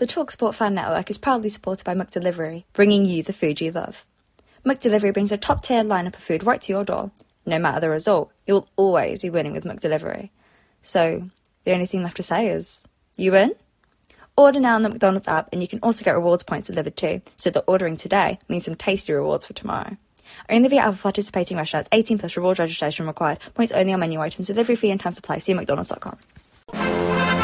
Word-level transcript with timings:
The 0.00 0.06
TalkSport 0.06 0.54
Fan 0.54 0.72
Network 0.72 1.10
is 1.10 1.18
proudly 1.18 1.50
supported 1.50 1.84
by 1.84 1.94
McDelivery, 1.94 2.64
bringing 2.72 3.04
you 3.04 3.22
the 3.22 3.34
food 3.34 3.60
you 3.60 3.70
love. 3.70 4.06
McDelivery 4.64 5.12
brings 5.12 5.30
a 5.30 5.36
top-tier 5.36 5.84
lineup 5.84 6.14
of 6.14 6.22
food 6.22 6.42
right 6.42 6.58
to 6.62 6.72
your 6.72 6.84
door. 6.84 7.10
No 7.44 7.58
matter 7.58 7.80
the 7.80 7.90
result, 7.90 8.32
you'll 8.46 8.66
always 8.76 9.18
be 9.18 9.28
winning 9.28 9.52
with 9.52 9.64
McDelivery. 9.64 10.30
So, 10.80 11.28
the 11.64 11.72
only 11.72 11.84
thing 11.84 12.02
left 12.02 12.16
to 12.16 12.22
say 12.22 12.48
is, 12.48 12.82
you 13.18 13.32
win? 13.32 13.54
Order 14.38 14.60
now 14.60 14.76
on 14.76 14.80
the 14.80 14.88
McDonald's 14.88 15.28
app, 15.28 15.50
and 15.52 15.60
you 15.60 15.68
can 15.68 15.80
also 15.82 16.02
get 16.02 16.14
rewards 16.14 16.44
points 16.44 16.68
delivered 16.68 16.96
too, 16.96 17.20
so 17.36 17.50
that 17.50 17.64
ordering 17.66 17.98
today 17.98 18.38
means 18.48 18.64
some 18.64 18.76
tasty 18.76 19.12
rewards 19.12 19.44
for 19.44 19.52
tomorrow. 19.52 19.98
Only 20.48 20.70
via 20.70 20.80
other 20.80 20.96
participating 20.96 21.58
restaurants, 21.58 21.90
18 21.92 22.18
plus 22.18 22.38
rewards 22.38 22.58
registration 22.58 23.06
required. 23.06 23.38
Points 23.52 23.72
only 23.72 23.92
on 23.92 24.00
menu 24.00 24.18
items, 24.18 24.46
delivery 24.46 24.76
fee 24.76 24.92
and 24.92 24.98
time 24.98 25.12
supply. 25.12 25.36
See 25.36 25.52
mcdonalds.com. 25.52 27.39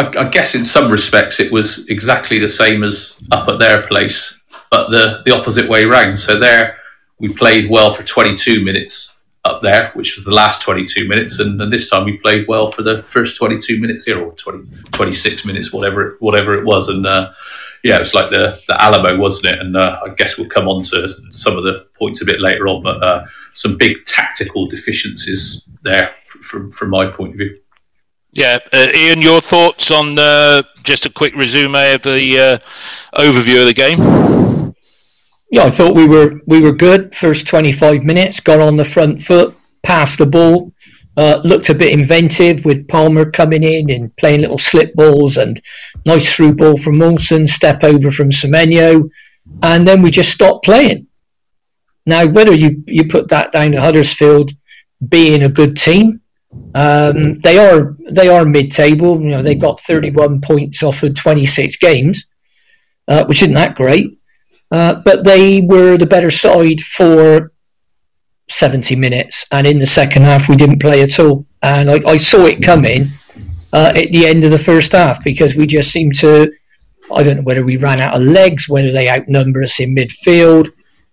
I, 0.00 0.22
I 0.22 0.28
guess 0.28 0.54
in 0.54 0.64
some 0.64 0.90
respects 0.90 1.40
it 1.40 1.52
was 1.52 1.88
exactly 1.88 2.38
the 2.38 2.48
same 2.48 2.82
as 2.82 3.18
up 3.30 3.48
at 3.48 3.58
their 3.58 3.86
place, 3.86 4.40
but 4.70 4.90
the, 4.90 5.22
the 5.24 5.34
opposite 5.36 5.68
way 5.68 5.84
round. 5.84 6.18
So 6.18 6.38
there 6.38 6.78
we 7.18 7.28
played 7.28 7.70
well 7.70 7.90
for 7.90 8.02
22 8.06 8.64
minutes 8.64 9.18
up 9.44 9.62
there, 9.62 9.90
which 9.94 10.16
was 10.16 10.24
the 10.24 10.34
last 10.34 10.62
22 10.62 11.08
minutes, 11.08 11.38
and, 11.40 11.60
and 11.60 11.72
this 11.72 11.88
time 11.88 12.04
we 12.04 12.18
played 12.18 12.46
well 12.48 12.66
for 12.66 12.82
the 12.82 13.02
first 13.02 13.36
22 13.36 13.80
minutes 13.80 14.04
here, 14.04 14.22
or 14.22 14.32
20, 14.32 14.66
26 14.92 15.46
minutes, 15.46 15.72
whatever 15.72 16.12
it, 16.12 16.22
whatever 16.22 16.52
it 16.52 16.64
was, 16.64 16.88
and 16.88 17.06
uh, 17.06 17.30
yeah, 17.82 17.96
it 17.96 18.00
was 18.00 18.14
like 18.14 18.30
the 18.30 18.60
the 18.68 18.82
Alamo, 18.82 19.16
wasn't 19.18 19.54
it? 19.54 19.60
And 19.60 19.76
uh, 19.76 20.00
I 20.04 20.10
guess 20.10 20.36
we'll 20.36 20.48
come 20.48 20.68
on 20.68 20.82
to 20.84 21.08
some 21.30 21.56
of 21.56 21.64
the 21.64 21.86
points 21.98 22.20
a 22.20 22.26
bit 22.26 22.40
later 22.40 22.68
on, 22.68 22.82
but 22.82 23.02
uh, 23.02 23.24
some 23.54 23.76
big 23.76 24.04
tactical 24.04 24.66
deficiencies 24.66 25.66
there 25.82 26.10
from 26.26 26.70
from 26.70 26.90
my 26.90 27.06
point 27.06 27.32
of 27.32 27.38
view. 27.38 27.59
Yeah, 28.32 28.58
uh, 28.72 28.86
Ian, 28.94 29.22
your 29.22 29.40
thoughts 29.40 29.90
on 29.90 30.16
uh, 30.18 30.62
just 30.84 31.04
a 31.04 31.10
quick 31.10 31.34
resume 31.34 31.94
of 31.94 32.02
the 32.02 32.38
uh, 32.38 33.20
overview 33.20 33.60
of 33.60 33.66
the 33.66 33.74
game? 33.74 34.74
Yeah, 35.50 35.64
I 35.64 35.70
thought 35.70 35.96
we 35.96 36.06
were 36.06 36.40
we 36.46 36.60
were 36.60 36.72
good. 36.72 37.12
First 37.12 37.48
twenty 37.48 37.72
five 37.72 38.04
minutes, 38.04 38.38
got 38.38 38.60
on 38.60 38.76
the 38.76 38.84
front 38.84 39.20
foot, 39.20 39.56
passed 39.82 40.18
the 40.18 40.26
ball, 40.26 40.72
uh, 41.16 41.40
looked 41.42 41.70
a 41.70 41.74
bit 41.74 41.92
inventive 41.92 42.64
with 42.64 42.86
Palmer 42.86 43.28
coming 43.28 43.64
in 43.64 43.90
and 43.90 44.14
playing 44.16 44.42
little 44.42 44.58
slip 44.58 44.94
balls 44.94 45.36
and 45.36 45.60
nice 46.06 46.32
through 46.32 46.54
ball 46.54 46.76
from 46.76 46.98
Mawson, 46.98 47.48
step 47.48 47.82
over 47.82 48.12
from 48.12 48.30
Semenyo, 48.30 49.10
and 49.64 49.88
then 49.88 50.02
we 50.02 50.10
just 50.12 50.30
stopped 50.30 50.64
playing. 50.64 51.08
Now, 52.06 52.28
whether 52.28 52.54
you 52.54 52.84
you 52.86 53.08
put 53.08 53.28
that 53.30 53.50
down 53.50 53.72
to 53.72 53.80
Huddersfield 53.80 54.52
being 55.08 55.42
a 55.42 55.48
good 55.48 55.76
team, 55.76 56.20
um, 56.74 57.38
they 57.40 57.58
are 57.58 57.96
they 58.10 58.28
are 58.28 58.44
mid 58.44 58.70
table. 58.70 59.20
You 59.20 59.28
know, 59.28 59.42
they 59.42 59.54
got 59.54 59.80
thirty 59.80 60.10
one 60.10 60.40
points 60.40 60.82
off 60.82 61.02
of 61.02 61.14
twenty 61.14 61.44
six 61.44 61.76
games, 61.76 62.26
uh, 63.08 63.24
which 63.24 63.42
isn't 63.42 63.54
that 63.54 63.76
great. 63.76 64.18
Uh, 64.70 64.94
but 65.04 65.24
they 65.24 65.62
were 65.62 65.96
the 65.96 66.06
better 66.06 66.30
side 66.30 66.80
for 66.80 67.52
70 68.50 68.96
minutes. 68.96 69.46
And 69.52 69.66
in 69.66 69.78
the 69.78 69.86
second 69.86 70.24
half, 70.24 70.48
we 70.48 70.56
didn't 70.56 70.80
play 70.80 71.02
at 71.02 71.18
all. 71.18 71.46
And 71.62 71.90
I, 71.90 72.00
I 72.06 72.16
saw 72.18 72.46
it 72.46 72.62
coming 72.62 73.06
uh, 73.72 73.92
at 73.94 74.12
the 74.12 74.26
end 74.26 74.44
of 74.44 74.50
the 74.50 74.58
first 74.58 74.92
half 74.92 75.22
because 75.24 75.54
we 75.54 75.66
just 75.66 75.90
seemed 75.90 76.16
to, 76.16 76.52
I 77.12 77.22
don't 77.22 77.38
know 77.38 77.42
whether 77.42 77.64
we 77.64 77.76
ran 77.76 78.00
out 78.00 78.14
of 78.14 78.22
legs, 78.22 78.68
whether 78.68 78.92
they 78.92 79.08
outnumber 79.08 79.62
us 79.62 79.80
in 79.80 79.94
midfield. 79.94 80.68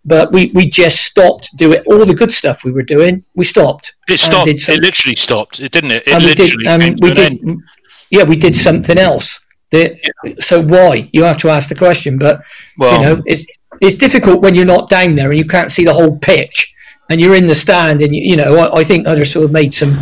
But 0.05 0.31
we, 0.31 0.51
we 0.53 0.69
just 0.69 1.03
stopped 1.03 1.49
doing 1.57 1.83
all 1.87 2.05
the 2.05 2.13
good 2.13 2.31
stuff 2.31 2.63
we 2.63 2.71
were 2.71 2.83
doing. 2.83 3.25
We 3.35 3.43
stopped. 3.43 3.93
It 4.07 4.19
stopped. 4.19 4.47
It 4.47 4.81
literally 4.81 5.15
stopped, 5.15 5.59
it 5.59 5.71
didn't 5.71 5.91
it? 5.91 6.03
It 6.07 6.13
and 6.13 6.23
we 6.23 6.29
literally 6.29 6.63
did, 6.63 6.91
um, 6.91 6.95
we 7.01 7.11
did, 7.11 7.31
end. 7.45 7.63
yeah, 8.09 8.23
we 8.23 8.37
did 8.37 8.55
something 8.55 8.97
else. 8.97 9.45
The, 9.71 9.99
So 10.39 10.61
why? 10.61 11.09
You 11.11 11.23
have 11.23 11.37
to 11.39 11.49
ask 11.49 11.67
the 11.67 11.75
question. 11.75 12.17
But 12.17 12.41
Well- 12.77 12.95
you 12.95 13.01
know, 13.01 13.23
it's 13.25 13.45
it's 13.81 13.95
difficult 13.95 14.41
when 14.41 14.55
you're 14.55 14.65
not 14.65 14.89
down 14.89 15.13
there 15.13 15.29
and 15.29 15.37
you 15.37 15.45
can't 15.45 15.71
see 15.71 15.83
the 15.83 15.93
whole 15.93 16.17
pitch, 16.17 16.73
and 17.09 17.21
you're 17.21 17.35
in 17.35 17.45
the 17.47 17.55
stand. 17.55 18.01
And 18.01 18.15
you, 18.15 18.21
you 18.21 18.35
know, 18.35 18.59
I, 18.59 18.65
think 18.65 18.79
I 18.79 18.83
think 18.83 19.07
Huddersfield 19.07 19.51
made 19.51 19.73
some 19.73 19.97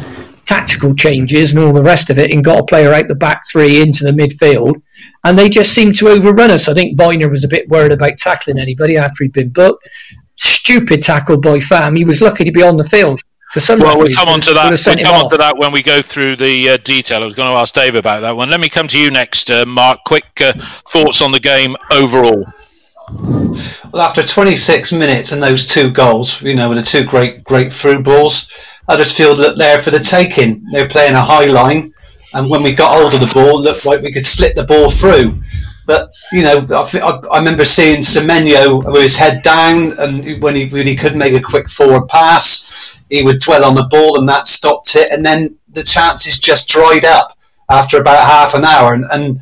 tactical 0.45 0.95
changes 0.95 1.53
and 1.53 1.63
all 1.63 1.73
the 1.73 1.83
rest 1.83 2.09
of 2.09 2.17
it, 2.17 2.31
and 2.31 2.43
got 2.43 2.59
a 2.59 2.65
player 2.65 2.93
out 2.93 3.07
the 3.07 3.15
back 3.15 3.41
three 3.51 3.81
into 3.81 4.03
the 4.03 4.11
midfield, 4.11 4.81
and 5.23 5.37
they 5.37 5.49
just 5.49 5.73
seemed 5.73 5.95
to 5.95 6.09
overrun 6.09 6.51
us. 6.51 6.67
I 6.67 6.73
think 6.73 6.97
Vyner 6.97 7.29
was 7.29 7.43
a 7.43 7.49
bit 7.49 7.67
worried 7.69 7.91
about 7.91 8.17
tackling 8.17 8.59
anybody 8.59 8.97
after 8.97 9.23
he'd 9.23 9.33
been 9.33 9.49
booked. 9.49 9.87
Stupid 10.35 11.01
tackle 11.01 11.37
by 11.37 11.59
Fam. 11.59 11.95
He 11.95 12.05
was 12.05 12.21
lucky 12.21 12.43
to 12.43 12.51
be 12.51 12.63
on 12.63 12.77
the 12.77 12.83
field. 12.83 13.19
For 13.53 13.61
some 13.61 13.79
reason. 13.79 13.97
Well, 13.97 14.05
we'll 14.05 14.13
come 14.13 14.27
on 14.27 14.41
to 14.41 14.53
that. 14.53 14.69
We'll 14.69 14.97
come 14.97 15.15
on 15.15 15.29
to 15.29 15.37
that 15.37 15.57
when 15.57 15.71
we 15.71 15.81
go 15.81 16.01
through 16.01 16.35
the 16.35 16.69
uh, 16.69 16.77
detail. 16.77 17.21
I 17.21 17.25
was 17.25 17.35
going 17.35 17.47
to 17.47 17.55
ask 17.55 17.73
Dave 17.73 17.95
about 17.95 18.19
that 18.19 18.35
one. 18.35 18.49
Let 18.49 18.59
me 18.59 18.67
come 18.67 18.87
to 18.89 18.99
you 18.99 19.11
next, 19.11 19.49
uh, 19.49 19.65
Mark. 19.65 19.99
Quick 20.05 20.25
uh, 20.41 20.53
thoughts 20.89 21.21
on 21.21 21.31
the 21.31 21.39
game 21.39 21.77
overall. 21.89 22.43
Well, 23.11 24.01
after 24.01 24.23
26 24.23 24.91
minutes 24.91 25.31
and 25.31 25.41
those 25.41 25.67
two 25.67 25.91
goals, 25.91 26.41
you 26.41 26.55
know, 26.55 26.69
with 26.69 26.79
the 26.79 26.83
two 26.83 27.05
great, 27.05 27.43
great 27.43 27.71
through 27.71 28.03
balls, 28.03 28.53
Feel 28.87 29.35
that 29.35 29.57
they're 29.57 29.81
for 29.81 29.91
the 29.91 29.99
taking. 29.99 30.63
They're 30.71 30.87
playing 30.87 31.15
a 31.15 31.21
high 31.21 31.45
line, 31.45 31.93
and 32.33 32.49
when 32.49 32.63
we 32.63 32.73
got 32.73 32.95
hold 32.95 33.13
of 33.13 33.21
the 33.21 33.33
ball, 33.33 33.61
looked 33.61 33.85
like 33.85 34.01
we 34.01 34.11
could 34.11 34.25
slip 34.25 34.55
the 34.55 34.63
ball 34.63 34.89
through. 34.89 35.39
But 35.85 36.11
you 36.31 36.43
know, 36.43 36.65
I, 36.69 36.99
I 36.99 37.11
I 37.33 37.37
remember 37.37 37.65
seeing 37.65 38.01
Semenyo 38.01 38.83
with 38.91 39.01
his 39.01 39.17
head 39.17 39.41
down, 39.41 39.93
and 39.99 40.41
when 40.41 40.55
he 40.55 40.65
he 40.67 40.95
could 40.95 41.15
make 41.15 41.33
a 41.33 41.41
quick 41.41 41.69
forward 41.69 42.07
pass, 42.07 43.01
he 43.09 43.23
would 43.23 43.39
dwell 43.39 43.65
on 43.65 43.75
the 43.75 43.87
ball, 43.89 44.19
and 44.19 44.27
that 44.29 44.47
stopped 44.47 44.95
it. 44.95 45.11
And 45.11 45.25
then 45.25 45.57
the 45.69 45.83
chances 45.83 46.39
just 46.39 46.69
dried 46.69 47.05
up 47.05 47.37
after 47.69 47.99
about 47.99 48.27
half 48.27 48.53
an 48.53 48.65
hour, 48.65 48.93
and, 48.93 49.05
and 49.11 49.39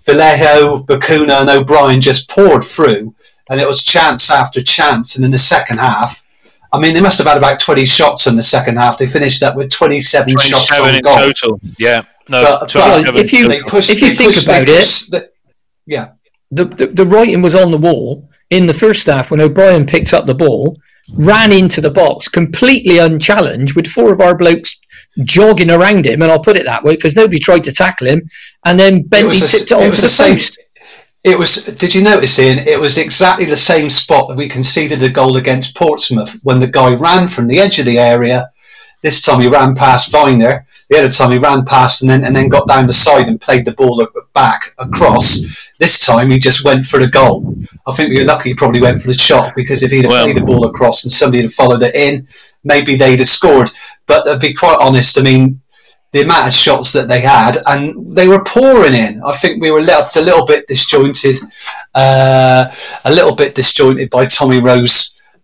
Vallejo, 0.00 0.84
Bacuna, 0.84 1.40
and 1.40 1.50
O'Brien 1.50 2.00
just 2.00 2.28
poured 2.28 2.64
through, 2.64 3.14
and 3.48 3.60
it 3.60 3.66
was 3.66 3.82
chance 3.82 4.30
after 4.30 4.62
chance. 4.62 5.16
And 5.16 5.24
in 5.24 5.30
the 5.30 5.38
second 5.38 5.78
half, 5.78 6.23
I 6.74 6.78
mean, 6.80 6.94
they 6.94 7.00
must 7.00 7.18
have 7.18 7.26
had 7.26 7.36
about 7.38 7.58
20 7.60 7.84
shots 7.84 8.26
in 8.26 8.36
the 8.36 8.42
second 8.42 8.76
half. 8.76 8.98
They 8.98 9.06
finished 9.06 9.42
up 9.42 9.56
with 9.56 9.70
27, 9.70 10.36
shots 10.38 10.78
on 10.78 10.94
in 10.94 11.00
goal. 11.00 11.14
total. 11.16 11.60
Yeah. 11.78 12.02
No, 12.28 12.42
But- 12.60 12.72
but 12.72 13.16
if 13.16 13.32
you- 13.32 13.48
pushed, 13.66 13.90
if 13.90 14.00
you 14.02 14.10
think 14.10 14.32
pushed- 14.32 14.46
about 14.46 14.66
they 14.66 14.72
it- 14.78 15.04
the- 15.10 15.28
yeah. 15.86 16.08
the, 16.50 16.64
the, 16.64 16.86
the 16.86 17.06
writing 17.06 17.42
was 17.42 17.54
on 17.54 17.70
the 17.70 17.78
wall 17.78 18.28
in 18.50 18.66
the 18.66 18.74
first 18.74 19.06
half 19.06 19.30
when 19.30 19.40
O'Brien 19.40 19.84
picked 19.86 20.12
up 20.14 20.26
the 20.26 20.34
ball, 20.34 20.78
ran 21.12 21.52
into 21.52 21.80
the 21.82 21.90
box 21.90 22.28
completely 22.28 22.98
unchallenged 22.98 23.74
with 23.76 23.86
four 23.86 24.12
of 24.12 24.20
our 24.22 24.34
blokes 24.34 24.80
jogging 25.22 25.70
around 25.70 26.06
him, 26.06 26.22
and 26.22 26.30
I'll 26.32 26.40
put 26.42 26.56
it 26.56 26.64
that 26.64 26.82
way 26.82 26.96
because 26.96 27.14
nobody 27.14 27.38
tried 27.38 27.64
to 27.64 27.72
tackle 27.72 28.06
him, 28.06 28.22
and 28.64 28.80
then 28.80 29.02
Bentley 29.02 29.28
was 29.28 29.40
tipped 29.40 29.70
it 29.70 29.70
it 29.70 29.74
onto 29.74 29.90
was 29.90 30.00
the 30.00 30.06
the 30.06 30.12
same- 30.12 30.36
post. 30.36 30.58
It 31.24 31.38
was. 31.38 31.64
Did 31.64 31.94
you 31.94 32.02
notice, 32.02 32.38
Ian? 32.38 32.58
It 32.58 32.78
was 32.78 32.98
exactly 32.98 33.46
the 33.46 33.56
same 33.56 33.88
spot 33.88 34.28
that 34.28 34.36
we 34.36 34.46
conceded 34.48 35.02
a 35.02 35.08
goal 35.08 35.38
against 35.38 35.74
Portsmouth 35.74 36.38
when 36.42 36.60
the 36.60 36.66
guy 36.66 36.94
ran 36.94 37.28
from 37.28 37.48
the 37.48 37.58
edge 37.60 37.78
of 37.78 37.86
the 37.86 37.98
area. 37.98 38.50
This 39.00 39.20
time 39.20 39.40
he 39.40 39.48
ran 39.48 39.74
past 39.74 40.10
Vyner, 40.12 40.64
The 40.88 40.98
other 40.98 41.10
time 41.10 41.30
he 41.30 41.38
ran 41.38 41.64
past 41.64 42.02
and 42.02 42.10
then 42.10 42.24
and 42.24 42.34
then 42.34 42.48
got 42.48 42.66
down 42.68 42.86
the 42.86 42.92
side 42.92 43.26
and 43.28 43.40
played 43.40 43.64
the 43.64 43.72
ball 43.72 44.06
back 44.34 44.74
across. 44.78 45.70
This 45.78 45.98
time 45.98 46.30
he 46.30 46.38
just 46.38 46.64
went 46.64 46.84
for 46.86 46.98
the 46.98 47.08
goal. 47.08 47.54
I 47.86 47.92
think 47.92 48.10
we 48.10 48.18
were 48.18 48.24
lucky 48.26 48.50
he 48.50 48.54
probably 48.54 48.80
went 48.80 48.98
for 48.98 49.08
the 49.08 49.14
shot 49.14 49.54
because 49.54 49.82
if 49.82 49.92
he'd 49.92 50.04
have 50.04 50.10
Well- 50.10 50.24
played 50.24 50.36
the 50.36 50.42
ball 50.42 50.66
across 50.66 51.04
and 51.04 51.12
somebody 51.12 51.42
had 51.42 51.52
followed 51.52 51.82
it 51.82 51.94
in, 51.94 52.26
maybe 52.64 52.96
they'd 52.96 53.18
have 53.18 53.28
scored. 53.28 53.70
But 54.06 54.24
to 54.24 54.38
be 54.38 54.52
quite 54.54 54.78
honest, 54.80 55.18
I 55.18 55.22
mean, 55.22 55.60
the 56.14 56.22
amount 56.22 56.46
of 56.46 56.52
shots 56.52 56.92
that 56.92 57.08
they 57.08 57.20
had, 57.20 57.56
and 57.66 58.06
they 58.16 58.28
were 58.28 58.42
pouring 58.44 58.94
in. 58.94 59.20
I 59.24 59.32
think 59.32 59.60
we 59.60 59.72
were 59.72 59.82
left 59.82 60.14
a 60.16 60.20
little 60.20 60.46
bit 60.46 60.66
disjointed, 60.68 61.40
uh, 61.94 62.66
a 63.04 63.12
little 63.12 63.34
bit 63.34 63.54
disjointed 63.56 64.08
by 64.10 64.26
Tommy 64.26 64.60
Rowe. 64.60 64.86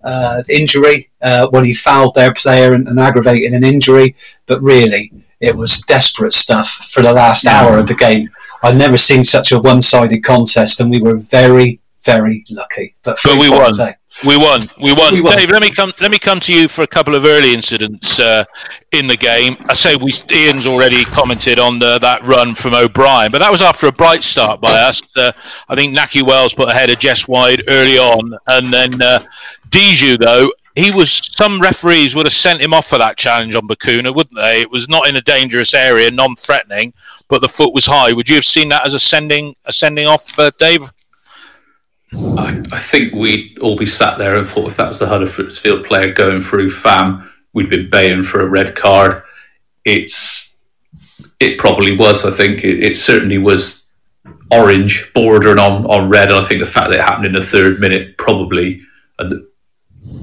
Uh, 0.03 0.43
injury 0.49 1.11
uh, 1.21 1.47
when 1.51 1.63
he 1.63 1.75
fouled 1.75 2.15
their 2.15 2.33
player 2.33 2.73
and, 2.73 2.89
and 2.89 2.99
aggravated 2.99 3.53
an 3.53 3.63
injury, 3.63 4.17
but 4.47 4.59
really 4.63 5.13
it 5.41 5.55
was 5.55 5.83
desperate 5.83 6.33
stuff 6.33 6.69
for 6.93 7.03
the 7.03 7.13
last 7.13 7.47
hour 7.47 7.77
of 7.79 7.87
the 7.87 7.95
game. 7.95 8.27
I've 8.63 8.79
never 8.79 8.97
seen 8.97 9.23
such 9.25 9.53
a 9.53 9.61
one-sided 9.61 10.25
contest, 10.25 10.81
and 10.81 10.91
we 10.91 11.03
were 11.03 11.19
very, 11.19 11.81
very 12.03 12.45
lucky. 12.51 12.95
But, 13.03 13.19
But 13.23 13.39
we 13.39 13.51
won. 13.51 13.79
eh? 13.79 13.93
We 14.27 14.37
won. 14.37 14.69
We 14.81 14.93
won. 14.93 15.15
We 15.15 15.23
won. 15.23 15.37
Dave, 15.37 15.49
let 15.49 15.63
me 15.63 15.71
come. 15.71 15.93
Let 16.01 16.11
me 16.11 16.19
come 16.19 16.41
to 16.41 16.53
you 16.53 16.69
for 16.69 16.83
a 16.83 16.87
couple 16.87 17.15
of 17.15 17.25
early 17.25 17.55
incidents 17.55 18.21
uh, 18.21 18.45
in 18.93 19.07
the 19.07 19.17
game. 19.17 19.57
I 19.69 19.75
say 19.75 19.97
we. 19.97 20.13
Ian's 20.31 20.67
already 20.67 21.05
commented 21.05 21.59
on 21.59 21.79
the, 21.79 21.99
that 22.01 22.23
run 22.25 22.55
from 22.55 22.75
O'Brien, 22.75 23.31
but 23.33 23.39
that 23.39 23.51
was 23.51 23.63
after 23.63 23.87
a 23.87 23.93
bright 23.93 24.23
start 24.23 24.61
by 24.61 24.73
us. 24.73 25.03
Uh, 25.17 25.33
I 25.69 25.75
think 25.75 25.97
Nahki 25.97 26.23
Wells 26.23 26.53
put 26.53 26.69
ahead 26.69 26.91
of 26.91 26.99
Jess 26.99 27.27
Wide 27.27 27.63
early 27.69 27.97
on, 27.97 28.37
and 28.47 28.73
then 28.73 29.01
uh, 29.01 29.25
Diedhiou 29.71 30.19
though. 30.19 30.53
He 30.77 30.91
was. 30.91 31.11
Some 31.11 31.61
referees 31.61 32.15
would 32.15 32.27
have 32.27 32.33
sent 32.33 32.61
him 32.61 32.75
off 32.75 32.89
for 32.89 32.99
that 32.99 33.17
challenge 33.17 33.55
on 33.55 33.67
Bacuna, 33.67 34.15
wouldn't 34.15 34.37
they? 34.37 34.61
It 34.61 34.71
was 34.71 34.89
not 34.89 35.09
in 35.09 35.17
a 35.17 35.23
dangerous 35.23 35.73
area, 35.73 36.11
non-threatening, 36.11 36.93
but 37.29 37.41
the 37.41 37.49
foot 37.49 37.75
was 37.75 37.87
high. 37.87 38.13
Would 38.13 38.29
you 38.29 38.35
have 38.35 38.45
seen 38.45 38.69
that 38.69 38.87
as 38.87 38.95
a 38.95 39.01
sending, 39.01 39.57
a 39.65 39.73
sending 39.73 40.07
off, 40.07 40.39
uh, 40.39 40.51
Dave? 40.59 40.93
I, 42.13 42.63
I 42.73 42.79
think 42.79 43.15
we'd 43.15 43.59
all 43.59 43.77
be 43.77 43.87
sat 43.87 44.19
there 44.19 44.37
and 44.37 44.47
thought 44.47 44.69
if 44.71 44.77
that 44.77 44.89
was 44.89 44.99
the 44.99 45.07
Huddersfield 45.07 45.85
player 45.85 46.13
going 46.13 46.41
through 46.41 46.71
FAM, 46.71 47.31
we'd 47.53 47.71
been 47.71 47.89
baying 47.89 48.23
for 48.25 48.41
a 48.41 48.47
red 48.49 48.75
card. 48.75 49.23
It's 49.85 50.59
it 51.39 51.59
probably 51.59 51.97
was. 51.97 52.25
I 52.25 52.31
think 52.31 52.65
it, 52.65 52.83
it 52.83 52.99
certainly 52.99 53.39
was 53.39 53.87
orange, 54.51 55.11
bordering 55.15 55.59
on, 55.59 55.87
on 55.87 56.09
red. 56.11 56.29
And 56.31 56.45
I 56.45 56.47
think 56.47 56.61
the 56.61 56.71
fact 56.71 56.91
that 56.91 56.99
it 56.99 57.03
happened 57.05 57.27
in 57.29 57.33
the 57.33 57.41
third 57.41 57.81
minute 57.81 58.19
probably 58.19 58.83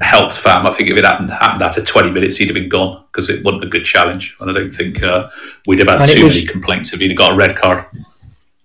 helped 0.00 0.34
FAM. 0.34 0.66
I 0.66 0.70
think 0.70 0.90
if 0.90 0.98
it 0.98 1.04
happened 1.04 1.30
happened 1.30 1.62
after 1.62 1.82
20 1.82 2.10
minutes, 2.10 2.36
he'd 2.36 2.48
have 2.48 2.54
been 2.54 2.68
gone 2.68 3.04
because 3.06 3.28
it 3.28 3.44
wasn't 3.44 3.64
a 3.64 3.68
good 3.68 3.84
challenge. 3.84 4.36
And 4.40 4.50
I 4.50 4.52
don't 4.54 4.70
think 4.70 5.02
uh, 5.02 5.28
we'd 5.66 5.78
have 5.80 5.88
had 5.88 6.00
And 6.02 6.10
too 6.10 6.24
was- 6.24 6.34
many 6.36 6.46
complaints 6.46 6.92
if 6.92 7.00
he'd 7.00 7.16
got 7.16 7.32
a 7.32 7.36
red 7.36 7.56
card. 7.56 7.84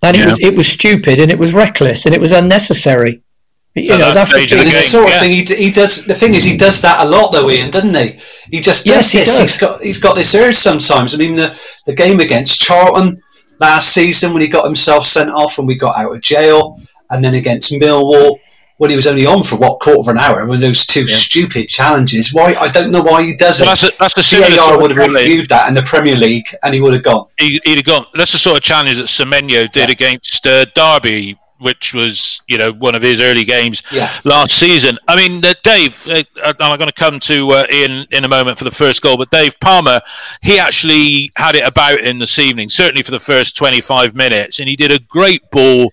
And 0.03 0.15
it 0.15 0.19
Yeah. 0.19 0.29
was 0.31 0.39
it 0.39 0.55
was 0.55 0.67
stupid 0.67 1.19
and 1.19 1.31
it 1.31 1.39
was 1.39 1.53
reckless 1.53 2.05
and 2.05 2.13
it 2.13 2.21
was 2.21 2.31
unnecessary. 2.31 3.21
You 3.75 3.93
At 3.93 3.99
know 3.99 4.05
that 4.07 4.13
that's 4.13 4.31
the 4.33 4.45
thing. 4.45 4.49
the 4.59 4.65
it's 4.65 4.75
the 4.75 4.81
game, 4.81 4.89
sort 4.91 5.07
of 5.11 5.19
thing 5.19 5.31
he, 5.31 5.41
d- 5.43 5.55
he 5.55 5.71
does. 5.71 6.05
The 6.05 6.13
thing 6.13 6.35
is, 6.35 6.43
he 6.43 6.55
does 6.55 6.79
that 6.83 6.99
a 7.03 7.09
lot, 7.09 7.31
though, 7.31 7.49
Ian, 7.49 7.71
doesn't 7.71 7.95
he? 7.95 8.19
He 8.51 8.59
just 8.61 8.85
does 8.85 8.95
Yes, 8.95 9.11
he 9.11 9.19
this. 9.19 9.29
does. 9.29 9.39
He's 9.51 9.57
got 9.57 9.81
he's 9.81 9.97
got 9.99 10.15
this 10.15 10.35
urge 10.35 10.55
sometimes. 10.55 11.15
I 11.15 11.17
mean, 11.17 11.33
the 11.35 11.59
the 11.87 11.95
game 11.95 12.19
against 12.19 12.61
Charlton 12.61 13.19
last 13.59 13.91
season 13.91 14.31
when 14.33 14.43
he 14.43 14.47
got 14.47 14.65
himself 14.65 15.05
sent 15.05 15.31
off 15.31 15.57
and 15.57 15.67
we 15.67 15.73
got 15.75 15.97
out 15.97 16.13
of 16.15 16.21
jail, 16.21 16.79
and 17.09 17.23
then 17.25 17.33
against 17.33 17.71
Millwall 17.71 18.37
when 18.83 18.89
he 18.91 18.95
was 18.95 19.07
only 19.07 19.25
on 19.25 19.41
for 19.41 19.55
what 19.55 19.79
quarter 19.79 19.99
of 20.01 20.07
an 20.09 20.17
hour 20.19 20.45
when 20.45 20.59
those 20.59 20.85
two 20.85 21.07
stupid 21.07 21.69
challenges. 21.69 22.33
Why 22.33 22.53
I 22.53 22.67
don't 22.67 22.91
know 22.91 23.01
why 23.01 23.23
he 23.23 23.35
does 23.35 23.59
Well, 23.61 23.69
that's 23.69 23.83
a, 23.83 23.91
that's 23.97 24.13
the 24.13 24.21
similar 24.23 24.51
sort 24.57 24.81
would 24.81 24.91
have 24.91 25.07
reviewed 25.09 25.49
that 25.49 25.67
in 25.69 25.73
the 25.73 25.83
Premier 25.83 26.15
League 26.15 26.47
and 26.61 26.73
he 26.73 26.81
would 26.81 26.93
have 26.93 27.03
gone. 27.03 27.25
he, 27.39 27.59
he'd 27.63 27.77
have 27.77 27.85
gone. 27.85 28.05
That's 28.13 28.33
the 28.33 28.37
sort 28.37 28.57
of 28.57 28.63
challenge 28.63 28.97
that 28.97 29.05
Semenyo 29.07 29.71
did 29.71 29.89
against 29.89 30.45
uh, 30.45 30.65
Derby, 30.75 31.39
which 31.59 31.93
was 31.93 32.41
you 32.47 32.57
know 32.57 32.73
one 32.73 32.93
of 32.93 33.01
his 33.01 33.21
early 33.21 33.45
games 33.45 33.81
Yeah. 33.91 34.11
last 34.25 34.53
season. 34.59 34.99
I 35.07 35.15
mean, 35.15 35.43
uh, 35.45 35.53
Dave, 35.63 36.05
uh, 36.09 36.23
I'm 36.59 36.77
going 36.77 36.87
to 36.87 36.93
come 36.93 37.21
to 37.21 37.49
uh, 37.51 37.63
Ian 37.71 38.05
in 38.11 38.25
a 38.25 38.29
moment 38.29 38.57
for 38.57 38.65
the 38.65 38.71
first 38.71 39.01
goal, 39.01 39.15
but 39.17 39.29
Dave 39.31 39.57
Palmer, 39.61 40.01
he 40.41 40.59
actually 40.59 41.31
had 41.37 41.55
it 41.55 41.65
about 41.65 42.01
him 42.01 42.19
this 42.19 42.37
evening, 42.37 42.67
certainly 42.69 43.01
for 43.03 43.11
the 43.11 43.19
first 43.19 43.55
25 43.55 44.13
minutes, 44.13 44.59
and 44.59 44.67
he 44.67 44.75
did 44.75 44.91
a 44.91 44.99
great 44.99 45.49
ball. 45.51 45.89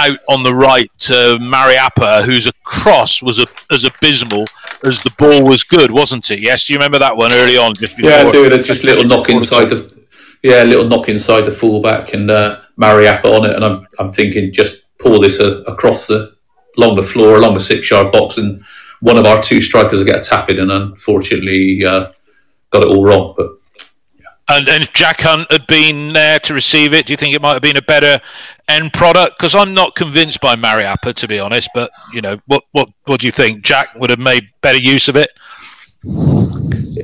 Out 0.00 0.18
on 0.28 0.42
the 0.42 0.54
right 0.54 0.90
to 1.00 1.36
Mariappa, 1.40 2.24
whose 2.24 2.50
cross 2.64 3.22
was 3.22 3.38
a, 3.38 3.46
as 3.70 3.84
abysmal 3.84 4.46
as 4.82 5.02
the 5.02 5.10
ball 5.18 5.44
was 5.44 5.62
good, 5.62 5.90
wasn't 5.90 6.30
it? 6.30 6.40
Yes, 6.40 6.66
do 6.66 6.72
you 6.72 6.78
remember 6.78 6.98
that 6.98 7.14
one 7.14 7.32
early 7.32 7.58
on? 7.58 7.74
Yeah, 7.98 8.30
doing 8.30 8.52
a 8.52 8.62
just 8.62 8.82
little 8.82 9.04
knock 9.04 9.28
inside 9.28 9.68
the 9.68 10.00
yeah, 10.42 10.62
little 10.62 10.86
knock 10.86 11.10
inside 11.10 11.42
the 11.42 11.50
fullback 11.50 12.14
and 12.14 12.30
uh, 12.30 12.60
Mariappa 12.80 13.26
on 13.26 13.44
it, 13.48 13.54
and 13.54 13.64
I'm 13.64 13.86
I'm 13.98 14.10
thinking 14.10 14.52
just 14.52 14.84
pull 14.98 15.20
this 15.20 15.38
uh, 15.38 15.62
across 15.66 16.06
the 16.06 16.34
along 16.78 16.96
the 16.96 17.02
floor, 17.02 17.36
along 17.36 17.54
the 17.54 17.60
six 17.60 17.90
yard 17.90 18.10
box, 18.10 18.38
and 18.38 18.62
one 19.00 19.18
of 19.18 19.26
our 19.26 19.42
two 19.42 19.60
strikers 19.60 19.98
will 19.98 20.06
get 20.06 20.16
a 20.16 20.20
tap 20.20 20.48
in, 20.48 20.60
and 20.60 20.70
unfortunately 20.70 21.84
uh, 21.84 22.12
got 22.70 22.82
it 22.82 22.88
all 22.88 23.04
wrong. 23.04 23.34
But 23.36 23.48
And, 24.48 24.68
and 24.68 24.82
if 24.82 24.92
Jack 24.92 25.20
Hunt 25.20 25.50
had 25.52 25.66
been 25.66 26.12
there 26.12 26.38
to 26.40 26.54
receive 26.54 26.92
it, 26.94 27.06
do 27.06 27.12
you 27.12 27.16
think 27.16 27.34
it 27.34 27.42
might 27.42 27.52
have 27.52 27.62
been 27.62 27.76
a 27.76 27.82
better 27.82 28.20
end 28.70 28.92
product? 28.92 29.38
Because 29.38 29.54
I'm 29.54 29.74
not 29.74 29.94
convinced 29.94 30.40
by 30.40 30.56
Mariappa, 30.56 31.14
to 31.14 31.28
be 31.28 31.38
honest. 31.38 31.70
But 31.74 31.90
you 32.12 32.20
know, 32.20 32.38
what 32.46 32.64
what 32.72 32.88
what 33.04 33.20
do 33.20 33.26
you 33.26 33.32
think? 33.32 33.62
Jack 33.62 33.94
would 33.96 34.10
have 34.10 34.18
made 34.18 34.48
better 34.62 34.78
use 34.78 35.08
of 35.08 35.16
it. 35.16 35.30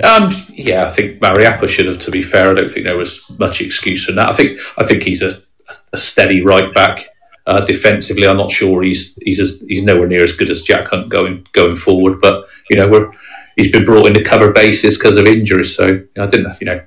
um, 0.05 0.31
yeah, 0.49 0.87
I 0.87 0.91
think 0.91 1.21
Mariappa 1.21 1.69
should 1.69 1.87
have. 1.87 1.99
To 1.99 2.11
be 2.11 2.23
fair, 2.23 2.51
I 2.51 2.55
don't 2.55 2.71
think 2.71 2.87
there 2.87 2.97
was 2.97 3.39
much 3.39 3.61
excuse 3.61 4.05
for 4.05 4.13
that. 4.13 4.29
I 4.29 4.33
think 4.33 4.61
I 4.79 4.85
think 4.85 5.03
he's 5.03 5.23
a, 5.23 5.31
a 5.93 5.97
steady 5.97 6.43
right 6.43 6.73
back. 6.75 7.07
Uh, 7.47 7.61
defensively, 7.61 8.27
I'm 8.27 8.37
not 8.37 8.51
sure 8.51 8.83
he's 8.83 9.17
he's 9.23 9.39
as, 9.39 9.63
he's 9.69 9.83
nowhere 9.83 10.09
near 10.09 10.25
as 10.25 10.33
good 10.33 10.51
as 10.51 10.63
Jack 10.63 10.89
Hunt 10.89 11.09
going 11.11 11.47
going 11.53 11.75
forward. 11.77 12.21
But 12.21 12.47
you 12.71 12.79
know, 12.79 12.89
we're 12.89 13.13
he's 13.57 13.73
been 13.73 13.85
brought 13.85 14.07
in 14.07 14.15
to 14.15 14.23
cover 14.23 14.53
bases 14.53 14.99
because 14.99 15.17
of 15.17 15.27
injuries. 15.27 15.75
So 15.75 16.03
I 16.19 16.27
didn't, 16.27 16.61
you 16.61 16.67
know, 16.67 16.81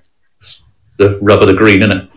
the 0.97 1.17
rub 1.21 1.41
of 1.41 1.47
the 1.47 1.55
green, 1.55 1.79
isn't 1.79 1.91
it? 1.91 2.09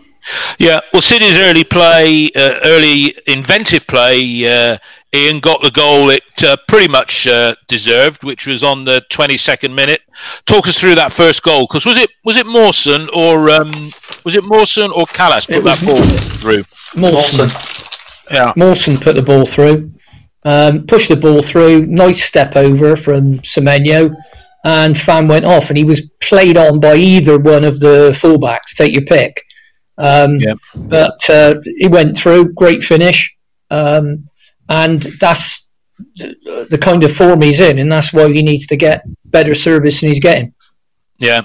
Yeah, 0.59 0.79
well, 0.91 1.01
City's 1.01 1.37
early 1.37 1.63
play, 1.63 2.31
uh, 2.35 2.59
early 2.63 3.15
inventive 3.27 3.85
play, 3.87 4.45
uh, 4.45 4.77
Ian 5.13 5.39
got 5.39 5.61
the 5.61 5.69
goal 5.69 6.09
it 6.09 6.23
uh, 6.43 6.57
pretty 6.67 6.87
much 6.87 7.27
uh, 7.27 7.53
deserved, 7.67 8.23
which 8.23 8.47
was 8.47 8.63
on 8.63 8.83
the 8.83 9.03
22nd 9.11 9.73
minute. 9.73 10.01
Talk 10.45 10.67
us 10.67 10.79
through 10.79 10.95
that 10.95 11.13
first 11.13 11.43
goal, 11.43 11.67
because 11.67 11.85
was 11.85 11.97
it 11.97 12.09
was 12.23 12.35
it 12.35 12.47
Mawson 12.47 13.09
or 13.13 13.51
um, 13.51 13.71
was 14.23 14.35
it 14.35 14.43
Mawson 14.43 14.91
or 14.91 15.05
Kalas 15.05 15.47
put 15.47 15.63
that 15.65 15.85
ball 15.85 16.01
through? 16.01 16.63
Mawson, 16.99 17.49
Yeah, 18.31 18.53
Mawson 18.55 18.97
put 18.97 19.15
the 19.15 19.21
ball 19.21 19.45
through, 19.45 19.91
um, 20.45 20.87
pushed 20.87 21.09
the 21.09 21.15
ball 21.15 21.41
through. 21.43 21.85
Nice 21.85 22.23
step 22.23 22.55
over 22.55 22.95
from 22.95 23.39
Semenyo, 23.39 24.15
and 24.63 24.97
Fam 24.97 25.27
went 25.27 25.45
off, 25.45 25.69
and 25.69 25.77
he 25.77 25.83
was 25.83 26.09
played 26.21 26.57
on 26.57 26.79
by 26.79 26.95
either 26.95 27.37
one 27.37 27.63
of 27.65 27.79
the 27.79 28.11
fullbacks. 28.19 28.75
Take 28.75 28.93
your 28.93 29.05
pick. 29.05 29.43
Um, 29.97 30.39
Yeah. 30.39 30.55
But 30.75 31.29
uh, 31.29 31.55
he 31.77 31.87
went 31.87 32.17
through. 32.17 32.53
Great 32.53 32.83
finish, 32.83 33.35
um, 33.69 34.27
and 34.69 35.01
that's 35.19 35.69
the, 36.15 36.67
the 36.69 36.77
kind 36.77 37.03
of 37.03 37.15
form 37.15 37.41
he's 37.41 37.59
in, 37.59 37.79
and 37.79 37.91
that's 37.91 38.13
why 38.13 38.31
he 38.31 38.41
needs 38.41 38.67
to 38.67 38.75
get 38.75 39.03
better 39.25 39.53
service 39.53 40.01
than 40.01 40.09
he's 40.09 40.19
getting. 40.19 40.53
yeah. 41.19 41.41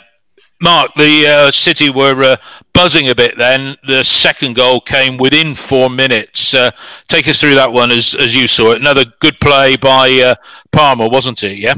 Mark, 0.61 0.93
the 0.97 1.25
uh, 1.25 1.51
City 1.53 1.89
were 1.89 2.21
uh, 2.21 2.37
buzzing 2.75 3.11
a 3.11 3.15
bit 3.15 3.39
then. 3.39 3.77
The 3.87 4.03
second 4.03 4.57
goal 4.57 4.81
came 4.81 5.17
within 5.17 5.55
four 5.55 5.89
minutes. 5.89 6.53
Uh, 6.53 6.73
take 7.07 7.29
us 7.29 7.41
through 7.41 7.55
that 7.55 7.73
one 7.73 7.93
as, 7.93 8.17
as 8.17 8.35
you 8.35 8.49
saw 8.49 8.73
it. 8.73 8.81
Another 8.81 9.05
good 9.21 9.37
play 9.41 9.77
by 9.77 10.11
uh, 10.11 10.35
Palmer, 10.73 11.09
wasn't 11.09 11.45
it? 11.45 11.59
Yeah. 11.59 11.75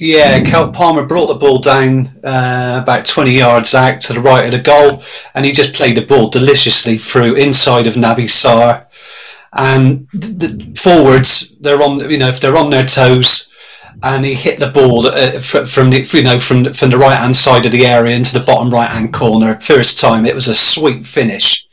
Yeah, 0.00 0.44
Kel 0.44 0.70
Palmer 0.70 1.04
brought 1.04 1.26
the 1.26 1.34
ball 1.34 1.58
down 1.58 2.06
uh, 2.22 2.80
about 2.82 3.04
20 3.04 3.32
yards 3.32 3.74
out 3.74 4.00
to 4.02 4.12
the 4.12 4.20
right 4.20 4.44
of 4.44 4.52
the 4.52 4.60
goal, 4.60 5.02
and 5.34 5.44
he 5.44 5.50
just 5.50 5.74
played 5.74 5.96
the 5.96 6.06
ball 6.06 6.28
deliciously 6.28 6.96
through 6.98 7.34
inside 7.34 7.88
of 7.88 7.94
Naby 7.94 8.28
Sarr. 8.28 8.86
And 9.54 10.08
the 10.12 10.72
forwards, 10.80 11.56
they're 11.58 11.82
on, 11.82 11.98
you 12.10 12.18
know, 12.18 12.28
if 12.28 12.38
they're 12.38 12.56
on 12.56 12.70
their 12.70 12.84
toes, 12.84 13.48
and 14.04 14.24
he 14.24 14.34
hit 14.34 14.60
the 14.60 14.70
ball 14.70 15.08
uh, 15.08 15.40
from 15.40 15.90
the, 15.90 16.08
you 16.14 16.22
know, 16.22 16.38
from 16.38 16.72
from 16.72 16.90
the 16.90 16.98
right 16.98 17.18
hand 17.18 17.34
side 17.34 17.66
of 17.66 17.72
the 17.72 17.84
area 17.86 18.14
into 18.14 18.38
the 18.38 18.44
bottom 18.44 18.70
right 18.70 18.90
hand 18.90 19.12
corner. 19.12 19.58
First 19.60 20.00
time, 20.00 20.24
it 20.24 20.34
was 20.34 20.46
a 20.46 20.54
sweet 20.54 21.04
finish 21.04 21.66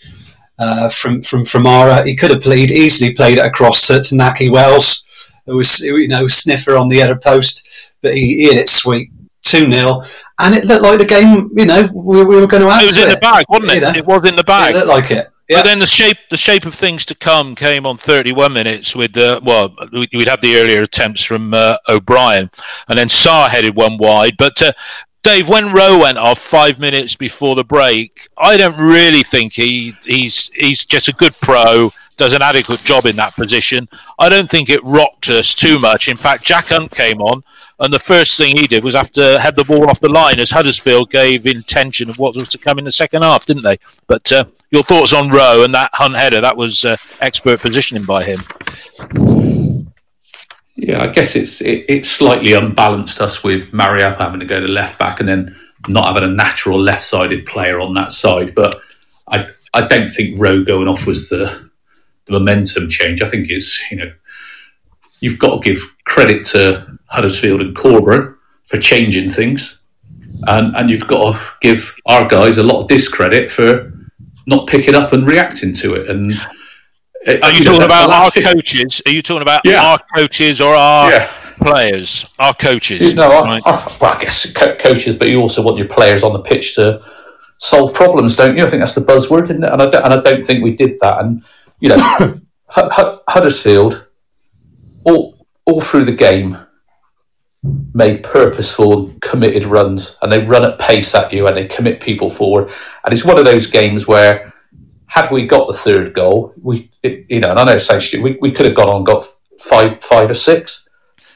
uh, 0.58 0.90
from 0.90 1.22
from 1.22 1.46
from 1.46 1.68
Ara. 1.68 2.04
He 2.04 2.16
could 2.16 2.32
have 2.32 2.42
played 2.42 2.72
easily 2.72 3.14
played 3.14 3.38
it 3.38 3.46
across 3.46 3.86
to, 3.88 4.02
to 4.02 4.16
Nahki 4.16 4.52
Wells. 4.52 5.04
It 5.48 5.52
was 5.54 5.80
you 5.82 6.08
know 6.08 6.28
sniffer 6.28 6.76
on 6.78 6.90
the 6.90 7.02
other 7.02 7.16
post, 7.18 7.68
but 8.02 8.14
he, 8.14 8.38
he 8.38 8.44
hit 8.46 8.58
it 8.58 8.70
sweet 8.70 9.10
two 9.42 9.70
0 9.70 10.02
and 10.40 10.56
it 10.56 10.66
looked 10.66 10.82
like 10.84 10.98
the 11.00 11.06
game. 11.06 11.50
You 11.56 11.66
know 11.66 11.88
we, 11.94 12.26
we 12.26 12.40
were 12.40 12.48
going 12.48 12.64
to 12.64 12.70
add 12.70 12.82
It 12.82 12.86
was 12.88 12.98
in 12.98 13.08
it. 13.10 13.12
the 13.16 13.18
bag, 13.20 13.46
wasn't 13.50 13.72
it? 13.72 13.76
You 13.76 13.82
know? 13.82 13.90
It 13.96 14.06
was 14.06 14.30
in 14.30 14.36
the 14.36 14.42
It 14.42 14.48
bag. 14.48 14.74
looked 14.76 14.88
like 14.88 15.12
it. 15.12 15.30
Yeah. 15.48 15.58
But 15.60 15.66
then 15.66 15.78
the 15.78 15.86
shape, 15.86 16.18
the 16.32 16.38
shape 16.38 16.66
of 16.66 16.74
things 16.74 17.06
to 17.06 17.14
come 17.14 17.54
came 17.54 17.86
on 17.86 17.98
31 17.98 18.52
minutes 18.52 18.96
with, 18.96 19.16
uh, 19.16 19.40
well, 19.44 19.76
we- 19.94 20.10
we'd 20.12 20.28
had 20.28 20.42
the 20.42 20.56
earlier 20.58 20.82
attempts 20.82 21.24
from 21.24 21.54
uh, 21.54 21.78
O'Brien, 21.88 22.50
and 22.90 22.98
then 22.98 23.08
Sarr 23.10 23.48
headed 23.50 23.76
one 23.76 24.00
wide. 24.00 24.38
But 24.40 24.60
uh, 24.64 24.72
Dave, 25.22 25.48
when 25.48 25.72
Rowe 25.72 26.00
went 26.00 26.18
off 26.18 26.40
five 26.40 26.80
minutes 26.80 27.16
before 27.16 27.54
the 27.54 27.64
break, 27.64 28.28
I 28.40 28.58
don't 28.58 28.80
really 28.80 29.22
think 29.22 29.54
he 29.54 29.94
he's 30.04 30.50
he's 30.56 30.84
just 30.84 31.10
a 31.10 31.14
good 31.14 31.36
pro, 31.40 31.92
does 32.18 32.34
an 32.34 32.42
adequate 32.42 32.80
job 32.82 33.06
in 33.06 33.16
that 33.18 33.36
position. 33.36 33.88
I 34.20 34.30
don't 34.30 34.50
think 34.50 34.70
it 34.70 34.84
rocked 34.84 35.30
us 35.30 35.54
too 35.56 35.80
much. 35.80 36.08
In 36.08 36.18
fact, 36.18 36.44
Jack 36.44 36.68
Hunt 36.68 36.92
came 36.92 37.22
on, 37.22 37.44
and 37.80 37.94
the 37.94 38.00
first 38.00 38.38
thing 38.38 38.56
he 38.56 38.68
did 38.68 38.84
was 38.84 38.96
after 38.96 39.40
had 39.40 39.56
the 39.56 39.66
ball 39.66 39.90
off 39.90 40.00
the 40.00 40.10
line 40.10 40.40
as 40.40 40.52
Huddersfield 40.52 41.12
gave 41.12 41.46
intention 41.46 42.10
of 42.10 42.18
what 42.18 42.36
was 42.36 42.50
to 42.50 42.58
come 42.58 42.80
in 42.80 42.86
the 42.86 42.92
second 42.92 43.22
half, 43.22 43.46
didn't 43.46 43.64
they? 43.64 43.78
But 44.08 44.32
uh, 44.32 44.46
your 44.72 44.84
thoughts 44.84 45.14
on 45.14 45.30
Rowe 45.30 45.64
and 45.64 45.74
that 45.74 45.92
Hunt 45.94 46.16
header? 46.16 46.42
That 46.42 46.58
was 46.58 46.86
uh, 46.86 46.98
expert 47.22 47.60
positioning 47.60 48.06
by 48.06 48.24
him. 48.24 48.40
Yeah, 50.76 51.02
I 51.02 51.08
guess 51.08 51.36
it's 51.36 51.62
it, 51.62 51.86
it's 51.88 52.10
slightly 52.10 52.54
unbalanced 52.54 53.22
us 53.22 53.44
with 53.44 53.72
Mariappa 53.72 54.18
having 54.18 54.42
to 54.42 54.46
go 54.46 54.60
to 54.60 54.68
left 54.68 55.00
back 55.00 55.20
and 55.20 55.30
then 55.30 55.56
not 55.88 56.08
having 56.08 56.30
a 56.30 56.34
natural 56.34 56.80
left-sided 56.80 57.46
player 57.46 57.80
on 57.80 57.94
that 57.94 58.12
side. 58.12 58.54
But 58.56 58.76
I 59.30 59.48
I 59.74 59.88
don't 59.88 60.10
think 60.10 60.40
Rowe 60.40 60.64
going 60.64 60.88
off 60.88 61.06
was 61.06 61.30
the, 61.30 61.65
the 62.26 62.34
momentum 62.34 62.90
change. 62.90 63.22
I 63.22 63.26
think 63.26 63.50
it's 63.50 63.92
you 63.92 63.98
know 63.98 64.12
you've 65.20 65.40
got 65.40 65.62
to 65.62 65.68
give 65.68 65.80
credit 66.06 66.46
to 66.48 66.98
Huddersfield 67.08 67.62
and 67.62 67.76
Corberán 67.76 68.36
for 68.66 68.78
changing 68.78 69.30
things, 69.30 69.82
and 70.48 70.76
and 70.76 70.90
you've 70.90 71.08
got 71.08 71.34
to 71.34 71.42
give 71.62 71.96
our 72.06 72.28
guys 72.28 72.58
a 72.58 72.64
lot 72.64 72.82
of 72.82 72.88
discredit 72.88 73.52
for 73.52 73.92
not 74.48 74.68
picking 74.68 74.96
up 74.96 75.14
and 75.14 75.26
reacting 75.26 75.74
to 75.74 75.96
it 75.96 76.08
and 76.08 76.36
uh, 77.28 77.38
are 77.42 77.52
you, 77.52 77.60
you 77.60 77.64
talking 77.64 77.80
know, 77.80 77.86
about 77.86 78.12
our 78.12 78.32
coaches? 78.32 79.02
Are 79.06 79.12
you 79.12 79.22
talking 79.22 79.42
about 79.42 79.62
yeah. 79.64 79.84
our 79.84 80.00
coaches 80.16 80.62
or 80.62 80.76
our 80.76 81.10
yeah. 81.10 81.32
players? 81.60 82.26
Our 82.38 82.54
coaches. 82.54 83.16
No, 83.16 83.30
right? 83.30 83.62
I, 83.66 83.72
I, 83.72 83.98
well, 84.00 84.14
I 84.14 84.22
guess 84.22 84.52
co- 84.52 84.76
coaches, 84.76 85.16
but 85.16 85.30
you 85.30 85.40
also 85.40 85.64
want 85.64 85.78
your 85.78 85.88
players 85.88 86.22
on 86.22 86.34
the 86.34 86.42
pitch 86.42 86.76
to 86.76 87.04
solve 87.58 87.94
problems, 87.94 88.36
don't 88.36 88.56
you? 88.56 88.64
I 88.64 88.68
think 88.68 88.82
that's 88.82 88.96
the 88.96 89.02
buzzword, 89.02 89.46
isn't 89.46 89.64
it? 89.64 89.72
And 89.72 89.82
I 89.82 89.90
don't, 89.90 90.04
and 90.04 90.14
I 90.14 90.22
don't 90.22 90.46
think 90.46 90.64
we 90.64 90.76
did 90.76 91.00
that. 91.00 91.26
And 91.26 91.44
you 91.80 91.90
know, 91.90 91.96
H- 92.78 92.92
H- 92.98 93.20
Huddersfield, 93.28 94.08
all 95.04 95.48
all 95.66 95.82
through 95.82 96.06
the 96.06 96.12
game, 96.12 96.58
made 97.94 98.24
purposeful, 98.24 99.12
committed 99.22 99.66
runs, 99.66 100.18
and 100.22 100.32
they 100.32 100.40
run 100.40 100.66
at 100.66 100.80
pace 100.80 101.16
at 101.16 101.34
you, 101.34 101.48
and 101.48 101.58
they 101.58 101.66
commit 101.66 102.02
people 102.02 102.30
forward. 102.30 102.72
And 103.04 103.14
it's 103.14 103.26
one 103.26 103.40
of 103.40 103.46
those 103.46 103.68
games 103.68 104.08
where 104.08 104.54
had 105.08 105.32
we 105.32 105.46
got 105.46 105.68
the 105.68 105.74
third 105.74 106.14
goal, 106.14 106.54
we 106.62 106.92
it, 107.04 107.26
you 107.30 107.40
know, 107.40 107.52
and 107.52 107.60
I 107.60 107.64
know 107.64 107.74
it 107.74 107.80
sounds 107.80 108.06
stupid, 108.06 108.24
we, 108.24 108.38
we 108.42 108.52
could 108.52 108.66
have 108.66 108.76
gone 108.76 108.90
on 108.90 108.98
and 108.98 109.06
got 109.06 109.24
five 109.60 110.02
five 110.04 110.30
or 110.30 110.34
six. 110.34 110.88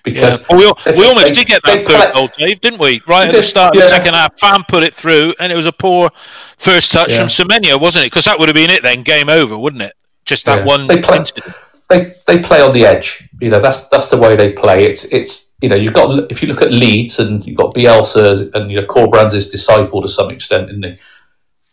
Because 0.01 0.39
yeah. 0.41 0.57
well, 0.57 0.73
we, 0.85 0.93
we 0.93 1.07
almost 1.07 1.27
they, 1.27 1.33
did 1.33 1.47
get 1.47 1.61
that 1.65 1.81
third 1.81 1.85
play, 1.85 2.11
goal, 2.15 2.29
Dave, 2.37 2.61
didn't 2.61 2.79
we? 2.79 3.01
Right 3.05 3.27
at 3.27 3.31
did, 3.31 3.39
the 3.39 3.43
start 3.43 3.75
of 3.75 3.81
yeah. 3.81 3.85
the 3.85 3.89
second 3.89 4.13
half, 4.13 4.39
Fam 4.39 4.63
put 4.67 4.83
it 4.83 4.95
through, 4.95 5.33
and 5.39 5.51
it 5.51 5.55
was 5.55 5.65
a 5.65 5.73
poor 5.73 6.09
first 6.57 6.93
touch 6.93 7.11
yeah. 7.11 7.19
from 7.19 7.27
Semenyo, 7.27 7.79
wasn't 7.79 8.05
it? 8.05 8.07
Because 8.07 8.25
that 8.25 8.39
would 8.39 8.47
have 8.47 8.55
been 8.55 8.69
it 8.69 8.81
then, 8.81 9.03
game 9.03 9.27
over, 9.27 9.57
wouldn't 9.57 9.81
it? 9.81 9.93
Just 10.29 10.45
that 10.45 10.65
one 10.65 10.85
they 10.85 11.01
play, 11.01 11.17
incident. 11.17 11.55
They 11.89 12.13
they 12.27 12.39
play 12.39 12.61
on 12.61 12.71
the 12.71 12.85
edge. 12.85 13.27
You 13.41 13.49
know, 13.49 13.59
that's 13.59 13.87
that's 13.87 14.09
the 14.09 14.17
way 14.17 14.35
they 14.35 14.53
play. 14.53 14.85
It's 14.85 15.05
it's 15.05 15.55
you 15.61 15.69
know 15.69 15.75
you've 15.75 15.95
got 15.95 16.31
if 16.31 16.41
you 16.41 16.47
look 16.47 16.61
at 16.61 16.71
Leeds 16.71 17.19
and 17.19 17.45
you've 17.45 17.57
got 17.57 17.73
Bielsa 17.73 18.53
and 18.53 18.71
you 18.71 18.79
know 18.79 18.85
Corberán's 18.85 19.33
his 19.33 19.49
disciple 19.49 20.01
to 20.01 20.07
some 20.07 20.29
extent 20.29 20.69
in 20.69 20.81
the 20.81 20.99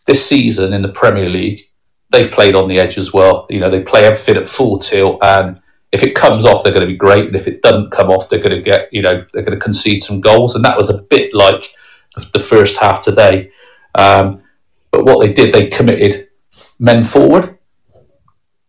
this 0.05 0.25
season 0.25 0.73
in 0.73 0.81
the 0.81 0.89
Premier 0.89 1.29
League 1.29 1.67
they've 2.09 2.31
played 2.31 2.55
on 2.55 2.67
the 2.67 2.79
edge 2.79 2.97
as 2.97 3.13
well. 3.13 3.45
You 3.49 3.59
know, 3.59 3.69
they 3.69 3.81
play 3.81 4.05
everything 4.05 4.37
at 4.37 4.47
full 4.47 4.79
tilt, 4.79 5.19
and 5.21 5.59
if 5.91 6.03
it 6.03 6.15
comes 6.15 6.45
off, 6.45 6.63
they're 6.63 6.73
going 6.73 6.85
to 6.85 6.91
be 6.91 6.97
great, 6.97 7.27
and 7.27 7.35
if 7.35 7.47
it 7.47 7.61
doesn't 7.61 7.91
come 7.91 8.09
off, 8.09 8.29
they're 8.29 8.39
going 8.39 8.55
to 8.55 8.61
get, 8.61 8.91
you 8.93 9.01
know, 9.01 9.19
they're 9.33 9.43
going 9.43 9.57
to 9.57 9.63
concede 9.63 10.01
some 10.01 10.21
goals, 10.21 10.55
and 10.55 10.63
that 10.65 10.77
was 10.77 10.89
a 10.89 11.01
bit 11.09 11.33
like 11.33 11.69
the 12.33 12.39
first 12.39 12.77
half 12.77 13.01
today. 13.03 13.51
Um, 13.95 14.41
but 14.91 15.05
what 15.05 15.19
they 15.19 15.31
did, 15.31 15.53
they 15.53 15.67
committed 15.67 16.29
men 16.79 17.03
forward, 17.03 17.56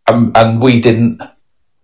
and, 0.09 0.37
and 0.37 0.61
we 0.61 0.81
didn't 0.81 1.21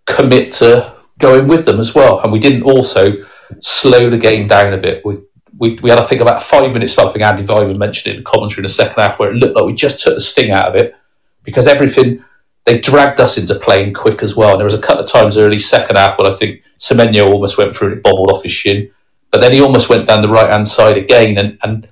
commit 0.07 0.53
to 0.55 0.95
going 1.19 1.47
with 1.49 1.65
them 1.65 1.81
as 1.81 1.95
well, 1.95 2.21
and 2.21 2.33
we 2.33 2.39
didn't 2.39 2.63
also 2.63 3.13
slow 3.61 4.11
the 4.11 4.19
game 4.19 4.49
down 4.49 4.73
a 4.73 4.79
bit. 4.79 5.05
We 5.05 5.19
we, 5.57 5.79
we 5.83 5.91
had, 5.91 6.01
I 6.01 6.05
think, 6.05 6.21
about 6.21 6.43
five 6.43 6.73
minutes. 6.73 6.99
I 6.99 7.09
think 7.09 7.23
Andy 7.23 7.45
Vyman 7.45 7.79
mentioned 7.79 8.13
it 8.13 8.17
in 8.17 8.25
the 8.25 8.29
commentary 8.29 8.61
in 8.61 8.65
the 8.65 8.69
second 8.69 9.01
half, 9.01 9.19
where 9.19 9.31
it 9.31 9.37
looked 9.37 9.55
like 9.55 9.65
we 9.65 9.73
just 9.73 10.01
took 10.01 10.15
the 10.15 10.21
sting 10.21 10.51
out 10.51 10.69
of 10.69 10.75
it 10.75 10.97
because 11.45 11.69
everything 11.69 12.25
they 12.65 12.81
dragged 12.81 13.21
us 13.21 13.37
into 13.37 13.55
playing 13.55 13.93
quick 13.93 14.23
as 14.23 14.35
well. 14.35 14.53
And 14.53 14.59
there 14.59 14.65
was 14.65 14.75
a 14.75 14.81
couple 14.81 15.05
of 15.05 15.11
times 15.11 15.37
early 15.37 15.59
second 15.59 15.97
half 15.97 16.19
where 16.19 16.31
I 16.31 16.35
think 16.35 16.65
Semenyo 16.79 17.27
almost 17.27 17.59
went 17.59 17.75
through 17.75 17.89
and 17.89 17.97
it 17.99 18.03
bobbled 18.03 18.31
off 18.31 18.43
his 18.43 18.53
shin, 18.53 18.91
but 19.31 19.41
then 19.41 19.53
he 19.53 19.61
almost 19.61 19.89
went 19.89 20.07
down 20.07 20.23
the 20.23 20.29
right 20.29 20.51
hand 20.51 20.67
side 20.67 20.97
again, 20.97 21.39
and, 21.39 21.59
and 21.63 21.87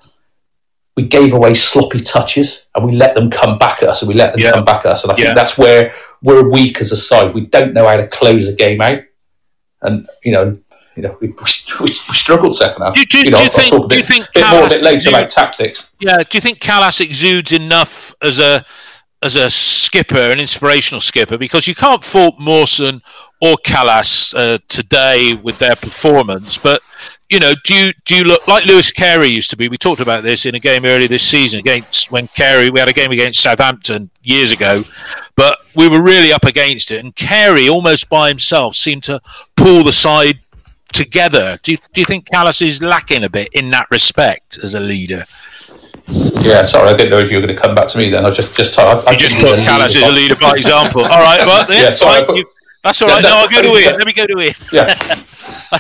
we 0.97 1.07
gave 1.07 1.33
away 1.33 1.55
sloppy 1.55 1.99
touches 1.99 2.69
and 2.75 2.85
we 2.85 2.93
let 2.93 3.15
them 3.15 3.31
come 3.31 3.59
back 3.59 3.83
at 3.83 3.89
us 3.89 4.03
and 4.03 4.09
we 4.09 4.15
let 4.15 4.33
them 4.33 4.41
yeah. 4.41 4.53
come 4.53 4.65
back 4.65 4.85
at 4.85 4.93
us. 4.93 5.05
And 5.05 5.13
I 5.13 5.15
think 5.15 5.29
yeah. 5.29 5.35
that's 5.35 5.57
where 5.57 5.95
we're 6.23 6.49
weak 6.49 6.81
as 6.81 6.93
a 6.93 6.97
side. 6.97 7.35
We 7.35 7.47
don't 7.47 7.75
know 7.75 7.87
how 7.87 7.97
to 7.97 8.07
close 8.07 8.49
a 8.49 8.55
game 8.55 8.81
out, 8.81 9.01
and 9.83 10.07
you 10.25 10.33
know. 10.33 10.59
You 10.95 11.05
know, 11.05 11.17
we, 11.23 11.29
we, 11.81 11.87
we 11.87 11.93
struggled 11.95 12.55
second 12.55 12.83
half. 12.83 12.95
Do, 12.95 13.03
do, 13.07 13.21
you 13.21 13.31
know, 13.31 13.39
do 13.39 13.45
you 13.45 13.49
think? 13.49 13.89
Do 13.89 13.97
you 13.97 14.05
think 14.05 14.27
bit, 14.35 14.43
bit 14.43 14.51
more 14.51 14.67
a 14.67 14.69
bit 14.69 14.83
later 14.83 15.09
about 15.09 15.31
tactics? 15.31 15.91
Yeah. 16.01 16.19
Do 16.19 16.37
you 16.37 16.43
think 16.43 16.59
Kalas 16.59 17.01
exudes 17.01 17.51
enough 17.51 18.15
as 18.21 18.39
a 18.39 18.63
as 19.23 19.37
a 19.37 19.49
skipper, 19.49 20.17
an 20.17 20.41
inspirational 20.41 21.01
skipper, 21.01 21.39
because 21.39 21.67
you 21.67 21.75
can't 21.75 22.05
fault 22.05 22.35
Mawson 22.39 23.01
or 23.41 23.57
Kalas 23.65 24.35
uh, 24.37 24.59
today 24.69 25.35
with 25.35 25.59
their 25.59 25.77
performance. 25.77 26.59
But 26.59 26.83
you 27.33 27.39
know, 27.39 27.55
do 27.65 27.75
you 27.75 27.93
do 28.05 28.15
you 28.15 28.25
look 28.25 28.47
like 28.47 28.67
Louis 28.67 28.93
Carey 28.93 29.29
used 29.29 29.49
to 29.51 29.57
be? 29.57 29.67
We 29.67 29.79
talked 29.79 30.03
about 30.03 30.23
this 30.23 30.45
in 30.45 30.55
a 30.55 30.61
game 30.61 30.85
earlier 30.85 31.09
this 31.09 31.23
season 31.23 31.61
against 31.61 32.13
when 32.13 32.29
Carey. 32.29 32.69
We 32.69 32.79
had 32.79 32.91
a 32.91 32.93
game 32.93 33.11
against 33.11 33.41
Southampton 33.41 34.11
years 34.23 34.53
ago, 34.53 34.85
but 35.35 35.57
we 35.75 35.89
were 35.89 36.03
really 36.03 36.31
up 36.31 36.45
against 36.45 36.91
it, 36.91 37.03
and 37.03 37.17
Carey 37.17 37.71
almost 37.71 38.11
by 38.11 38.29
himself 38.29 38.77
seemed 38.77 39.05
to 39.05 39.19
pull 39.57 39.83
the 39.83 39.93
side 39.93 40.41
together. 40.93 41.59
Do 41.63 41.73
you, 41.73 41.79
do 41.95 42.03
you 42.03 42.05
think 42.05 42.27
Kalas 42.27 42.65
is 42.65 42.83
lacking 42.83 43.25
a 43.25 43.31
bit 43.31 43.49
in 43.55 43.71
that 43.71 43.91
respect 43.91 44.59
as 44.63 44.75
a 44.75 44.81
leader? 44.81 45.25
Yeah, 46.07 46.65
sorry, 46.65 46.91
I 46.91 46.97
didn't 46.97 47.13
know 47.13 47.19
if 47.19 47.31
you 47.31 47.39
were 47.39 47.47
going 47.47 47.57
to 47.57 47.63
come 47.63 47.75
back 47.75 47.89
to 47.89 47.99
me. 47.99 48.11
Then 48.11 48.25
I 48.25 48.29
was 48.29 48.37
just 48.37 48.55
just. 48.55 48.79
I, 48.79 48.93
I 48.93 49.13
you 49.13 49.19
just 49.19 49.41
put 49.41 49.59
Kalas 49.61 49.97
as 49.97 49.97
a 49.97 50.13
leader 50.13 50.37
by 50.37 50.57
example. 50.57 51.03
all 51.03 51.09
right, 51.09 51.41
but 51.47 51.71
yeah, 51.71 51.85
yeah 51.85 51.91
sorry, 51.91 52.27
you, 52.37 52.45
that's 52.83 53.01
all 53.03 53.09
right. 53.09 53.23
No, 53.23 53.29
no, 53.29 53.37
I'll 53.37 53.49
go 53.49 53.63
to 53.63 53.79
Ian. 53.79 53.93
Let 53.99 54.07
me 54.07 54.13
go 54.13 54.27
to 54.27 54.41
Ian. 54.41 54.55
Yeah. 54.73 54.95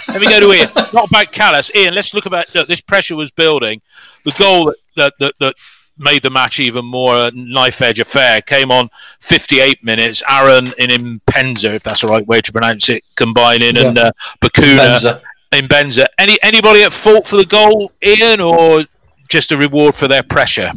Let 0.08 0.20
me 0.20 0.28
go 0.28 0.40
to 0.40 0.52
Ian. 0.52 0.68
Not 0.92 1.08
about 1.08 1.26
Kalas. 1.32 1.74
Ian, 1.74 1.94
let's 1.94 2.14
look 2.14 2.26
about 2.26 2.52
look, 2.54 2.68
this 2.68 2.80
pressure 2.80 3.16
was 3.16 3.30
building. 3.30 3.80
The 4.24 4.32
goal 4.38 4.72
that, 4.96 5.14
that, 5.18 5.34
that, 5.40 5.54
made 5.98 6.22
the 6.22 6.30
match 6.30 6.58
even 6.58 6.84
more 6.86 7.14
a 7.14 7.30
knife 7.32 7.82
edge 7.82 8.00
affair 8.00 8.40
came 8.40 8.72
on 8.72 8.88
58 9.20 9.84
minutes. 9.84 10.22
Aaron 10.28 10.72
in 10.78 10.88
Impenza, 10.88 11.74
if 11.74 11.82
that's 11.82 12.00
the 12.00 12.08
right 12.08 12.26
way 12.26 12.40
to 12.40 12.50
pronounce 12.50 12.88
it, 12.88 13.04
combining 13.14 13.76
yeah. 13.76 13.88
and 13.88 13.98
uh, 13.98 14.12
Bacuna 14.40 15.20
in 15.52 15.68
Benza. 15.68 16.06
Any 16.18 16.42
anybody 16.42 16.82
at 16.82 16.92
fault 16.92 17.26
for 17.26 17.36
the 17.36 17.44
goal, 17.44 17.92
Ian, 18.02 18.40
or 18.40 18.84
just 19.28 19.52
a 19.52 19.56
reward 19.56 19.94
for 19.94 20.08
their 20.08 20.22
pressure. 20.22 20.72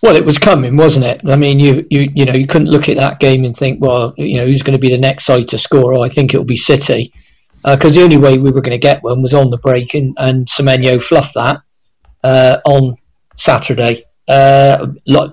Well, 0.00 0.14
it 0.14 0.24
was 0.24 0.38
coming, 0.38 0.76
wasn't 0.76 1.06
it? 1.06 1.20
I 1.26 1.34
mean, 1.34 1.58
you 1.58 1.86
you 1.90 2.10
you 2.14 2.24
know 2.24 2.34
you 2.34 2.46
couldn't 2.46 2.70
look 2.70 2.88
at 2.88 2.96
that 2.96 3.18
game 3.18 3.44
and 3.44 3.56
think, 3.56 3.80
well, 3.80 4.14
you 4.16 4.36
know, 4.36 4.46
who's 4.46 4.62
going 4.62 4.76
to 4.76 4.80
be 4.80 4.90
the 4.90 4.98
next 4.98 5.24
side 5.24 5.48
to 5.48 5.58
score? 5.58 5.94
Oh, 5.94 6.02
I 6.02 6.08
think 6.08 6.32
it'll 6.32 6.44
be 6.44 6.56
City, 6.56 7.12
because 7.64 7.96
uh, 7.96 8.00
the 8.00 8.04
only 8.04 8.16
way 8.16 8.38
we 8.38 8.52
were 8.52 8.60
going 8.60 8.78
to 8.78 8.78
get 8.78 9.02
one 9.02 9.22
was 9.22 9.34
on 9.34 9.50
the 9.50 9.58
break, 9.58 9.94
and 9.94 10.16
and 10.18 10.46
Semenyo 10.46 11.02
fluffed 11.02 11.34
that 11.34 11.62
uh, 12.22 12.58
on 12.64 12.96
Saturday, 13.36 14.04
uh, 14.28 14.86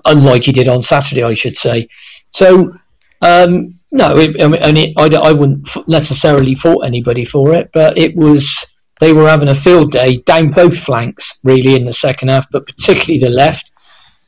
unlike 0.04 0.44
he 0.44 0.52
did 0.52 0.68
on 0.68 0.82
Saturday, 0.82 1.22
I 1.22 1.34
should 1.34 1.56
say. 1.56 1.88
So. 2.30 2.74
Um, 3.22 3.76
no, 3.92 4.18
it, 4.18 4.42
I 4.44 4.48
mean, 4.48 4.76
it, 4.76 4.92
I, 4.98 5.28
I 5.28 5.32
wouldn't 5.32 5.88
necessarily 5.88 6.54
fault 6.54 6.84
anybody 6.84 7.24
for 7.24 7.54
it, 7.54 7.70
but 7.72 7.96
it 7.96 8.14
was 8.14 8.66
they 9.00 9.12
were 9.12 9.28
having 9.28 9.48
a 9.48 9.54
field 9.54 9.92
day 9.92 10.18
down 10.18 10.50
both 10.50 10.78
flanks, 10.78 11.38
really, 11.44 11.76
in 11.76 11.84
the 11.84 11.92
second 11.92 12.28
half, 12.28 12.50
but 12.50 12.66
particularly 12.66 13.18
the 13.18 13.30
left, 13.30 13.70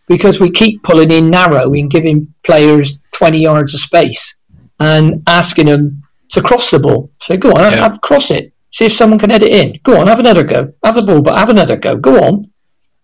because 0.08 0.40
we 0.40 0.50
keep 0.50 0.82
pulling 0.82 1.10
in 1.10 1.30
narrow 1.30 1.72
and 1.72 1.90
giving 1.90 2.32
players 2.42 3.04
20 3.12 3.38
yards 3.38 3.74
of 3.74 3.80
space 3.80 4.34
and 4.80 5.22
asking 5.26 5.66
them 5.66 6.02
to 6.30 6.42
cross 6.42 6.70
the 6.70 6.78
ball. 6.78 7.10
So 7.20 7.36
go 7.36 7.52
on, 7.52 7.72
yeah. 7.72 7.82
have, 7.82 8.00
cross 8.00 8.30
it. 8.30 8.52
See 8.70 8.86
if 8.86 8.92
someone 8.92 9.18
can 9.18 9.30
head 9.30 9.42
it 9.42 9.52
in. 9.52 9.78
Go 9.82 10.00
on, 10.00 10.06
have 10.06 10.18
another 10.18 10.44
go. 10.44 10.72
Have 10.84 10.94
the 10.94 11.02
ball, 11.02 11.22
but 11.22 11.38
have 11.38 11.50
another 11.50 11.76
go. 11.76 11.96
Go 11.96 12.22
on. 12.22 12.50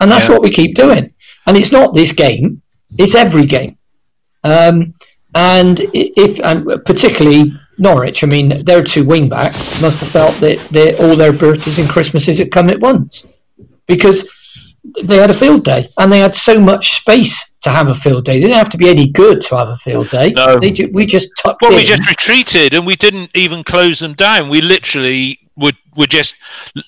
And 0.01 0.11
that's 0.11 0.27
yeah. 0.27 0.33
what 0.33 0.43
we 0.43 0.51
keep 0.51 0.75
doing. 0.75 1.15
And 1.47 1.57
it's 1.57 1.73
not 1.73 1.95
this 1.95 2.13
game, 2.13 2.63
it's 2.99 3.15
every 3.15 3.47
game. 3.47 3.79
Um, 4.43 4.95
and 5.35 5.81
if, 5.93 6.39
and 6.41 6.85
particularly 6.85 7.53
Norwich, 7.79 8.23
I 8.23 8.27
mean, 8.27 8.65
their 8.65 8.85
two 8.85 9.05
wing 9.05 9.29
backs 9.29 9.81
must 9.81 10.01
have 10.01 10.11
felt 10.11 10.35
that 10.37 10.97
all 11.01 11.17
their 11.17 11.33
birthdays 11.33 11.79
and 11.79 11.89
Christmases 11.89 12.39
had 12.39 12.53
come 12.53 12.71
at 12.71 12.81
once 12.81 13.27
because 13.87 14.29
they 15.03 15.17
had 15.17 15.31
a 15.31 15.35
field 15.35 15.65
day 15.65 15.89
and 15.99 16.13
they 16.13 16.21
had 16.21 16.35
so 16.35 16.61
much 16.61 16.95
space 16.95 17.53
to 17.63 17.71
have 17.71 17.89
a 17.89 17.95
field 17.95 18.25
day. 18.27 18.35
They 18.35 18.41
didn't 18.41 18.57
have 18.57 18.69
to 18.71 18.79
be 18.79 18.91
any 18.91 19.09
good 19.09 19.41
to 19.43 19.57
have 19.57 19.69
a 19.69 19.77
field 19.77 20.11
day. 20.11 20.33
No, 20.33 20.61
ju- 20.61 20.91
we 20.93 21.07
just 21.07 21.31
tucked 21.39 21.63
well, 21.63 21.73
in. 21.73 21.79
we 21.79 21.85
just 21.85 22.07
retreated 22.09 22.75
and 22.75 22.87
we 22.87 22.97
didn't 22.97 23.31
even 23.35 23.65
close 23.65 24.01
them 24.01 24.15
down. 24.15 24.49
We 24.49 24.61
literally 24.61 25.41
would 25.57 25.77
were 25.97 26.07
just 26.07 26.35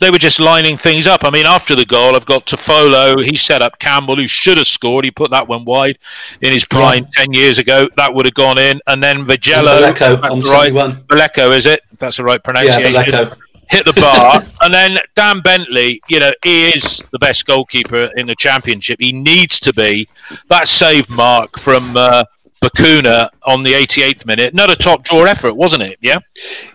they 0.01 0.11
were 0.11 0.19
just 0.19 0.41
lining 0.41 0.77
things 0.77 1.07
up. 1.07 1.25
I 1.25 1.31
mean, 1.31 1.47
after 1.47 1.75
the 1.75 1.85
goal, 1.85 2.17
I've 2.17 2.27
got 2.27 2.47
Toffolo. 2.47 3.23
He 3.25 3.37
set 3.37 3.63
up 3.63 3.79
Campbell, 3.79 4.17
who 4.17 4.27
should 4.27 4.59
have 4.59 4.67
scored. 4.67 5.05
He 5.05 5.11
put 5.11 5.31
that 5.31 5.47
one 5.47 5.65
wide 5.65 5.99
in 6.43 6.53
his 6.53 6.65
prime 6.65 7.05
yeah. 7.05 7.11
ten 7.13 7.33
years 7.33 7.59
ago. 7.59 7.89
That 7.97 8.15
would 8.15 8.27
have 8.27 8.35
gone 8.35 8.59
in, 8.59 8.81
and 8.87 9.03
then 9.03 9.25
Vogelo, 9.25 9.83
on 10.31 10.41
right, 10.41 10.73
Vallejo, 11.09 11.51
is 11.53 11.67
it? 11.67 11.83
If 11.93 12.01
that's 12.01 12.17
the 12.17 12.25
right 12.25 12.43
pronunciation. 12.43 12.93
Yeah, 12.93 13.35
hit 13.69 13.85
the 13.85 13.93
bar. 14.01 14.43
and 14.63 14.73
then 14.73 14.99
Dan 15.15 15.41
Bentley, 15.41 16.01
you 16.09 16.21
know, 16.21 16.33
he 16.43 16.69
is 16.71 17.05
the 17.13 17.19
best 17.19 17.47
goalkeeper 17.47 18.11
in 18.17 18.27
the 18.27 18.37
championship. 18.37 18.99
He 19.01 19.13
needs 19.13 19.61
to 19.61 19.73
be. 19.73 20.09
That 20.49 20.69
save 20.69 21.09
mark 21.11 21.59
from 21.59 21.97
uh, 21.97 22.25
Bacuna 22.63 23.29
on 23.45 23.63
the 23.63 23.75
88th 23.75 24.27
minute, 24.27 24.55
not 24.55 24.71
a 24.71 24.77
top 24.77 25.05
draw 25.05 25.25
effort, 25.25 25.55
wasn't 25.55 25.83
it? 25.83 25.99
Yeah. 26.01 26.19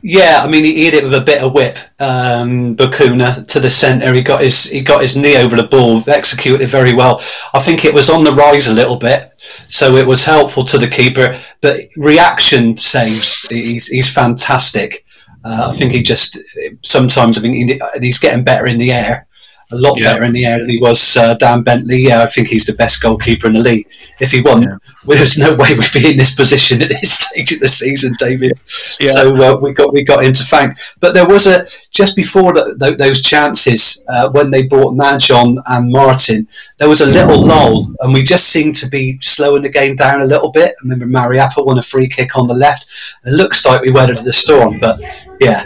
Yeah, 0.03 0.41
I 0.43 0.47
mean, 0.47 0.63
he 0.63 0.85
hit 0.85 0.93
it 0.93 1.03
with 1.03 1.13
a 1.13 1.21
bit 1.21 1.43
of 1.43 1.53
whip. 1.53 1.77
Um, 1.99 2.75
Bacuna 2.75 3.45
to 3.47 3.59
the 3.59 3.69
centre. 3.69 4.13
He 4.13 4.21
got 4.21 4.41
his 4.41 4.69
he 4.69 4.81
got 4.81 5.01
his 5.01 5.17
knee 5.17 5.37
over 5.37 5.55
the 5.55 5.67
ball, 5.67 6.03
executed 6.07 6.67
very 6.67 6.93
well. 6.93 7.21
I 7.53 7.59
think 7.59 7.83
it 7.83 7.93
was 7.93 8.09
on 8.09 8.23
the 8.23 8.31
rise 8.31 8.69
a 8.69 8.73
little 8.73 8.97
bit, 8.97 9.33
so 9.67 9.95
it 9.95 10.05
was 10.05 10.23
helpful 10.23 10.63
to 10.65 10.77
the 10.77 10.87
keeper. 10.87 11.37
But 11.61 11.77
reaction 11.97 12.77
saves, 12.77 13.41
he's 13.49 13.87
he's 13.87 14.11
fantastic. 14.11 15.05
Uh, 15.43 15.69
I 15.69 15.75
think 15.75 15.91
he 15.91 16.03
just 16.03 16.37
sometimes 16.83 17.37
I 17.37 17.41
think 17.41 17.55
he, 17.55 17.81
he's 17.99 18.19
getting 18.19 18.43
better 18.43 18.67
in 18.67 18.77
the 18.77 18.91
air 18.91 19.27
a 19.71 19.77
lot 19.77 19.99
yeah. 19.99 20.13
better 20.13 20.25
in 20.25 20.33
the 20.33 20.45
air 20.45 20.59
than 20.59 20.69
he 20.69 20.79
was 20.79 21.17
uh, 21.17 21.33
Dan 21.35 21.63
Bentley. 21.63 22.07
Yeah, 22.07 22.23
I 22.23 22.27
think 22.27 22.47
he's 22.47 22.65
the 22.65 22.73
best 22.73 23.01
goalkeeper 23.01 23.47
in 23.47 23.53
the 23.53 23.59
league. 23.59 23.87
If 24.19 24.31
he 24.31 24.41
won, 24.41 24.63
yeah. 24.63 24.77
well, 25.05 25.17
there's 25.17 25.37
no 25.37 25.55
way 25.55 25.69
we'd 25.77 25.91
be 25.93 26.11
in 26.11 26.17
this 26.17 26.35
position 26.35 26.81
at 26.81 26.89
this 26.89 27.11
stage 27.19 27.53
of 27.53 27.59
the 27.59 27.67
season, 27.67 28.13
David. 28.19 28.53
Yeah. 28.99 29.11
So 29.11 29.35
uh, 29.35 29.57
we 29.59 29.73
got 29.73 29.93
we 29.93 30.03
got 30.03 30.23
him 30.23 30.33
to 30.33 30.43
thank. 30.43 30.77
But 30.99 31.13
there 31.13 31.27
was 31.27 31.47
a 31.47 31.65
just 31.91 32.15
before 32.15 32.53
the, 32.53 32.75
the, 32.77 32.95
those 32.95 33.21
chances 33.21 34.03
uh, 34.07 34.29
when 34.31 34.49
they 34.49 34.63
brought 34.63 34.95
Nagy 34.95 35.33
on 35.33 35.57
and 35.67 35.91
Martin, 35.91 36.47
there 36.77 36.89
was 36.89 37.01
a 37.01 37.05
little 37.05 37.47
lull, 37.47 37.85
and 37.99 38.13
we 38.13 38.23
just 38.23 38.49
seemed 38.49 38.75
to 38.77 38.89
be 38.89 39.17
slowing 39.21 39.63
the 39.63 39.69
game 39.69 39.95
down 39.95 40.21
a 40.21 40.25
little 40.25 40.51
bit. 40.51 40.69
I 40.69 40.83
remember 40.83 41.05
Mariappa 41.05 41.65
won 41.65 41.77
a 41.77 41.81
free 41.81 42.07
kick 42.07 42.37
on 42.37 42.47
the 42.47 42.53
left. 42.53 42.87
It 43.25 43.31
looks 43.31 43.65
like 43.65 43.81
we 43.81 43.91
weathered 43.91 44.17
the 44.17 44.33
storm, 44.33 44.79
but 44.79 44.99
yeah, 45.39 45.65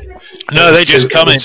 no, 0.51 0.73
they 0.73 0.83
just 0.83 1.09
come 1.09 1.29
in. 1.29 1.37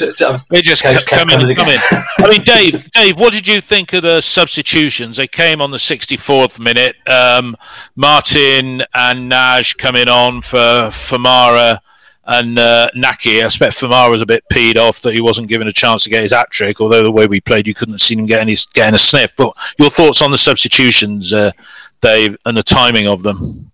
They 0.51 0.63
just 0.63 0.83
kept, 0.83 1.07
come 1.07 1.31
in 1.31 1.41
and 1.41 1.57
come 1.57 1.69
in. 1.69 1.79
I 2.19 2.29
mean, 2.31 2.43
Dave, 2.45 2.91
Dave, 2.91 3.19
what 3.19 3.33
did 3.33 3.49
you 3.49 3.61
think 3.61 3.93
of 3.93 4.03
the 4.03 4.21
substitutions? 4.21 5.17
They 5.17 5.27
came 5.27 5.61
on 5.61 5.71
the 5.71 5.79
64th 5.79 6.59
minute. 6.59 6.97
Um, 7.09 7.57
Martin 7.97 8.83
and 8.95 9.29
Nagy 9.29 9.75
coming 9.79 10.09
on 10.09 10.43
for 10.43 10.57
Famara 10.91 11.81
and 12.27 12.59
uh, 12.59 12.91
Nahki. 12.97 13.43
I 13.43 13.47
expect 13.47 13.75
Famara 13.75 14.11
was 14.11 14.23
a 14.23 14.27
bit 14.27 14.45
peed 14.53 14.77
off 14.77 15.01
that 15.03 15.15
he 15.15 15.21
wasn't 15.21 15.49
given 15.49 15.67
a 15.67 15.73
chance 15.73 16.05
to 16.05 16.11
get 16.11 16.23
his 16.23 16.33
hat 16.33 16.51
trick. 16.51 16.81
Although 16.81 17.03
the 17.03 17.11
way 17.11 17.27
we 17.27 17.41
played, 17.41 17.67
you 17.67 17.75
couldn't 17.75 17.95
have 17.95 18.01
seen 18.01 18.19
him 18.19 18.27
getting 18.27 18.49
his 18.49 18.67
getting 18.67 18.95
a 18.95 18.99
sniff. 18.99 19.35
But 19.37 19.57
your 19.79 19.91
thoughts 19.91 20.23
on 20.23 20.31
the 20.31 20.39
substitutions, 20.39 21.33
uh, 21.33 21.53
Dave, 22.01 22.37
and 22.45 22.57
the 22.57 22.63
timing 22.63 23.09
of 23.09 23.23
them? 23.23 23.71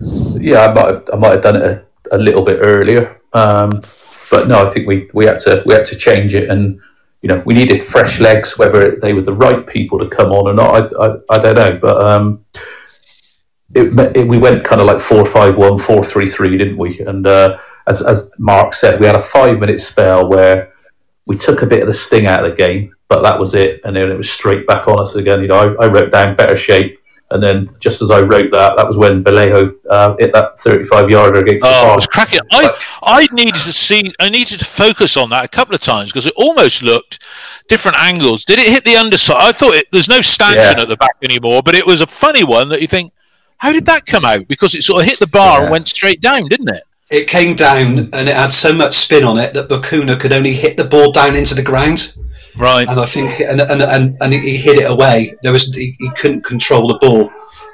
Yeah, 0.00 0.66
I 0.66 0.72
might 0.72 0.86
have 0.86 1.10
I 1.12 1.16
might 1.16 1.32
have 1.32 1.42
done 1.42 1.56
it 1.56 1.62
a, 1.62 2.16
a 2.16 2.18
little 2.18 2.44
bit 2.44 2.58
earlier. 2.60 3.20
Um, 3.32 3.82
but 4.30 4.48
no, 4.48 4.64
I 4.64 4.70
think 4.70 4.86
we, 4.86 5.08
we 5.12 5.26
had 5.26 5.38
to 5.40 5.62
we 5.66 5.74
had 5.74 5.86
to 5.86 5.96
change 5.96 6.34
it, 6.34 6.50
and 6.50 6.80
you 7.22 7.28
know 7.28 7.42
we 7.46 7.54
needed 7.54 7.82
fresh 7.82 8.20
legs. 8.20 8.58
Whether 8.58 8.96
they 8.96 9.12
were 9.12 9.22
the 9.22 9.32
right 9.32 9.66
people 9.66 9.98
to 9.98 10.08
come 10.08 10.32
on 10.32 10.46
or 10.46 10.54
not, 10.54 10.92
I, 10.94 11.06
I, 11.06 11.16
I 11.30 11.38
don't 11.38 11.54
know. 11.54 11.78
But 11.80 12.04
um, 12.04 12.44
it, 13.74 14.16
it, 14.16 14.26
we 14.26 14.38
went 14.38 14.64
kind 14.64 14.80
of 14.80 14.86
like 14.86 15.00
four 15.00 15.24
five 15.24 15.56
one, 15.56 15.78
four 15.78 16.02
three 16.02 16.26
three, 16.26 16.56
didn't 16.56 16.78
we? 16.78 17.00
And 17.00 17.26
uh, 17.26 17.58
as 17.86 18.02
as 18.02 18.30
Mark 18.38 18.74
said, 18.74 19.00
we 19.00 19.06
had 19.06 19.16
a 19.16 19.20
five 19.20 19.58
minute 19.58 19.80
spell 19.80 20.28
where 20.28 20.72
we 21.26 21.36
took 21.36 21.62
a 21.62 21.66
bit 21.66 21.80
of 21.80 21.86
the 21.86 21.92
sting 21.92 22.26
out 22.26 22.44
of 22.44 22.50
the 22.50 22.56
game, 22.56 22.94
but 23.08 23.22
that 23.22 23.38
was 23.38 23.54
it, 23.54 23.80
and 23.84 23.94
then 23.96 24.10
it 24.10 24.16
was 24.16 24.30
straight 24.30 24.66
back 24.66 24.88
on 24.88 25.00
us 25.00 25.14
again. 25.14 25.40
You 25.40 25.48
know, 25.48 25.76
I, 25.78 25.84
I 25.84 25.88
wrote 25.88 26.10
down 26.10 26.36
better 26.36 26.56
shape 26.56 26.97
and 27.30 27.42
then 27.42 27.68
just 27.78 28.00
as 28.00 28.10
I 28.10 28.20
wrote 28.20 28.50
that, 28.52 28.76
that 28.76 28.86
was 28.86 28.96
when 28.96 29.22
Vallejo 29.22 29.74
uh, 29.90 30.16
hit 30.18 30.32
that 30.32 30.58
35 30.58 31.10
yarder 31.10 31.40
against 31.40 31.64
oh, 31.64 31.68
the 31.68 31.84
bar. 31.84 31.92
it 31.92 31.96
was 31.96 32.06
cracking. 32.06 32.40
I, 32.52 32.74
I 33.02 33.28
needed 33.32 33.60
to 33.60 33.72
see, 33.72 34.12
I 34.18 34.30
needed 34.30 34.58
to 34.60 34.64
focus 34.64 35.16
on 35.16 35.28
that 35.30 35.44
a 35.44 35.48
couple 35.48 35.74
of 35.74 35.82
times 35.82 36.10
because 36.10 36.26
it 36.26 36.32
almost 36.36 36.82
looked 36.82 37.22
different 37.68 37.98
angles. 37.98 38.46
Did 38.46 38.58
it 38.58 38.68
hit 38.68 38.84
the 38.84 38.96
underside? 38.96 39.36
I 39.40 39.52
thought 39.52 39.74
it, 39.74 39.86
there's 39.92 40.08
no 40.08 40.22
stanchion 40.22 40.78
yeah. 40.78 40.82
at 40.82 40.88
the 40.88 40.96
back 40.96 41.16
anymore, 41.22 41.62
but 41.62 41.74
it 41.74 41.86
was 41.86 42.00
a 42.00 42.06
funny 42.06 42.44
one 42.44 42.70
that 42.70 42.80
you 42.80 42.88
think, 42.88 43.12
how 43.58 43.72
did 43.72 43.84
that 43.86 44.06
come 44.06 44.24
out? 44.24 44.48
Because 44.48 44.74
it 44.74 44.82
sort 44.82 45.02
of 45.02 45.08
hit 45.08 45.18
the 45.18 45.26
bar 45.26 45.58
yeah. 45.58 45.62
and 45.64 45.70
went 45.70 45.88
straight 45.88 46.22
down, 46.22 46.46
didn't 46.48 46.70
it? 46.70 46.82
It 47.10 47.28
came 47.28 47.54
down 47.56 47.98
and 47.98 48.28
it 48.28 48.36
had 48.36 48.52
so 48.52 48.72
much 48.72 48.94
spin 48.94 49.24
on 49.24 49.38
it 49.38 49.52
that 49.54 49.68
Bacuna 49.68 50.18
could 50.18 50.32
only 50.32 50.52
hit 50.52 50.76
the 50.78 50.84
ball 50.84 51.12
down 51.12 51.36
into 51.36 51.54
the 51.54 51.62
ground. 51.62 52.16
Right. 52.58 52.88
And 52.88 52.98
I 52.98 53.04
think, 53.04 53.40
and 53.40 53.60
and, 53.60 53.82
and, 53.82 54.16
and 54.20 54.34
he 54.34 54.56
hit 54.56 54.78
it 54.78 54.90
away. 54.90 55.34
There 55.42 55.52
was 55.52 55.74
he, 55.74 55.94
he 55.98 56.10
couldn't 56.10 56.44
control 56.44 56.88
the 56.88 56.98
ball. 56.98 57.30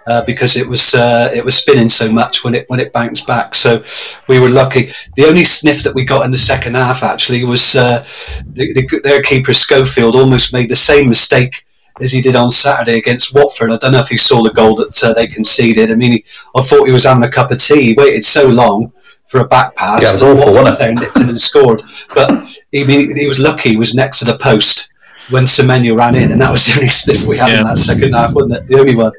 Uh, 0.07 0.23
because 0.27 0.59
it 0.59 0.69
was 0.69 0.95
uh, 0.95 1.31
it 1.35 1.43
was 1.43 1.55
spinning 1.55 1.89
so 1.89 2.13
much 2.13 2.45
when 2.45 2.55
it 2.55 2.69
when 2.69 2.79
it 2.79 2.93
bounced 2.93 3.27
back. 3.27 3.55
So 3.55 3.83
we 4.29 4.39
were 4.39 4.51
lucky. 4.51 4.91
The 5.17 5.25
only 5.25 5.45
sniff 5.45 5.83
that 5.83 5.95
we 5.95 6.05
got 6.05 6.27
in 6.27 6.31
the 6.31 6.37
second 6.37 6.75
half 6.75 7.03
actually 7.03 7.43
was 7.43 7.75
uh, 7.75 8.05
the, 8.53 8.75
the, 8.75 9.01
their 9.03 9.23
keeper 9.23 9.55
Schofield 9.55 10.15
almost 10.15 10.53
made 10.53 10.69
the 10.69 10.77
same 10.77 11.09
mistake 11.09 11.65
as 12.03 12.13
he 12.13 12.21
did 12.21 12.37
on 12.37 12.51
Saturday 12.51 12.99
against 12.99 13.35
Watford. 13.35 13.71
I 13.71 13.79
don't 13.79 13.93
know 13.93 13.99
if 13.99 14.09
he 14.09 14.19
saw 14.19 14.43
the 14.43 14.53
goal 14.53 14.77
that 14.77 15.03
uh, 15.03 15.15
they 15.15 15.27
conceded. 15.27 15.91
I 15.91 15.95
mean, 15.95 16.13
he, 16.13 16.25
I 16.55 16.61
thought 16.61 16.87
he 16.87 16.93
was 16.93 17.05
having 17.05 17.23
a 17.25 17.31
cup 17.31 17.51
of 17.51 17.59
tea. 17.59 17.83
He 17.83 17.95
waited 17.95 18.27
so 18.27 18.47
long 18.47 18.93
for 19.27 19.41
a 19.41 19.47
back 19.47 19.75
pass. 19.77 20.03
Yeah, 20.03 20.11
it 20.11 20.13
was 20.13 20.41
awful, 20.41 20.63
wasn't 20.63 20.81
it? 20.81 21.01
Nipped 21.01 21.21
in 21.21 21.29
and 21.29 21.41
scored. 21.41 21.83
But 22.15 22.49
he, 22.71 22.85
he 22.85 23.27
was 23.27 23.41
lucky. 23.41 23.71
He 23.71 23.77
was 23.77 23.95
next 23.95 24.19
to 24.21 24.25
the 24.25 24.39
post 24.39 24.93
when 25.31 25.45
Semenyo 25.45 25.97
ran 25.97 26.15
in, 26.15 26.33
and 26.33 26.41
that 26.41 26.51
was 26.51 26.67
the 26.67 26.75
only 26.75 26.89
sniff 26.89 27.27
we 27.27 27.39
had 27.39 27.51
yeah. 27.51 27.61
in 27.61 27.65
that 27.65 27.79
second 27.79 28.13
half, 28.13 28.35
wasn't 28.35 28.55
it? 28.55 28.69
The 28.69 28.79
only 28.79 28.95
one 28.95 29.13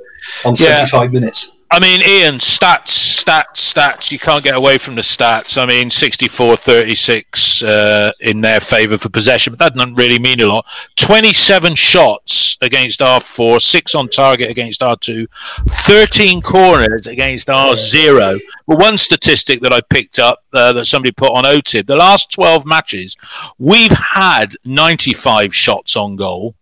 on 0.46 0.56
75 0.56 1.14
yeah. 1.14 1.20
minutes. 1.20 1.55
I 1.72 1.80
mean, 1.80 2.02
Ian, 2.02 2.36
stats, 2.36 3.24
stats, 3.24 3.74
stats. 3.74 4.12
You 4.12 4.20
can't 4.20 4.44
get 4.44 4.56
away 4.56 4.78
from 4.78 4.96
the 4.96 5.02
stats. 5.02 5.62
I 5.62 5.66
mean, 5.66 5.90
64 5.90 6.58
36 6.58 7.64
uh, 7.64 8.12
in 8.20 8.40
their 8.40 8.60
favour 8.60 9.00
for 9.00 9.10
possession, 9.10 9.52
but 9.52 9.60
that 9.60 9.76
doesn't 9.76 9.96
really 9.96 10.20
mean 10.20 10.42
a 10.42 10.46
lot. 10.46 10.66
27 10.98 11.74
shots 11.74 12.58
against 12.62 13.00
R4, 13.00 13.60
6 13.60 13.96
on 13.96 14.10
target 14.10 14.50
against 14.50 14.82
R2, 14.82 15.28
13 15.68 16.42
corners 16.42 17.08
against 17.08 17.48
R0. 17.48 18.40
But 18.68 18.80
one 18.80 18.98
statistic 18.98 19.62
that 19.62 19.74
I 19.74 19.82
picked 19.90 20.20
up 20.20 20.44
uh, 20.54 20.72
that 20.74 20.86
somebody 20.86 21.12
put 21.12 21.32
on 21.32 21.44
OTIB 21.44 21.88
the 21.88 21.96
last 21.96 22.32
12 22.32 22.66
matches, 22.66 23.16
we've 23.58 23.92
had 23.92 24.54
95 24.66 25.54
shots 25.54 25.96
on 25.96 26.16
goal, 26.16 26.56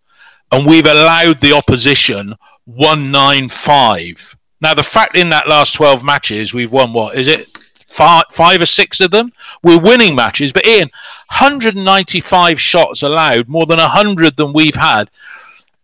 and 0.52 0.66
we've 0.66 0.88
allowed 0.88 1.40
the 1.40 1.52
opposition 1.52 2.36
195. 2.66 4.38
Now, 4.64 4.74
the 4.74 4.82
fact 4.82 5.18
in 5.18 5.28
that 5.30 5.50
last 5.50 5.74
12 5.74 6.06
matches, 6.06 6.54
we've 6.54 6.72
won 6.72 6.94
what? 6.94 7.18
Is 7.18 7.28
it 7.28 7.48
five, 7.48 8.24
five 8.32 8.62
or 8.62 8.66
six 8.66 9.02
of 9.02 9.12
them? 9.12 9.34
We're 9.62 9.78
winning 9.78 10.16
matches. 10.16 10.54
But 10.54 10.66
Ian, 10.66 10.90
195 11.28 12.62
shots 12.62 13.04
allowed, 13.04 13.50
more 13.50 13.66
than 13.66 13.80
100 13.80 14.38
than 14.38 14.54
we've 14.54 14.76
had. 14.76 15.12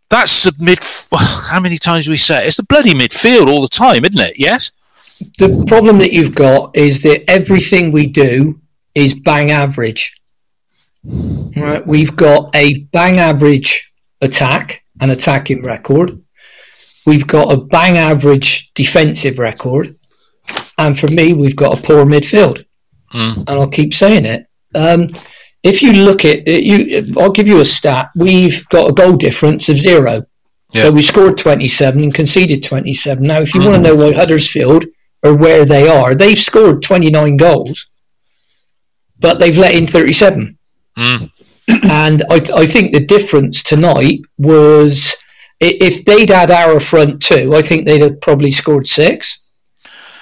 That's 0.09 0.45
the 0.45 0.53
mid. 0.59 0.79
How 1.49 1.59
many 1.59 1.77
times 1.77 2.05
do 2.05 2.11
we 2.11 2.17
say 2.17 2.37
it? 2.41 2.47
it's 2.47 2.55
the 2.55 2.63
bloody 2.63 2.93
midfield 2.93 3.49
all 3.49 3.61
the 3.61 3.67
time, 3.67 4.05
isn't 4.05 4.17
it? 4.17 4.39
Yes. 4.39 4.71
The 5.37 5.65
problem 5.67 5.97
that 5.97 6.13
you've 6.13 6.33
got 6.33 6.73
is 6.73 7.01
that 7.01 7.29
everything 7.29 7.91
we 7.91 8.07
do 8.07 8.61
is 8.95 9.13
bang 9.13 9.51
average. 9.51 10.21
Right, 11.03 11.85
we've 11.85 12.15
got 12.15 12.55
a 12.55 12.79
bang 12.93 13.19
average 13.19 13.91
attack, 14.21 14.85
an 15.01 15.09
attacking 15.09 15.63
record. 15.63 16.21
We've 17.09 17.25
got 17.25 17.51
a 17.51 17.57
bang 17.57 17.97
average 17.97 18.71
defensive 18.75 19.39
record, 19.39 19.95
and 20.77 20.97
for 20.97 21.07
me, 21.07 21.33
we've 21.33 21.55
got 21.55 21.79
a 21.79 21.81
poor 21.81 22.05
midfield. 22.05 22.63
Mm. 23.11 23.37
And 23.37 23.49
I'll 23.49 23.67
keep 23.67 23.95
saying 23.95 24.25
it. 24.25 24.45
Um, 24.75 25.07
if 25.63 25.81
you 25.81 25.91
look 25.91 26.23
at 26.23 26.47
it, 26.47 26.63
you, 26.63 27.11
I'll 27.19 27.31
give 27.31 27.47
you 27.47 27.61
a 27.61 27.65
stat. 27.65 28.11
We've 28.15 28.63
got 28.69 28.91
a 28.91 28.93
goal 28.93 29.17
difference 29.17 29.69
of 29.69 29.77
zero. 29.77 30.21
Yeah. 30.71 30.83
So 30.83 30.91
we 30.91 31.01
scored 31.01 31.39
27 31.39 32.03
and 32.03 32.13
conceded 32.13 32.61
27. 32.61 33.23
Now, 33.23 33.41
if 33.41 33.55
you 33.55 33.61
mm. 33.61 33.65
want 33.65 33.77
to 33.77 33.81
know 33.81 33.95
why 33.95 34.13
Huddersfield 34.13 34.85
or 35.23 35.35
where 35.35 35.65
they 35.65 35.87
are, 35.89 36.13
they've 36.13 36.37
scored 36.37 36.83
29 36.83 37.37
goals, 37.37 37.87
but 39.17 39.39
they've 39.39 39.57
let 39.57 39.73
in 39.73 39.87
37. 39.87 40.55
Mm. 40.95 41.31
and 41.89 42.21
I, 42.29 42.35
I 42.53 42.67
think 42.67 42.91
the 42.91 43.03
difference 43.03 43.63
tonight 43.63 44.19
was 44.37 45.15
if 45.59 46.05
they'd 46.05 46.29
had 46.29 46.51
our 46.51 46.79
front 46.79 47.21
two, 47.21 47.55
I 47.55 47.61
think 47.61 47.85
they'd 47.85 48.01
have 48.01 48.21
probably 48.21 48.51
scored 48.51 48.87
six. 48.87 49.51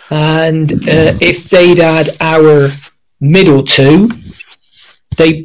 And 0.09 0.71
uh, 0.71 1.13
if 1.21 1.49
they'd 1.49 1.77
had 1.77 2.09
our 2.21 2.69
middle 3.19 3.63
two, 3.63 4.09
they 5.17 5.43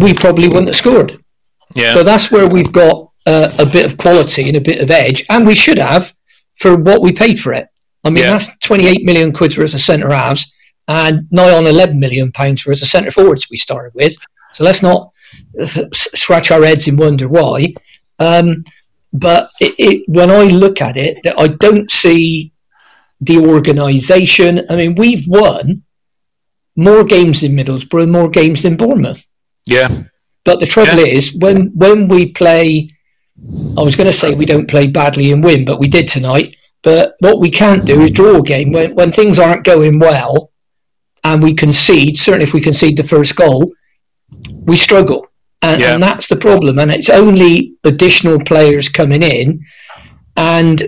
we 0.00 0.14
probably 0.14 0.48
wouldn't 0.48 0.68
have 0.68 0.76
scored. 0.76 1.22
Yeah. 1.74 1.94
So 1.94 2.02
that's 2.02 2.30
where 2.30 2.46
we've 2.46 2.72
got 2.72 3.10
uh, 3.26 3.50
a 3.58 3.66
bit 3.66 3.86
of 3.86 3.98
quality 3.98 4.48
and 4.48 4.56
a 4.56 4.60
bit 4.60 4.80
of 4.80 4.90
edge, 4.90 5.24
and 5.28 5.46
we 5.46 5.54
should 5.54 5.78
have 5.78 6.12
for 6.56 6.76
what 6.76 7.02
we 7.02 7.12
paid 7.12 7.38
for 7.38 7.52
it. 7.52 7.68
I 8.04 8.10
mean, 8.10 8.24
yeah. 8.24 8.30
that's 8.30 8.56
28 8.58 9.04
million 9.04 9.32
quid's 9.32 9.58
worth 9.58 9.74
of 9.74 9.80
centre 9.80 10.10
halves 10.10 10.54
and 10.86 11.28
nigh 11.30 11.54
on 11.54 11.66
11 11.66 11.98
million 11.98 12.32
pounds 12.32 12.64
worth 12.64 12.80
of 12.80 12.88
centre 12.88 13.10
forwards 13.10 13.48
we 13.50 13.56
started 13.56 13.92
with. 13.94 14.16
So 14.52 14.64
let's 14.64 14.82
not 14.82 15.12
scratch 15.92 16.50
our 16.50 16.64
heads 16.64 16.88
and 16.88 16.98
wonder 16.98 17.28
why. 17.28 17.74
Um, 18.18 18.64
but 19.12 19.48
it, 19.60 19.74
it, 19.78 20.04
when 20.08 20.30
I 20.30 20.44
look 20.44 20.80
at 20.80 20.96
it, 20.96 21.22
that 21.24 21.38
I 21.38 21.48
don't 21.48 21.90
see 21.90 22.52
the 23.20 23.38
organisation. 23.38 24.64
I 24.70 24.76
mean, 24.76 24.94
we've 24.94 25.26
won 25.26 25.82
more 26.76 27.04
games 27.04 27.42
in 27.42 27.52
Middlesbrough, 27.52 28.10
more 28.10 28.30
games 28.30 28.62
than 28.62 28.76
Bournemouth. 28.76 29.26
Yeah. 29.66 30.04
But 30.44 30.60
the 30.60 30.66
trouble 30.66 31.00
yeah. 31.00 31.12
is, 31.12 31.34
when 31.34 31.72
when 31.74 32.08
we 32.08 32.32
play, 32.32 32.90
I 33.76 33.82
was 33.82 33.96
going 33.96 34.06
to 34.06 34.12
say 34.12 34.34
we 34.34 34.46
don't 34.46 34.68
play 34.68 34.86
badly 34.86 35.32
and 35.32 35.44
win, 35.44 35.64
but 35.64 35.80
we 35.80 35.88
did 35.88 36.08
tonight. 36.08 36.56
But 36.82 37.16
what 37.18 37.40
we 37.40 37.50
can't 37.50 37.84
do 37.84 38.00
is 38.00 38.10
draw 38.10 38.36
a 38.36 38.42
game 38.42 38.72
when 38.72 38.94
when 38.94 39.12
things 39.12 39.38
aren't 39.38 39.64
going 39.64 39.98
well, 39.98 40.52
and 41.24 41.42
we 41.42 41.52
concede. 41.52 42.16
Certainly, 42.16 42.44
if 42.44 42.54
we 42.54 42.60
concede 42.60 42.96
the 42.96 43.04
first 43.04 43.36
goal, 43.36 43.72
we 44.64 44.76
struggle, 44.76 45.26
and, 45.62 45.80
yeah. 45.80 45.94
and 45.94 46.02
that's 46.02 46.28
the 46.28 46.36
problem. 46.36 46.78
And 46.78 46.90
it's 46.90 47.10
only 47.10 47.74
additional 47.84 48.38
players 48.38 48.88
coming 48.88 49.22
in, 49.22 49.64
and 50.36 50.82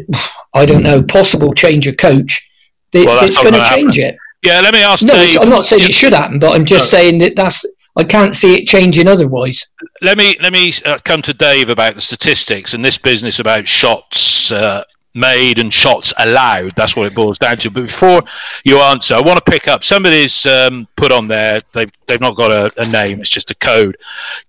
I 0.55 0.67
don't 0.67 0.83
know, 0.83 1.03
possible 1.03 1.53
change 1.53 1.87
of 1.87 1.97
coach. 1.97 2.49
That, 2.93 3.07
well, 3.07 3.21
that's, 3.21 3.37
going 3.37 3.55
to 3.55 3.65
change 3.65 3.99
it. 3.99 4.17
Yeah, 4.45 4.61
let 4.61 4.75
me 4.75 4.83
ask. 4.83 5.05
No, 5.05 5.15
Dave, 5.15 5.39
I'm 5.39 5.49
not 5.49 5.65
saying 5.65 5.85
it 5.85 5.95
should 5.95 6.13
happen, 6.13 6.39
but 6.39 6.55
I'm 6.55 6.65
just 6.65 6.93
no. 6.93 6.99
saying 6.99 7.19
that 7.19 7.37
that's. 7.37 7.65
I 7.97 8.05
can't 8.05 8.33
see 8.33 8.55
it 8.55 8.67
changing 8.67 9.09
otherwise. 9.09 9.65
Let 10.01 10.17
me 10.17 10.37
let 10.43 10.53
me 10.53 10.73
uh, 10.85 10.99
come 11.05 11.23
to 11.23 11.35
Dave 11.35 11.69
about 11.69 11.97
the 11.97 12.01
statistics 12.01 12.73
and 12.73 12.85
this 12.85 12.97
business 12.97 13.41
about 13.41 13.69
shots 13.69 14.51
uh, 14.51 14.85
made 15.15 15.59
and 15.59 15.73
shots 15.73 16.13
allowed. 16.19 16.73
That's 16.73 16.95
what 16.95 17.07
it 17.07 17.15
boils 17.15 17.39
down 17.39 17.57
to. 17.59 17.71
But 17.71 17.83
before 17.83 18.23
you 18.65 18.79
answer, 18.79 19.15
I 19.15 19.21
want 19.21 19.45
to 19.45 19.51
pick 19.51 19.69
up 19.69 19.83
somebody's 19.83 20.47
um, 20.47 20.87
put 20.97 21.13
on 21.13 21.29
there. 21.29 21.61
They've 21.73 21.91
they've 22.07 22.21
not 22.21 22.37
got 22.37 22.51
a, 22.51 22.81
a, 22.81 22.87
name. 22.87 23.19
It's 23.19 23.29
just 23.29 23.51
a 23.51 23.55
code. 23.55 23.97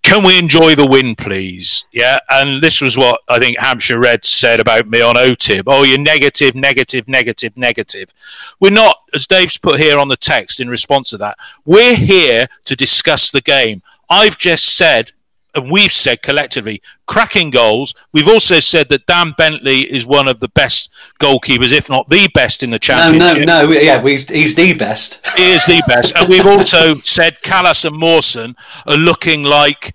Can 0.03 0.23
we 0.23 0.37
enjoy 0.37 0.75
the 0.75 0.85
win, 0.85 1.15
please? 1.15 1.85
Yeah. 1.91 2.19
And 2.29 2.61
this 2.61 2.81
was 2.81 2.97
what 2.97 3.21
I 3.27 3.39
think 3.39 3.57
Hampshire 3.59 3.99
Red 3.99 4.25
said 4.25 4.59
about 4.59 4.87
me 4.87 5.01
on 5.01 5.15
OTIB. 5.15 5.63
Oh, 5.67 5.83
you're 5.83 5.99
negative, 5.99 6.55
negative, 6.55 7.07
negative, 7.07 7.55
negative. 7.55 8.13
We're 8.59 8.71
not, 8.71 8.97
as 9.13 9.27
Dave's 9.27 9.57
put 9.57 9.79
here 9.79 9.99
on 9.99 10.07
the 10.07 10.17
text 10.17 10.59
in 10.59 10.69
response 10.69 11.09
to 11.11 11.17
that. 11.17 11.37
We're 11.65 11.95
here 11.95 12.47
to 12.65 12.75
discuss 12.75 13.31
the 13.31 13.41
game. 13.41 13.81
I've 14.09 14.37
just 14.37 14.75
said 14.75 15.11
and 15.53 15.69
we've 15.69 15.91
said 15.91 16.21
collectively, 16.21 16.81
cracking 17.07 17.49
goals. 17.49 17.93
We've 18.13 18.27
also 18.27 18.59
said 18.59 18.89
that 18.89 19.05
Dan 19.05 19.33
Bentley 19.37 19.81
is 19.81 20.05
one 20.05 20.27
of 20.27 20.39
the 20.39 20.47
best 20.49 20.91
goalkeepers, 21.19 21.71
if 21.71 21.89
not 21.89 22.09
the 22.09 22.29
best 22.33 22.63
in 22.63 22.69
the 22.69 22.79
championship. 22.79 23.45
No, 23.45 23.63
no, 23.63 23.65
no. 23.65 23.71
Yeah, 23.71 24.01
he's, 24.01 24.29
he's 24.29 24.55
the 24.55 24.73
best. 24.73 25.25
He 25.35 25.53
is 25.53 25.65
the 25.65 25.81
best. 25.87 26.13
and 26.15 26.29
we've 26.29 26.45
also 26.45 26.95
said 26.95 27.37
Kalas 27.41 27.85
and 27.85 27.97
Mawson 27.97 28.55
are 28.85 28.97
looking 28.97 29.43
like 29.43 29.93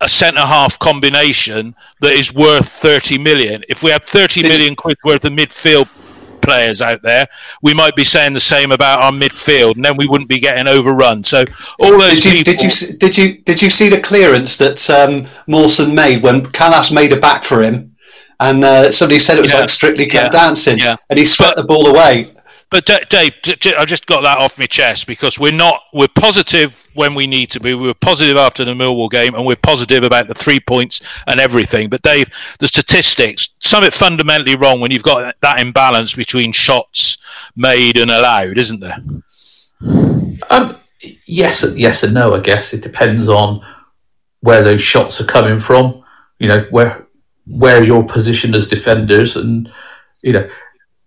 a 0.00 0.08
centre 0.08 0.40
half 0.46 0.78
combination 0.78 1.74
that 2.00 2.12
is 2.12 2.32
worth 2.32 2.68
30 2.68 3.18
million. 3.18 3.64
If 3.68 3.82
we 3.82 3.90
had 3.90 4.04
30 4.04 4.42
Did 4.42 4.48
million 4.48 4.76
quid 4.76 4.96
worth 5.04 5.24
of 5.24 5.32
midfield 5.32 5.88
players 6.48 6.80
out 6.80 7.02
there, 7.02 7.26
we 7.62 7.74
might 7.74 7.94
be 7.94 8.04
saying 8.04 8.32
the 8.32 8.40
same 8.40 8.72
about 8.72 9.02
our 9.02 9.12
midfield, 9.12 9.76
and 9.76 9.84
then 9.84 9.96
we 9.96 10.08
wouldn't 10.08 10.28
be 10.28 10.40
getting 10.40 10.66
overrun. 10.66 11.22
So 11.24 11.44
all 11.78 11.98
those 11.98 12.20
did 12.20 12.24
you, 12.24 12.32
people. 12.32 12.52
Did 12.52 12.62
you 12.62 12.96
did 12.96 13.18
you 13.18 13.38
did 13.42 13.62
you 13.62 13.70
see 13.70 13.88
the 13.88 14.00
clearance 14.00 14.56
that 14.58 14.88
um, 14.90 15.26
Mawson 15.46 15.94
made 15.94 16.22
when 16.22 16.42
Kalas 16.46 16.92
made 16.92 17.12
a 17.12 17.20
back 17.20 17.44
for 17.44 17.62
him? 17.62 17.94
And 18.40 18.62
uh, 18.62 18.90
somebody 18.92 19.18
said 19.18 19.36
it 19.36 19.42
was 19.42 19.52
yeah. 19.52 19.60
like 19.60 19.68
Strictly 19.68 20.08
yeah. 20.12 20.28
Dancing, 20.28 20.78
yeah. 20.78 20.96
and 21.10 21.18
he 21.18 21.24
swept 21.24 21.56
but, 21.56 21.62
the 21.62 21.66
ball 21.66 21.88
away. 21.88 22.32
But 22.70 22.84
Dave, 23.08 23.34
I 23.78 23.84
just 23.86 24.06
got 24.06 24.22
that 24.24 24.38
off 24.38 24.58
my 24.58 24.66
chest 24.66 25.06
because 25.06 25.38
we're 25.38 25.52
not 25.52 25.84
we're 25.94 26.08
positive 26.08 26.86
when 26.92 27.14
we 27.14 27.26
need 27.26 27.50
to 27.50 27.60
be. 27.60 27.72
We 27.72 27.86
were 27.86 27.94
positive 27.94 28.36
after 28.36 28.62
the 28.62 28.72
Millwall 28.72 29.10
game, 29.10 29.34
and 29.34 29.46
we're 29.46 29.56
positive 29.56 30.04
about 30.04 30.28
the 30.28 30.34
three 30.34 30.60
points 30.60 31.00
and 31.26 31.40
everything. 31.40 31.88
But 31.88 32.02
Dave, 32.02 32.28
the 32.58 32.68
statistics, 32.68 33.50
something 33.60 33.90
fundamentally 33.90 34.54
wrong 34.54 34.80
when 34.80 34.90
you've 34.90 35.02
got 35.02 35.34
that 35.40 35.60
imbalance 35.60 36.14
between 36.14 36.52
shots 36.52 37.16
made 37.56 37.96
and 37.96 38.10
allowed, 38.10 38.58
isn't 38.58 38.80
there? 38.80 38.98
Um, 40.50 40.76
yes, 41.26 41.64
yes 41.74 42.02
and 42.02 42.12
no. 42.12 42.34
I 42.34 42.40
guess 42.40 42.74
it 42.74 42.82
depends 42.82 43.30
on 43.30 43.64
where 44.40 44.62
those 44.62 44.82
shots 44.82 45.22
are 45.22 45.26
coming 45.26 45.58
from. 45.58 46.04
You 46.38 46.48
know 46.48 46.66
where 46.68 47.06
where 47.46 47.82
you're 47.82 48.04
positioned 48.04 48.54
as 48.54 48.68
defenders, 48.68 49.36
and 49.36 49.72
you 50.20 50.34
know 50.34 50.50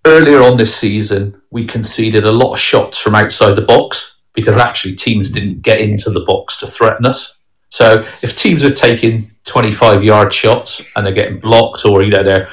earlier 0.06 0.42
on 0.42 0.56
this 0.56 0.76
season, 0.76 1.40
we 1.52 1.66
conceded 1.66 2.26
a 2.26 2.32
lot 2.32 2.54
of 2.54 2.60
shots 2.60 2.98
from 2.98 3.16
outside 3.16 3.56
the 3.56 3.62
box 3.62 4.16
because 4.34 4.58
actually 4.58 4.96
teams 4.96 5.30
didn't 5.30 5.62
get 5.62 5.82
into 5.82 6.10
the 6.10 6.22
box 6.22 6.58
to 6.58 6.68
threaten 6.68 7.06
us. 7.06 7.38
So 7.70 8.06
if 8.22 8.36
teams 8.36 8.64
are 8.64 8.74
taking 8.74 9.30
25 9.46 10.04
yard 10.04 10.34
shots 10.34 10.82
and 10.96 11.06
they're 11.06 11.14
getting 11.14 11.40
blocked 11.40 11.86
or, 11.86 12.04
you 12.04 12.12
know, 12.12 12.24
they're 12.24 12.50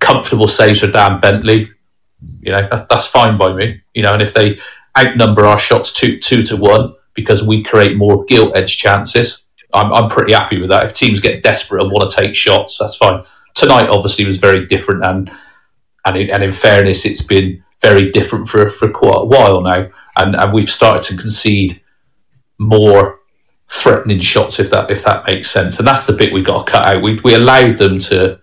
comfortable 0.00 0.48
saves 0.48 0.80
for 0.80 0.90
Dan 0.90 1.20
Bentley, 1.20 1.70
you 2.40 2.52
know, 2.52 2.66
that, 2.70 2.88
that's 2.88 3.06
fine 3.06 3.38
by 3.38 3.52
me. 3.52 3.80
You 3.94 4.02
know, 4.02 4.12
and 4.12 4.22
if 4.22 4.34
they 4.34 4.58
outnumber 4.98 5.46
our 5.46 5.58
shots 5.58 5.92
two, 5.92 6.18
two 6.18 6.42
to 6.44 6.56
one 6.56 6.94
because 7.14 7.42
we 7.42 7.62
create 7.62 7.96
more 7.96 8.24
gilt 8.24 8.54
edge 8.56 8.76
chances, 8.76 9.44
I'm, 9.72 9.92
I'm 9.92 10.10
pretty 10.10 10.32
happy 10.32 10.60
with 10.60 10.70
that. 10.70 10.84
If 10.84 10.94
teams 10.94 11.20
get 11.20 11.42
desperate 11.42 11.82
and 11.82 11.92
want 11.92 12.10
to 12.10 12.16
take 12.16 12.34
shots, 12.34 12.78
that's 12.78 12.96
fine. 12.96 13.22
Tonight, 13.54 13.88
obviously, 13.88 14.24
was 14.24 14.38
very 14.38 14.66
different 14.66 15.04
and 15.04 15.30
and 16.10 16.22
in, 16.22 16.30
and 16.30 16.42
in 16.42 16.50
fairness, 16.50 17.04
it's 17.04 17.22
been 17.22 17.62
very 17.80 18.10
different 18.10 18.48
for, 18.48 18.68
for 18.68 18.90
quite 18.90 19.22
a 19.22 19.24
while 19.24 19.60
now, 19.60 19.88
and, 20.16 20.34
and 20.34 20.52
we've 20.52 20.70
started 20.70 21.02
to 21.04 21.20
concede 21.20 21.80
more 22.58 23.20
threatening 23.68 24.18
shots 24.18 24.58
if 24.58 24.68
that 24.70 24.90
if 24.90 25.04
that 25.04 25.26
makes 25.26 25.50
sense. 25.50 25.78
And 25.78 25.86
that's 25.86 26.04
the 26.04 26.12
bit 26.12 26.32
we 26.32 26.42
got 26.42 26.66
to 26.66 26.72
cut 26.72 26.86
out. 26.86 27.02
We 27.02 27.20
we 27.24 27.34
allowed 27.34 27.78
them 27.78 27.98
to 28.00 28.38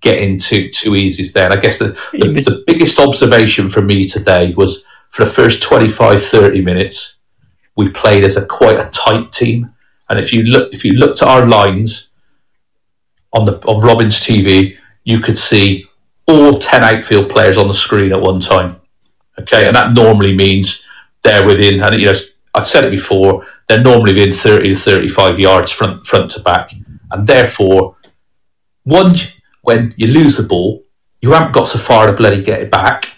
get 0.00 0.18
into 0.18 0.68
too 0.70 0.94
easy 0.94 1.24
there. 1.32 1.46
And 1.46 1.54
I 1.54 1.60
guess 1.60 1.78
the, 1.78 1.88
the, 2.12 2.18
mm. 2.18 2.44
the 2.44 2.62
biggest 2.66 3.00
observation 3.00 3.68
for 3.68 3.82
me 3.82 4.04
today 4.04 4.54
was 4.54 4.84
for 5.08 5.24
the 5.24 5.30
first 5.30 5.62
25, 5.62 6.22
30 6.22 6.60
minutes, 6.60 7.16
we 7.76 7.90
played 7.90 8.24
as 8.24 8.36
a 8.36 8.46
quite 8.46 8.78
a 8.78 8.88
tight 8.90 9.32
team. 9.32 9.72
And 10.08 10.18
if 10.18 10.32
you 10.32 10.42
look 10.42 10.72
if 10.72 10.84
you 10.84 10.92
looked 10.92 11.22
at 11.22 11.28
our 11.28 11.46
lines 11.46 12.10
on 13.32 13.44
the 13.44 13.58
on 13.66 13.84
Robins 13.84 14.20
TV, 14.20 14.76
you 15.04 15.20
could 15.20 15.38
see 15.38 15.87
all 16.28 16.58
10 16.58 16.84
outfield 16.84 17.30
players 17.30 17.56
on 17.56 17.66
the 17.66 17.74
screen 17.74 18.12
at 18.12 18.20
one 18.20 18.38
time. 18.38 18.80
Okay, 19.40 19.66
and 19.66 19.74
that 19.74 19.94
normally 19.94 20.34
means 20.34 20.84
they're 21.22 21.46
within, 21.46 21.80
and 21.80 21.94
you 21.96 22.06
know, 22.06 22.18
I've 22.54 22.66
said 22.66 22.84
it 22.84 22.90
before, 22.90 23.46
they're 23.66 23.82
normally 23.82 24.12
within 24.12 24.32
30 24.32 24.70
to 24.70 24.76
35 24.76 25.38
yards 25.38 25.70
front, 25.70 26.04
front 26.04 26.30
to 26.32 26.40
back. 26.40 26.72
And 27.10 27.26
therefore, 27.26 27.96
one, 28.84 29.14
when 29.62 29.94
you 29.96 30.08
lose 30.08 30.36
the 30.36 30.42
ball, 30.42 30.82
you 31.20 31.32
haven't 31.32 31.52
got 31.52 31.66
so 31.66 31.78
far 31.78 32.06
to 32.06 32.12
bloody 32.12 32.42
get 32.42 32.60
it 32.60 32.70
back 32.70 33.08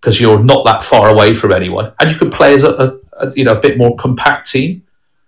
because 0.00 0.20
you're 0.20 0.42
not 0.42 0.64
that 0.64 0.82
far 0.82 1.08
away 1.10 1.34
from 1.34 1.52
anyone. 1.52 1.92
And 2.00 2.10
you 2.10 2.16
can 2.16 2.30
play 2.30 2.54
as 2.54 2.62
a, 2.62 2.70
a, 2.70 3.26
a 3.26 3.32
you 3.34 3.44
know, 3.44 3.52
a 3.52 3.60
bit 3.60 3.78
more 3.78 3.96
compact 3.96 4.50
team. 4.50 4.82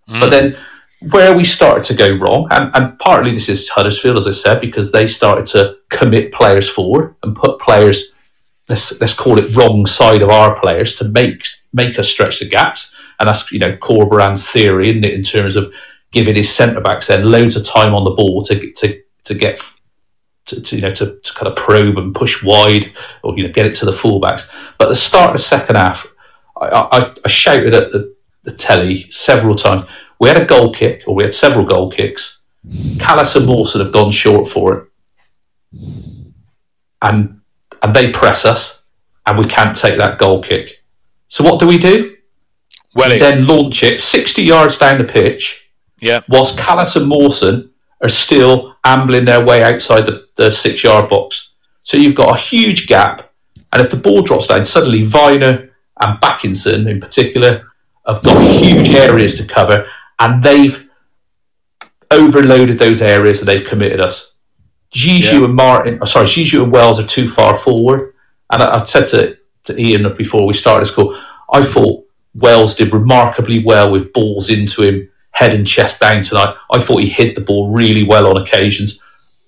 Mm. 0.08 0.20
But 0.20 0.30
then 0.30 0.56
where 1.00 1.36
we 1.36 1.44
started 1.44 1.84
to 1.84 1.94
go 1.94 2.16
wrong, 2.16 2.48
and, 2.50 2.70
and 2.74 2.98
partly 2.98 3.32
this 3.32 3.48
is 3.48 3.68
Huddersfield, 3.68 4.16
as 4.16 4.26
I 4.26 4.32
said, 4.32 4.60
because 4.60 4.90
they 4.90 5.06
started 5.06 5.46
to 5.46 5.76
commit 5.90 6.32
players 6.32 6.68
forward 6.68 7.14
and 7.22 7.36
put 7.36 7.60
players, 7.60 8.12
let's 8.68 9.00
let's 9.00 9.14
call 9.14 9.38
it 9.38 9.54
wrong 9.54 9.86
side 9.86 10.22
of 10.22 10.30
our 10.30 10.58
players 10.58 10.96
to 10.96 11.04
make 11.08 11.44
make 11.72 11.98
us 11.98 12.08
stretch 12.08 12.40
the 12.40 12.48
gaps, 12.48 12.92
and 13.20 13.28
that's 13.28 13.50
you 13.52 13.60
know 13.60 13.76
Corberan's 13.76 14.48
theory, 14.48 14.90
isn't 14.90 15.06
it, 15.06 15.14
in 15.14 15.22
terms 15.22 15.54
of 15.54 15.72
giving 16.10 16.34
his 16.34 16.50
centre 16.50 16.80
backs 16.80 17.08
then 17.08 17.30
loads 17.30 17.54
of 17.54 17.64
time 17.64 17.94
on 17.94 18.04
the 18.04 18.10
ball 18.10 18.42
to 18.42 18.72
to 18.72 19.00
to 19.24 19.34
get 19.34 19.60
to, 20.46 20.60
to, 20.60 20.76
you 20.76 20.82
know 20.82 20.90
to, 20.90 21.18
to 21.20 21.34
kind 21.34 21.46
of 21.46 21.56
probe 21.56 21.98
and 21.98 22.14
push 22.14 22.42
wide 22.42 22.92
or 23.22 23.36
you 23.36 23.46
know 23.46 23.52
get 23.52 23.66
it 23.66 23.76
to 23.76 23.84
the 23.84 23.92
fullbacks. 23.92 24.50
But 24.78 24.88
the 24.88 24.96
start 24.96 25.30
of 25.30 25.36
the 25.36 25.42
second 25.42 25.76
half, 25.76 26.06
I, 26.60 26.66
I, 26.66 27.14
I 27.24 27.28
shouted 27.28 27.74
at 27.74 27.92
the, 27.92 28.16
the 28.42 28.52
telly 28.52 29.08
several 29.10 29.54
times 29.54 29.84
we 30.20 30.28
had 30.28 30.40
a 30.40 30.44
goal 30.44 30.72
kick, 30.72 31.04
or 31.06 31.14
we 31.14 31.24
had 31.24 31.34
several 31.34 31.64
goal 31.64 31.90
kicks. 31.90 32.40
Kalas 32.96 33.36
and 33.36 33.46
Mawson 33.46 33.80
have 33.80 33.92
gone 33.92 34.10
short 34.10 34.48
for 34.48 34.78
it, 34.78 36.32
and 37.02 37.40
and 37.82 37.94
they 37.94 38.10
press 38.10 38.44
us, 38.44 38.82
and 39.26 39.38
we 39.38 39.44
can't 39.46 39.76
take 39.76 39.98
that 39.98 40.18
goal 40.18 40.42
kick. 40.42 40.82
So 41.28 41.44
what 41.44 41.60
do 41.60 41.66
we 41.66 41.78
do? 41.78 42.16
Well, 42.94 43.10
we 43.10 43.18
then 43.18 43.46
launch 43.46 43.82
it 43.82 44.00
sixty 44.00 44.42
yards 44.42 44.76
down 44.78 44.98
the 44.98 45.04
pitch. 45.04 45.68
Yeah. 46.00 46.20
Whilst 46.28 46.58
Kalas 46.58 46.96
and 46.96 47.06
Mawson 47.06 47.70
are 48.02 48.08
still 48.08 48.76
ambling 48.84 49.24
their 49.24 49.44
way 49.44 49.62
outside 49.62 50.06
the, 50.06 50.26
the 50.36 50.50
six 50.50 50.82
yard 50.82 51.08
box. 51.08 51.52
So 51.82 51.96
you've 51.96 52.14
got 52.14 52.36
a 52.36 52.40
huge 52.40 52.86
gap, 52.86 53.32
and 53.72 53.80
if 53.82 53.90
the 53.90 53.96
ball 53.96 54.22
drops 54.22 54.46
down, 54.46 54.66
suddenly 54.66 55.00
Vyner 55.00 55.70
and 56.00 56.20
Backinson 56.20 56.88
in 56.88 57.00
particular 57.00 57.64
have 58.06 58.22
got 58.22 58.40
huge 58.42 58.90
areas 58.90 59.34
to 59.36 59.44
cover, 59.44 59.86
and 60.20 60.42
they've 60.42 60.88
overloaded 62.10 62.78
those 62.78 63.02
areas 63.02 63.40
and 63.40 63.48
they've 63.48 63.66
committed 63.66 64.00
us. 64.00 64.34
Diedhiou 64.94 65.40
yeah. 65.40 65.44
and 65.44 65.54
Martin, 65.54 65.98
oh, 66.00 66.06
sorry, 66.06 66.26
Diedhiou 66.26 66.62
and 66.62 66.72
Wells 66.72 66.98
are 66.98 67.06
too 67.06 67.28
far 67.28 67.56
forward. 67.56 68.14
And 68.50 68.62
I, 68.62 68.80
I 68.80 68.84
said 68.84 69.06
to, 69.08 69.36
to 69.64 69.80
Ian 69.80 70.14
before 70.16 70.46
we 70.46 70.54
started 70.54 70.86
this 70.86 70.94
call, 70.94 71.18
I 71.52 71.62
thought 71.62 72.06
Wells 72.34 72.74
did 72.74 72.92
remarkably 72.92 73.62
well 73.64 73.90
with 73.90 74.12
balls 74.12 74.48
into 74.48 74.82
him 74.82 75.08
head 75.32 75.54
and 75.54 75.66
chest 75.66 76.00
down 76.00 76.22
tonight. 76.22 76.56
I 76.72 76.80
thought 76.80 77.02
he 77.02 77.08
hit 77.08 77.34
the 77.34 77.40
ball 77.40 77.70
really 77.70 78.04
well 78.04 78.26
on 78.26 78.42
occasions, 78.42 79.00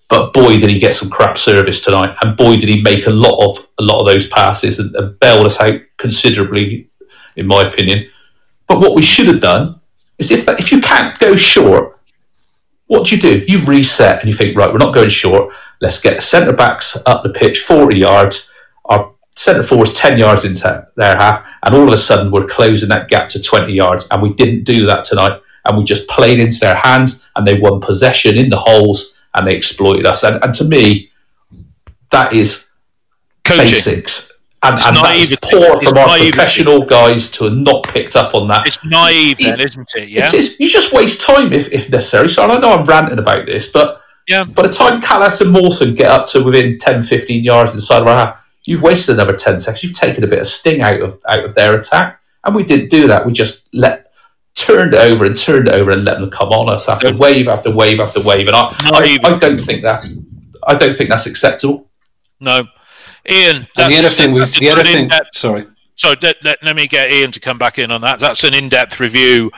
but 0.09 0.33
boy 0.33 0.59
did 0.59 0.71
he 0.71 0.79
get 0.79 0.95
some 0.95 1.11
crap 1.11 1.37
service 1.37 1.81
tonight, 1.81 2.15
and 2.23 2.37
boy 2.37 2.57
did 2.57 2.69
he 2.69 2.83
make 2.83 3.07
a 3.07 3.11
lot 3.11 3.39
of 3.45 3.67
a 3.79 3.83
lot 3.83 4.01
of 4.01 4.07
those 4.07 4.29
passes 4.29 4.79
and, 4.79 4.95
and 4.95 5.19
bailed 5.19 5.47
us 5.47 5.61
out 5.61 5.81
considerably, 5.97 6.89
in 7.37 7.47
my 7.47 7.63
opinion. 7.63 8.07
But 8.67 8.79
what 8.79 8.95
we 8.95 9.03
should 9.03 9.27
have 9.27 9.41
done 9.41 9.80
is 10.21 10.31
if 10.31 10.47
that, 10.47 10.61
if 10.61 10.71
you 10.71 10.81
can't 10.81 11.19
go 11.19 11.35
short, 11.35 11.99
what 12.87 13.07
do 13.07 13.17
you 13.17 13.21
do? 13.21 13.45
You 13.49 13.65
reset 13.65 14.21
and 14.21 14.27
you 14.29 14.33
think, 14.33 14.57
right, 14.57 14.71
we're 14.71 14.79
not 14.79 14.95
going 14.95 15.09
short. 15.09 15.53
Let's 15.81 16.01
get 16.01 16.23
centre 16.23 16.53
backs 16.53 16.97
up 17.07 17.23
the 17.23 17.31
pitch, 17.31 17.61
40 17.61 17.97
yards. 17.99 18.51
Our 18.85 19.13
centre 19.37 19.63
forwards 19.63 19.93
10 19.93 20.19
yards 20.19 20.45
into 20.45 20.87
their 20.97 21.17
half, 21.17 21.47
and 21.65 21.75
all 21.75 21.87
of 21.87 21.93
a 21.93 21.97
sudden 21.97 22.31
we're 22.31 22.47
closing 22.47 22.89
that 22.91 23.09
gap 23.09 23.29
to 23.31 23.41
20 23.41 23.73
yards. 23.73 24.07
And 24.11 24.21
we 24.21 24.35
didn't 24.35 24.65
do 24.65 24.87
that 24.87 25.05
tonight. 25.05 25.41
And 25.65 25.79
we 25.79 25.85
just 25.85 26.09
played 26.09 26.41
into 26.41 26.59
their 26.59 26.75
hands 26.75 27.29
and 27.37 27.47
they 27.47 27.59
won 27.59 27.81
possession 27.81 28.37
in 28.37 28.51
the 28.51 28.57
holes 28.57 29.21
and 29.35 29.47
they 29.47 29.55
exploited 29.55 30.07
us. 30.07 30.23
And, 30.25 30.43
and 30.43 30.53
to 30.55 30.65
me, 30.65 31.11
that 32.11 32.33
is 32.33 32.71
Coaching. 33.45 33.65
basics. 33.67 34.30
And, 34.63 34.75
It's 34.75 34.87
and 34.87 34.97
that 34.97 35.17
is 35.17 35.35
poor 35.43 35.77
It's 35.81 35.89
from 35.89 35.99
our 35.99 36.07
naivety. 36.09 36.31
professional 36.33 36.85
guys 36.85 37.31
to 37.31 37.45
have 37.45 37.55
not 37.57 37.83
picked 37.85 38.15
up 38.15 38.35
on 38.35 38.47
that. 38.49 38.67
It's 38.67 38.85
naive, 38.85 39.39
then, 39.39 39.59
isn't 39.59 39.91
it? 39.97 40.09
Yeah. 40.11 40.25
It's, 40.25 40.35
it's, 40.35 40.61
you 40.61 40.69
just 40.69 40.93
waste 40.93 41.23
time 41.23 41.53
if, 41.53 41.73
if 41.73 41.89
necessary. 41.89 42.29
So 42.29 42.45
I 42.45 42.59
know 42.59 42.73
I'm 42.73 42.85
ranting 42.85 43.19
about 43.19 43.47
this, 43.47 43.69
but 43.69 44.03
Yeah. 44.29 44.45
by 44.45 44.63
the 44.63 44.69
time 44.73 45.01
Kalas 45.01 45.41
and 45.41 45.51
Mawson 45.53 45.95
get 45.95 46.09
up 46.09 46.27
to 46.29 46.43
within 46.43 46.77
10, 46.79 47.03
15 47.03 47.43
yards 47.43 47.73
inside 47.73 48.03
of 48.03 48.09
our 48.09 48.15
half, 48.27 48.47
you've 48.65 48.83
wasted 48.83 49.15
another 49.15 49.35
10 49.35 49.59
seconds. 49.59 49.83
You've 49.83 49.93
taken 49.97 50.25
a 50.25 50.27
bit 50.27 50.41
of 50.41 50.47
sting 50.47 50.83
out 50.83 51.01
of 51.01 51.19
out 51.27 51.43
of 51.45 51.55
their 51.55 51.75
attack. 51.77 52.21
And 52.45 52.55
we 52.55 52.63
didn't 52.63 52.91
do 52.91 53.07
that. 53.09 53.25
We 53.25 53.33
just 53.33 53.69
let 53.73 54.13
turned 54.57 54.93
it 54.95 55.01
over 55.01 55.25
and 55.25 55.35
turned 55.37 55.69
it 55.69 55.75
over 55.75 55.91
and 55.93 56.05
let 56.05 56.19
them 56.21 56.29
come 56.29 56.51
on 56.51 56.71
us 56.71 56.87
after 56.89 57.15
wave 57.17 57.49
after 57.49 57.71
wave 57.71 57.99
after 58.01 58.21
wave. 58.21 58.47
And 58.47 58.57
I, 58.57 58.75
I, 58.83 59.19
I 59.25 59.39
don't 59.39 59.59
think 59.59 59.81
that's 59.83 60.19
I 60.67 60.75
don't 60.75 60.93
think 60.93 61.09
that's 61.09 61.25
acceptable. 61.27 61.89
No. 62.41 62.65
Ian. 63.29 63.67
And 63.77 63.93
the 63.93 63.99
other 63.99 64.09
thing 64.09 64.33
was 64.33 64.55
the 64.55 64.71
other 64.71 64.85
thing. 64.85 65.11
Sorry. 65.33 65.67
So 65.97 66.15
let, 66.23 66.43
let, 66.43 66.59
let 66.63 66.77
me 66.77 66.87
get 66.87 67.13
Ian 67.13 67.31
to 67.33 67.41
come 67.41 67.59
back 67.59 67.79
in 67.79 67.91
on 67.91 68.01
that. 68.01 68.21
That's 68.21 68.43
an 68.45 68.55
in-depth 68.55 69.01
review 69.01 69.51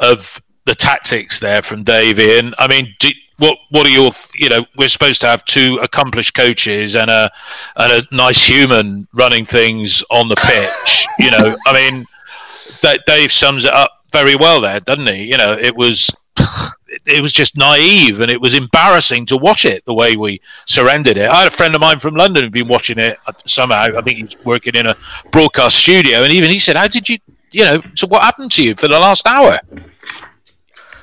of 0.00 0.40
the 0.64 0.74
tactics 0.74 1.40
there 1.40 1.60
from 1.60 1.82
Dave. 1.82 2.20
Ian, 2.20 2.54
I 2.58 2.68
mean, 2.68 2.94
do, 3.00 3.08
what 3.38 3.56
what 3.70 3.86
are 3.86 3.90
your 3.90 4.10
you 4.34 4.48
know 4.48 4.64
we're 4.76 4.88
supposed 4.88 5.20
to 5.22 5.26
have 5.26 5.44
two 5.44 5.78
accomplished 5.82 6.34
coaches 6.34 6.94
and 6.94 7.10
a 7.10 7.30
and 7.76 7.92
a 7.92 8.14
nice 8.14 8.46
human 8.46 9.08
running 9.14 9.46
things 9.46 10.04
on 10.10 10.28
the 10.28 10.36
pitch. 10.36 11.06
you 11.18 11.30
know, 11.30 11.56
I 11.66 11.72
mean, 11.72 12.04
that 12.82 13.00
Dave 13.06 13.32
sums 13.32 13.64
it 13.64 13.72
up 13.72 13.90
very 14.12 14.36
well 14.36 14.60
there, 14.60 14.80
doesn't 14.80 15.08
he? 15.08 15.24
You 15.24 15.38
know, 15.38 15.52
it 15.52 15.74
was. 15.76 16.10
It 17.06 17.22
was 17.22 17.32
just 17.32 17.56
naive 17.56 18.20
and 18.20 18.30
it 18.30 18.40
was 18.40 18.54
embarrassing 18.54 19.26
to 19.26 19.36
watch 19.36 19.64
it 19.64 19.84
the 19.84 19.94
way 19.94 20.16
we 20.16 20.40
surrendered 20.66 21.16
it. 21.16 21.28
I 21.28 21.40
had 21.42 21.48
a 21.48 21.56
friend 21.56 21.74
of 21.74 21.80
mine 21.80 21.98
from 21.98 22.14
London 22.14 22.44
who'd 22.44 22.52
been 22.52 22.68
watching 22.68 22.98
it 22.98 23.18
somehow. 23.46 23.96
I 23.96 24.02
think 24.02 24.16
he 24.16 24.24
was 24.24 24.36
working 24.44 24.74
in 24.74 24.86
a 24.86 24.96
broadcast 25.30 25.76
studio, 25.76 26.22
and 26.22 26.32
even 26.32 26.50
he 26.50 26.58
said, 26.58 26.76
"How 26.76 26.86
did 26.88 27.08
you, 27.08 27.18
you 27.52 27.64
know, 27.64 27.80
so 27.94 28.06
what 28.06 28.22
happened 28.22 28.52
to 28.52 28.62
you 28.62 28.74
for 28.74 28.88
the 28.88 28.98
last 28.98 29.26
hour?" 29.26 29.58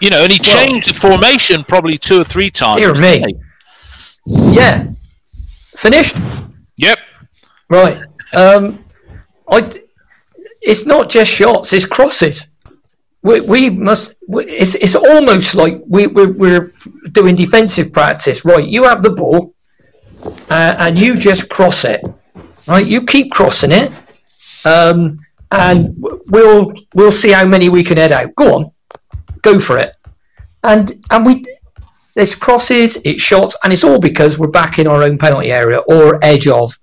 You 0.02 0.10
know, 0.10 0.24
and 0.24 0.32
he 0.32 0.40
changed 0.40 0.90
the 0.90 0.94
formation 0.94 1.64
probably 1.64 1.98
two 1.98 2.22
or 2.22 2.24
three 2.24 2.50
times. 2.50 2.82
Dear 2.82 2.94
me. 2.96 3.36
Yeah. 4.26 4.88
Finished? 5.78 6.16
Yep. 6.78 6.98
Right. 7.70 8.02
Um, 8.34 8.84
I, 9.50 9.72
it's 10.62 10.86
not 10.86 11.10
just 11.10 11.32
shots, 11.32 11.74
it's 11.74 11.86
crosses. 11.86 12.48
We, 13.26 13.42
we 13.42 13.70
must, 13.72 14.14
it's, 14.30 14.76
it's 14.76 14.96
almost 14.96 15.56
like 15.56 15.82
we, 15.88 16.06
we're, 16.06 16.32
we're 16.32 16.74
doing 17.12 17.36
defensive 17.36 17.92
practice. 17.92 18.46
Right. 18.46 18.68
You 18.68 18.84
have 18.84 19.02
the 19.02 19.10
ball 19.10 19.56
uh, 20.52 20.76
and 20.78 20.96
you 20.96 21.18
just 21.18 21.50
cross 21.50 21.86
it. 21.86 22.02
Right. 22.68 22.86
You 22.86 23.04
keep 23.04 23.32
crossing 23.32 23.72
it. 23.72 23.92
Um, 24.64 25.20
and 25.52 25.96
we'll, 26.28 26.72
we'll 26.94 27.12
see 27.12 27.32
how 27.32 27.48
many 27.48 27.68
we 27.68 27.84
can 27.84 27.98
head 27.98 28.12
out. 28.12 28.36
Go 28.36 28.56
on. 28.56 28.72
Go 29.42 29.60
for 29.60 29.80
it. 29.80 29.96
And, 30.64 30.94
and 31.10 31.26
we, 31.26 31.44
there's 32.14 32.36
crosses, 32.36 33.00
it's 33.04 33.24
shots, 33.24 33.56
and 33.64 33.74
it's 33.74 33.84
all 33.84 34.00
because 34.00 34.38
we're 34.38 34.48
back 34.48 34.78
in 34.78 34.86
our 34.86 35.02
own 35.02 35.18
penalty 35.18 35.52
area 35.52 35.80
or 35.80 36.24
edge 36.24 36.48
of. 36.48 36.78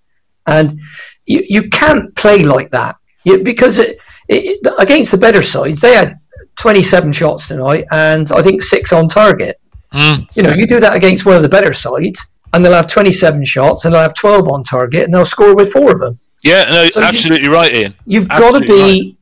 And 0.48 0.81
you, 1.24 1.44
you 1.48 1.70
can't 1.70 2.14
play 2.16 2.42
like 2.42 2.72
that 2.72 2.96
you, 3.24 3.44
because 3.44 3.78
it, 3.78 3.96
it, 4.28 4.61
against 4.81 5.12
the 5.12 5.18
better 5.18 5.42
sides, 5.42 5.81
they 5.81 5.94
had 5.94 6.18
27 6.62 7.11
shots 7.11 7.48
tonight 7.48 7.85
and 7.90 8.31
I 8.31 8.40
think 8.40 8.62
six 8.62 8.92
on 8.92 9.09
target. 9.09 9.61
Mm. 9.92 10.29
You 10.37 10.44
know, 10.44 10.53
you 10.53 10.64
do 10.64 10.79
that 10.79 10.94
against 10.94 11.27
one 11.27 11.35
of 11.35 11.42
the 11.42 11.48
better 11.48 11.72
sides 11.72 12.25
and 12.53 12.64
they'll 12.64 12.72
have 12.72 12.87
27 12.87 13.44
shots 13.44 13.85
and 13.85 13.92
they'll 13.92 14.03
have 14.03 14.14
12 14.14 14.48
on 14.48 14.62
target 14.62 15.03
and 15.03 15.12
they'll 15.12 15.25
score 15.25 15.57
with 15.57 15.72
four 15.72 15.90
of 15.90 15.98
them. 15.98 16.20
Yeah. 16.44 16.70
No. 16.70 16.88
So 16.90 17.01
you- 17.01 17.07
absolutely 17.07 17.48
right, 17.48 17.75
Ian. 17.75 17.94
You've 18.07 18.29
got 18.29 18.53
to 18.53 18.61
be, 18.61 19.16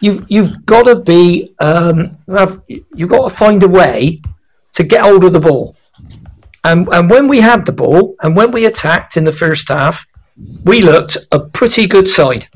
you've 0.00 0.24
you've 0.28 0.64
got 0.66 0.84
to 0.84 0.94
be, 1.00 1.52
um, 1.58 2.16
have, 2.28 2.62
you've 2.68 3.10
got 3.10 3.28
to 3.28 3.34
find 3.34 3.60
a 3.64 3.68
way 3.68 4.22
to 4.74 4.84
get 4.84 5.02
hold 5.02 5.24
of 5.24 5.32
the 5.32 5.40
ball. 5.40 5.74
And 6.62 6.86
and 6.92 7.10
when 7.10 7.26
we 7.26 7.40
had 7.40 7.66
the 7.66 7.72
ball 7.72 8.14
and 8.22 8.36
when 8.36 8.52
we 8.52 8.66
attacked 8.66 9.16
in 9.16 9.24
the 9.24 9.32
first 9.32 9.66
half, 9.68 10.06
we 10.62 10.80
looked 10.80 11.16
a 11.32 11.40
pretty 11.40 11.88
good 11.88 12.06
side. 12.06 12.48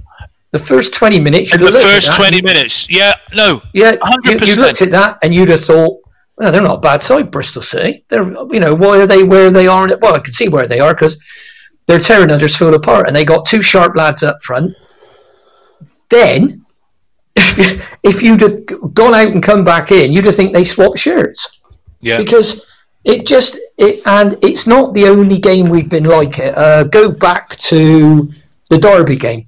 The 0.50 0.58
first 0.58 0.94
twenty 0.94 1.20
minutes, 1.20 1.52
In 1.52 1.60
you'd 1.60 1.66
the 1.72 1.72
have 1.72 1.74
looked 1.74 1.86
at 1.86 1.94
first 1.94 2.06
that 2.08 2.16
twenty 2.16 2.38
and- 2.38 2.46
minutes. 2.46 2.88
Yeah. 2.90 3.14
No. 3.34 3.60
yeah, 3.74 3.92
you, 3.92 4.30
you 4.32 4.36
100%. 4.38 4.56
looked 4.56 4.82
at 4.82 4.90
that 4.92 5.18
and 5.22 5.34
you'd 5.34 5.50
have 5.50 5.64
thought, 5.64 6.00
well, 6.38 6.50
they're 6.52 6.62
not 6.62 6.76
a 6.78 6.80
bad 6.80 7.02
side, 7.02 7.30
Bristol 7.30 7.60
City. 7.62 8.04
They're, 8.08 8.22
you 8.24 8.60
know, 8.60 8.74
why 8.74 8.98
are 9.00 9.06
they 9.06 9.22
where 9.24 9.50
they 9.50 9.66
are? 9.66 9.88
Well, 10.00 10.14
I 10.14 10.20
can 10.20 10.32
see 10.32 10.48
where 10.48 10.66
they 10.66 10.80
are 10.80 10.94
because 10.94 11.20
they're 11.86 11.98
tearing 11.98 12.28
Huddersfield 12.30 12.74
apart, 12.74 13.06
and 13.08 13.14
they 13.16 13.24
got 13.24 13.44
two 13.46 13.60
sharp 13.60 13.96
lads 13.96 14.22
up 14.22 14.42
front. 14.42 14.74
Then, 16.10 16.64
if, 17.36 17.58
you, 17.58 17.98
if 18.02 18.22
you'd 18.22 18.40
have 18.40 18.94
gone 18.94 19.14
out 19.14 19.28
and 19.28 19.42
come 19.42 19.64
back 19.64 19.90
in, 19.92 20.12
you'd 20.12 20.24
have 20.24 20.34
think 20.34 20.52
they 20.52 20.64
swapped 20.64 20.98
shirts 20.98 21.60
Yeah. 22.00 22.16
because 22.18 22.64
it 23.04 23.26
just 23.26 23.58
it 23.76 24.00
and 24.06 24.36
it's 24.42 24.66
not 24.66 24.94
the 24.94 25.06
only 25.06 25.38
game 25.38 25.68
we've 25.68 25.88
been 25.90 26.04
like 26.04 26.38
it. 26.38 26.56
Uh, 26.56 26.84
go 26.84 27.10
back 27.10 27.50
to 27.56 28.30
the 28.70 28.78
Derby 28.78 29.16
game. 29.16 29.47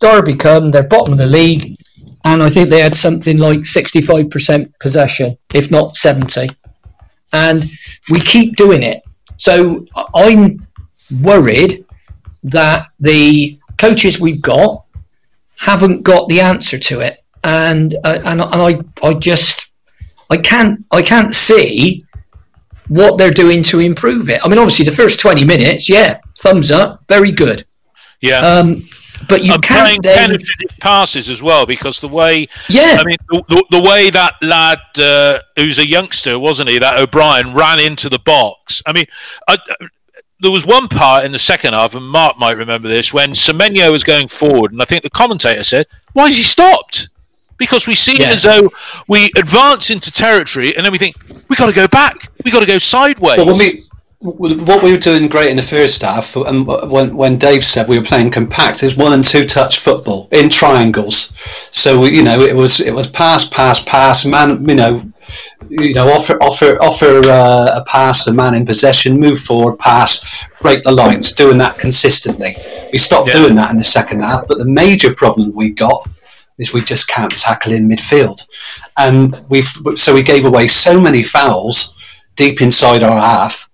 Derby 0.00 0.34
come, 0.34 0.68
they're 0.68 0.82
bottom 0.82 1.12
of 1.12 1.18
the 1.18 1.26
league, 1.26 1.76
and 2.24 2.42
I 2.42 2.48
think 2.48 2.68
they 2.68 2.80
had 2.80 2.94
something 2.94 3.38
like 3.38 3.64
sixty-five 3.64 4.30
percent 4.30 4.72
possession, 4.78 5.38
if 5.54 5.70
not 5.70 5.96
seventy, 5.96 6.48
and 7.32 7.64
we 8.10 8.20
keep 8.20 8.56
doing 8.56 8.82
it. 8.82 9.02
So 9.38 9.86
I'm 10.14 10.66
worried 11.20 11.84
that 12.44 12.88
the 13.00 13.58
coaches 13.78 14.20
we've 14.20 14.42
got 14.42 14.84
haven't 15.58 16.02
got 16.02 16.28
the 16.28 16.40
answer 16.40 16.78
to 16.78 17.00
it, 17.00 17.22
and 17.44 17.94
uh, 18.04 18.20
and 18.24 18.40
and 18.40 18.54
I 18.54 18.80
I 19.02 19.14
just 19.14 19.72
I 20.30 20.36
can't 20.36 20.84
I 20.90 21.02
can't 21.02 21.32
see 21.34 22.04
what 22.88 23.18
they're 23.18 23.32
doing 23.32 23.62
to 23.64 23.80
improve 23.80 24.28
it. 24.28 24.40
I 24.44 24.48
mean, 24.48 24.58
obviously 24.58 24.84
the 24.84 24.90
first 24.90 25.20
twenty 25.20 25.44
minutes, 25.44 25.88
yeah, 25.88 26.20
thumbs 26.38 26.70
up, 26.70 27.00
very 27.08 27.32
good. 27.32 27.64
Yeah. 28.20 28.40
Um, 28.40 28.82
but 29.28 29.42
you 29.44 29.54
and 29.54 29.62
can't 29.62 29.84
playing 29.84 30.00
then, 30.02 30.28
penetrative 30.30 30.78
passes 30.80 31.28
as 31.28 31.42
well 31.42 31.66
because 31.66 32.00
the 32.00 32.08
way 32.08 32.48
yeah, 32.68 32.96
I 33.00 33.04
mean 33.04 33.16
the, 33.30 33.42
the, 33.48 33.64
the 33.70 33.82
way 33.82 34.10
that 34.10 34.34
lad 34.42 34.78
uh, 34.98 35.40
who's 35.56 35.78
a 35.78 35.86
youngster 35.86 36.38
wasn't 36.38 36.68
he 36.68 36.78
that 36.78 36.98
O'Brien 36.98 37.54
ran 37.54 37.80
into 37.80 38.08
the 38.08 38.18
box. 38.20 38.82
I 38.86 38.92
mean 38.92 39.06
I, 39.48 39.58
there 40.40 40.50
was 40.50 40.66
one 40.66 40.88
part 40.88 41.24
in 41.24 41.32
the 41.32 41.38
second 41.38 41.72
half 41.72 41.94
and 41.94 42.06
Mark 42.06 42.38
might 42.38 42.56
remember 42.56 42.88
this 42.88 43.12
when 43.12 43.30
Semenyo 43.30 43.90
was 43.90 44.04
going 44.04 44.28
forward 44.28 44.72
and 44.72 44.82
I 44.82 44.84
think 44.84 45.02
the 45.02 45.10
commentator 45.10 45.62
said 45.64 45.86
why 46.12 46.26
has 46.26 46.36
he 46.36 46.42
stopped? 46.42 47.08
Because 47.58 47.86
we 47.86 47.94
seem 47.94 48.16
Yeah. 48.18 48.28
as 48.32 48.42
though 48.42 48.70
we 49.08 49.30
advance 49.36 49.90
into 49.90 50.12
territory 50.12 50.76
and 50.76 50.84
then 50.84 50.92
we 50.92 50.98
think 50.98 51.16
we 51.48 51.56
got 51.56 51.66
to 51.66 51.74
go 51.74 51.88
back. 51.88 52.30
We 52.44 52.50
got 52.50 52.60
to 52.60 52.66
go 52.66 52.76
sideways. 52.78 53.38
Well, 53.38 53.46
when 53.46 53.58
we 53.58 53.82
what 54.20 54.82
we 54.82 54.92
were 54.92 54.98
doing 54.98 55.28
great 55.28 55.50
in 55.50 55.56
the 55.56 55.62
first 55.62 56.02
half, 56.02 56.36
and 56.36 56.66
when 56.66 57.16
when 57.16 57.36
Dave 57.38 57.62
said 57.62 57.88
we 57.88 57.98
were 57.98 58.04
playing 58.04 58.30
compact, 58.30 58.82
it 58.82 58.86
was 58.86 58.96
one 58.96 59.12
and 59.12 59.24
two 59.24 59.44
touch 59.46 59.78
football 59.78 60.28
in 60.32 60.48
triangles. 60.48 61.32
So 61.70 62.00
we, 62.00 62.16
you 62.16 62.22
know, 62.22 62.40
it 62.40 62.56
was 62.56 62.80
it 62.80 62.94
was 62.94 63.06
pass, 63.06 63.46
pass, 63.46 63.82
pass, 63.82 64.24
man. 64.24 64.66
You 64.68 64.74
know, 64.74 65.12
you 65.68 65.92
know, 65.92 66.08
offer 66.08 66.34
offer 66.42 66.80
offer 66.82 67.20
uh, 67.24 67.76
a 67.80 67.84
pass, 67.86 68.26
a 68.26 68.32
man 68.32 68.54
in 68.54 68.64
possession, 68.64 69.20
move 69.20 69.38
forward, 69.38 69.78
pass, 69.78 70.48
break 70.60 70.82
the 70.82 70.92
lines, 70.92 71.32
doing 71.32 71.58
that 71.58 71.78
consistently. 71.78 72.54
We 72.92 72.98
stopped 72.98 73.28
Yeah. 73.28 73.34
doing 73.34 73.54
that 73.56 73.70
in 73.70 73.76
the 73.76 73.84
second 73.84 74.20
half, 74.20 74.46
but 74.46 74.58
the 74.58 74.64
major 74.68 75.14
problem 75.14 75.52
we 75.54 75.70
got 75.70 76.08
is 76.58 76.72
we 76.72 76.80
just 76.80 77.06
can't 77.08 77.36
tackle 77.36 77.72
in 77.72 77.86
midfield, 77.88 78.46
and 78.96 79.42
we've 79.50 79.70
so 79.94 80.14
we 80.14 80.22
gave 80.22 80.46
away 80.46 80.68
so 80.68 80.98
many 80.98 81.22
fouls 81.22 81.94
deep 82.34 82.62
inside 82.62 83.02
our 83.02 83.20
half. 83.20 83.65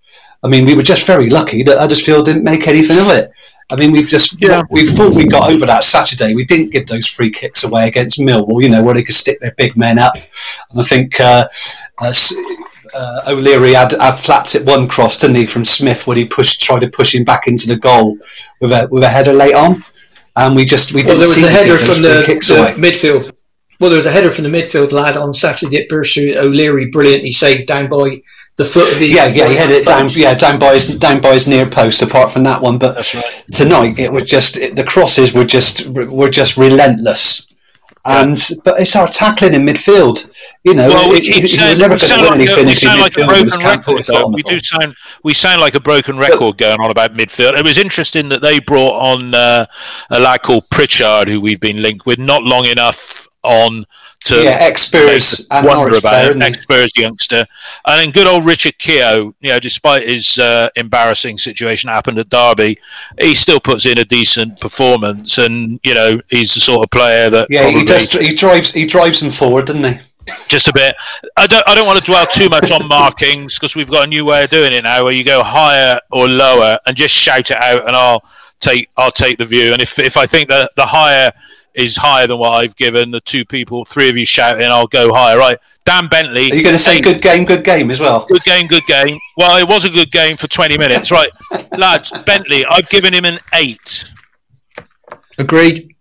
I 0.45 0.49
mean, 0.49 0.65
we 0.67 0.75
were 0.75 0.83
just 0.83 1.07
very 1.07 1.29
lucky 1.29 1.63
that 1.63 1.79
Huddersfield 1.79 2.25
didn't 2.25 2.43
make 2.45 2.67
anything 2.67 2.99
of 2.99 3.09
it. 3.11 3.31
I 3.71 3.77
mean, 3.77 3.93
we've 3.93 4.09
just 4.09 4.35
Yeah. 4.41 4.63
we 4.71 4.87
thought 4.87 5.15
we 5.15 5.25
got 5.25 5.51
over 5.51 5.65
that 5.67 5.85
Saturday. 5.85 6.35
We 6.35 6.45
didn't 6.45 6.73
give 6.73 6.87
those 6.87 7.07
free 7.07 7.31
kicks 7.31 7.65
away 7.65 7.89
against 7.89 8.19
Millwall, 8.19 8.63
you 8.63 8.69
know, 8.69 8.83
where 8.83 8.95
they 8.95 9.03
could 9.03 9.15
stick 9.15 9.41
their 9.41 9.55
big 9.57 9.77
men 9.77 9.99
up. 9.99 10.15
And 10.15 10.79
I 10.79 10.83
think 10.83 11.19
uh, 11.21 11.47
uh, 11.99 12.13
uh, 12.95 13.21
O'Leary 13.29 13.73
had, 13.73 13.93
had 13.93 14.13
flapped 14.13 14.55
it 14.55 14.67
one 14.67 14.89
cross, 14.89 15.17
didn't 15.19 15.37
he, 15.37 15.47
from 15.47 15.65
Smith 15.65 16.07
when 16.07 16.17
he 16.17 16.25
pushed 16.27 16.61
tried 16.61 16.81
to 16.81 16.89
push 16.91 17.15
him 17.15 17.25
back 17.25 17.47
into 17.47 17.67
the 17.67 17.77
goal 17.77 18.19
with 18.61 18.73
a 18.73 18.89
with 18.91 19.05
a 19.05 19.09
header 19.09 19.33
late 19.33 19.55
on, 19.55 19.83
and 20.37 20.55
we 20.55 20.65
just 20.67 20.93
we 20.93 21.03
Well, 21.03 21.17
didn't 21.17 21.21
there 21.21 21.29
was 21.29 21.35
see 21.37 21.47
a 21.47 21.51
header 21.51 21.79
from 21.79 22.03
the, 22.03 22.25
the 22.27 22.75
midfield. 22.79 23.32
Well, 23.83 23.91
there 23.91 23.97
was 23.97 24.07
a 24.07 24.13
header 24.13 24.31
from 24.31 24.45
the 24.45 24.49
midfield 24.51 24.93
lad 24.93 25.17
on 25.17 25.35
Saturday 25.35 25.79
at 25.83 25.89
Bursary. 25.89 26.37
O'Leary 26.37 26.87
brilliantly 26.87 27.33
saved 27.33 27.67
down 27.67 27.89
by 27.89 28.23
the 28.55 28.65
foot 28.65 28.89
of 28.93 28.99
his. 28.99 29.13
Yeah, 29.13 29.27
yeah, 29.27 29.49
he 29.49 29.57
headed 29.57 29.75
it 29.79 29.87
down. 29.89 30.09
Yeah, 30.11 30.35
down 30.35 30.61
by 30.61 30.75
his 30.75 30.87
down 31.01 31.21
by 31.21 31.33
his 31.33 31.49
near 31.49 31.67
post. 31.69 32.01
Apart 32.01 32.31
from 32.31 32.45
that 32.45 32.63
one, 32.63 32.79
but 32.79 33.13
right. 33.13 33.45
tonight 33.53 33.99
it 33.99 34.13
was 34.13 34.31
just 34.31 34.57
it, 34.57 34.77
the 34.77 34.85
crosses 34.85 35.35
were 35.35 35.45
just 35.45 35.89
were 35.89 36.31
just 36.31 36.57
relentless. 36.57 37.49
And 38.05 38.37
but 38.65 38.79
it's 38.79 38.95
our 38.95 39.09
tackling 39.09 39.55
in 39.55 39.63
midfield. 39.63 40.31
You 40.63 40.75
know, 40.75 40.87
Well, 40.87 41.11
we 41.11 41.17
it- 41.17 41.23
keep 41.23 41.43
it- 41.43 41.49
saying 41.49 41.71
you're 41.81 41.89
never 41.89 41.95
we 41.95 41.99
going 41.99 41.99
to 41.99 42.07
sound 42.07 42.23
win 42.23 42.31
like 42.31 42.49
a, 42.49 42.53
anything 42.53 42.67
we 42.67 42.75
sound 42.77 43.01
like 43.01 43.17
a 43.19 43.27
broken 43.27 43.61
record. 43.67 44.03
Though. 44.05 44.25
on 44.27 44.31
the 44.31 44.37
We 44.37 44.43
ball. 44.43 44.53
do 44.53 44.59
sound 44.61 44.95
we 45.25 45.35
sound 45.35 45.61
like 45.61 45.75
a 45.75 45.81
broken 45.81 46.19
record 46.19 46.57
going 46.57 46.81
on 46.81 46.93
about 46.93 47.15
midfield. 47.15 47.59
It 47.59 47.65
was 47.65 47.79
interesting 47.79 48.29
that 48.29 48.43
they 48.43 48.61
brought 48.61 48.95
on 48.95 49.35
uh, 49.35 49.67
a 50.11 50.21
lad 50.21 50.43
called 50.43 50.71
Pritchard, 50.71 51.27
who 51.27 51.41
we've 51.41 51.61
been 51.61 51.83
linked 51.83 52.07
with, 52.07 52.21
not 52.21 52.45
long 52.45 52.67
enough 52.67 53.22
on 53.43 53.87
to 54.25 54.43
Yeah, 54.43 54.57
ex-Spurs 54.61 55.47
and 55.51 55.67
wonder 55.67 55.89
about 55.91 56.01
player, 56.03 56.25
it. 56.27 56.29
isn't 56.31 56.43
ex-Spurs 56.43 56.93
youngster, 56.97 57.45
and 57.87 58.01
then 58.01 58.11
good 58.11 58.27
old 58.27 58.45
Richard 58.45 58.79
Keogh. 58.79 59.35
You 59.41 59.49
know, 59.49 59.59
despite 59.59 60.09
his 60.09 60.39
uh, 60.39 60.69
embarrassing 60.77 61.39
situation 61.39 61.89
that 61.89 61.95
happened 61.95 62.19
at 62.19 62.29
Derby, 62.29 62.79
he 63.21 63.35
still 63.35 63.61
puts 63.61 63.85
in 63.87 63.99
a 63.99 64.05
decent 64.05 64.61
performance, 64.61 65.39
and 65.39 65.81
you 65.83 65.95
know 65.95 66.21
he's 66.29 66.55
the 66.55 66.61
sort 66.61 66.85
of 66.85 66.91
player 66.91 67.31
that 67.31 67.49
Yeah, 67.51 67.69
he 67.69 67.85
does. 67.85 68.13
He 68.13 68.35
drives. 68.35 68.73
He 68.73 68.87
drives 68.87 69.21
them 69.21 69.31
forward, 69.31 69.67
doesn't 69.67 69.85
he? 69.85 70.01
just 70.47 70.69
a 70.69 70.73
bit. 70.73 70.95
I 71.37 71.49
don't. 71.49 71.65
I 71.69 71.75
don't 71.75 71.87
want 71.87 71.99
to 71.99 72.05
dwell 72.05 72.27
too 72.27 72.49
much 72.49 72.71
on 72.71 72.87
markings 73.01 73.59
because 73.59 73.75
we've 73.75 73.91
got 73.91 74.05
a 74.05 74.07
new 74.07 74.25
way 74.25 74.45
of 74.45 74.51
doing 74.51 74.73
it 74.73 74.85
now, 74.85 75.03
where 75.03 75.13
you 75.13 75.25
go 75.25 75.43
higher 75.43 75.99
or 76.13 76.29
lower 76.29 76.79
and 76.87 76.97
just 76.97 77.13
shout 77.13 77.51
it 77.51 77.61
out, 77.61 77.89
and 77.89 77.97
I'll 77.97 78.23
take. 78.61 78.89
I'll 78.97 79.11
take 79.11 79.39
the 79.39 79.45
view. 79.45 79.73
And 79.73 79.83
if 79.83 79.99
if 79.99 80.17
I 80.17 80.27
think 80.27 80.49
that 80.49 80.71
the 80.77 80.87
higher 80.87 81.33
is 81.75 81.97
higher 81.97 82.27
than 82.27 82.39
what 82.39 82.51
I've 82.53 82.77
given, 82.77 83.11
the 83.11 83.21
two 83.21 83.45
people, 83.45 83.85
three 83.85 84.09
of 84.09 84.17
you 84.17 84.25
shouting, 84.25 84.67
I'll 84.67 84.87
go 84.87 85.13
higher. 85.13 85.39
Right, 85.39 85.59
Dan 85.85 86.09
Bentley. 86.09 86.51
Are 86.51 86.55
you 86.55 86.63
going 86.63 86.75
to 86.75 86.79
say 86.79 87.01
good 87.01 87.23
game, 87.23 87.45
good 87.45 87.65
game 87.65 87.91
as 87.91 88.01
well? 88.01 88.27
Good 88.27 88.45
game, 88.45 88.67
good 88.67 88.85
game. 88.87 89.19
Well, 89.37 89.57
it 89.59 89.69
was 89.69 89.85
a 89.85 89.91
good 89.91 90.11
game 90.11 90.37
for 90.37 90.49
20 90.49 90.79
minutes. 90.79 91.11
Right, 91.11 91.31
lads, 91.77 92.13
Bentley, 92.27 92.65
I've 92.67 92.89
given 92.89 93.13
him 93.15 93.25
an 93.25 93.39
eight. 93.55 94.11
Agreed. 95.39 95.95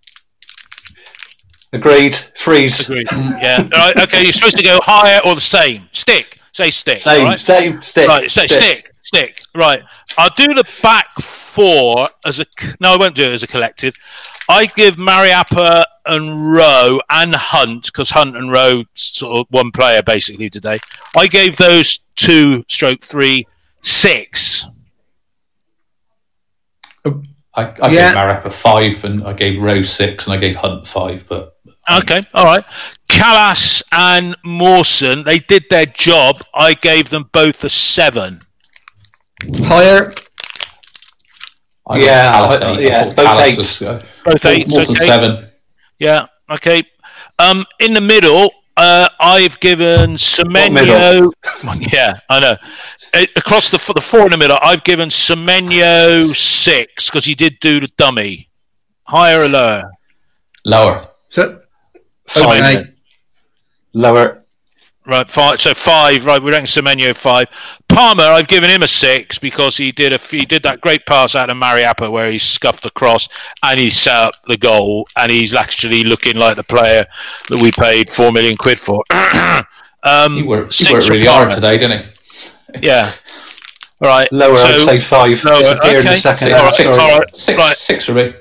Agreed. 1.74 2.16
Freeze. 2.36 2.90
Agreed. 2.90 3.08
Yeah. 3.12 3.68
Right, 3.72 3.98
okay, 4.02 4.24
you're 4.24 4.34
supposed 4.34 4.58
to 4.58 4.64
go 4.64 4.80
higher 4.84 5.22
or 5.26 5.36
the 5.36 5.42
same. 5.42 5.84
Stick. 5.94 6.38
Say 6.52 6.70
stick. 6.70 6.98
Same. 6.98 7.22
all 7.22 7.28
right? 7.30 7.40
Same. 7.40 7.82
Stick. 7.82 8.08
Right, 8.08 8.30
say 8.30 8.48
stick. 8.48 8.92
stick, 9.04 9.42
Right. 9.56 9.82
I'll 10.18 10.30
do 10.32 10.54
the 10.54 10.70
back 10.84 11.08
four 11.12 12.10
as 12.26 12.40
a. 12.40 12.46
No, 12.80 12.94
I 12.94 12.98
won't 12.98 13.16
do 13.16 13.24
it 13.24 13.34
as 13.34 13.44
a 13.44 13.48
collective. 13.48 13.94
I 14.50 14.66
give 14.66 14.96
Mariappa 14.98 15.84
and 16.06 16.54
Rowe 16.54 17.00
and 17.10 17.34
Hunt 17.36 17.86
because 17.86 18.10
Hunt 18.10 18.36
and 18.36 18.52
Rowe 18.52 18.84
sort 18.96 19.40
of 19.40 19.46
one 19.50 19.72
player 19.72 20.02
basically 20.04 20.50
today. 20.50 20.80
I 21.16 21.28
gave 21.28 21.58
those 21.58 22.00
two 22.16 22.64
stroke 22.68 23.02
three 23.02 23.48
six. 23.82 24.66
Oh, 27.06 27.22
I, 27.56 27.64
I 27.82 27.90
Yeah. 27.90 28.10
gave 28.12 28.18
Mariappa 28.18 28.52
five, 28.54 29.04
and 29.04 29.24
I 29.26 29.34
gave 29.34 29.62
Rowe 29.62 29.82
six, 29.84 30.26
and 30.26 30.34
I 30.34 30.38
gave 30.38 30.56
Hunt 30.56 30.88
five. 30.88 31.26
But 31.28 31.58
Okay, 31.90 32.22
all 32.34 32.46
right. 32.46 32.64
Kalas 33.10 33.82
and 33.92 34.36
Mawson, 34.46 35.24
they 35.24 35.40
did 35.40 35.66
their 35.70 35.86
job. 35.88 36.42
I 36.54 36.74
gave 36.76 37.10
them 37.10 37.30
both 37.34 37.64
a 37.64 37.70
seven. 37.70 38.42
Higher. 39.64 40.14
I 41.94 41.98
Yeah, 42.00 42.34
Kalas 42.34 42.62
I- 42.62 42.72
eight. 42.72 42.82
yeah, 42.82 43.04
thought 43.06 43.16
both 43.16 43.26
Kalas 43.28 43.46
eights. 43.46 43.58
was, 43.58 43.82
uh, 43.82 44.02
Both 44.26 44.46
eights. 44.46 44.70
Mawson 44.70 44.96
okay. 44.96 45.06
seven. 45.06 45.46
Yeah. 46.00 46.26
Okay. 46.50 46.84
Um, 47.40 47.66
in 47.80 47.94
the 47.94 48.02
middle, 48.02 48.52
uh, 48.78 49.10
I've 49.20 49.60
given 49.60 50.16
Semenyo. 50.16 50.72
middle? 50.74 51.34
yeah, 51.94 52.14
I 52.30 52.40
know. 52.40 52.56
Across 53.36 53.70
the 53.72 53.94
the 53.94 54.02
four 54.02 54.22
in 54.26 54.32
the 54.32 54.38
middle, 54.38 54.58
I've 54.62 54.84
given 54.84 55.10
Semenyo 55.10 56.36
six 56.36 57.10
because 57.10 57.26
he 57.26 57.36
did 57.36 57.60
do 57.60 57.80
the 57.80 57.90
dummy. 57.98 58.50
Higher 59.04 59.42
or 59.44 59.48
lower? 59.50 59.92
Lower. 60.66 61.08
So, 61.30 61.60
Five. 62.28 62.64
okay. 62.64 62.90
Lower. 63.94 64.41
Right, 65.06 65.30
five. 65.30 65.60
So 65.60 65.74
five. 65.74 66.26
Right, 66.26 66.42
we 66.42 66.52
reckon 66.52 66.68
Semenyo 66.68 67.16
five. 67.16 67.48
Palmer, 67.90 68.24
I've 68.24 68.48
given 68.48 68.70
him 68.70 68.84
a 68.84 68.88
six 68.88 69.40
because 69.40 69.76
he 69.76 69.92
did 69.92 70.12
a 70.12 70.16
f- 70.16 70.30
he 70.30 70.46
did 70.46 70.62
that 70.64 70.80
great 70.80 71.06
pass 71.08 71.34
out 71.36 71.50
of 71.50 71.58
Mariappa 71.58 72.10
where 72.12 72.32
he 72.32 72.38
scuffed 72.38 72.84
the 72.84 72.92
cross 72.92 73.28
and 73.64 73.80
he 73.80 73.90
set 73.90 74.14
up 74.16 74.36
the 74.48 74.58
goal 74.58 75.08
and 75.16 75.32
he's 75.32 75.54
actually 75.56 76.04
looking 76.04 76.36
like 76.38 76.56
the 76.56 76.64
player 76.64 77.04
that 77.50 77.62
we 77.62 77.72
paid 77.72 78.10
four 78.12 78.32
million 78.32 78.56
quid 78.56 78.80
for. 78.80 79.04
um, 80.04 80.36
He 80.38 80.44
worked, 80.44 80.76
he 80.76 80.94
worked 80.94 81.10
really 81.10 81.26
hard 81.26 81.50
today, 81.52 81.78
didn't 81.80 82.06
he? 82.06 82.80
Yeah. 82.84 83.12
All 84.04 84.08
right. 84.08 84.32
Lower. 84.32 84.56
So, 84.58 84.64
I'd 84.66 84.80
say 84.80 85.00
five. 85.00 85.44
lower, 85.44 85.58
Disappeared 85.58 86.06
in 86.06 86.12
the 86.12 86.16
second 86.16 86.54
All 86.54 86.60
half. 86.60 86.66
right, 86.66 86.76
Sorry. 86.76 87.00
all 87.00 87.20
right. 87.20 87.36
Six, 87.36 87.58
Right. 87.58 87.78
six 87.78 88.06
for 88.06 88.14
me. 88.14 88.34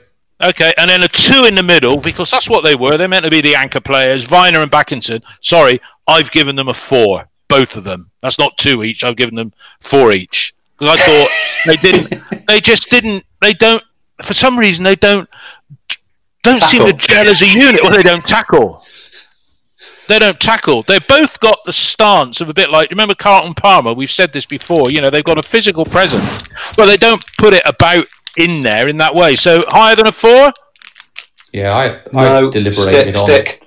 Okay, 0.42 0.72
and 0.79 0.88
then 0.88 1.03
a 1.03 1.09
two 1.09 1.44
in 1.44 1.55
the 1.55 1.62
middle 1.62 2.00
because 2.00 2.31
that's 2.31 2.48
what 2.48 2.64
they 2.64 2.74
were. 2.74 2.96
They're 2.96 3.09
meant 3.09 3.24
to 3.24 3.31
be 3.31 3.42
the 3.42 3.55
anchor 3.55 3.81
players. 3.81 4.26
Vyner 4.26 4.62
and 4.62 4.72
Backinson. 4.72 5.22
Sorry, 5.40 5.81
I've 6.07 6.31
given 6.31 6.57
them 6.57 6.68
a 6.68 6.74
four, 6.74 7.29
both 7.48 7.76
of 7.76 7.85
them. 7.85 8.11
That's 8.22 8.38
not 8.38 8.57
two 8.57 8.83
each. 8.83 9.05
I've 9.05 9.16
given 9.16 9.35
them 9.35 9.53
four 9.81 10.12
each 10.12 10.55
because 10.79 10.98
I 10.98 11.03
thought 11.03 11.29
they 11.66 11.76
didn't. 11.76 12.46
They 12.46 12.61
just 12.61 12.90
didn't. 12.90 13.24
They 13.42 13.53
don't. 13.53 13.83
For 14.22 14.35
some 14.35 14.59
reason, 14.59 14.83
they 14.83 14.96
don't. 14.96 15.29
Don't 16.42 16.62
seem 16.62 16.87
to 16.87 16.94
gel 16.94 17.29
as 17.29 17.42
a 17.42 17.46
unit. 17.46 17.83
Well, 17.83 17.94
they 17.94 18.03
don't 18.03 18.24
tackle. 18.24 18.83
They 20.09 20.18
don't 20.18 20.40
tackle. 20.40 20.83
They've 20.83 21.07
both 21.07 21.38
got 21.38 21.59
the 21.66 21.72
stance 21.72 22.40
of 22.40 22.48
a 22.48 22.55
bit 22.55 22.70
like 22.70 22.90
remember 22.90 23.14
Carlton 23.14 23.55
Palmer. 23.55 23.92
We've 23.92 24.11
said 24.11 24.33
this 24.33 24.46
before. 24.46 24.90
You 24.90 25.03
know, 25.03 25.11
they've 25.11 25.22
got 25.22 25.38
a 25.38 25.46
physical 25.46 25.85
presence, 25.85 26.48
but 26.76 26.87
they 26.87 26.96
don't 26.96 27.22
put 27.37 27.53
it 27.53 27.62
about 27.66 28.07
in 28.37 28.61
there 28.61 28.88
in 28.88 28.97
that 28.99 29.14
way. 29.14 29.35
So 29.37 29.61
higher 29.69 29.97
than 29.97 30.07
a 30.07 30.12
four. 30.12 30.53
Yeah, 31.53 31.75
I, 31.77 32.01
I 32.19 32.40
No. 32.40 32.51
deliberated 32.51 33.16
Stick. 33.16 33.16
on. 33.16 33.25
Stick. 33.27 33.62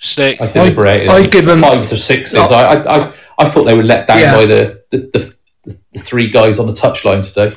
Stick. 0.00 0.40
I 0.40 0.46
deliberated. 0.52 1.08
I 1.08 1.24
on 1.24 1.30
give 1.30 1.44
them- 1.46 1.60
fives 1.62 1.92
or 1.92 1.96
sixes. 1.96 2.36
I, 2.36 2.44
I, 2.74 2.98
I, 3.08 3.14
I 3.38 3.48
thought 3.48 3.64
they 3.64 3.74
were 3.76 3.82
let 3.82 4.06
down 4.06 4.18
Yeah. 4.20 4.34
by 4.36 4.46
the, 4.46 4.82
the, 4.90 4.98
the, 5.12 5.34
the, 5.64 5.78
the 5.94 5.98
three 6.00 6.28
guys 6.30 6.58
on 6.58 6.66
the 6.66 6.72
touchline 6.72 7.26
today. 7.26 7.56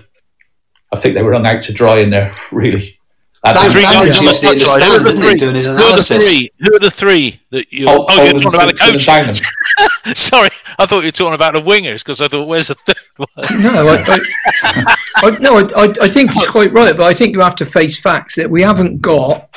I 0.91 0.97
think 0.97 1.15
they 1.15 1.21
were 1.23 1.34
hung 1.34 1.45
out 1.45 1.62
to 1.63 1.73
dry 1.73 1.97
in 1.99 2.10
there, 2.10 2.32
really. 2.51 2.97
At 3.43 3.54
Dan 3.56 3.71
Three 3.71 3.82
Bannon's 3.82 4.19
guys 4.19 4.43
on 4.43 4.54
the 4.54 4.54
usually 4.54 4.54
in 4.54 4.60
the. 4.60 4.65
Who 4.65 4.71
are 4.71 4.77
stand, 4.77 5.06
the 5.06 5.10
isn't 5.10 5.21
he, 5.23 5.30
three? 5.30 5.38
doing 5.39 5.56
his 5.56 5.65
Who 5.65 5.73
are 5.73 5.95
the 5.97 6.04
three? 6.04 6.51
Who 6.60 6.75
are 6.75 6.80
the 6.80 6.91
three 6.91 7.41
that 7.49 7.73
you? 7.73 7.88
Hol- 7.88 8.06
Oh, 8.10 8.23
you're 8.23 8.34
talking 8.39 8.54
about 8.60 8.71
the 8.71 8.77
Simpson 8.77 9.13
and 9.15 9.27
coaches. 9.27 10.19
Sorry, 10.30 10.49
I 10.77 10.86
thought 10.86 10.99
you 10.99 11.08
were 11.08 11.12
talking 11.12 11.34
about 11.34 11.54
the 11.54 11.62
wingers 11.62 11.99
because 11.99 12.21
I 12.21 12.27
thought, 12.27 12.45
where's 12.47 12.67
the 12.67 12.75
third 12.75 12.97
one? 13.17 13.27
No, 13.63 13.95
I, 13.97 14.19
I, 14.63 14.95
I, 15.15 15.30
no, 15.39 15.58
I, 15.58 15.62
I- 15.86 15.95
I 16.04 16.08
think 16.08 16.32
it's 16.36 16.47
quite 16.47 16.71
right, 16.71 16.95
but 16.95 17.06
I 17.06 17.15
think 17.15 17.34
you 17.34 17.39
have 17.41 17.56
to 17.56 17.65
face 17.65 17.99
facts 17.99 18.36
that 18.36 18.47
we 18.49 18.62
haven't 18.62 19.01
got 19.01 19.49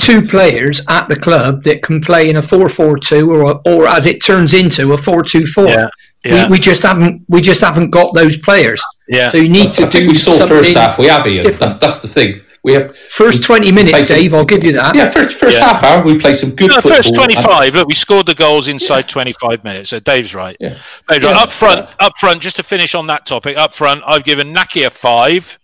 two 0.00 0.26
players 0.26 0.80
at 0.88 1.06
the 1.08 1.16
club 1.16 1.62
that 1.64 1.82
can 1.82 2.00
play 2.00 2.30
in 2.30 2.36
a 2.36 2.40
4-4-2 2.40 3.28
or, 3.28 3.60
or 3.64 3.86
as 3.88 4.06
it 4.06 4.22
turns 4.24 4.54
into 4.54 4.92
a 4.92 4.96
4-2-4. 4.96 5.68
Yeah, 5.68 5.88
yeah. 6.24 6.44
We, 6.46 6.52
we 6.52 6.58
just 6.58 6.82
haven't 6.82 7.22
we 7.28 7.40
just 7.40 7.60
haven't 7.60 7.90
got 7.90 8.14
those 8.14 8.36
players. 8.36 8.82
Yeah. 9.08 9.28
So 9.28 9.38
you 9.38 9.48
need 9.48 9.72
to 9.74 9.82
I 9.82 9.86
think 9.86 10.04
do 10.04 10.08
we 10.10 10.14
saw 10.16 10.32
something 10.32 10.56
first 10.58 10.74
half. 10.74 10.98
We 10.98 11.06
have 11.08 11.26
Ian. 11.26 11.42
different. 11.42 11.58
That's, 11.60 11.78
that's 11.78 12.00
the 12.02 12.08
thing. 12.08 12.40
We 12.64 12.74
have 12.74 12.96
First 13.08 13.42
20 13.42 13.72
minutes, 13.72 13.92
Basically- 13.92 14.22
Dave, 14.22 14.34
I'll 14.34 14.44
give 14.44 14.62
you 14.62 14.72
that. 14.74 14.94
yeah. 14.94 15.10
First 15.10 15.36
first 15.38 15.56
Yeah. 15.58 15.66
half 15.68 15.82
hour, 15.82 16.02
we 16.04 16.16
play 16.16 16.32
some 16.34 16.50
good 16.54 16.68
No, 16.70 16.76
football. 16.76 16.92
first 16.96 17.14
25. 17.14 17.74
Look, 17.74 17.88
we 17.88 17.94
scored 17.94 18.26
the 18.26 18.34
goals 18.36 18.68
inside 18.68 19.08
25 19.08 19.64
minutes. 19.64 19.90
So 19.90 19.98
Dave's 19.98 20.32
right. 20.32 20.56
Yeah. 20.60 20.76
Dave's 21.10 21.24
right. 21.24 21.34
Yeah. 21.34 21.42
Up 21.42 21.50
front, 21.50 21.88
up 21.98 22.12
front, 22.20 22.40
just 22.40 22.54
to 22.56 22.62
finish 22.62 22.94
on 22.94 23.08
that 23.08 23.26
topic, 23.26 23.56
up 23.56 23.74
front, 23.74 24.02
I've 24.06 24.22
given 24.24 24.54
Nahki 24.54 24.86
a 24.86 24.90
five. 24.90 25.58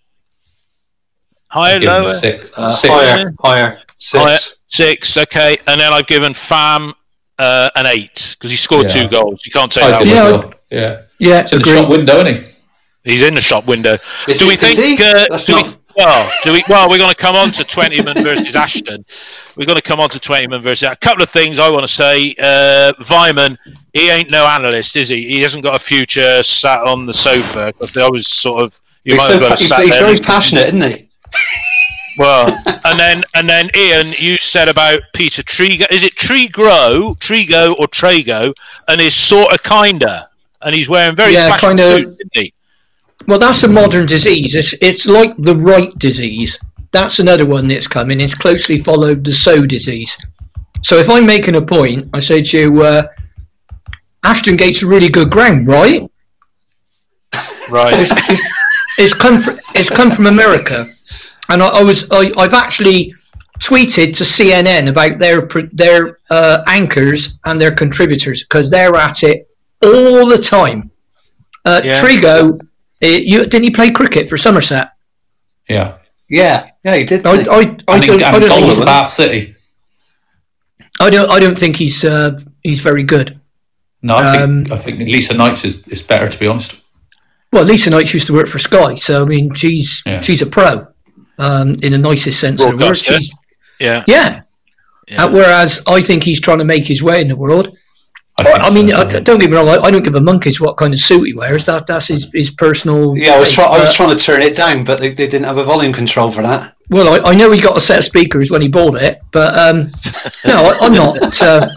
Higher, 1.51 1.79
give 1.79 1.93
lower? 1.93 2.15
six. 2.19 2.51
Uh, 2.57 2.71
six. 2.71 2.93
higher. 2.93 3.33
Higher. 3.41 3.81
Six. 3.99 4.23
Higher. 4.25 4.39
Six, 4.67 5.17
okay. 5.17 5.57
And 5.67 5.81
then 5.81 5.93
I've 5.93 6.07
given 6.07 6.35
Fam 6.35 6.95
uh, 7.39 7.71
an 7.77 7.87
eight 7.87 8.35
because 8.39 8.51
he 8.51 8.57
scored 8.57 8.89
Yeah. 8.93 9.03
two 9.03 9.09
goals. 9.09 9.41
You 9.47 9.53
can't 9.53 9.71
take 9.71 9.85
I 9.85 9.91
that 9.93 9.99
did. 10.01 10.09
Yeah. 10.09 10.43
Yeah. 10.71 11.01
Yeah, 11.21 11.41
It's 11.41 11.53
in 11.53 11.61
the 11.61 11.65
shop 11.75 11.89
window, 11.89 12.21
isn't 12.25 12.43
he? 13.05 13.13
He's 13.13 13.23
in 13.23 13.35
the 13.35 13.41
shop 13.41 13.67
window. 13.67 13.97
Is 14.27 14.41
do 14.41 14.45
he- 14.45 14.51
we 14.51 14.57
think? 14.57 14.73
is 14.73 14.79
he? 14.85 14.95
Uh, 15.03 15.27
That's 15.31 15.47
do 15.47 15.55
we, 15.57 15.63
not- 15.63 15.77
well, 15.99 16.31
do 16.45 16.53
we? 16.53 16.63
Well, 16.69 16.89
we're 16.89 16.99
going 16.99 17.11
to 17.11 17.17
come 17.17 17.37
on 17.37 17.51
to 17.53 17.65
Twentyman 17.65 18.23
versus 18.23 18.55
Ashton. 18.55 19.05
We're 19.57 19.67
going 19.67 19.77
to 19.77 19.83
come 19.83 20.01
on 20.01 20.09
to 20.11 20.21
Twentyman 20.21 20.63
versus 20.63 20.89
a 20.89 20.97
couple 20.97 21.23
of 21.23 21.29
things 21.31 21.59
I 21.59 21.69
want 21.71 21.83
to 21.83 21.93
say. 21.93 22.35
Uh, 22.39 22.93
Vyman, 23.01 23.57
he 23.93 24.09
ain't 24.09 24.31
no 24.31 24.47
analyst, 24.47 24.97
is 24.97 25.09
he? 25.09 25.27
He 25.27 25.41
hasn't 25.41 25.65
got 25.65 25.75
a 25.75 25.79
future 25.79 26.43
sat 26.45 26.81
on 26.81 27.05
the 27.07 27.13
sofa. 27.13 27.75
Because 27.79 27.97
I 27.97 28.09
was 28.09 28.27
sort 28.29 28.63
of. 28.63 28.81
You 29.05 29.15
He's, 29.15 29.27
so, 29.27 29.39
he's, 29.39 29.77
he's 29.77 29.97
very 29.97 30.19
passionate, 30.19 30.69
isn't 30.75 30.83
he? 30.83 31.09
Well, 32.19 32.47
and 32.85 32.99
then 32.99 33.23
and 33.35 33.49
then 33.49 33.71
Ian, 33.77 34.13
you 34.19 34.37
said 34.39 34.69
about 34.69 35.01
Peter 35.15 35.43
Trigo. 35.43 35.87
Is 35.91 36.03
it 36.05 36.15
Trigo, 36.17 37.17
Trigo 37.19 37.79
or 37.79 37.87
Trago? 37.89 38.53
And 38.87 39.01
is 39.01 39.15
sort 39.15 39.53
of 39.53 39.63
kinda, 39.63 40.29
and 40.63 40.75
he's 40.75 40.89
wearing 40.89 41.17
very 41.17 41.33
Yeah, 41.33 41.49
flashy 41.49 41.67
kinda- 41.69 41.97
suits, 41.97 42.13
isn't 42.21 42.31
he? 42.35 42.53
Well, 43.29 43.39
that's 43.39 43.63
a 43.63 43.69
modern 43.69 44.07
disease. 44.07 44.55
It's, 44.55 44.73
it's 44.81 45.05
like 45.05 45.37
the 45.37 45.55
right 45.55 45.97
disease. 45.99 46.59
That's 46.93 47.19
another 47.19 47.45
one 47.45 47.69
that's 47.69 47.87
coming. 47.87 48.23
It's 48.23 48.35
closely 48.35 48.79
followed 48.79 49.23
the 49.23 49.33
so 49.33 49.67
disease. 49.67 50.17
So 50.83 50.97
if 50.97 51.11
I'm 51.11 51.27
making 51.27 51.55
a 51.57 51.63
point, 51.63 52.09
I 52.15 52.21
say 52.21 52.43
to 52.43 52.59
you, 52.59 52.83
uh, 52.83 53.03
Ashton 54.25 54.57
Gate's 54.57 54.83
a 54.83 54.87
really 54.87 55.11
good 55.11 55.31
ground, 55.31 55.69
right? 55.69 56.11
Right. 57.71 57.95
It's, 57.99 58.31
it's, 58.31 58.43
it's 58.99 59.15
come 59.15 59.41
from 59.41 59.59
it's 59.75 59.91
come 59.91 60.11
from 60.11 60.27
America, 60.27 60.87
and 61.51 61.63
I, 61.63 61.67
I 61.67 61.83
was 61.83 62.11
I, 62.11 62.33
I've 62.39 62.55
actually 62.55 63.15
tweeted 63.59 64.17
to 64.17 64.25
CNN 64.25 64.89
about 64.89 65.19
their 65.19 65.47
their 65.73 66.19
uh, 66.31 66.63
anchors 66.67 67.39
and 67.45 67.61
their 67.61 67.75
contributors 67.75 68.43
because 68.45 68.71
they're 68.71 68.97
at 68.97 69.23
it 69.23 69.49
all 69.85 70.27
the 70.27 70.39
time. 70.39 70.91
Uh, 71.65 71.83
Yeah. 71.85 72.01
Trigo, 72.01 72.59
you 73.07 73.47
didn't 73.47 73.65
he 73.65 73.71
play 73.71 73.91
cricket 73.91 74.29
for 74.29 74.37
Somerset? 74.37 74.91
Yeah. 75.69 75.99
Yeah, 76.31 76.67
yeah, 76.85 76.97
he 76.97 77.05
did. 77.05 77.25
I, 77.27 77.37
didn't? 77.37 77.49
I, 77.49 77.55
I 77.57 77.61
And, 77.61 77.83
don't, 78.07 78.23
I 78.23 78.39
don't, 78.39 78.51
think, 78.51 78.79
of 78.79 78.85
Bath 78.85 79.11
City. 79.11 79.55
I 81.01 81.11
don't 81.11 81.31
I 81.31 81.39
don't 81.41 81.59
think 81.59 81.77
he's 81.77 82.05
uh, 82.05 82.39
he's 82.63 82.81
very 82.81 83.03
good. 83.03 83.41
No, 84.03 84.17
I 84.17 84.33
think 84.33 84.43
Um, 84.43 84.67
I 84.71 84.77
think 84.77 84.99
Lisa 85.01 85.35
Knights 85.35 85.65
is, 85.65 85.83
is 85.89 86.03
better 86.03 86.29
to 86.29 86.39
be 86.39 86.47
honest. 86.47 86.77
Well, 87.53 87.65
Lisa 87.65 87.91
Knights 87.91 88.13
used 88.13 88.27
to 88.27 88.35
work 88.35 88.49
for 88.49 88.59
Sky, 88.59 88.95
so 88.97 89.23
I 89.23 89.25
mean 89.25 89.55
she's 89.55 90.03
Yeah. 90.05 90.21
she's 90.21 90.43
a 90.43 90.47
pro 90.47 90.87
um, 91.39 91.77
in 91.83 91.93
the 91.93 91.99
nicest 91.99 92.41
sense 92.41 92.61
of 92.61 92.67
the 92.67 92.77
word. 92.77 92.79
Broadcaster. 92.79 93.15
She's 93.15 93.33
Yeah. 93.81 94.05
yeah. 94.07 94.43
Yeah. 95.09 95.25
Uh, 95.25 95.31
whereas 95.31 95.83
I 95.87 96.03
think 96.03 96.23
he's 96.25 96.41
trying 96.41 96.59
to 96.59 96.65
make 96.65 96.85
his 96.85 97.03
way 97.03 97.23
in 97.23 97.29
the 97.29 97.37
world. 97.37 97.75
I, 98.39 98.43
I, 98.43 98.45
think 98.45 98.63
I 98.63 98.71
mean, 98.71 98.89
so. 98.89 98.97
uh, 98.97 99.21
don't 99.21 99.39
get 99.41 99.51
me 99.51 99.57
wrong. 99.57 99.69
I, 99.69 99.79
I 99.79 99.91
don't 99.91 100.05
give 100.05 100.15
a 100.15 100.21
monkey's 100.21 100.61
what 100.61 100.77
kind 100.77 100.95
of 100.95 101.01
suit 101.01 101.25
he 101.25 101.35
wears. 101.35 101.67
That 101.67 101.87
that's 101.87 102.09
his, 102.09 102.31
his 102.33 102.51
personal. 102.51 103.17
Yeah, 103.19 103.33
I 103.33 103.39
was, 103.41 103.49
taste, 103.49 103.57
try- 103.57 103.77
I 103.77 103.81
was 103.81 103.95
trying 103.95 104.17
to 104.17 104.23
turn 104.23 104.43
it 104.43 104.57
down, 104.57 104.85
but 104.85 105.01
they, 105.01 105.09
they 105.09 105.27
didn't 105.27 105.47
have 105.47 105.59
a 105.59 105.65
volume 105.65 105.93
control 105.93 106.31
for 106.31 106.43
that. 106.43 106.75
Well, 106.91 107.15
I, 107.15 107.31
I 107.31 107.35
know 107.35 107.51
he 107.51 107.61
got 107.61 107.77
a 107.77 107.81
set 107.81 107.99
of 107.99 108.05
speakers 108.05 108.51
when 108.51 108.63
he 108.63 108.69
bought 108.69 109.03
it, 109.03 109.21
but 109.33 109.59
um, 109.59 109.89
no, 110.47 110.65
I, 110.65 110.79
I'm 110.81 110.95
not. 110.95 111.43
Uh, 111.43 111.69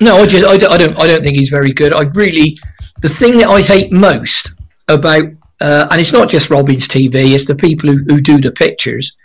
no, 0.00 0.16
I 0.18 0.26
just 0.26 0.46
I 0.46 0.56
don't, 0.56 0.72
I 0.72 0.76
don't 0.78 0.98
I 0.98 1.06
don't 1.06 1.22
think 1.22 1.36
he's 1.36 1.48
very 1.48 1.72
good. 1.72 1.92
I 1.92 2.02
really 2.02 2.58
the 3.02 3.08
thing 3.08 3.38
that 3.38 3.48
I 3.48 3.62
hate 3.62 3.92
most 3.92 4.50
about 4.88 5.24
uh, 5.60 5.88
and 5.90 6.00
it's 6.00 6.12
not 6.12 6.28
just 6.28 6.50
Robins 6.50 6.86
TV, 6.86 7.34
it's 7.34 7.46
the 7.46 7.54
people 7.54 7.90
who, 7.90 8.04
who 8.08 8.20
do 8.20 8.40
the 8.40 8.52
pictures. 8.52 9.16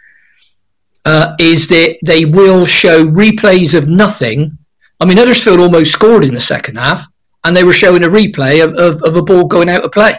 Uh, 1.03 1.36
is 1.39 1.68
that 1.68 1.97
they 2.05 2.26
will 2.26 2.64
show 2.64 3.03
replays 3.03 3.74
of 3.74 3.88
nothing. 3.88 4.55
I 5.02 5.06
mean, 5.06 5.18
Huddersfield 5.18 5.60
almost 5.60 5.91
scored 5.91 6.24
in 6.24 6.34
the 6.34 6.39
second 6.41 6.76
half, 6.78 7.06
and 7.43 7.56
they 7.58 7.64
were 7.64 7.74
showing 7.74 8.04
a 8.04 8.08
replay 8.08 8.64
of, 8.64 8.74
of, 8.76 9.02
of 9.04 9.16
a 9.16 9.22
ball 9.22 9.45
going 9.45 9.68
out 9.68 9.84
of 9.84 9.91
play. 9.91 10.14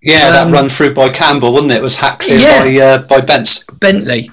Yeah, 0.00 0.28
Um, 0.28 0.50
that 0.50 0.52
run 0.56 0.68
through 0.68 0.94
by 0.94 1.10
Campbell, 1.10 1.52
wasn't 1.52 1.72
it? 1.72 1.76
It 1.78 1.82
was 1.82 1.96
hacked 1.98 2.22
clear 2.22 2.38
Yeah. 2.38 2.62
by 2.62 2.76
uh, 2.78 3.06
by 3.06 3.20
Bents. 3.20 3.64
Bentley. 3.80 4.30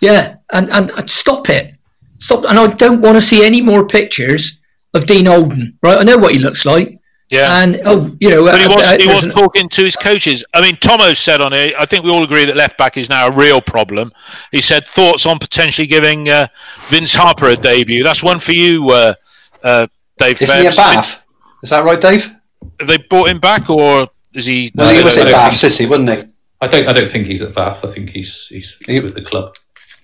Yeah, 0.00 0.36
and, 0.52 0.70
and 0.70 0.90
and 0.90 1.10
stop 1.10 1.48
it, 1.50 1.74
stop. 2.18 2.44
And 2.44 2.58
I 2.58 2.66
don't 2.68 3.00
want 3.02 3.16
to 3.16 3.22
see 3.22 3.44
any 3.44 3.60
more 3.60 3.86
pictures 3.86 4.60
of 4.94 5.06
Dean 5.06 5.26
Holden. 5.26 5.78
Right, 5.82 5.98
I 5.98 6.04
know 6.04 6.16
what 6.18 6.32
he 6.32 6.38
looks 6.38 6.64
like, 6.64 6.99
Yeah. 7.30 7.62
and 7.62 7.80
oh, 7.84 8.10
you 8.18 8.28
know, 8.30 8.44
But 8.44 8.58
he 8.60 8.66
uh, 8.66 8.74
was, 8.74 8.92
uh, 8.92 8.96
he 8.98 9.06
was 9.06 9.32
talking 9.32 9.68
to 9.68 9.84
his 9.84 9.94
coaches. 9.94 10.44
I 10.52 10.60
mean, 10.60 10.76
Tomo 10.78 11.12
said 11.12 11.40
on 11.40 11.52
it, 11.52 11.74
I 11.78 11.86
think 11.86 12.04
we 12.04 12.10
all 12.10 12.24
agree 12.24 12.44
that 12.44 12.56
left 12.56 12.76
back 12.76 12.96
is 12.96 13.08
now 13.08 13.28
a 13.28 13.30
real 13.30 13.60
problem. 13.60 14.12
He 14.50 14.60
said 14.60 14.84
thoughts 14.86 15.26
on 15.26 15.38
potentially 15.38 15.86
giving 15.86 16.28
uh, 16.28 16.48
Vince 16.88 17.14
Harper 17.14 17.46
a 17.46 17.56
debut. 17.56 18.02
That's 18.02 18.22
one 18.22 18.40
for 18.40 18.50
you, 18.52 18.90
uh, 18.90 19.14
uh, 19.62 19.86
Dave. 20.18 20.42
Isn't 20.42 20.58
he 20.60 20.66
a 20.66 20.72
Phelps. 20.72 20.76
Bath? 21.16 21.26
Is 21.62 21.70
that 21.70 21.84
right, 21.84 22.00
Dave? 22.00 22.34
Have 22.80 22.88
they 22.88 22.98
brought 22.98 23.28
him 23.28 23.38
back, 23.38 23.70
or 23.70 24.08
is 24.34 24.46
he? 24.46 24.72
Well, 24.74 24.88
No, 24.92 24.98
he 24.98 25.04
was 25.04 25.14
don't- 25.16 25.28
at 25.28 25.32
Bath 25.32 25.58
think- 25.60 25.70
City, 25.72 25.88
wasn't 25.88 26.10
he? 26.10 26.24
I 26.60 26.66
don't 26.66 26.88
I 26.88 26.92
don't 26.92 27.08
think 27.08 27.26
he's 27.26 27.42
at 27.42 27.54
Bath. 27.54 27.84
I 27.84 27.88
think 27.88 28.10
he's 28.10 28.46
he's 28.48 28.76
He- 28.86 28.98
with 29.00 29.14
the 29.14 29.22
club. 29.22 29.54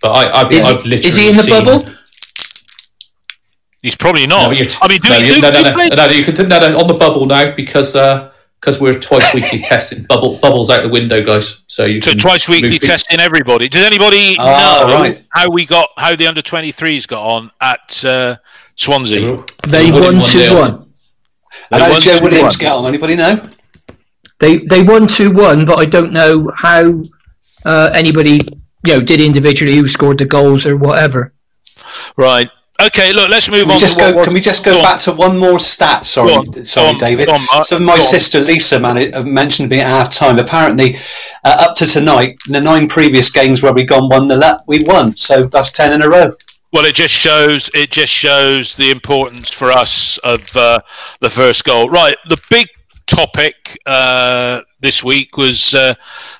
But 0.00 0.12
I 0.12 0.42
I've, 0.42 0.52
Is 0.52 0.64
he- 0.64 0.70
I've 0.72 0.84
literally 0.84 1.06
is 1.08 1.16
he 1.16 1.28
in 1.30 1.36
the 1.36 1.42
seen- 1.42 1.64
bubble? 1.64 1.84
He's 3.82 3.96
probably 3.96 4.26
No, 4.26 4.48
not. 4.48 4.56
you're 4.56 4.66
t- 4.66 4.78
I 4.82 4.88
mean, 4.88 5.00
do 5.00 5.08
no, 5.10 5.18
you- 5.18 5.34
do, 5.34 5.40
no, 5.40 5.50
no, 5.50 5.62
do 5.62 5.70
no, 5.70 5.74
play- 5.74 5.88
no, 5.94 6.06
you 6.08 6.24
could 6.24 6.38
no, 6.48 6.58
no, 6.58 6.78
on 6.80 6.86
the 6.88 6.94
bubble 6.94 7.26
now 7.26 7.54
because 7.54 7.94
uh, 7.94 8.32
because 8.60 8.80
we're 8.80 8.98
twice 8.98 9.32
weekly 9.34 9.58
testing 9.68 10.02
bubble 10.04 10.38
bubbles 10.40 10.70
out 10.70 10.82
the 10.82 10.88
window, 10.88 11.22
guys. 11.22 11.62
So 11.68 11.84
you 11.84 12.00
So 12.02 12.14
twice 12.14 12.48
weekly 12.48 12.78
testing 12.78 13.20
everybody. 13.20 13.68
Does 13.68 13.84
anybody 13.84 14.36
Oh, 14.40 14.86
know 14.88 14.94
right. 15.02 15.24
how 15.30 15.50
we 15.50 15.66
got 15.66 15.88
how 15.96 16.16
the 16.16 16.26
under 16.26 16.42
23s 16.42 17.06
got 17.06 17.22
on 17.22 17.50
at 17.60 18.04
uh, 18.04 18.36
Swansea? 18.74 19.44
they 19.68 19.90
Winning 19.92 20.02
won 20.20 20.24
two 20.24 20.38
1-0. 20.38 20.58
one. 20.58 20.70
And 20.74 20.84
They 21.70 21.78
how 21.78 21.92
did 21.94 22.02
Joe 22.02 22.18
2-1. 22.18 22.22
Williams 22.22 22.56
get 22.56 22.72
on? 22.72 22.86
Anybody 22.86 23.16
know? 23.16 23.42
They 24.38 24.58
they 24.58 24.82
won 24.82 25.06
two 25.06 25.30
one, 25.32 25.64
but 25.64 25.78
I 25.78 25.84
don't 25.86 26.12
know 26.12 26.50
how 26.56 27.02
uh, 27.64 27.90
anybody 27.94 28.40
you 28.84 28.94
know 28.94 29.00
did 29.00 29.20
individually 29.20 29.76
who 29.76 29.86
scored 29.88 30.18
the 30.18 30.26
goals 30.26 30.66
or 30.66 30.76
whatever. 30.76 31.32
Right. 32.16 32.48
Okay. 32.80 33.12
Look, 33.12 33.28
let's 33.30 33.50
move 33.50 33.62
Can 33.64 33.72
on. 33.72 33.78
just 33.78 33.98
what 33.98 34.10
go? 34.12 34.16
was- 34.18 34.24
Can 34.26 34.34
we 34.34 34.40
just 34.40 34.64
go 34.64 34.78
on. 34.78 34.82
back 34.84 35.00
to 35.00 35.12
one 35.12 35.38
more 35.38 35.58
stat? 35.58 36.04
Sorry, 36.04 36.32
on, 36.34 36.64
sorry, 36.64 36.88
on, 36.90 36.96
David. 36.96 37.28
on, 37.28 37.40
so 37.64 37.78
my 37.78 37.86
go 37.86 37.92
on. 37.94 38.00
sister 38.00 38.40
Lisa 38.40 38.78
man, 38.78 39.14
uh, 39.14 39.22
mentioned 39.22 39.70
me 39.70 39.80
at 39.80 39.86
half 39.86 40.10
time. 40.12 40.38
Apparently, 40.38 40.96
uh, 41.44 41.56
up 41.68 41.74
to 41.76 41.86
tonight, 41.86 42.36
the 42.48 42.60
nine 42.60 42.86
previous 42.88 43.30
games 43.30 43.62
where 43.62 43.72
we 43.72 43.84
gone 43.84 44.08
one 44.08 44.28
nil 44.28 44.44
up, 44.44 44.62
we 44.66 44.80
won. 44.84 45.16
So 45.16 45.44
that's 45.44 45.72
ten 45.72 45.92
in 45.94 46.02
a 46.02 46.08
row. 46.08 46.32
Well, 46.72 46.84
it 46.84 46.94
just 46.94 47.14
shows 47.14 47.70
it 47.74 47.90
just 47.90 48.12
shows 48.12 48.74
the 48.74 48.90
importance 48.90 49.50
for 49.50 49.70
us 49.72 50.18
of 50.18 50.54
uh, 50.56 50.80
the 51.20 51.30
first 51.30 51.64
goal. 51.64 51.88
Right, 51.88 52.16
the 52.28 52.36
big 52.50 52.66
topic 53.06 53.78
uh, 53.86 54.60
this 54.86 55.02
week 55.02 55.36
was 55.36 55.74
uh, 55.74 55.92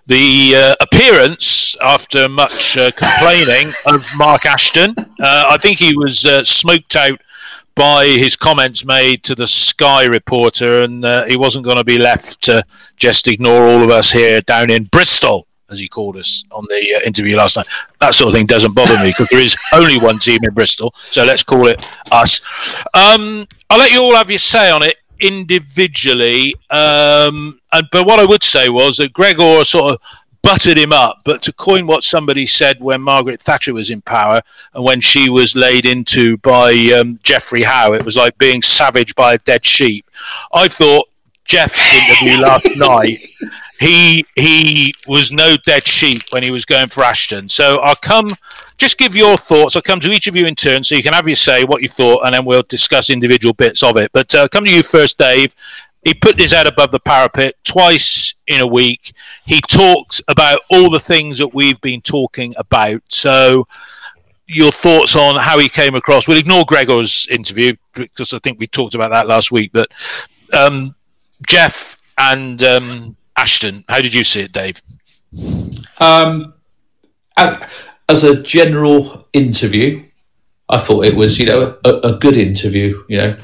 the 0.07 0.55
uh, 0.55 0.77
appearance 0.81 1.75
after 1.83 2.29
much 2.29 2.77
uh, 2.77 2.93
complaining 2.93 3.73
of 3.89 4.09
Mark 4.17 4.47
Ashton. 4.47 4.95
Uh, 4.97 5.47
I 5.49 5.59
think 5.59 5.81
he 5.81 5.97
was 5.97 6.25
uh, 6.25 6.45
smoked 6.45 6.95
out 6.95 7.21
by 7.75 8.07
his 8.07 8.37
comments 8.37 8.85
made 8.85 9.25
to 9.25 9.35
the 9.35 9.49
Sky 9.49 10.05
reporter, 10.05 10.83
and 10.83 11.05
uh, 11.05 11.25
he 11.25 11.37
wasn't 11.37 11.65
going 11.65 11.77
to 11.77 11.83
be 11.83 11.99
left 11.99 12.41
to 12.43 12.65
just 12.97 13.27
ignore 13.27 13.67
all 13.67 13.83
of 13.83 13.91
us 13.91 14.13
here 14.13 14.41
down 14.43 14.71
in 14.71 14.85
Bristol. 14.85 15.49
As 15.69 15.81
he 15.81 15.89
called 15.89 16.17
us 16.17 16.45
on 16.53 16.65
the 16.69 16.95
uh, 16.95 17.01
interview 17.05 17.37
last 17.37 17.57
night, 17.57 17.67
that 17.99 18.15
sort 18.15 18.29
of 18.29 18.35
thing 18.35 18.47
doesn't 18.47 18.77
bother 18.77 18.95
me 19.03 19.11
because 19.11 19.29
there 19.29 19.41
is 19.41 19.57
only 19.73 19.99
one 19.99 20.21
team 20.21 20.39
in 20.45 20.55
Bristol, 20.55 20.93
so 20.95 21.25
let's 21.25 21.43
call 21.43 21.67
it 21.67 21.85
us. 22.13 22.41
Um, 22.95 23.49
I'll 23.69 23.79
let 23.81 23.91
you 23.91 24.01
all 24.03 24.15
have 24.15 24.31
your 24.31 24.39
say 24.39 24.71
on 24.71 24.85
it 24.85 24.99
individually, 25.21 26.55
um, 26.71 27.61
and, 27.73 27.87
but 27.93 28.07
what 28.07 28.21
I 28.21 28.25
would 28.25 28.43
say 28.43 28.69
was 28.69 28.97
that 28.99 29.13
Gregor 29.13 29.65
sort 29.65 29.95
of 29.95 30.01
buttered 30.47 30.79
him 30.79 30.93
up. 30.93 31.19
But 31.25 31.43
to 31.43 31.53
coin 31.53 31.87
what 31.87 32.05
somebody 32.05 32.47
said 32.47 32.81
when 32.81 33.03
Margaret 33.03 33.41
Thatcher 33.41 33.75
was 33.75 33.91
in 33.91 34.01
power 34.03 34.41
and 34.75 34.85
when 34.85 35.01
she 35.01 35.29
was 35.29 35.57
laid 35.57 35.85
into 35.87 36.37
by 36.39 36.73
um, 36.99 37.19
Geoffrey 37.25 37.65
Howe, 37.65 37.95
it 37.95 38.05
was 38.05 38.17
like 38.17 38.39
being 38.39 38.63
savaged 38.63 39.17
by 39.17 39.35
a 39.35 39.39
dead 39.39 39.65
sheep. 39.65 40.09
I 40.53 40.69
thought 40.69 41.09
Jeff's 41.45 41.81
interview 42.11 42.43
last 42.43 42.69
night. 42.77 43.19
He 43.81 44.25
he 44.37 44.95
was 45.07 45.33
no 45.33 45.57
dead 45.67 45.87
sheep 45.87 46.23
when 46.31 46.43
he 46.43 46.51
was 46.51 46.65
going 46.65 46.89
for 46.89 47.03
Ashton. 47.03 47.49
So 47.49 47.79
I'll 47.79 47.97
come, 47.97 48.29
just 48.79 48.99
give 48.99 49.17
your 49.17 49.37
thoughts. 49.37 49.77
I'll 49.77 49.83
come 49.83 50.01
to 50.01 50.11
each 50.11 50.27
of 50.27 50.37
you 50.37 50.47
in 50.47 50.55
turn, 50.55 50.83
so 50.85 50.95
you 50.95 51.03
can 51.03 51.13
have 51.13 51.27
your 51.27 51.37
say 51.37 51.65
what 51.65 51.83
you 51.83 51.89
thought, 51.89 52.25
and 52.25 52.35
then 52.35 52.45
we'll 52.45 52.63
discuss 52.63 53.11
individual 53.11 53.55
bits 53.55 53.83
of 53.83 53.97
it. 53.97 54.11
But 54.13 54.35
uh, 54.35 54.49
come 54.49 54.65
to 54.65 54.71
you 54.71 54.83
first, 54.83 55.19
Dave. 55.19 55.55
He 56.05 56.15
put 56.15 56.39
his 56.39 56.53
head 56.53 56.69
above 56.69 56.93
the 56.93 57.01
parapet 57.01 57.57
twice 57.65 58.35
in 58.47 58.61
a 58.61 58.67
week. 58.67 59.13
He 59.45 59.61
talked 59.63 60.23
about 60.29 60.61
all 60.71 60.89
the 60.89 61.01
things 61.01 61.37
that 61.39 61.53
we've 61.53 61.81
been 61.81 62.01
talking 62.01 62.55
about. 62.57 63.03
So 63.09 63.67
your 64.47 64.71
thoughts 64.71 65.17
on 65.17 65.37
how 65.37 65.59
he 65.59 65.69
came 65.69 65.97
across. 65.97 66.29
We'll 66.29 66.39
ignore 66.39 66.65
Gregor's 66.65 67.27
interview 67.29 67.75
because 67.95 68.33
I 68.33 68.39
think 68.39 68.61
we 68.61 68.69
talked 68.69 68.95
about 68.95 69.11
that 69.11 69.27
last 69.27 69.51
week. 69.51 69.73
But 69.73 69.91
um, 70.53 70.95
Jeff 71.49 72.01
and 72.19 72.63
um, 72.63 73.17
Ashton, 73.37 73.85
how 73.89 74.01
did 74.01 74.15
you 74.15 74.23
see 74.23 74.43
it, 74.43 74.53
Dave? 74.53 74.81
Um, 75.99 76.55
as 78.09 78.25
a 78.25 78.43
general 78.43 79.29
interview, 79.33 80.05
I 80.69 80.79
thought 80.79 81.07
it 81.07 81.15
was, 81.15 81.39
you 81.39 81.47
know, 81.47 81.79
a, 81.85 81.95
a 81.99 82.19
good 82.19 82.37
interview. 82.37 83.05
You 83.09 83.19
know, 83.19 83.37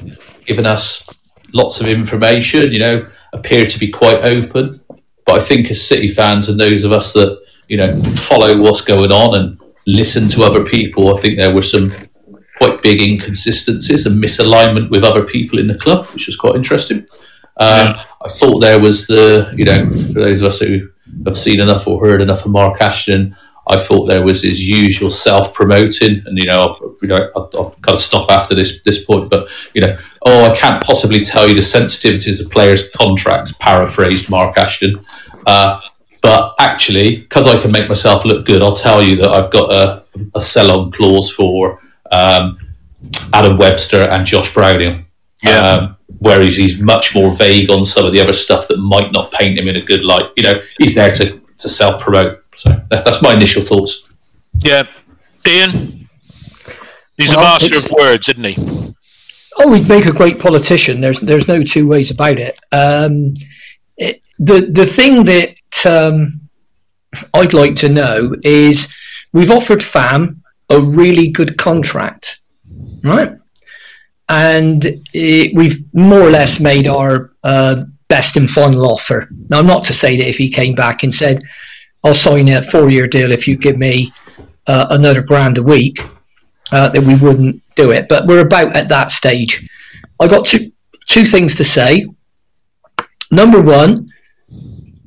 giving 0.45 0.65
us 0.65 1.07
lots 1.53 1.79
of 1.81 1.87
information. 1.87 2.71
You 2.71 2.79
know, 2.79 3.09
appeared 3.33 3.69
to 3.69 3.79
be 3.79 3.89
quite 3.89 4.19
open. 4.25 4.81
But 5.25 5.41
I 5.41 5.43
think 5.43 5.71
as 5.71 5.85
City 5.85 6.07
fans 6.07 6.49
and 6.49 6.59
those 6.59 6.83
of 6.83 6.91
us 6.91 7.13
that 7.13 7.41
you 7.67 7.77
know 7.77 8.01
follow 8.03 8.57
what's 8.59 8.81
going 8.81 9.11
on 9.11 9.39
and 9.39 9.59
listen 9.87 10.27
to 10.29 10.43
other 10.43 10.63
people, 10.63 11.15
I 11.15 11.19
think 11.19 11.37
there 11.37 11.53
were 11.53 11.61
some 11.61 11.93
quite 12.57 12.81
big 12.81 13.01
inconsistencies 13.01 14.05
and 14.05 14.23
misalignment 14.23 14.89
with 14.89 15.03
other 15.03 15.23
people 15.23 15.59
in 15.59 15.67
the 15.67 15.77
club, 15.77 16.05
which 16.07 16.27
was 16.27 16.35
quite 16.35 16.55
interesting. 16.55 17.05
Um, 17.57 17.95
I 18.21 18.29
thought 18.29 18.59
there 18.59 18.79
was 18.79 19.05
the, 19.05 19.53
you 19.55 19.65
know, 19.65 19.85
for 19.85 20.19
those 20.19 20.41
of 20.41 20.47
us 20.47 20.59
who 20.59 20.89
have 21.25 21.37
seen 21.37 21.59
enough 21.59 21.87
or 21.87 22.03
heard 22.03 22.21
enough 22.21 22.45
of 22.45 22.51
Mark 22.51 22.81
Ashton, 22.81 23.35
I 23.67 23.79
thought 23.79 24.07
there 24.07 24.23
was 24.23 24.43
his 24.43 24.67
usual 24.67 25.09
self-promoting, 25.09 26.23
and 26.25 26.37
you 26.37 26.45
know, 26.45 26.95
you 27.01 27.07
know, 27.07 27.29
I've, 27.35 27.47
I'll 27.53 27.71
kind 27.81 27.95
of 27.95 27.99
stop 27.99 28.29
after 28.29 28.55
this 28.55 28.81
this 28.81 29.03
point. 29.03 29.29
But 29.29 29.49
you 29.73 29.81
know, 29.81 29.97
oh, 30.25 30.51
I 30.51 30.55
can't 30.55 30.83
possibly 30.83 31.19
tell 31.19 31.47
you 31.47 31.55
the 31.55 31.61
sensitivities 31.61 32.43
of 32.43 32.51
players' 32.51 32.89
contracts. 32.89 33.53
Paraphrased 33.59 34.29
Mark 34.29 34.57
Ashton. 34.57 35.03
Uh, 35.45 35.79
but 36.21 36.55
actually, 36.59 37.17
because 37.17 37.47
I 37.47 37.59
can 37.59 37.71
make 37.71 37.89
myself 37.89 38.23
look 38.23 38.45
good, 38.45 38.61
I'll 38.61 38.73
tell 38.73 39.03
you 39.03 39.17
that 39.17 39.29
I've 39.29 39.51
got 39.51 39.69
a, 39.69 40.03
a 40.35 40.41
sell-on 40.41 40.89
clause 40.91 41.29
for 41.31 41.81
um, 42.11 42.57
Adam 43.33 43.57
Webster 43.57 44.03
and 44.03 44.25
Josh 44.25 44.53
Brownhill. 44.53 44.99
Yeah. 45.43 45.59
Um, 45.59 45.97
whereas 46.19 46.55
he's 46.55 46.79
much 46.79 47.13
more 47.13 47.29
vague 47.35 47.69
on 47.69 47.83
some 47.83 48.05
of 48.05 48.13
the 48.13 48.21
other 48.21 48.31
stuff 48.31 48.69
that 48.69 48.77
might 48.77 49.11
not 49.11 49.31
paint 49.33 49.59
him 49.59 49.67
in 49.67 49.75
a 49.75 49.81
good 49.81 50.03
light. 50.03 50.31
You 50.37 50.43
know, 50.43 50.61
he's 50.77 50.95
there 50.95 51.11
to, 51.11 51.41
to 51.63 51.69
self 51.69 52.01
promote. 52.01 52.43
So 52.55 52.69
that, 52.91 53.03
that's 53.03 53.21
my 53.21 53.33
initial 53.33 53.61
thoughts. 53.61 54.09
Yeah, 54.59 54.83
Ian. 55.47 56.07
He's 57.17 57.29
Well, 57.29 57.39
a 57.39 57.41
master 57.41 57.75
of 57.75 57.91
words, 57.91 58.29
isn't 58.29 58.43
he? 58.43 58.93
Oh, 59.57 59.73
he'd 59.73 59.89
make 59.89 60.05
a 60.05 60.13
great 60.13 60.39
politician. 60.39 61.01
There's 61.01 61.19
there's 61.19 61.47
no 61.47 61.63
two 61.63 61.87
ways 61.87 62.11
about 62.11 62.37
it. 62.37 62.57
Um, 62.71 63.33
it 63.97 64.27
the 64.39 64.61
the 64.61 64.85
thing 64.85 65.23
that 65.25 65.55
um, 65.85 66.41
I'd 67.33 67.53
like 67.53 67.75
to 67.77 67.89
know 67.89 68.35
is 68.43 68.93
we've 69.31 69.51
offered 69.51 69.83
FAM 69.83 70.43
a 70.69 70.79
really 70.79 71.29
good 71.29 71.57
contract, 71.57 72.39
right? 73.03 73.31
And 74.29 74.85
it, 75.13 75.55
we've 75.55 75.83
more 75.93 76.21
or 76.21 76.31
less 76.31 76.59
made 76.59 76.87
our 76.87 77.33
uh, 77.43 77.83
best 78.13 78.37
and 78.37 78.47
final 78.47 78.85
offer. 78.85 79.27
Now, 79.49 79.57
I'm 79.57 79.65
not 79.65 79.83
to 79.85 79.93
say 79.93 80.15
that 80.17 80.29
if 80.29 80.37
he 80.37 80.59
came 80.59 80.75
back 80.75 81.01
and 81.01 81.11
said, 81.11 81.41
"I'll 82.03 82.13
sign 82.27 82.47
a 82.49 82.61
four-year 82.61 83.07
deal 83.07 83.31
if 83.31 83.47
you 83.47 83.55
give 83.57 83.77
me 83.87 84.13
uh, 84.67 84.85
another 84.91 85.23
grand 85.23 85.57
a 85.57 85.63
week," 85.63 85.97
uh, 86.71 86.89
that 86.89 87.03
we 87.09 87.15
wouldn't 87.15 87.55
do 87.75 87.89
it. 87.89 88.07
But 88.07 88.27
we're 88.27 88.45
about 88.45 88.75
at 88.75 88.89
that 88.89 89.09
stage. 89.11 89.67
I 90.21 90.27
got 90.27 90.45
two 90.45 90.71
two 91.07 91.25
things 91.25 91.55
to 91.55 91.63
say. 91.63 92.05
Number 93.31 93.61
one, 93.61 93.89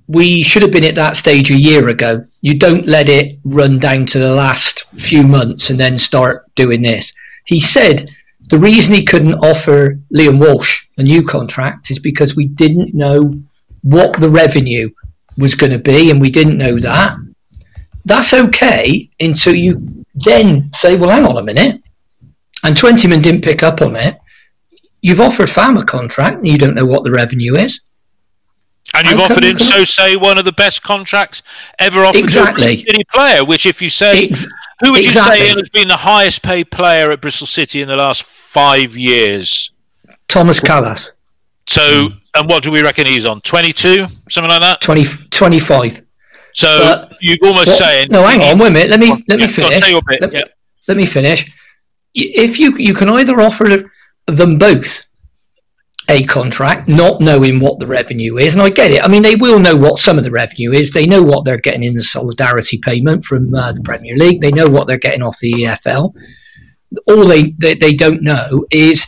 we 0.08 0.42
should 0.42 0.62
have 0.62 0.72
been 0.72 0.90
at 0.90 0.96
that 0.96 1.16
stage 1.16 1.48
a 1.50 1.64
year 1.70 1.88
ago. 1.88 2.26
You 2.40 2.54
don't 2.58 2.88
let 2.88 3.08
it 3.08 3.38
run 3.44 3.78
down 3.78 4.06
to 4.06 4.18
the 4.18 4.34
last 4.34 4.84
few 5.08 5.22
months 5.22 5.70
and 5.70 5.78
then 5.78 5.98
start 5.98 6.34
doing 6.56 6.82
this. 6.82 7.12
He 7.44 7.60
said 7.60 8.10
the 8.50 8.58
reason 8.58 8.94
he 8.94 9.04
couldn't 9.04 9.34
offer 9.34 9.98
Liam 10.14 10.38
Walsh 10.38 10.84
a 10.98 11.02
new 11.02 11.24
contract 11.24 11.90
is 11.90 11.98
because 11.98 12.36
we 12.36 12.46
didn't 12.46 12.94
know 12.94 13.40
what 13.82 14.20
the 14.20 14.30
revenue 14.30 14.90
was 15.36 15.54
going 15.54 15.72
to 15.72 15.78
be, 15.78 16.10
and 16.10 16.20
we 16.20 16.30
didn't 16.30 16.58
know 16.58 16.78
that. 16.80 17.16
That's 18.04 18.32
okay 18.32 19.10
until 19.20 19.54
you 19.54 20.04
then 20.14 20.70
say, 20.74 20.96
well, 20.96 21.10
hang 21.10 21.26
on 21.26 21.36
a 21.36 21.42
minute. 21.42 21.82
And 22.62 22.76
Twentyman 22.76 23.20
didn't 23.20 23.42
pick 23.42 23.62
up 23.62 23.82
on 23.82 23.96
it. 23.96 24.18
You've 25.02 25.20
offered 25.20 25.50
Fam 25.50 25.76
a 25.76 25.84
contract 25.84 26.38
and 26.38 26.48
you 26.48 26.58
don't 26.58 26.74
know 26.74 26.86
what 26.86 27.04
the 27.04 27.10
revenue 27.10 27.54
is. 27.54 27.80
And 28.94 29.06
you've 29.06 29.18
How 29.18 29.24
offered 29.24 29.44
him, 29.44 29.58
so 29.58 29.84
say, 29.84 30.16
one 30.16 30.38
of 30.38 30.44
the 30.44 30.52
best 30.52 30.82
contracts 30.82 31.42
ever 31.78 32.04
offered 32.04 32.18
Exactly. 32.18 32.76
to 32.76 32.82
a 32.82 32.90
City 32.90 33.04
player. 33.12 33.44
Which, 33.44 33.66
if 33.66 33.82
you 33.82 33.90
say, 33.90 34.28
Ex- 34.28 34.48
who 34.80 34.92
would 34.92 35.04
you 35.04 35.10
say 35.10 35.48
has 35.48 35.68
been 35.70 35.88
the 35.88 35.96
highest 35.96 36.42
paid 36.42 36.70
player 36.70 37.10
at 37.10 37.20
Bristol 37.20 37.46
City 37.46 37.80
in 37.82 37.88
the 37.88 37.96
last 37.96 38.22
five 38.24 38.96
years? 38.96 39.70
Tomas 40.28 40.60
Kalas, 40.60 41.12
So, 41.68 42.08
and 42.34 42.48
what 42.50 42.62
do 42.62 42.70
we 42.70 42.82
reckon 42.82 43.06
he's 43.06 43.24
on? 43.24 43.40
Twenty-two, 43.42 44.06
something 44.28 44.50
like 44.50 44.60
that. 44.60 44.80
20, 44.80 45.04
25. 45.30 46.02
So 46.52 46.78
But- 46.80 47.16
you're 47.20 47.36
almost 47.44 47.68
What- 47.68 47.78
saying 47.78 48.08
no, 48.10 48.24
hang 48.26 48.40
on, 48.40 48.58
wait 48.58 48.68
a 48.68 48.70
minute. 48.70 48.90
Let 48.90 49.00
me 49.00 49.08
let 49.28 49.38
me 49.38 49.46
finish. 49.46 49.80
bit, 49.80 50.20
Let, 50.20 50.32
yeah. 50.32 50.42
let 50.88 50.96
me 50.96 51.06
finish. 51.06 51.50
If 52.14 52.58
you 52.58 52.76
you 52.78 52.94
can 52.94 53.08
either 53.10 53.40
offer 53.40 53.84
them 54.26 54.58
both 54.58 55.04
a 56.08 56.24
contract, 56.24 56.88
not 56.88 57.20
knowing 57.20 57.58
what 57.58 57.78
the 57.78 57.86
revenue 57.86 58.36
is, 58.38 58.54
and 58.54 58.62
I 58.62 58.70
get 58.70 58.92
it. 58.92 59.02
I 59.02 59.08
mean, 59.08 59.22
they 59.22 59.34
will 59.34 59.58
know 59.58 59.76
what 59.76 59.98
some 59.98 60.18
of 60.18 60.24
the 60.24 60.30
revenue 60.30 60.72
is. 60.72 60.90
They 60.90 61.06
know 61.06 61.22
what 61.22 61.44
they're 61.44 61.58
getting 61.58 61.82
in 61.82 61.94
the 61.94 62.04
solidarity 62.04 62.78
payment 62.78 63.24
from 63.24 63.52
uh, 63.54 63.72
the 63.72 63.82
Premier 63.82 64.16
League. 64.16 64.40
They 64.40 64.52
know 64.52 64.68
what 64.68 64.86
they're 64.86 64.98
getting 64.98 65.22
off 65.22 65.38
the 65.40 65.52
EFL. 65.52 66.14
All 67.08 67.24
they, 67.26 67.54
they 67.58 67.74
they 67.74 67.92
don't 67.92 68.22
know 68.22 68.64
is 68.70 69.06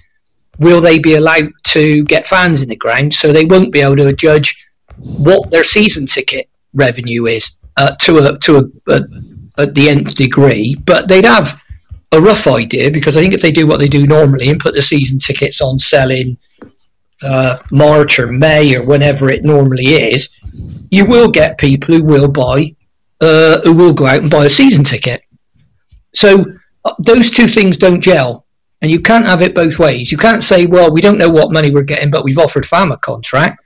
will 0.59 0.81
they 0.81 0.99
be 0.99 1.15
allowed 1.15 1.51
to 1.65 2.05
get 2.05 2.27
fans 2.27 2.63
in 2.63 2.69
the 2.69 2.77
ground, 2.77 3.15
so 3.15 3.33
they 3.33 3.45
won't 3.45 3.73
be 3.73 3.81
able 3.81 3.97
to 3.97 4.13
judge 4.13 4.67
what 4.97 5.51
their 5.51 5.65
season 5.65 6.07
ticket 6.07 6.49
revenue 6.75 7.27
is 7.27 7.57
uh, 7.77 7.95
to 8.01 8.19
a 8.19 8.39
to 8.41 8.57
a, 8.59 8.93
a 8.93 9.03
at 9.59 9.75
the 9.75 9.89
nth 9.89 10.15
degree, 10.15 10.75
but 10.85 11.09
they'd 11.09 11.25
have 11.25 11.63
a 12.13 12.21
rough 12.21 12.47
idea 12.47 12.91
because 12.91 13.17
I 13.17 13.21
think 13.21 13.35
if 13.35 13.43
they 13.43 13.53
do 13.53 13.67
what 13.67 13.79
they 13.79 13.89
do 13.89 14.07
normally 14.07 14.49
and 14.49 14.61
put 14.61 14.75
the 14.75 14.83
season 14.83 15.19
tickets 15.19 15.61
on 15.61 15.79
sale 15.79 16.11
in 16.11 16.39
uh, 17.23 17.57
March 17.73 18.19
or 18.19 18.29
May 18.29 18.75
or 18.77 18.87
whenever 18.87 19.31
it 19.31 19.45
normally 19.45 19.85
is, 19.87 20.39
you 20.91 21.05
will 21.07 21.29
get 21.29 21.59
people 21.59 21.95
who 21.95 22.05
will 22.05 22.29
buy 22.29 22.75
uh, 23.21 23.61
who 23.63 23.73
will 23.75 23.93
go 23.95 24.07
out 24.07 24.21
and 24.23 24.31
buy 24.31 24.45
a 24.45 24.51
season 24.51 24.85
ticket. 24.85 25.23
So 26.15 26.45
uh, 26.85 26.95
those 26.99 27.31
two 27.31 27.49
things 27.49 27.77
don't 27.77 28.01
gel. 28.01 28.45
And 28.81 28.93
you 28.93 29.01
can't 29.01 29.27
have 29.27 29.43
it 29.43 29.57
both 29.57 29.81
ways. 29.81 30.13
You 30.13 30.19
can't 30.19 30.41
say, 30.45 30.65
well, 30.67 30.93
we 30.93 31.01
don't 31.01 31.19
know 31.19 31.29
what 31.29 31.51
money 31.51 31.73
we're 31.73 31.83
getting, 31.83 32.13
but 32.13 32.23
we've 32.23 32.39
offered 32.39 32.65
Fam 32.65 32.93
a 32.93 32.97
contract, 32.97 33.59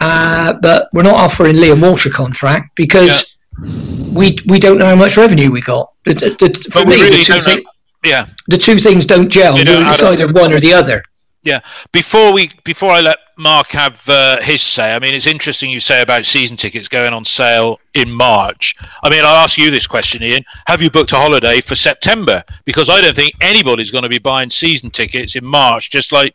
uh, 0.00 0.52
but 0.62 0.88
we're 0.92 1.02
not 1.02 1.16
offering 1.16 1.56
Liam 1.56 1.82
Walsh 1.82 2.06
a 2.06 2.10
contract 2.10 2.76
because 2.76 3.36
we 4.14 4.38
we 4.46 4.60
don't 4.60 4.78
know 4.78 4.86
how 4.86 4.94
much 4.94 5.16
revenue 5.16 5.50
we 5.50 5.60
got. 5.60 5.92
The, 6.04 6.14
the, 6.14 6.28
the, 6.38 6.70
for 6.70 6.84
me, 6.84 6.94
really 7.02 7.16
the, 7.18 7.24
two 7.24 7.32
don't 7.32 7.46
know- 7.48 7.54
thi- 7.56 7.66
Yeah. 8.10 8.26
the 8.46 8.58
two 8.58 8.78
things 8.78 9.04
don't 9.06 9.28
gel. 9.28 9.56
They 9.56 9.64
don't 9.64 9.82
it's 9.88 10.00
either 10.02 10.32
one 10.32 10.52
or 10.52 10.60
the 10.60 10.72
other. 10.72 11.02
Yeah. 11.42 11.60
Before 11.92 12.32
we, 12.32 12.50
before 12.64 12.90
I 12.90 13.00
let 13.00 13.16
Mark 13.36 13.70
have 13.70 14.06
uh, 14.08 14.42
his 14.42 14.60
say, 14.60 14.94
I 14.94 14.98
mean, 14.98 15.14
it's 15.14 15.26
interesting 15.26 15.70
you 15.70 15.80
say 15.80 16.02
about 16.02 16.26
season 16.26 16.56
tickets 16.56 16.88
going 16.88 17.12
on 17.12 17.24
sale 17.24 17.78
in 17.94 18.10
March. 18.10 18.74
I 19.02 19.08
mean, 19.08 19.24
I'll 19.24 19.36
ask 19.36 19.56
you 19.56 19.70
this 19.70 19.86
question, 19.86 20.22
Ian: 20.22 20.44
Have 20.66 20.82
you 20.82 20.90
booked 20.90 21.12
a 21.12 21.16
holiday 21.16 21.60
for 21.60 21.76
September? 21.76 22.42
Because 22.64 22.88
I 22.90 23.00
don't 23.00 23.14
think 23.14 23.34
anybody's 23.40 23.90
going 23.90 24.02
to 24.02 24.08
be 24.08 24.18
buying 24.18 24.50
season 24.50 24.90
tickets 24.90 25.36
in 25.36 25.44
March. 25.44 25.90
Just 25.90 26.10
like 26.12 26.34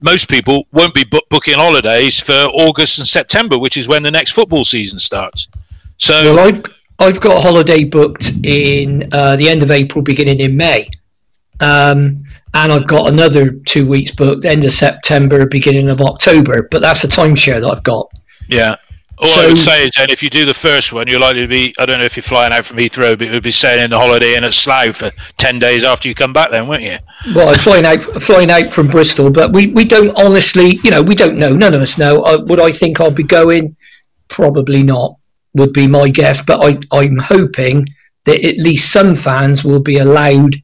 most 0.00 0.28
people 0.28 0.66
won't 0.72 0.94
be 0.94 1.04
book- 1.04 1.28
booking 1.28 1.54
holidays 1.54 2.18
for 2.18 2.32
August 2.32 2.98
and 2.98 3.06
September, 3.06 3.58
which 3.58 3.76
is 3.76 3.86
when 3.86 4.02
the 4.02 4.10
next 4.10 4.30
football 4.32 4.64
season 4.64 4.98
starts. 4.98 5.48
So, 5.98 6.34
Well, 6.34 6.48
I've 6.48 6.62
I've 6.98 7.20
got 7.20 7.36
a 7.36 7.40
holiday 7.40 7.84
booked 7.84 8.32
in 8.44 9.08
uh, 9.12 9.36
the 9.36 9.48
end 9.48 9.62
of 9.62 9.70
April, 9.70 10.02
beginning 10.02 10.40
in 10.40 10.56
May, 10.56 10.88
um, 11.60 12.24
and 12.54 12.72
I've 12.72 12.86
got 12.86 13.08
another 13.08 13.52
two 13.66 13.86
weeks 13.86 14.10
booked, 14.10 14.44
end 14.44 14.64
of 14.64 14.72
September, 14.72 15.46
beginning 15.46 15.90
of 15.90 16.00
October. 16.00 16.68
But 16.70 16.82
that's 16.82 17.04
a 17.04 17.08
timeshare 17.08 17.60
that 17.60 17.68
I've 17.68 17.82
got. 17.82 18.10
Yeah. 18.48 18.76
All 19.20 19.40
I 19.40 19.46
would 19.48 19.58
say 19.58 19.84
is 19.84 19.90
then 19.96 20.10
if 20.10 20.22
you 20.22 20.30
do 20.30 20.44
the 20.44 20.54
first 20.54 20.92
one, 20.92 21.08
you're 21.08 21.18
likely 21.18 21.40
to 21.40 21.48
be, 21.48 21.74
I 21.78 21.86
don't 21.86 21.98
know 21.98 22.04
if 22.04 22.16
you're 22.16 22.22
flying 22.22 22.52
out 22.52 22.64
from 22.64 22.78
Heathrow, 22.78 23.18
but 23.18 23.26
you'll 23.26 23.40
be 23.40 23.50
staying 23.50 23.82
in 23.82 23.90
the 23.90 23.98
holiday 23.98 24.36
inn 24.36 24.44
at 24.44 24.54
Slough 24.54 24.96
for 24.96 25.10
10 25.38 25.58
days 25.58 25.82
after 25.82 26.08
you 26.08 26.14
come 26.14 26.32
back 26.32 26.52
then, 26.52 26.68
won't 26.68 26.82
you? 26.82 26.98
Well, 27.34 27.48
I'm 27.48 27.58
flying 27.58 27.84
out 27.84 28.00
flying 28.22 28.50
out 28.50 28.68
from 28.72 28.86
Bristol, 28.86 29.30
but 29.30 29.52
we, 29.52 29.68
we 29.68 29.84
don't 29.84 30.16
honestly, 30.16 30.78
you 30.84 30.92
know, 30.92 31.02
we 31.02 31.16
don't 31.16 31.36
know. 31.36 31.52
None 31.52 31.74
of 31.74 31.82
us 31.82 31.98
know. 31.98 32.22
Uh, 32.22 32.44
would 32.46 32.60
I 32.60 32.70
think 32.70 33.00
I'll 33.00 33.10
be 33.10 33.24
going? 33.24 33.76
Probably 34.28 34.84
not. 34.84 35.16
Would 35.54 35.72
be 35.72 35.88
my 35.88 36.10
guess. 36.10 36.40
But 36.40 36.64
I 36.64 36.78
I'm 36.96 37.18
hoping 37.18 37.88
that 38.24 38.44
at 38.44 38.58
least 38.58 38.92
some 38.92 39.16
fans 39.16 39.64
will 39.64 39.80
be 39.80 39.98
allowed 39.98 40.54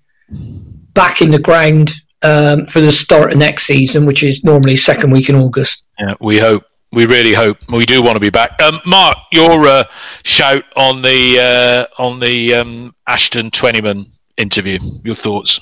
back 0.95 1.21
in 1.21 1.31
the 1.31 1.39
ground 1.39 1.93
um, 2.23 2.67
for 2.67 2.81
the 2.81 2.93
start 2.93 3.33
of 3.33 3.39
next 3.39 3.65
season, 3.65 4.07
which 4.07 4.23
is 4.23 4.45
normally 4.45 4.77
second 4.77 5.11
week 5.11 5.29
in 5.29 5.37
August. 5.37 5.87
Yeah, 5.99 6.15
we 6.21 6.39
hope. 6.39 6.65
We 6.93 7.07
really 7.07 7.35
hope. 7.35 7.59
We 7.69 7.85
do 7.85 8.03
want 8.03 8.17
to 8.17 8.21
be 8.21 8.31
back. 8.31 8.63
Um, 8.63 8.81
Mark, 8.87 9.17
your 9.33 9.67
uh, 9.67 9.85
shout 10.25 10.65
on 10.77 11.03
the 11.03 11.89
uh, 11.99 12.03
on 12.03 12.21
the 12.21 12.55
um, 12.55 12.95
Ashton 13.07 13.51
Twentyman 13.51 14.13
interview. 14.37 14.79
Your 15.03 15.17
thoughts? 15.17 15.61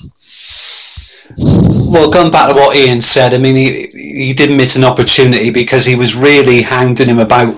Well, 1.37 2.11
going 2.11 2.31
back 2.31 2.49
to 2.49 2.53
what 2.53 2.75
Ian 2.75 3.01
said, 3.01 3.33
I 3.33 3.37
mean, 3.37 3.55
he, 3.55 3.87
he 3.93 4.33
did 4.33 4.55
miss 4.55 4.75
an 4.75 4.83
opportunity 4.83 5.49
because 5.49 5.85
he 5.85 5.95
was 5.95 6.15
really 6.15 6.61
hounding 6.61 7.07
him 7.07 7.19
about 7.19 7.55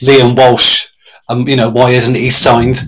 Liam 0.00 0.36
Walsh. 0.36 0.88
Um, 1.28 1.48
you 1.48 1.56
know, 1.56 1.70
why 1.70 1.90
isn't 1.90 2.16
he 2.16 2.28
signed? 2.28 2.82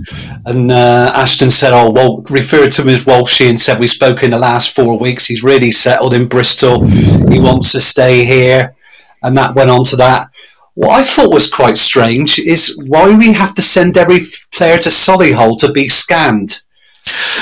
And 0.45 0.70
uh, 0.70 1.11
Ashton 1.14 1.51
said, 1.51 1.72
oh, 1.72 1.91
well, 1.91 2.22
referred 2.28 2.70
to 2.72 2.82
him 2.82 2.91
as 2.91 3.07
Walshy 3.07 3.49
and 3.49 3.59
said, 3.59 3.80
we 3.80 3.87
spoke 3.87 4.22
in 4.22 4.30
the 4.30 4.39
last 4.39 4.76
four 4.76 4.99
weeks. 4.99 5.26
He's 5.26 5.43
really 5.43 5.70
settled 5.70 6.12
in 6.12 6.28
Bristol. 6.28 6.87
He 6.87 7.41
wants 7.41 7.72
to 7.72 7.80
stay 7.80 8.24
here. 8.24 8.76
And 9.22 9.37
that 9.39 9.55
went 9.55 9.70
on 9.70 9.84
to 9.84 9.97
that. 9.97 10.28
What 10.74 10.91
I 10.91 11.03
thought 11.03 11.32
was 11.32 11.51
quite 11.51 11.78
strange 11.78 12.39
is 12.39 12.78
why 12.87 13.16
we 13.16 13.32
have 13.32 13.55
to 13.55 13.62
send 13.62 13.97
every 13.97 14.18
player 14.53 14.76
to 14.76 14.91
Solihull 14.91 15.59
to 15.61 15.72
be 15.72 15.89
scanned. 15.89 16.61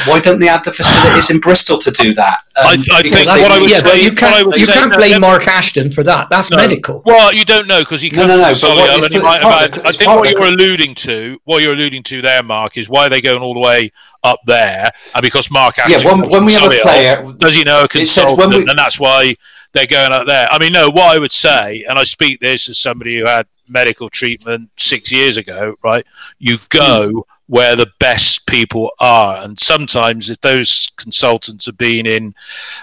Why 0.07 0.21
don't 0.21 0.39
they 0.39 0.47
have 0.47 0.63
the 0.63 0.73
facilities 0.73 1.31
in 1.31 1.41
Bristol 1.41 1.79
to 1.79 1.91
do 1.91 2.13
that? 2.15 2.41
Um, 2.57 2.67
I, 2.67 2.73
I 2.93 3.03
think 3.03 3.15
what 3.15 3.51
I 3.51 3.61
would 3.61 3.71
yeah, 3.71 3.79
say, 3.79 4.03
you 4.03 4.13
can't, 4.13 4.55
you 4.57 4.67
can't 4.67 4.93
blame 4.93 5.13
no, 5.13 5.19
Mark 5.21 5.49
Ashton 5.49 5.91
for 5.91 6.03
that. 6.03 6.29
That's 6.29 6.51
no. 6.51 6.59
medical. 6.59 7.03
Well, 7.07 7.33
you 7.33 7.45
don't 7.47 7.67
know 7.67 7.81
because 7.81 8.03
he 8.03 8.11
No, 8.11 8.27
comes 8.27 8.29
no, 8.29 8.37
no, 8.37 8.55
from 8.55 8.69
but 8.77 8.91
Solihull 9.01 9.15
and 9.15 9.23
might 9.23 9.41
have 9.41 9.75
had. 9.75 9.87
I 9.87 9.93
think 9.93 10.11
what 10.11 10.31
you're 10.31 10.49
alluding 10.49 10.95
to, 10.97 11.39
what 11.45 11.63
you're 11.63 11.73
alluding 11.73 12.03
to 12.05 12.21
there, 12.21 12.43
Mark, 12.43 12.77
is 12.77 12.91
why 12.91 13.07
are 13.07 13.09
they're 13.09 13.23
going 13.23 13.43
all 13.43 13.55
the 13.55 13.61
way 13.61 13.91
up 14.23 14.41
there, 14.47 14.91
and 15.15 15.23
because 15.23 15.51
Mark 15.51 15.79
Ashton 15.79 16.01
Yeah, 16.01 16.07
when- 16.07 16.21
when 16.21 16.31
from 16.31 16.45
we 16.45 16.53
have 16.53 16.71
a 16.71 16.81
player- 16.83 17.33
does 17.39 17.55
he 17.55 17.65
know 17.65 17.85
a 17.85 17.89
consultant, 17.89 18.51
we- 18.65 18.69
and 18.69 18.79
that's 18.79 19.01
why 19.01 19.33
they're 19.73 19.87
going 19.87 20.13
up 20.13 20.27
there. 20.27 20.47
I 20.51 20.59
mean, 20.59 20.73
no, 20.73 20.91
what 20.91 21.15
I 21.15 21.19
would 21.19 21.33
say, 21.33 21.85
and 21.89 21.99
I 21.99 22.05
speak 22.05 22.41
this 22.41 22.69
as 22.69 22.79
somebody 22.79 23.19
who 23.19 23.27
had 23.27 23.47
medical 23.69 24.11
treatment 24.11 24.69
six 24.77 25.11
years 25.11 25.37
ago, 25.39 25.75
right? 25.83 26.05
You 26.39 26.59
go 26.69 27.27
where 27.47 27.77
the 27.77 27.91
best 27.99 28.47
people 28.47 28.91
are, 29.01 29.43
and 29.45 29.59
sometimes 29.61 30.31
if 30.31 30.41
those 30.41 30.91
consultants 30.97 31.67
have 31.67 31.77
been 31.77 32.07
in 32.07 32.35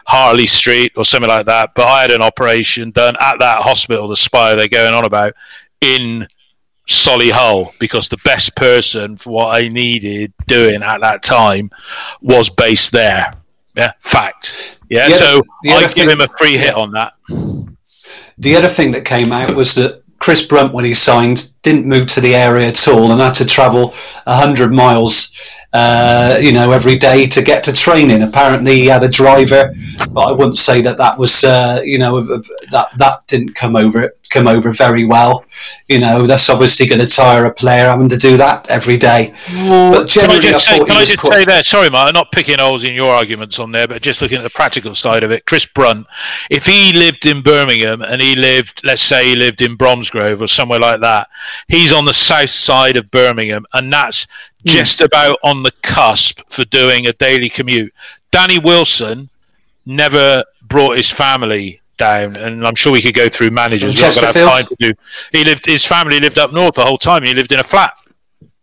Harley 0.08 0.46
Street 0.46 0.92
or 0.96 1.04
something 1.06 1.30
like 1.30 1.48
that, 1.48 1.72
but 1.76 1.88
I 1.88 2.04
had 2.04 2.12
an 2.12 2.22
operation 2.22 2.92
done 2.92 3.16
at 3.20 3.40
that 3.40 3.64
hospital, 3.64 4.08
the 4.08 4.16
Spire 4.16 4.56
they're 4.56 4.68
going 4.68 4.94
on 4.94 5.04
about, 5.06 5.34
in 5.82 6.28
Solihull 6.88 7.72
because 7.80 8.10
the 8.10 8.18
best 8.24 8.56
person 8.56 9.18
for 9.18 9.32
what 9.32 9.56
I 9.56 9.68
needed 9.68 10.34
doing 10.48 10.84
at 10.84 11.02
that 11.02 11.24
time 11.24 11.70
was 12.22 12.50
based 12.50 12.92
there. 12.92 13.34
Yeah, 13.76 13.94
fact. 14.02 14.80
Yeah, 14.90 15.08
The 15.08 15.14
so 15.14 15.44
the 15.64 15.72
I 15.72 15.82
give 15.82 15.92
thing- 15.92 16.10
him 16.10 16.22
a 16.22 16.28
free 16.38 16.58
hit 16.58 16.74
on 16.76 16.92
that. 16.92 17.14
The 18.38 18.56
other 18.56 18.68
thing 18.68 18.92
that 18.92 19.06
came 19.06 19.32
out 19.32 19.56
was 19.56 19.76
that 19.76 20.01
Chris 20.22 20.46
Brunt, 20.46 20.72
when 20.72 20.86
he 20.86 20.94
signed, 20.94 21.52
didn't 21.64 21.88
move 21.88 22.06
to 22.06 22.22
the 22.22 22.36
area 22.36 22.68
at 22.68 22.88
all 22.88 23.12
and 23.12 23.20
had 23.20 23.34
to 23.34 23.46
travel 23.46 23.88
100 24.26 24.72
miles, 24.72 25.32
uh, 25.74 26.38
you 26.42 26.52
know, 26.52 26.72
every 26.72 26.98
day 26.98 27.26
to 27.28 27.42
get 27.42 27.64
to 27.64 27.72
training. 27.72 28.24
Apparently, 28.24 28.74
he 28.74 28.86
had 28.88 29.04
a 29.04 29.08
driver, 29.10 29.74
but 30.10 30.22
I 30.22 30.32
wouldn't 30.32 30.58
say 30.58 30.82
that 30.82 30.98
that 30.98 31.18
was, 31.18 31.44
uh, 31.44 31.82
you 31.84 31.98
know, 31.98 32.22
that 32.22 32.88
that 32.98 33.26
didn't 33.28 33.56
come 33.56 33.76
over 33.76 34.14
come 34.30 34.48
over 34.48 34.72
very 34.72 35.06
well. 35.06 35.46
You 35.90 36.00
know, 36.00 36.26
that's 36.26 36.50
obviously 36.50 36.88
going 36.88 37.02
to 37.02 37.08
tire 37.08 37.46
a 37.46 37.54
player 37.54 37.86
having 37.86 38.08
to 38.10 38.18
do 38.18 38.38
that 38.38 38.70
every 38.70 38.96
day. 38.98 39.34
but 39.58 40.10
Can 40.10 40.30
I 40.30 40.38
generally, 40.38 40.48
I 40.48 40.52
just, 40.52 40.66
say, 40.66 40.80
can 40.80 40.92
I 40.92 41.00
just 41.04 41.20
quite- 41.20 41.34
say 41.34 41.46
there? 41.46 41.64
Sorry, 41.64 41.90
Mark, 41.90 42.08
I'm 42.08 42.14
not 42.14 42.32
picking 42.32 42.58
holes 42.58 42.84
in 42.86 42.94
your 42.94 43.14
arguments 43.14 43.60
on 43.60 43.72
there, 43.72 43.88
but 43.88 44.02
just 44.02 44.22
looking 44.22 44.38
at 44.38 44.44
the 44.44 44.50
practical 44.50 44.96
side 44.96 45.24
of 45.24 45.32
it. 45.32 45.46
Chris 45.46 45.66
Brunt, 45.66 46.08
if 46.50 46.66
he 46.66 46.94
lived 46.94 47.26
in 47.26 47.42
Birmingham 47.42 48.02
and 48.02 48.22
he 48.22 48.36
lived, 48.36 48.82
let's 48.86 49.02
say 49.02 49.26
he 49.30 49.36
lived 49.36 49.62
in 49.62 49.76
Bromsgrove 49.76 50.42
or 50.42 50.48
somewhere 50.48 50.80
like 50.80 51.02
that, 51.02 51.28
he's 51.68 51.92
on 51.92 52.06
the 52.06 52.14
south 52.14 52.50
side 52.52 52.96
of 52.98 53.12
Birmingham, 53.12 53.66
and 53.74 53.92
that's. 53.92 54.28
Hmm. 54.64 54.70
just 54.70 55.02
about 55.02 55.38
on 55.44 55.64
the 55.64 55.72
cusp 55.82 56.42
for 56.50 56.64
doing 56.66 57.08
a 57.08 57.14
daily 57.14 57.50
commute. 57.50 57.94
Danny 58.32 58.60
Wilson 58.60 59.30
never 59.86 60.44
brought 60.62 60.98
his 60.98 61.10
family 61.10 61.82
down, 61.98 62.36
and 62.36 62.66
I'm 62.66 62.76
sure 62.76 62.92
we 62.92 63.02
could 63.02 63.14
go 63.16 63.28
through 63.30 63.52
managers. 63.52 63.96
We're 64.02 64.22
not 64.22 64.34
time 64.34 64.66
to 64.66 64.76
do. 64.80 64.92
He 65.32 65.44
lived. 65.44 65.66
His 65.66 65.86
family 65.86 66.20
lived 66.20 66.38
up 66.38 66.54
north 66.54 66.76
the 66.76 66.86
whole 66.86 66.98
time. 66.98 67.24
He 67.24 67.34
lived 67.34 67.52
in 67.52 67.60
a 67.60 67.64
flat. 67.64 67.94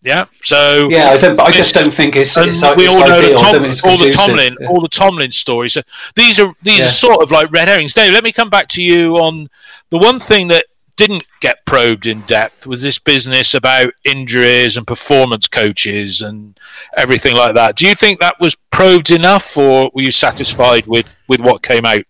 Yeah. 0.03 0.26
So 0.44 0.88
Yeah, 0.88 1.11
I 1.11 1.18
don't. 1.18 1.38
I 1.40 1.51
just 1.51 1.74
don't 1.74 1.92
think 1.92 2.14
it's, 2.16 2.36
it's, 2.36 2.62
we 2.76 2.84
it's 2.84 2.96
all 2.96 3.09
know 3.09 3.20
the 3.20 3.34
Tom, 3.34 3.64
it's 3.64 3.84
all 3.84 3.96
the. 3.96 4.12
Tomlin, 4.12 4.57
Yeah. 4.61 4.68
all 4.68 4.80
the 4.80 4.88
Tomlin 4.88 5.30
stories. 5.32 5.76
These 6.14 6.38
are 6.38 6.53
these 6.62 6.78
Yeah. 6.78 6.86
are 6.86 6.90
sort 6.90 7.22
of 7.22 7.30
like 7.30 7.51
red 7.51 7.68
herrings. 7.68 7.94
Dave, 7.94 8.12
let 8.12 8.22
me 8.22 8.32
come 8.32 8.49
back 8.49 8.68
to 8.70 8.82
you 8.82 9.16
on 9.16 9.49
the 9.90 9.99
one 9.99 10.18
thing 10.20 10.49
that 10.49 10.64
didn't 10.99 11.24
get 11.40 11.64
probed 11.64 12.07
in 12.07 12.20
depth 12.22 12.66
was 12.66 12.82
this 12.82 12.99
business 12.99 13.55
about 13.55 13.94
injuries 14.05 14.76
and 14.76 14.86
performance 14.86 15.46
coaches 15.49 16.20
and 16.20 16.59
everything 16.96 17.34
like 17.36 17.55
that. 17.55 17.76
Do 17.76 17.86
you 17.86 17.94
think 17.94 18.20
that 18.20 18.38
was 18.40 18.57
probed 18.70 19.11
enough, 19.11 19.57
or 19.57 19.90
were 19.94 20.03
you 20.03 20.11
satisfied 20.11 20.86
with 20.86 21.07
with 21.28 21.40
what 21.40 21.62
came 21.62 21.86
out 21.86 22.03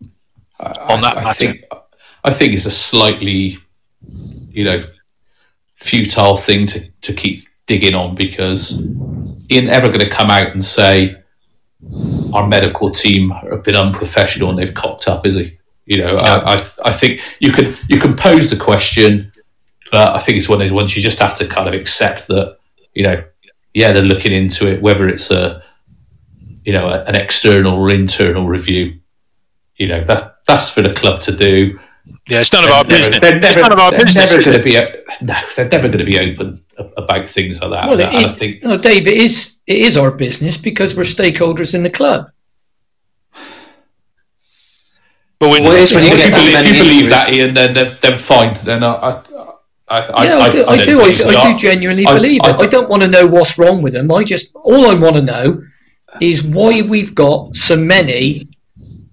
on 0.59 1.03
that 1.03 1.19
I, 1.19 1.21
I 1.21 1.25
matter? 1.25 1.39
think 1.39 1.65
I 2.25 2.33
think 2.33 2.55
it's 2.55 2.67
a 2.67 2.71
slightly, 2.71 3.59
you 4.51 4.65
know, 4.65 4.81
futile 5.75 6.37
thing 6.37 6.67
to, 6.67 6.89
to 7.03 7.13
keep 7.13 7.47
digging 7.67 7.95
on 7.95 8.15
because 8.15 8.71
he 9.49 9.59
ain't 9.59 9.69
ever 9.69 9.89
going 9.89 10.01
to 10.01 10.09
come 10.09 10.31
out 10.31 10.49
and 10.49 10.65
say 10.65 11.15
our 12.33 12.49
medical 12.49 12.91
team 12.91 13.31
have 13.31 13.63
been 13.63 13.77
unprofessional 13.77 14.51
and 14.51 14.59
they've 14.59 14.75
cocked 14.75 15.07
up, 15.07 15.27
is 15.27 15.35
he? 15.35 15.58
You 15.91 15.99
know, 16.03 16.19
I, 16.19 16.55
I 16.55 16.59
I 16.85 16.93
think 16.93 17.13
you 17.41 17.51
could 17.53 17.77
you 17.89 17.99
can 17.99 18.15
pose 18.15 18.51
the 18.51 18.57
question. 18.57 19.33
But 19.91 20.15
I 20.15 20.19
think 20.19 20.37
it's 20.37 20.49
one 20.51 20.61
of 20.61 20.67
those 20.69 20.73
ones 20.81 20.95
you 20.95 21.03
just 21.03 21.19
have 21.19 21.33
to 21.41 21.47
kind 21.47 21.67
of 21.67 21.73
accept 21.73 22.27
that, 22.29 22.59
you 22.93 23.05
know, 23.05 23.25
yeah, 23.73 23.91
they're 23.93 24.03
looking 24.03 24.33
into 24.33 24.67
it, 24.71 24.83
whether 24.83 25.09
it's 25.09 25.31
a, 25.31 25.63
you 26.67 26.75
know, 26.75 26.89
a, 26.91 27.05
an 27.05 27.17
external 27.17 27.73
or 27.81 27.89
internal 27.91 28.47
review. 28.47 29.01
You 29.77 29.89
know, 29.89 30.03
that 30.05 30.45
that's 30.47 30.69
for 30.69 30.83
the 30.83 30.93
club 30.93 31.23
to 31.23 31.33
do. 31.33 31.79
Yeah, 32.29 32.41
it's 32.41 32.53
none 32.53 32.65
of 32.65 32.71
our 32.71 32.85
They're 32.85 32.99
business. 32.99 33.19
They're 33.21 33.37
It's 33.39 33.47
never, 33.47 33.61
none 33.63 33.73
of 33.73 33.79
our 33.79 33.91
they're 33.93 34.01
business. 34.05 34.31
never 34.31 34.43
going 34.43 34.59
to 34.59 34.63
be. 34.63 34.77
o- 34.79 35.03
No, 35.23 35.35
they're 35.57 35.69
never 35.69 35.89
going 35.89 36.05
to 36.05 36.05
be 36.05 36.19
open 36.19 36.63
about 36.99 37.27
things 37.27 37.61
like 37.63 37.71
that. 37.71 37.89
Well, 37.89 37.99
it, 38.01 38.05
I- 38.07 38.13
and 38.13 38.27
I 38.27 38.29
it, 38.29 38.33
think 38.37 38.63
no, 38.65 38.77
Dave, 38.77 39.07
it 39.09 39.17
is 39.17 39.57
it 39.67 39.79
is 39.79 39.97
our 39.97 40.11
business 40.11 40.59
because 40.59 40.95
we're 40.95 41.05
stakeholders 41.05 41.75
in 41.75 41.83
the 41.83 41.91
club. 41.91 42.31
But 45.41 45.51
we, 45.51 45.61
Well, 45.61 45.73
it 45.73 45.81
is 45.81 45.95
when 45.95 46.05
you 46.05 46.11
if 46.11 46.17
get 46.17 46.27
you 46.27 46.33
believe, 46.35 46.53
many 46.55 46.69
if 46.69 46.77
you 46.77 46.83
believe 46.83 47.11
that, 47.11 47.33
Ian, 47.33 47.55
then 47.55 47.73
then, 47.75 47.99
then 48.03 48.17
fine. 48.17 48.59
Then 48.65 48.83
I, 48.83 48.93
I, 48.93 49.11
I, 49.89 49.99
I, 50.01 50.25
yeah, 50.25 50.39
I, 50.39 50.49
do. 50.51 50.67
I, 50.67 50.77
don't 50.77 50.85
do. 50.85 51.01
I, 51.01 51.05
I 51.05 51.53
do 51.53 51.59
genuinely 51.59 52.05
believe 52.05 52.41
I- 52.43 52.51
it. 52.51 52.61
I 52.61 52.67
don't 52.67 52.89
want 52.89 53.03
to 53.03 53.09
know 53.09 53.27
what's 53.27 53.57
wrong 53.57 53.81
with 53.81 53.93
them. 53.93 54.11
I 54.13 54.25
just 54.25 54.55
all 54.55 54.91
I 54.91 54.95
want 54.95 55.17
to 55.17 55.23
know 55.23 55.63
is 56.21 56.43
why 56.43 56.83
we've 56.83 57.15
got 57.15 57.55
so 57.55 57.77
many 57.77 58.49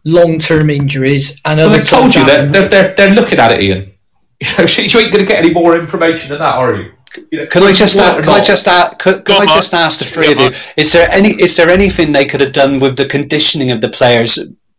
long-term 0.05 0.69
injuries 0.69 1.41
and 1.45 1.57
Well, 1.59 1.67
other 1.69 1.77
they've 1.79 1.87
told 1.87 2.15
you 2.15 2.23
clubs 2.23 2.51
that 2.51 2.51
they're, 2.51 2.69
they're, 2.69 2.93
they're 2.95 3.15
looking 3.15 3.39
at 3.39 3.53
it, 3.53 3.61
Ian. 3.63 3.91
You, 4.41 4.57
know, 4.57 4.65
you 4.65 4.99
ain't 4.99 5.11
going 5.13 5.25
to 5.25 5.25
get 5.25 5.37
any 5.43 5.53
more 5.53 5.79
information 5.79 6.29
than 6.29 6.39
that, 6.39 6.55
are 6.55 6.75
you? 6.75 6.91
you 7.31 7.39
know, 7.39 7.47
Can 7.47 7.63
I 7.63 7.71
just 7.71 7.95
well, 7.97 8.15
ask, 8.15 8.23
can 8.23 8.33
I 8.33 8.41
just 8.41 8.67
ask, 8.67 8.99
could, 8.99 9.23
could 9.23 9.37
I 9.37 9.45
just 9.45 9.73
ask 9.73 9.99
the 9.99 10.05
three 10.05 10.25
Yeah, 10.27 10.31
of 10.33 10.39
you? 10.39 10.73
Is 10.77 10.91
there 10.91 11.09
any 11.09 11.29
is 11.29 11.55
there 11.55 11.69
anything 11.69 12.11
they 12.11 12.25
could 12.25 12.41
have 12.41 12.51
done 12.51 12.79
with 12.79 12.97
the 12.97 13.05
conditioning 13.05 13.71
of 13.71 13.79
the 13.81 13.89
players' 13.89 14.37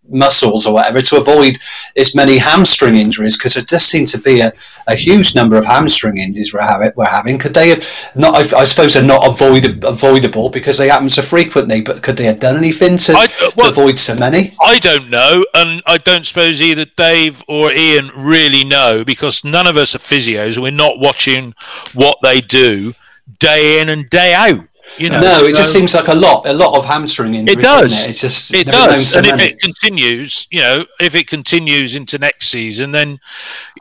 muscles 0.08 0.66
or 0.66 0.74
whatever 0.74 1.00
to 1.00 1.16
avoid 1.16 1.56
as 1.96 2.14
many 2.14 2.38
hamstring 2.38 2.94
injuries? 2.94 3.36
Because 3.36 3.54
there 3.54 3.64
just 3.64 3.88
seems 3.88 4.12
to 4.12 4.18
be 4.18 4.40
a, 4.40 4.52
a 4.86 4.94
huge 4.94 5.34
number 5.34 5.56
of 5.56 5.64
hamstring 5.64 6.18
injuries 6.18 6.52
we're 6.52 6.60
having. 6.60 6.92
We're 6.96 7.06
having. 7.06 7.38
Could 7.38 7.54
they 7.54 7.70
have 7.70 8.12
not? 8.14 8.34
I, 8.52 8.58
I 8.60 8.64
suppose 8.64 8.94
they're 8.94 9.02
not 9.02 9.26
avoid, 9.26 9.84
avoidable 9.84 10.48
because 10.50 10.78
they 10.78 10.88
happen 10.88 11.08
so 11.10 11.22
frequently. 11.22 11.80
But 11.80 12.02
could 12.02 12.16
they 12.16 12.24
have 12.24 12.40
done 12.40 12.56
anything 12.56 12.96
to, 12.98 13.12
I- 13.12 13.24
uh, 13.24 13.50
to 13.50 13.68
avoid 13.68 13.98
so 13.98 14.14
many? 14.14 14.54
I 14.62 14.78
don't 14.78 15.10
know, 15.10 15.44
and 15.54 15.82
I 15.86 15.98
don't 15.98 16.26
suppose 16.26 16.60
either 16.60 16.84
Dave 16.96 17.42
or 17.48 17.72
Ian 17.72 18.10
really 18.16 18.64
know 18.64 19.04
because 19.04 19.44
none 19.44 19.66
of 19.66 19.76
us 19.76 19.94
are 19.94 19.98
physios. 19.98 20.58
We're 20.60 20.70
not 20.70 20.98
watching 20.98 21.54
what 21.94 22.18
they 22.22 22.40
do 22.40 22.94
day 23.38 23.80
in 23.80 23.88
and 23.88 24.08
day 24.10 24.34
out. 24.34 24.60
You 24.98 25.10
know, 25.10 25.20
no, 25.20 25.40
it 25.40 25.54
just 25.54 25.72
seems 25.72 25.94
like 25.94 26.08
a 26.08 26.14
lot, 26.14 26.46
a 26.46 26.52
lot 26.54 26.76
of 26.78 26.84
hamstring 26.84 27.34
injuries. 27.34 27.58
It 27.58 27.62
does. 27.62 28.04
It? 28.04 28.10
It's 28.10 28.20
just 28.20 28.54
it 28.54 28.66
does, 28.66 29.10
so 29.10 29.18
and 29.18 29.26
if 29.26 29.40
it 29.40 29.60
continues, 29.60 30.46
you 30.50 30.60
know, 30.60 30.86
if 31.00 31.14
it 31.14 31.28
continues 31.28 31.96
into 31.96 32.18
next 32.18 32.48
season, 32.48 32.92
then, 32.92 33.20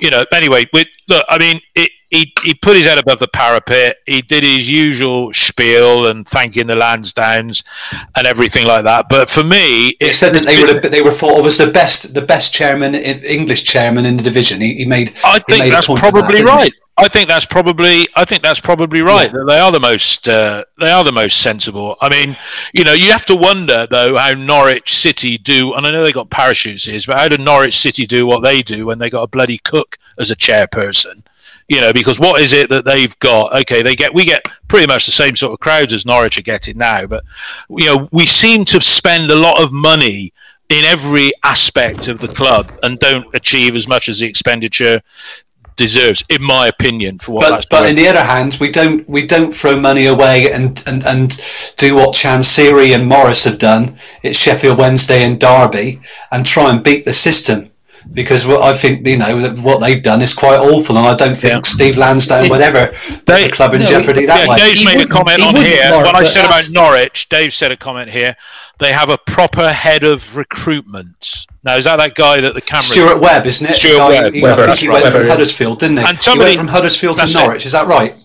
you 0.01 0.09
know, 0.09 0.25
anyway, 0.33 0.65
with 0.73 0.87
look, 1.07 1.25
I 1.29 1.37
mean, 1.37 1.61
it, 1.73 1.91
he 2.09 2.33
he 2.43 2.53
put 2.53 2.77
his 2.77 2.85
head 2.85 2.97
above 2.97 3.19
the 3.19 3.27
parapet. 3.27 3.97
He 4.05 4.21
did 4.21 4.43
his 4.43 4.69
usual 4.69 5.33
spiel 5.33 6.07
and 6.07 6.27
thanking 6.27 6.67
the 6.67 6.75
Lansdowns 6.75 7.63
and 8.15 8.27
everything 8.27 8.65
like 8.65 8.83
that. 8.83 9.07
But 9.09 9.29
for 9.29 9.43
me, 9.43 9.95
He 9.99 10.11
said 10.11 10.33
that 10.33 10.43
they 10.43 10.61
were 10.61 10.79
they 10.79 11.01
were 11.01 11.11
thought 11.11 11.39
of 11.39 11.45
as 11.45 11.57
the 11.57 11.71
best 11.71 12.13
the 12.13 12.21
best 12.21 12.53
chairman 12.53 12.95
English 12.95 13.63
chairman 13.63 14.05
in 14.05 14.17
the 14.17 14.23
division. 14.23 14.61
He, 14.61 14.75
he 14.75 14.85
made 14.85 15.11
I 15.23 15.39
think 15.39 15.71
that's 15.71 15.87
that, 15.87 15.97
probably 15.97 16.39
he? 16.39 16.43
right. 16.43 16.73
I 16.97 17.09
think 17.09 17.27
that's 17.27 17.45
probably. 17.45 18.07
I 18.15 18.23
think 18.23 18.41
that's 18.41 18.61
probably 18.61 19.01
right. 19.01 19.29
That 19.29 19.45
they 19.49 19.59
are 19.59 19.71
the 19.71 19.81
most. 19.81 20.27
Uh, 20.27 20.63
they 20.79 20.91
are 20.91 21.03
the 21.03 21.11
most 21.11 21.41
sensible. 21.41 21.97
I 21.99 22.09
mean, 22.09 22.35
you 22.73 22.85
know, 22.85 22.93
you 22.93 23.11
have 23.11 23.25
to 23.25 23.35
wonder 23.35 23.85
though 23.89 24.15
how 24.15 24.33
Norwich 24.33 24.95
City 24.95 25.37
do. 25.37 25.73
And 25.73 25.85
I 25.85 25.91
know 25.91 26.03
they 26.03 26.13
got 26.13 26.29
parachutes, 26.29 26.87
is, 26.87 27.05
but 27.05 27.17
how 27.17 27.27
did 27.27 27.41
Norwich 27.41 27.77
City 27.77 28.05
do 28.05 28.25
what 28.25 28.43
they 28.43 28.61
do 28.61 28.85
when 28.85 28.99
they 28.99 29.09
got 29.09 29.23
a 29.23 29.27
bloody 29.27 29.57
cook 29.57 29.97
as 30.17 30.31
a 30.31 30.37
chairperson? 30.37 31.23
You 31.67 31.81
know, 31.81 31.91
because 31.91 32.17
what 32.17 32.39
is 32.39 32.53
it 32.53 32.69
that 32.69 32.85
they've 32.85 33.17
got? 33.19 33.53
Okay, 33.61 33.81
they 33.81 33.95
get 33.95 34.13
we 34.13 34.23
get 34.23 34.45
pretty 34.69 34.87
much 34.87 35.05
the 35.05 35.11
same 35.11 35.35
sort 35.35 35.51
of 35.51 35.59
crowds 35.59 35.91
as 35.91 36.05
Norwich 36.05 36.37
are 36.37 36.43
getting 36.43 36.77
now, 36.77 37.05
but 37.07 37.25
you 37.69 37.87
know, 37.87 38.07
we 38.13 38.25
seem 38.25 38.63
to 38.65 38.79
spend 38.79 39.29
a 39.31 39.35
lot 39.35 39.61
of 39.61 39.73
money 39.73 40.31
in 40.69 40.85
every 40.85 41.31
aspect 41.43 42.07
of 42.07 42.19
the 42.19 42.27
club 42.27 42.71
and 42.83 42.99
don't 42.99 43.27
achieve 43.35 43.75
as 43.75 43.87
much 43.87 44.09
as 44.09 44.19
the 44.19 44.25
expenditure 44.25 44.99
deserves, 45.75 46.23
in 46.29 46.41
my 46.41 46.67
opinion, 46.67 47.19
for 47.19 47.33
what 47.33 47.41
But, 47.41 47.49
that's 47.51 47.65
but 47.67 47.79
doing. 47.79 47.89
on 47.91 47.95
the 47.95 48.07
other 48.07 48.23
hand, 48.23 48.57
we 48.61 48.69
don't 48.71 49.07
we 49.09 49.25
don't 49.25 49.51
throw 49.51 49.79
money 49.79 50.05
away 50.07 50.51
and, 50.51 50.81
and, 50.87 51.05
and 51.05 51.39
do 51.77 51.95
what 51.95 52.15
Chansiri 52.15 52.95
and 52.95 53.07
Morris 53.07 53.43
have 53.45 53.57
done. 53.57 53.95
It's 54.23 54.37
Sheffield 54.37 54.77
Wednesday 54.77 55.23
and 55.23 55.39
Derby 55.39 56.01
and 56.31 56.45
try 56.45 56.71
and 56.71 56.83
beat 56.83 57.05
the 57.05 57.13
system. 57.13 57.69
Because 58.13 58.45
what 58.45 58.61
I 58.61 58.73
think 58.73 59.05
you 59.05 59.17
know 59.17 59.51
what 59.61 59.81
they've 59.81 60.01
done 60.01 60.21
is 60.21 60.33
quite 60.33 60.57
awful, 60.59 60.97
and 60.97 61.05
I 61.05 61.15
don't 61.15 61.35
think 61.35 61.65
Yeah. 61.65 61.69
Steve 61.69 61.97
Lansdown 61.97 62.49
would 62.49 62.61
ever 62.61 62.87
put 62.87 63.25
They- 63.25 63.43
the 63.43 63.49
club 63.49 63.73
in 63.73 63.81
no, 63.81 63.85
jeopardy 63.85 64.25
that 64.25 64.43
Yeah, 64.45 64.47
way. 64.47 64.57
Dave's 64.57 64.79
He 64.79 64.85
made 64.85 65.01
a 65.01 65.05
comment 65.07 65.41
he 65.41 65.47
on 65.47 65.55
here. 65.55 65.89
Mark, 65.89 66.05
What 66.05 66.15
I 66.15 66.23
said 66.23 66.45
about 66.45 66.69
Norwich, 66.69 67.27
Dave 67.29 67.53
said 67.53 67.71
a 67.71 67.77
comment 67.77 68.11
here. 68.11 68.35
They 68.79 68.93
have 68.93 69.09
a 69.09 69.17
proper 69.17 69.71
head 69.73 70.03
of 70.03 70.35
recruitment. 70.37 71.45
Now, 71.63 71.75
is 71.77 71.85
that 71.85 71.97
that 71.97 72.15
guy 72.15 72.41
that 72.41 72.53
the 72.55 72.61
camera? 72.61 72.83
Stuart 72.83 73.19
Webb, 73.21 73.45
isn't 73.45 73.69
it? 73.69 73.75
Stuart 73.75 73.97
guy- 73.97 74.09
Webb, 74.09 74.33
he- 74.33 74.41
Webber, 74.41 74.53
I 74.53 74.55
think 74.57 74.67
that's 74.67 74.79
he 74.81 74.87
right, 74.87 74.93
went 75.01 75.11
from 75.11 75.21
Webber. 75.21 75.31
Huddersfield, 75.31 75.79
didn't 75.79 75.97
he? 75.97 76.03
And 76.05 76.17
he 76.17 76.37
went 76.39 76.57
from 76.57 76.67
Huddersfield 76.67 77.17
to. 77.17 77.33
Norwich. 77.33 77.65
Is 77.65 77.71
that 77.73 77.87
right? 77.87 78.17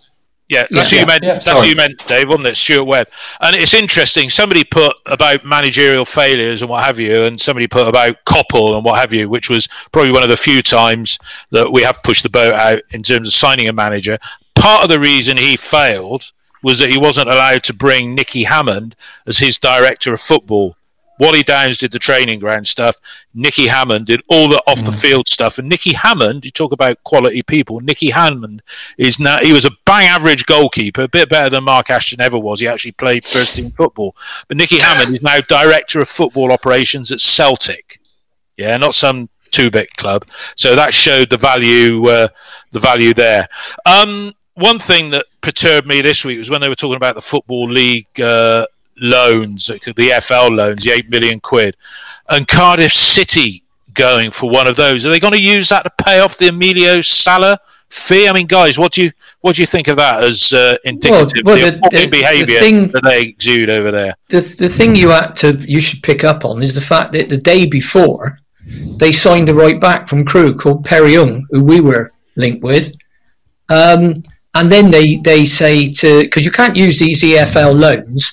Yeah, 0.50 0.66
that's 0.68 0.90
Yeah. 0.90 0.98
who 0.98 1.00
you 1.02 1.06
meant. 1.06 1.22
Yeah, 1.22 1.34
that's 1.34 1.60
who 1.60 1.66
you 1.66 1.76
meant, 1.76 2.04
Dave, 2.08 2.28
wasn't 2.28 2.48
it? 2.48 2.56
Stuart 2.56 2.84
Webb. 2.84 3.06
And 3.40 3.54
it's 3.54 3.72
interesting. 3.72 4.28
Somebody 4.28 4.64
put 4.64 4.96
about 5.06 5.44
managerial 5.44 6.04
failures 6.04 6.60
and 6.60 6.68
what 6.68 6.82
have 6.84 6.98
you, 6.98 7.22
and 7.22 7.40
somebody 7.40 7.68
put 7.68 7.86
about 7.86 8.16
Coppell 8.26 8.74
and 8.74 8.84
what 8.84 8.98
have 8.98 9.14
you, 9.14 9.28
which 9.28 9.48
was 9.48 9.68
probably 9.92 10.10
one 10.10 10.24
of 10.24 10.28
the 10.28 10.36
few 10.36 10.60
times 10.60 11.18
that 11.52 11.72
we 11.72 11.82
have 11.82 12.02
pushed 12.02 12.24
the 12.24 12.28
boat 12.28 12.52
out 12.54 12.80
in 12.90 13.04
terms 13.04 13.28
of 13.28 13.32
signing 13.32 13.68
a 13.68 13.72
manager. 13.72 14.18
Part 14.56 14.82
of 14.82 14.90
the 14.90 14.98
reason 14.98 15.36
he 15.36 15.56
failed 15.56 16.32
was 16.64 16.80
that 16.80 16.90
he 16.90 16.98
wasn't 16.98 17.28
allowed 17.28 17.62
to 17.62 17.72
bring 17.72 18.16
Nicky 18.16 18.42
Hammond 18.42 18.96
as 19.28 19.38
his 19.38 19.56
director 19.56 20.12
of 20.12 20.20
football. 20.20 20.76
Wally 21.20 21.42
Downes 21.42 21.76
did 21.76 21.92
the 21.92 21.98
training 21.98 22.40
ground 22.40 22.66
stuff. 22.66 22.96
Nicky 23.34 23.66
Hammond 23.66 24.06
did 24.06 24.22
all 24.28 24.48
the 24.48 24.60
off 24.66 24.82
the 24.82 24.90
field 24.90 25.28
stuff. 25.28 25.58
And 25.58 25.68
Nicky 25.68 25.92
Hammond, 25.92 26.46
you 26.46 26.50
talk 26.50 26.72
about 26.72 27.02
quality 27.04 27.42
people. 27.42 27.80
Nicky 27.80 28.08
Hammond 28.08 28.62
is 28.96 29.20
now 29.20 29.38
he 29.42 29.52
was 29.52 29.66
a 29.66 29.70
bang 29.84 30.06
average 30.06 30.46
goalkeeper, 30.46 31.02
a 31.02 31.08
bit 31.08 31.28
better 31.28 31.50
than 31.50 31.64
Mark 31.64 31.90
Ashton 31.90 32.22
ever 32.22 32.38
was. 32.38 32.60
He 32.60 32.66
actually 32.66 32.92
played 32.92 33.26
first 33.26 33.54
team 33.54 33.70
football. 33.72 34.16
But 34.48 34.56
Nicky 34.56 34.78
Hammond 34.80 35.14
is 35.14 35.22
now 35.22 35.40
director 35.42 36.00
of 36.00 36.08
football 36.08 36.52
operations 36.52 37.12
at 37.12 37.20
Celtic. 37.20 38.00
Yeah, 38.56 38.78
not 38.78 38.94
some 38.94 39.28
two 39.50 39.70
bit 39.70 39.94
club. 39.96 40.26
So 40.56 40.74
that 40.74 40.94
showed 40.94 41.28
the 41.28 41.36
value 41.36 42.06
uh, 42.08 42.28
the 42.72 42.80
value 42.80 43.12
there. 43.12 43.46
Um, 43.84 44.32
one 44.54 44.78
thing 44.78 45.10
that 45.10 45.26
perturbed 45.42 45.86
me 45.86 46.00
this 46.00 46.24
week 46.24 46.38
was 46.38 46.50
when 46.50 46.62
they 46.62 46.68
were 46.68 46.74
talking 46.74 46.96
about 46.96 47.14
the 47.14 47.22
football 47.22 47.68
league 47.68 48.20
uh, 48.20 48.66
loans, 48.98 49.66
the 49.66 50.20
FL 50.22 50.52
loans, 50.54 50.84
the 50.84 50.90
eight 50.90 51.08
million 51.10 51.40
quid, 51.40 51.76
and 52.28 52.46
Cardiff 52.46 52.92
City 52.92 53.62
going 53.94 54.30
for 54.30 54.48
one 54.50 54.66
of 54.68 54.76
those. 54.76 55.04
Are 55.04 55.10
they 55.10 55.20
going 55.20 55.32
to 55.32 55.42
use 55.42 55.68
that 55.70 55.82
to 55.82 56.04
pay 56.04 56.20
off 56.20 56.38
the 56.38 56.48
Emilio 56.48 57.00
Sala 57.00 57.58
fee? 57.88 58.28
I 58.28 58.32
mean, 58.32 58.46
guys, 58.46 58.78
what 58.78 58.92
do 58.92 59.02
you 59.02 59.12
what 59.40 59.56
do 59.56 59.62
you 59.62 59.66
think 59.66 59.88
of 59.88 59.96
that 59.96 60.22
as 60.24 60.52
uh, 60.52 60.76
indicative 60.84 61.44
well, 61.44 61.56
of 61.56 61.60
the- 61.60 61.70
the, 61.70 61.76
appalling 61.78 62.10
the- 62.10 62.18
behaviour 62.20 62.58
thing- 62.60 62.88
that 62.92 63.04
they 63.04 63.22
exude 63.22 63.70
over 63.70 63.90
there? 63.90 64.14
the 64.28 64.40
the 64.40 64.68
thing 64.68 64.94
you 64.94 65.08
had 65.08 65.34
to 65.36 65.54
you 65.68 65.80
should 65.80 66.02
pick 66.02 66.24
up 66.24 66.44
on 66.44 66.62
is 66.62 66.74
the 66.74 66.80
fact 66.80 67.12
that 67.12 67.28
the 67.28 67.36
day 67.38 67.66
before 67.66 68.38
they 68.98 69.10
signed 69.12 69.48
a 69.48 69.54
right 69.54 69.80
back 69.80 70.08
from 70.08 70.24
Crewe 70.24 70.54
called 70.54 70.84
Perry 70.84 71.16
Ng, 71.16 71.46
who 71.50 71.64
we 71.64 71.80
were 71.80 72.10
linked 72.36 72.62
with, 72.62 72.92
um, 73.68 74.14
and 74.54 74.70
then 74.70 74.90
they 74.90 75.16
they 75.16 75.44
say 75.46 75.90
to 75.94 76.20
because 76.22 76.44
you 76.44 76.50
can't 76.52 76.76
use 76.76 76.98
these 76.98 77.22
EFL 77.22 77.78
loans 77.78 78.30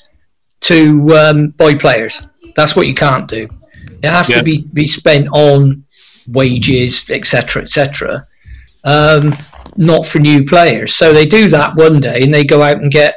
to 0.62 1.10
um, 1.16 1.48
buy 1.50 1.76
players. 1.76 2.22
That's 2.56 2.76
what 2.76 2.88
you 2.88 2.94
can't 2.94 3.28
do. 3.28 3.48
It 4.04 4.10
has 4.10 4.30
Yeah. 4.30 4.40
to 4.40 4.44
be 4.44 4.66
be 4.74 4.88
spent 4.88 5.28
on 5.32 5.84
wages, 6.28 7.06
etc., 7.10 7.62
etc. 7.64 8.24
Um, 8.84 9.36
not 9.78 10.06
for 10.06 10.20
new 10.20 10.46
players. 10.46 10.96
So 10.96 11.14
they 11.14 11.26
do 11.26 11.50
that 11.50 11.76
one 11.76 12.00
day, 12.00 12.22
and 12.22 12.34
they 12.34 12.44
go 12.44 12.62
out 12.62 12.78
and 12.82 12.92
get 12.92 13.16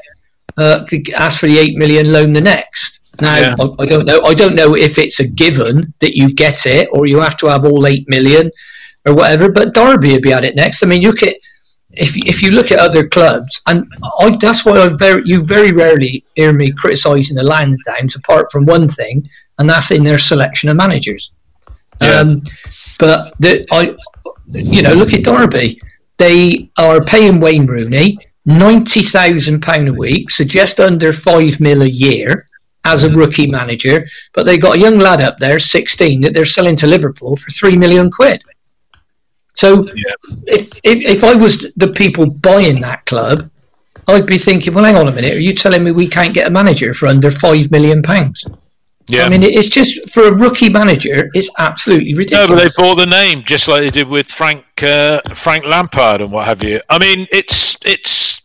uh, 0.56 0.84
ask 1.16 1.40
for 1.40 1.46
the 1.46 1.58
eight 1.58 1.76
million 1.76 2.12
loan 2.12 2.32
the 2.32 2.40
next. 2.40 2.98
Now 3.20 3.36
Yeah. 3.36 3.54
I, 3.58 3.82
I 3.82 3.86
don't 3.86 4.06
know. 4.06 4.20
I 4.22 4.34
don't 4.34 4.54
know 4.54 4.74
if 4.76 4.98
it's 4.98 5.20
a 5.20 5.26
given 5.26 5.92
that 6.00 6.16
you 6.16 6.32
get 6.32 6.66
it, 6.66 6.88
or 6.92 7.06
you 7.06 7.20
have 7.20 7.36
to 7.38 7.46
have 7.46 7.64
all 7.64 7.86
eight 7.86 8.08
million, 8.08 8.50
or 9.06 9.14
whatever. 9.14 9.50
But 9.50 9.74
Derby 9.74 10.12
will 10.12 10.20
be 10.20 10.32
at 10.32 10.44
it 10.44 10.56
next. 10.56 10.82
I 10.82 10.86
mean, 10.86 11.02
look 11.02 11.22
at 11.22 11.36
if 11.92 12.16
if 12.16 12.42
you 12.42 12.52
look 12.52 12.70
at 12.70 12.78
other 12.78 13.08
clubs, 13.08 13.60
and 13.66 13.84
I, 14.20 14.36
that's 14.40 14.64
why 14.64 14.78
I 14.78 14.88
very 14.88 15.22
you 15.24 15.42
very 15.44 15.72
rarely 15.72 16.24
hear 16.34 16.52
me 16.52 16.70
criticising 16.72 17.36
the 17.36 17.42
Lansdowns, 17.42 18.16
apart 18.16 18.50
from 18.52 18.64
one 18.64 18.88
thing, 18.88 19.26
and 19.58 19.68
that's 19.68 19.90
in 19.90 20.04
their 20.04 20.18
selection 20.18 20.68
of 20.68 20.76
managers. 20.76 21.32
Yeah. 22.00 22.20
Um, 22.20 22.42
but 22.98 23.34
the, 23.40 23.66
I, 23.72 23.96
you 24.46 24.82
know, 24.82 24.94
look 24.94 25.12
at 25.12 25.24
Derby. 25.24 25.80
They 26.18 26.70
are 26.78 27.02
paying 27.02 27.40
Wayne 27.40 27.66
Rooney 27.66 28.18
ninety 28.44 29.02
thousand 29.02 29.60
pound 29.62 29.88
a 29.88 29.92
week, 29.92 30.30
so 30.30 30.44
just 30.44 30.78
under 30.80 31.12
five 31.12 31.60
mil 31.60 31.82
a 31.82 31.86
year 31.86 32.46
as 32.84 33.04
a 33.04 33.10
rookie 33.10 33.46
manager. 33.46 34.06
But 34.32 34.46
they 34.46 34.58
got 34.58 34.76
a 34.76 34.80
young 34.80 34.98
lad 34.98 35.20
up 35.20 35.38
there, 35.38 35.58
sixteen, 35.58 36.20
that 36.20 36.34
they're 36.34 36.44
selling 36.44 36.76
to 36.76 36.86
Liverpool 36.86 37.36
for 37.36 37.50
three 37.50 37.76
million 37.76 38.10
quid. 38.10 38.42
So 39.60 39.86
if, 40.46 40.68
if 40.84 40.98
if 41.16 41.22
I 41.22 41.34
was 41.34 41.70
the 41.76 41.88
people 41.88 42.24
buying 42.40 42.80
that 42.80 43.04
club, 43.04 43.50
I'd 44.08 44.24
be 44.24 44.38
thinking, 44.38 44.72
well, 44.72 44.84
hang 44.84 44.96
on 44.96 45.06
a 45.06 45.12
minute, 45.12 45.34
are 45.34 45.46
you 45.48 45.54
telling 45.54 45.84
me 45.84 45.90
we 45.92 46.08
can't 46.08 46.32
get 46.32 46.48
a 46.48 46.50
manager 46.50 46.94
for 46.94 47.08
under 47.08 47.30
five 47.30 47.70
million 47.70 48.02
pounds? 48.02 48.42
Yeah. 49.08 49.26
I 49.26 49.28
mean, 49.28 49.42
it's 49.42 49.68
just 49.68 50.08
for 50.08 50.28
a 50.28 50.32
rookie 50.32 50.70
manager, 50.70 51.28
it's 51.34 51.50
absolutely 51.58 52.14
ridiculous. 52.14 52.48
No, 52.48 52.54
but 52.54 52.62
they 52.62 52.70
bought 52.82 52.98
the 53.04 53.10
name 53.10 53.42
just 53.44 53.68
like 53.68 53.80
they 53.82 53.90
did 53.90 54.08
with 54.08 54.28
Frank 54.28 54.64
uh, 54.82 55.20
Frank 55.34 55.66
Lampard 55.66 56.22
and 56.22 56.32
what 56.32 56.46
have 56.46 56.64
you. 56.64 56.80
I 56.88 56.98
mean, 56.98 57.26
it's 57.30 57.76
it's 57.84 58.40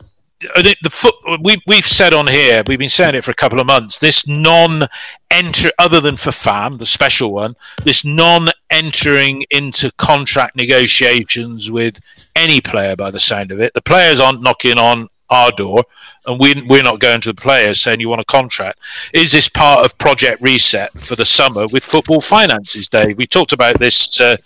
the 0.56 0.90
foot 0.90 1.16
we 1.42 1.62
we've 1.68 1.88
said 1.88 2.14
on 2.14 2.28
here. 2.28 2.64
We've 2.66 2.80
been 2.80 2.90
saying 2.90 3.16
it 3.16 3.24
for 3.24 3.32
a 3.32 3.36
couple 3.36 3.60
of 3.60 3.68
months. 3.68 4.00
This 4.00 4.28
non-enter, 4.28 5.72
other 5.80 6.00
than 6.00 6.18
for 6.18 6.32
FAM, 6.32 6.78
the 6.78 6.86
special 6.86 7.32
one, 7.34 7.56
this 7.84 8.06
non-entering 8.06 9.46
into 9.52 9.92
contract 9.98 10.56
negotiations 10.56 11.72
with 11.72 12.00
any 12.36 12.62
player. 12.62 12.96
By 12.96 13.12
the 13.12 13.20
sound 13.20 13.52
of 13.52 13.60
it, 13.60 13.74
the 13.74 13.82
players 13.82 14.20
aren't 14.20 14.42
knocking 14.42 14.78
on 14.78 15.10
our 15.30 15.52
door, 15.52 15.84
and 16.26 16.40
we, 16.40 16.54
we're 16.68 16.84
not 16.84 17.00
going 17.00 17.22
to 17.22 17.34
the 17.34 17.42
players 17.42 17.82
saying 17.82 18.00
you 18.00 18.10
want 18.10 18.22
a 18.22 18.26
contract. 18.26 18.80
Is 19.14 19.32
this 19.32 19.50
part 19.50 19.86
of 19.86 19.98
Project 19.98 20.42
Reset 20.42 20.92
for 20.94 21.16
the 21.16 21.26
summer 21.26 21.68
with 21.68 21.84
football 21.84 22.22
finances, 22.22 22.88
Dave? 22.88 23.18
We 23.18 23.26
talked 23.26 23.54
about 23.54 23.80
this 23.80 24.20
uh, 24.20 24.38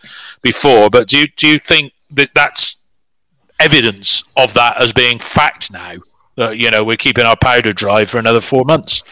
before, 0.42 0.90
but 0.90 1.08
do 1.10 1.20
you, 1.20 1.28
do 1.36 1.48
you 1.48 1.60
think 1.60 1.94
that 2.12 2.30
that's 2.34 2.79
evidence 3.60 4.24
of 4.38 4.54
that 4.54 4.82
as 4.82 4.94
being 4.94 5.20
fact 5.20 5.72
now? 5.72 5.96
You 6.38 6.72
know 6.72 6.84
we're 6.84 6.98
keeping 6.98 7.26
our 7.26 7.36
powder 7.36 7.74
dry 7.74 8.06
for 8.06 8.18
another 8.18 8.42
four 8.42 8.64
months. 8.66 9.04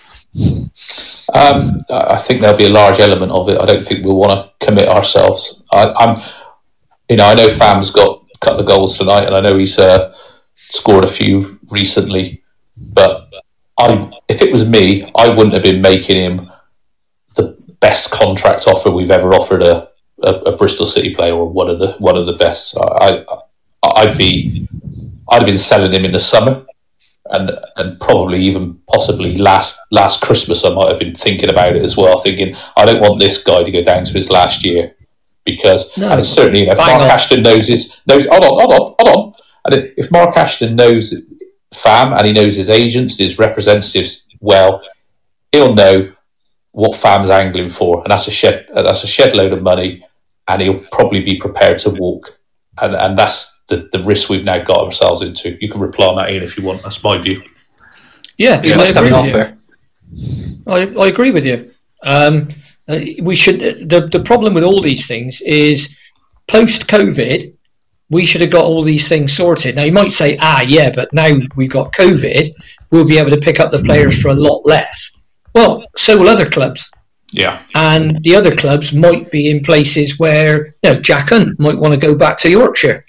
Um, 1.34 1.82
I 1.90 2.18
think 2.18 2.42
there'll 2.42 2.58
be 2.58 2.68
a 2.68 2.70
large 2.70 3.00
element 3.00 3.32
of 3.32 3.50
it. 3.50 3.60
I 3.60 3.66
don't 3.66 3.86
think 3.86 4.06
we'll 4.06 4.18
want 4.18 4.34
to 4.60 4.66
commit 4.66 4.88
ourselves. 4.88 5.62
I, 5.72 5.92
I'm, 5.94 6.22
you 7.10 7.18
know, 7.18 7.26
I 7.26 7.34
know 7.34 7.50
Fam's 7.50 7.90
got 7.90 8.24
a 8.34 8.38
couple 8.40 8.62
of 8.62 8.68
goals 8.68 8.98
tonight, 8.98 9.26
and 9.26 9.36
I 9.36 9.42
know 9.42 9.58
he's 9.58 9.78
uh, 9.80 10.16
scored 10.70 11.04
a 11.04 11.08
few 11.08 11.60
recently. 11.70 12.44
But 12.78 13.30
I, 13.78 14.12
if 14.28 14.42
it 14.42 14.52
was 14.52 14.70
me, 14.70 15.12
I 15.16 15.30
wouldn't 15.30 15.54
have 15.54 15.64
been 15.64 15.82
making 15.82 16.18
him 16.18 16.52
the 17.36 17.58
best 17.80 18.12
contract 18.12 18.68
offer 18.68 18.90
we've 18.92 19.12
ever 19.12 19.34
offered 19.34 19.64
a, 19.64 19.90
a, 20.22 20.34
a 20.34 20.56
Bristol 20.56 20.86
City 20.86 21.14
player, 21.14 21.34
or 21.34 21.50
one 21.50 21.70
of 21.70 21.80
the 21.80 21.94
one 21.94 22.16
of 22.16 22.26
the 22.26 22.34
best. 22.34 22.78
I, 22.78 23.26
I, 23.28 23.42
I'd 23.96 24.18
be, 24.18 24.68
I'd 25.30 25.38
have 25.42 25.46
been 25.48 25.58
selling 25.58 25.94
him 25.94 26.06
in 26.06 26.12
the 26.12 26.20
summer 26.20 26.66
and 27.32 27.52
and 27.76 28.00
probably 28.00 28.42
even 28.42 28.80
possibly 28.90 29.36
last 29.36 29.78
last 29.92 30.22
Christmas 30.22 30.64
I 30.64 30.70
might 30.70 30.90
have 30.90 31.00
been 31.00 31.14
thinking 31.16 31.50
about 31.50 31.76
it 31.76 31.84
as 31.84 31.98
well, 31.98 32.18
thinking 32.20 32.56
I 32.78 32.86
don't 32.86 33.02
want 33.02 33.20
this 33.20 33.44
guy 33.44 33.64
to 33.64 33.72
go 33.72 33.84
down 33.84 34.06
to 34.06 34.14
his 34.14 34.30
last 34.30 34.66
year 34.66 34.96
because 35.46 35.98
No. 35.98 36.10
and 36.12 36.24
certainly 36.24 36.62
you 36.62 36.66
know, 36.68 36.74
if 36.74 36.78
Mark 36.78 37.02
on. 37.02 37.10
Ashton 37.10 37.44
knows 37.44 37.68
his 37.68 38.00
knows 38.08 38.26
hold 38.28 38.44
on 38.44 38.60
hold 38.60 38.74
on 38.74 38.96
hold 39.00 39.18
on 39.18 39.34
and 39.66 39.92
if 39.98 40.10
Mark 40.12 40.38
Ashton 40.38 40.76
knows 40.76 41.14
Fam 41.74 42.14
and 42.14 42.26
he 42.26 42.32
knows 42.32 42.56
his 42.56 42.70
agents 42.70 43.20
and 43.20 43.28
his 43.28 43.38
representatives 43.38 44.26
well, 44.40 44.82
he'll 45.52 45.74
know 45.74 46.14
what 46.72 46.96
Fam's 46.96 47.30
angling 47.30 47.68
for, 47.68 48.04
and 48.04 48.12
that's 48.12 48.28
a 48.28 48.32
shed 48.32 48.68
that's 48.74 49.04
a 49.04 49.08
shed 49.08 49.34
load 49.36 49.52
of 49.52 49.62
money, 49.64 50.06
and 50.48 50.62
he'll 50.62 50.80
probably 50.92 51.22
be 51.22 51.38
prepared 51.40 51.80
to 51.80 51.90
walk, 51.90 52.40
and 52.82 52.96
and 52.96 53.18
that's 53.18 53.57
the, 53.68 53.90
the 53.92 54.04
risk 54.04 54.30
we've 54.30 54.44
now 54.44 54.64
got 54.64 54.78
ourselves 54.78 55.22
into. 55.22 55.58
You 55.60 55.70
can 55.70 55.82
reply 55.82 56.08
on 56.08 56.16
that, 56.18 56.32
Ian, 56.32 56.44
if 56.44 56.58
you 56.58 56.64
want. 56.64 56.84
That's 56.84 57.04
my 57.04 57.18
view. 57.18 57.44
yeah, 58.38 58.62
He 58.62 58.74
I 58.74 58.78
must 58.78 58.96
have 58.96 59.06
an 59.06 59.14
offer. 59.14 59.58
I, 60.68 60.94
I 61.00 61.08
agree 61.08 61.32
with 61.32 61.46
you. 61.46 61.72
Um, 62.04 62.50
uh, 62.88 63.00
we 63.22 63.36
should. 63.36 63.90
The 63.90 64.08
the 64.12 64.22
problem 64.22 64.54
with 64.54 64.64
all 64.64 64.82
these 64.82 65.08
things 65.08 65.42
is 65.42 65.98
post 66.48 66.88
COVID, 66.88 67.54
we 68.10 68.26
should 68.26 68.42
have 68.42 68.52
got 68.52 68.66
all 68.66 68.82
these 68.82 69.08
things 69.10 69.34
sorted. 69.34 69.76
Now 69.76 69.84
you 69.84 69.92
might 69.92 70.14
say, 70.14 70.38
ah, 70.40 70.62
yeah, 70.62 70.92
but 70.94 71.12
now 71.14 71.38
we've 71.56 71.70
got 71.70 71.92
COVID, 71.94 72.52
we'll 72.92 73.08
be 73.08 73.18
able 73.18 73.32
to 73.32 73.38
pick 73.40 73.60
up 73.60 73.72
the 73.72 73.84
players 73.84 74.22
for 74.22 74.30
a 74.30 74.34
lot 74.34 74.66
less. 74.66 75.12
Well, 75.54 75.86
so 75.96 76.18
will 76.18 76.30
other 76.30 76.50
clubs, 76.50 76.90
Yeah, 77.32 77.62
and 77.76 78.24
the 78.24 78.36
other 78.36 78.56
clubs 78.56 78.94
might 78.94 79.32
be 79.32 79.50
in 79.50 79.62
places 79.62 80.20
where 80.20 80.68
you 80.84 80.94
know 80.94 81.02
Jack 81.02 81.30
Hunt 81.30 81.60
might 81.60 81.78
want 81.78 81.94
to 81.94 82.00
go 82.00 82.16
back 82.16 82.38
to 82.40 82.50
Yorkshire. 82.50 83.04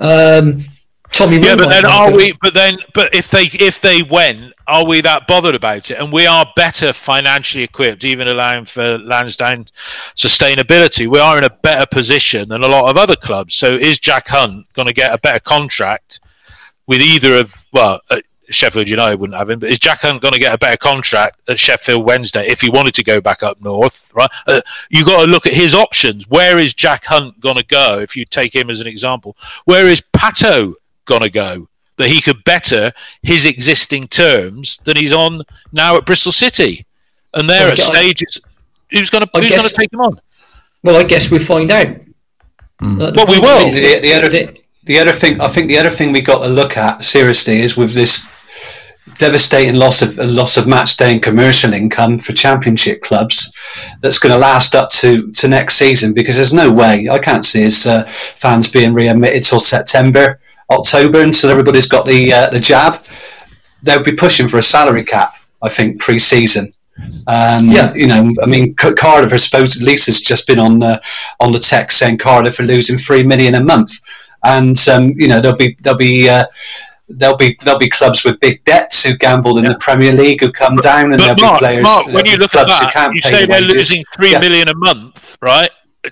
Um, 0.00 0.64
Tommy. 1.12 1.38
Yeah, 1.38 1.56
but 1.56 1.70
then 1.70 1.86
are 1.86 2.14
we? 2.14 2.34
But 2.42 2.54
then, 2.54 2.78
but 2.94 3.14
if 3.14 3.30
they 3.30 3.44
if 3.44 3.80
they 3.80 4.02
went, 4.02 4.52
are 4.66 4.84
we 4.84 5.00
that 5.00 5.26
bothered 5.26 5.54
about 5.54 5.90
it? 5.90 5.98
And 5.98 6.12
we 6.12 6.26
are 6.26 6.46
better 6.54 6.92
financially 6.92 7.64
equipped, 7.64 8.04
even 8.04 8.28
allowing 8.28 8.66
for 8.66 8.98
Lansdown 8.98 9.66
sustainability. 10.14 11.06
We 11.06 11.18
are 11.18 11.38
in 11.38 11.44
a 11.44 11.50
better 11.50 11.86
position 11.86 12.50
than 12.50 12.62
a 12.62 12.68
lot 12.68 12.90
of 12.90 12.96
other 12.96 13.16
clubs. 13.16 13.54
So 13.54 13.68
is 13.68 13.98
Jack 13.98 14.28
Hunt 14.28 14.66
going 14.74 14.88
to 14.88 14.94
get 14.94 15.12
a 15.12 15.18
better 15.18 15.40
contract 15.40 16.20
with 16.86 17.00
either 17.00 17.38
of? 17.38 17.66
Well, 17.72 18.00
uh, 18.10 18.20
Sheffield 18.50 18.88
United 18.88 19.16
wouldn't 19.20 19.38
have 19.38 19.50
him, 19.50 19.58
but 19.58 19.70
is 19.70 19.78
Jack 19.78 20.00
Hunt 20.00 20.20
going 20.22 20.32
to 20.32 20.38
get 20.38 20.54
a 20.54 20.58
better 20.58 20.76
contract 20.76 21.40
at 21.48 21.58
Sheffield 21.58 22.04
Wednesday 22.04 22.46
if 22.48 22.60
he 22.60 22.70
wanted 22.70 22.94
to 22.94 23.04
go 23.04 23.20
back 23.20 23.42
up 23.42 23.60
north? 23.60 24.12
Right, 24.14 24.30
uh, 24.46 24.60
you 24.90 25.04
got 25.04 25.24
to 25.24 25.30
look 25.30 25.46
at 25.46 25.52
his 25.54 25.74
options. 25.74 26.28
Where 26.28 26.58
is 26.58 26.74
Jack 26.74 27.04
Hunt 27.04 27.38
going 27.40 27.56
to 27.56 27.64
go? 27.64 27.98
If 27.98 28.16
you 28.16 28.24
take 28.24 28.54
him 28.54 28.70
as 28.70 28.80
an 28.80 28.86
example, 28.86 29.36
where 29.64 29.86
is 29.86 30.00
Pato 30.00 30.74
going 31.04 31.22
to 31.22 31.30
go? 31.30 31.68
That 31.96 32.08
he 32.10 32.20
could 32.20 32.44
better 32.44 32.92
his 33.22 33.44
existing 33.44 34.06
terms 34.06 34.78
than 34.84 34.96
he's 34.96 35.12
on 35.12 35.42
now 35.72 35.96
at 35.96 36.06
Bristol 36.06 36.30
City, 36.30 36.86
and 37.34 37.50
there 37.50 37.62
are 37.62 37.64
Well, 37.64 37.72
at 37.72 37.78
stages. 37.78 38.40
Who's 38.90 39.10
going 39.10 39.24
to 39.24 39.30
who's 39.34 39.48
guess- 39.48 39.58
going 39.58 39.68
to 39.68 39.74
take 39.74 39.92
him 39.92 40.00
on? 40.00 40.20
Well, 40.84 40.96
I 40.96 41.02
guess 41.02 41.28
we'll 41.30 41.40
find 41.40 41.70
out. 41.72 41.88
Uh, 42.80 43.10
Well, 43.14 43.26
we 43.26 43.40
will. 43.40 43.66
is 43.66 43.74
The, 43.74 43.98
the 44.00 44.12
other 44.14 44.52
the 44.84 44.98
other 45.00 45.12
thing 45.12 45.40
I 45.40 45.48
think 45.48 45.68
the 45.68 45.76
other 45.78 45.90
thing 45.90 46.12
we 46.12 46.20
got 46.20 46.42
to 46.44 46.48
look 46.48 46.76
at 46.76 47.02
seriously 47.02 47.58
is 47.60 47.76
with 47.76 47.94
this 47.94 48.26
devastating 49.18 49.74
loss 49.76 50.00
of 50.02 50.18
a 50.18 50.24
loss 50.26 50.56
of 50.56 50.66
match 50.66 50.96
day 50.96 51.12
and 51.12 51.22
commercial 51.22 51.72
income 51.72 52.18
for 52.18 52.32
championship 52.32 53.02
clubs 53.02 53.52
that's 54.00 54.18
going 54.18 54.32
to 54.32 54.38
last 54.38 54.74
up 54.74 54.90
to, 54.90 55.30
to 55.32 55.48
next 55.48 55.74
season 55.74 56.12
because 56.14 56.36
there's 56.36 56.52
no 56.52 56.72
way 56.72 57.08
I 57.10 57.18
can't 57.18 57.44
see 57.44 57.62
his 57.62 57.86
uh, 57.86 58.04
fans 58.04 58.68
being 58.68 58.94
readmitted 58.94 59.42
till 59.42 59.60
September 59.60 60.40
October 60.70 61.20
until 61.20 61.50
everybody's 61.50 61.88
got 61.88 62.06
the 62.06 62.32
uh, 62.32 62.50
the 62.50 62.60
jab. 62.60 63.02
They'll 63.82 64.02
be 64.02 64.12
pushing 64.12 64.48
for 64.48 64.58
a 64.58 64.62
salary 64.62 65.04
cap 65.04 65.36
I 65.62 65.68
think 65.68 66.00
pre-season. 66.00 66.72
Um, 67.26 67.70
Yeah. 67.70 67.92
you 67.94 68.06
know, 68.06 68.30
I 68.42 68.46
mean, 68.46 68.74
Cardiff, 68.74 69.32
I 69.32 69.36
suppose, 69.36 69.80
Lisa's 69.82 70.20
just 70.20 70.46
been 70.46 70.58
on 70.58 70.78
the 70.78 71.00
on 71.40 71.52
the 71.52 71.58
text 71.58 71.98
saying 71.98 72.18
Cardiff 72.18 72.58
are 72.60 72.64
losing 72.64 72.96
three 72.96 73.22
million 73.22 73.54
a 73.54 73.62
month, 73.62 73.92
and 74.44 74.76
um, 74.88 75.10
you 75.16 75.28
know 75.28 75.40
there'll 75.40 75.56
be 75.56 75.76
there'll 75.80 75.98
be 75.98 76.28
uh, 76.28 76.44
there'll 77.08 77.36
be 77.36 77.56
there'll 77.64 77.78
be 77.80 77.88
clubs 77.88 78.24
with 78.24 78.38
big 78.40 78.62
debts 78.64 79.04
who 79.04 79.16
gambled 79.16 79.58
in 79.58 79.64
the 79.64 79.76
Premier 79.78 80.12
League 80.12 80.40
who 80.40 80.52
come 80.52 80.76
down, 80.76 81.12
and 81.12 81.18
But 81.18 81.36
there'll 81.36 81.40
Mark, 81.40 81.60
be 81.60 81.64
players. 81.66 81.82
Mark, 81.82 82.06
when 82.08 82.26
you 82.26 82.36
look 82.36 82.54
at 82.54 82.66
clubs 82.66 82.78
who 82.78 82.86
that, 82.92 83.10
you 83.14 83.22
say 83.22 83.40
the 83.42 83.46
they're 83.46 83.60
wages. 83.62 83.74
losing 83.76 84.04
three 84.14 84.32
Yeah. 84.32 84.38
million 84.40 84.68
a 84.68 84.74
month, 84.74 85.36
right? 85.40 85.70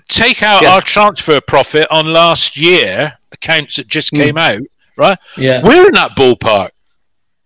Take 0.09 0.43
out 0.43 0.61
Yeah. 0.63 0.73
our 0.73 0.81
transfer 0.81 1.39
profit 1.41 1.85
on 1.89 2.11
last 2.11 2.57
year 2.57 3.13
accounts 3.31 3.75
that 3.77 3.87
just 3.87 4.11
Mm. 4.13 4.23
came 4.23 4.37
out, 4.37 4.59
right? 4.97 5.17
Yeah. 5.37 5.61
We're 5.63 5.87
in 5.87 5.93
that 5.93 6.15
ballpark. 6.17 6.69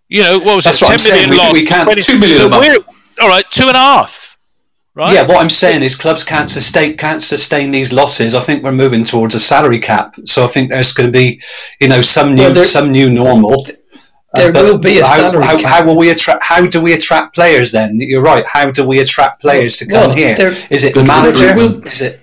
You 0.08 0.22
know, 0.22 0.38
what 0.38 0.56
was 0.56 0.64
That's 0.64 0.82
it? 0.82 0.86
10 0.86 0.96
million 0.98 1.16
saying. 1.16 1.30
We- 1.30 1.36
loss, 1.36 1.52
we 1.52 1.66
can't- 1.66 1.84
20 1.84 2.02
two 2.02 2.18
million 2.18 2.42
a 2.42 2.48
month. 2.48 2.84
All 3.20 3.28
right, 3.28 3.44
two 3.50 3.68
and 3.68 3.76
a 3.76 3.80
half. 3.80 4.21
Right? 4.94 5.14
Yeah, 5.14 5.22
what 5.22 5.38
I'm 5.40 5.48
saying 5.48 5.82
is 5.82 5.94
clubs 5.94 6.22
can't 6.22 6.50
sustain 6.50 6.96
can't 6.98 7.22
sustain 7.22 7.70
these 7.70 7.92
losses. 7.94 8.34
I 8.34 8.40
think 8.40 8.62
we're 8.62 8.72
moving 8.72 9.04
towards 9.04 9.34
a 9.34 9.40
salary 9.40 9.78
cap, 9.78 10.14
so 10.26 10.44
I 10.44 10.48
think 10.48 10.68
there's 10.70 10.92
going 10.92 11.06
to 11.10 11.12
be, 11.12 11.40
you 11.80 11.88
know, 11.88 12.02
some 12.02 12.34
new 12.34 12.42
Well, 12.42 12.52
there- 12.54 12.64
some 12.64 12.90
new 12.92 13.08
normal. 13.08 13.66
there 14.34 14.54
Uh, 14.54 14.62
will 14.62 14.78
be 14.78 14.98
a 14.98 15.04
how, 15.06 15.16
salary 15.16 15.44
how, 15.44 15.56
cap. 15.60 15.64
how 15.70 15.86
will 15.86 15.96
we 15.96 16.10
attract? 16.10 16.42
How 16.44 16.66
do 16.66 16.80
we 16.82 16.92
attract 16.92 17.34
players? 17.34 17.72
Then 17.72 17.96
you're 18.00 18.20
right. 18.22 18.44
How 18.46 18.70
do 18.70 18.86
we 18.86 18.98
attract 19.00 19.40
players 19.40 19.78
to 19.78 19.86
come 19.86 20.08
Well, 20.08 20.10
here? 20.16 20.36
there- 20.36 20.54
Is 20.68 20.84
it 20.84 20.94
the 20.94 21.04
manager? 21.04 21.46
recruitment. 21.48 21.86
Is 21.92 22.00
it? 22.02 22.20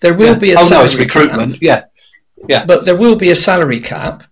There 0.00 0.12
will 0.14 0.32
yeah. 0.34 0.38
be 0.46 0.52
a 0.52 0.58
oh 0.58 0.66
salary 0.66 0.78
no, 0.78 0.84
it's 0.84 0.96
recruitment. 0.96 1.60
cap, 1.60 1.90
Yeah, 2.48 2.64
but 2.66 2.84
there 2.84 2.96
will 2.96 3.16
be 3.16 3.30
a 3.30 3.36
salary 3.36 3.80
cap. 3.80 4.24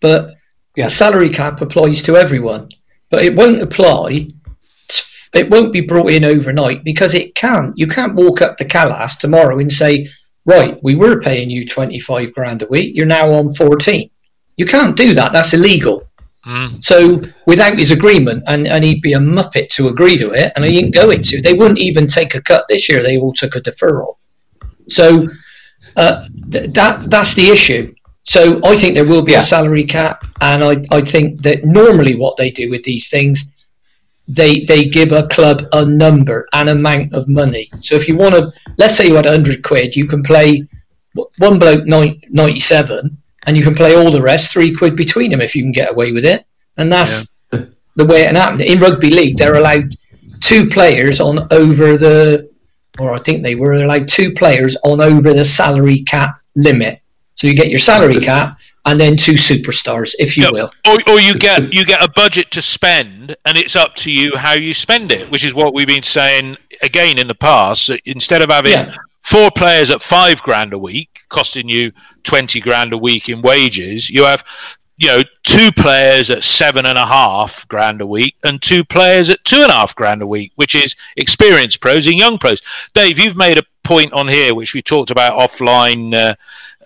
But 0.00 0.30
Yeah. 0.76 0.86
the 0.86 0.90
salary 0.90 1.28
cap 1.28 1.60
applies 1.60 2.02
to 2.02 2.16
everyone, 2.16 2.68
but 3.10 3.22
it 3.22 3.36
won't 3.36 3.60
apply. 3.62 4.28
It 5.32 5.50
won't 5.50 5.72
be 5.72 5.80
brought 5.80 6.10
in 6.10 6.24
overnight 6.24 6.82
because 6.84 7.14
it 7.14 7.34
can't. 7.34 7.72
You 7.76 7.86
can't 7.86 8.14
walk 8.14 8.42
up 8.42 8.56
to 8.58 8.64
Kalas 8.64 9.16
tomorrow 9.18 9.58
and 9.58 9.70
say, 9.70 10.08
"Right, 10.44 10.78
we 10.82 10.94
were 10.96 11.20
paying 11.20 11.50
you 11.50 11.66
twenty 11.66 12.00
five 12.00 12.32
grand 12.34 12.62
a 12.62 12.66
week. 12.66 12.96
You're 12.96 13.06
now 13.06 13.30
on 13.30 13.54
14. 13.54 14.10
You 14.56 14.66
can't 14.66 14.96
do 14.96 15.14
that. 15.14 15.32
That's 15.32 15.54
illegal. 15.54 16.02
Mm. 16.46 16.82
So 16.82 17.22
without 17.46 17.78
his 17.78 17.90
agreement, 17.90 18.42
and, 18.46 18.66
and 18.66 18.82
he'd 18.82 19.02
be 19.02 19.12
a 19.12 19.18
muppet 19.18 19.68
to 19.70 19.88
agree 19.88 20.16
to 20.16 20.32
it, 20.32 20.52
and 20.56 20.64
he 20.64 20.78
ain't 20.78 20.94
going 20.94 21.22
to. 21.22 21.40
They 21.40 21.52
wouldn't 21.54 21.78
even 21.78 22.06
take 22.06 22.34
a 22.34 22.40
cut 22.40 22.64
this 22.68 22.88
year. 22.88 23.02
They 23.02 23.18
all 23.18 23.32
took 23.32 23.54
a 23.56 23.60
deferral. 23.60 24.16
So 24.88 25.28
uh, 25.96 26.26
th- 26.50 26.72
that 26.72 27.08
that's 27.10 27.34
the 27.34 27.48
issue. 27.50 27.94
So 28.24 28.60
I 28.64 28.76
think 28.76 28.94
there 28.94 29.04
will 29.06 29.22
be 29.22 29.32
Yeah. 29.32 29.38
a 29.40 29.42
salary 29.42 29.84
cap, 29.84 30.24
and 30.40 30.62
I, 30.64 30.82
I 30.90 31.00
think 31.02 31.42
that 31.42 31.64
normally 31.64 32.16
what 32.16 32.36
they 32.36 32.50
do 32.50 32.68
with 32.70 32.82
these 32.84 33.08
things, 33.08 33.50
they 34.34 34.60
they 34.64 34.84
give 34.84 35.12
a 35.12 35.26
club 35.28 35.62
a 35.72 35.84
number, 35.84 36.48
an 36.52 36.68
amount 36.68 37.12
of 37.12 37.28
money. 37.28 37.68
So 37.80 37.94
if 37.94 38.08
you 38.08 38.16
want 38.16 38.34
to, 38.34 38.52
let's 38.78 38.96
say 38.96 39.06
you 39.06 39.14
had 39.16 39.26
hundred 39.26 39.62
quid, 39.62 39.96
you 39.96 40.06
can 40.06 40.22
play 40.22 40.66
one 41.38 41.58
bloke 41.58 41.86
nine- 41.86 42.20
97 42.30 43.16
and 43.46 43.56
you 43.56 43.64
can 43.64 43.74
play 43.74 43.96
all 43.96 44.10
the 44.10 44.22
rest 44.22 44.52
three 44.52 44.72
quid 44.72 44.96
between 44.96 45.30
them 45.30 45.40
if 45.40 45.54
you 45.56 45.62
can 45.62 45.72
get 45.72 45.90
away 45.90 46.12
with 46.12 46.24
it, 46.24 46.44
and 46.78 46.92
that's 46.92 47.36
the 47.50 48.06
way 48.06 48.22
it 48.22 48.36
happened. 48.36 48.62
In 48.62 48.78
rugby 48.78 49.10
league, 49.10 49.36
they're 49.36 49.56
allowed 49.56 49.94
two 50.40 50.68
players 50.68 51.20
on 51.20 51.46
over 51.52 51.96
the, 51.96 52.50
or 52.98 53.12
I 53.12 53.18
think 53.18 53.42
they 53.42 53.54
were 53.54 53.72
allowed 53.74 54.08
two 54.08 54.32
players 54.32 54.76
on 54.84 55.00
over 55.00 55.32
the 55.32 55.44
salary 55.44 56.00
cap 56.00 56.40
limit. 56.56 57.00
So 57.34 57.46
you 57.46 57.54
get 57.54 57.70
your 57.70 57.78
salary 57.78 58.20
cap 58.20 58.56
and 58.86 59.00
then 59.00 59.16
two 59.16 59.32
superstars, 59.34 60.14
if 60.18 60.36
you 60.36 60.44
Yeah, 60.44 60.50
will. 60.50 60.70
Or, 60.88 60.98
or 61.12 61.20
you 61.20 61.34
get 61.34 61.72
you 61.72 61.84
get 61.84 62.02
a 62.02 62.10
budget 62.10 62.50
to 62.52 62.62
spend, 62.62 63.36
and 63.44 63.58
it's 63.58 63.76
up 63.76 63.94
to 63.96 64.10
you 64.10 64.36
how 64.36 64.54
you 64.54 64.72
spend 64.74 65.12
it, 65.12 65.30
which 65.30 65.44
is 65.44 65.54
what 65.54 65.74
we've 65.74 65.86
been 65.86 66.02
saying 66.02 66.56
again 66.82 67.18
in 67.18 67.28
the 67.28 67.34
past. 67.34 67.90
Instead 68.06 68.42
of 68.42 68.50
having 68.50 68.72
Yeah. 68.72 68.94
four 69.22 69.50
players 69.50 69.90
at 69.90 70.02
five 70.02 70.42
grand 70.42 70.72
a 70.72 70.78
week, 70.78 71.20
costing 71.28 71.68
you 71.68 71.92
twenty 72.24 72.60
grand 72.60 72.92
a 72.92 72.98
week 72.98 73.28
in 73.28 73.42
wages, 73.42 74.08
you 74.10 74.24
have 74.24 74.42
you 74.96 75.08
know 75.08 75.22
two 75.44 75.70
players 75.72 76.30
at 76.30 76.42
seven 76.44 76.86
and 76.86 76.96
a 76.98 77.06
half 77.06 77.66
grand 77.68 78.00
a 78.00 78.06
week, 78.06 78.34
and 78.44 78.60
two 78.62 78.84
players 78.84 79.28
at 79.30 79.44
two 79.44 79.60
and 79.62 79.70
a 79.70 79.74
half 79.74 79.94
grand 79.94 80.22
a 80.22 80.26
week, 80.26 80.52
which 80.56 80.74
is 80.74 80.96
experienced 81.16 81.80
pros 81.80 82.06
and 82.06 82.18
young 82.18 82.38
pros. 82.38 82.62
Dave, 82.94 83.18
you've 83.18 83.36
made 83.36 83.58
a 83.58 83.62
point 83.82 84.12
on 84.12 84.28
here, 84.28 84.54
which 84.54 84.72
we 84.74 84.80
talked 84.82 85.10
about 85.10 85.38
offline. 85.38 86.14
Uh, 86.14 86.34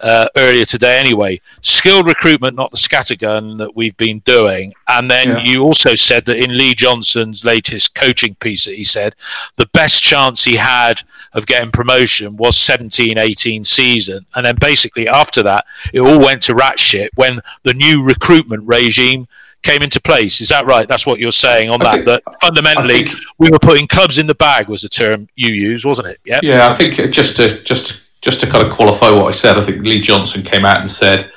uh, 0.00 0.28
earlier 0.36 0.64
today 0.64 0.98
anyway. 0.98 1.40
Skilled 1.62 2.06
recruitment, 2.06 2.56
not 2.56 2.70
the 2.70 2.76
scattergun 2.76 3.58
that 3.58 3.74
we've 3.76 3.96
been 3.96 4.18
doing. 4.20 4.72
And 4.88 5.10
then 5.10 5.28
Yeah. 5.28 5.42
you 5.44 5.62
also 5.62 5.94
said 5.94 6.24
that 6.26 6.36
in 6.36 6.56
Lee 6.58 6.74
Johnson's 6.74 7.44
latest 7.44 7.94
coaching 7.94 8.34
piece 8.36 8.64
that 8.64 8.74
he 8.74 8.84
said 8.84 9.14
the 9.56 9.66
best 9.72 10.02
chance 10.02 10.44
he 10.44 10.56
had 10.56 11.02
of 11.32 11.46
getting 11.46 11.70
promotion 11.70 12.36
was 12.36 12.56
17 12.56 13.18
18 13.18 13.64
season. 13.64 14.26
And 14.34 14.44
then 14.44 14.56
basically 14.56 15.08
after 15.08 15.42
that, 15.44 15.64
it 15.92 16.00
all 16.00 16.18
went 16.18 16.42
to 16.44 16.54
rat 16.54 16.78
shit 16.78 17.10
when 17.14 17.40
the 17.62 17.74
new 17.74 18.02
recruitment 18.02 18.64
regime 18.66 19.26
came 19.62 19.80
into 19.80 19.98
place. 20.00 20.42
Is 20.42 20.50
that 20.50 20.66
right? 20.66 20.86
That's 20.86 21.06
what 21.06 21.18
you're 21.20 21.32
saying 21.32 21.70
on 21.70 21.80
I 21.80 21.84
that. 21.84 21.92
think- 21.94 22.06
that 22.06 22.40
fundamentally, 22.42 23.06
think- 23.06 23.18
we 23.38 23.48
were 23.50 23.58
putting 23.58 23.86
clubs 23.86 24.18
in 24.18 24.26
the 24.26 24.34
bag, 24.34 24.68
was 24.68 24.82
the 24.82 24.90
term 24.90 25.26
you 25.36 25.54
used, 25.54 25.86
wasn't 25.86 26.08
it? 26.08 26.20
Yeah. 26.26 26.40
Yeah, 26.42 26.68
I 26.68 26.74
think 26.74 26.96
just 27.12 27.36
to 27.36 27.62
just 27.62 28.00
just 28.24 28.40
to 28.40 28.46
kind 28.46 28.66
of 28.66 28.72
qualify 28.72 29.10
what 29.10 29.26
I 29.26 29.32
said, 29.32 29.58
I 29.58 29.60
think 29.60 29.84
Lee 29.84 30.00
Johnson 30.00 30.42
came 30.42 30.64
out 30.64 30.80
and 30.80 30.90
said 30.90 31.30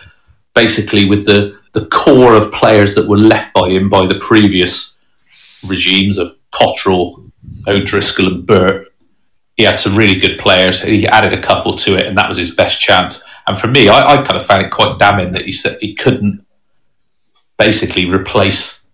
basically 0.55 1.07
with 1.07 1.25
the 1.25 1.59
the 1.73 1.85
core 1.87 2.33
of 2.33 2.51
players 2.51 2.95
that 2.95 3.07
were 3.07 3.17
left 3.17 3.53
by 3.53 3.69
him 3.69 3.89
by 3.89 4.07
the 4.07 4.17
previous 4.19 4.97
regimes 5.63 6.17
of 6.17 6.29
Cotterill, 6.51 7.29
O'Driscoll, 7.67 8.27
and 8.27 8.45
Burt. 8.45 8.87
He 9.57 9.63
had 9.63 9.77
some 9.77 9.95
really 9.95 10.17
good 10.17 10.39
players. 10.39 10.81
He 10.81 11.05
added 11.07 11.33
a 11.33 11.41
couple 11.41 11.75
to 11.75 11.95
it, 11.95 12.05
and 12.05 12.17
that 12.17 12.29
was 12.29 12.37
his 12.37 12.55
best 12.55 12.79
chance. 12.79 13.21
And 13.47 13.57
for 13.57 13.67
me, 13.67 13.89
I, 13.89 14.13
I 14.13 14.23
kind 14.23 14.37
of 14.37 14.45
found 14.45 14.63
it 14.63 14.71
quite 14.71 14.97
damning 14.97 15.33
that 15.33 15.45
he 15.45 15.51
said 15.51 15.77
he 15.81 15.93
couldn't 15.93 16.43
basically 17.59 18.09
replace 18.09 18.87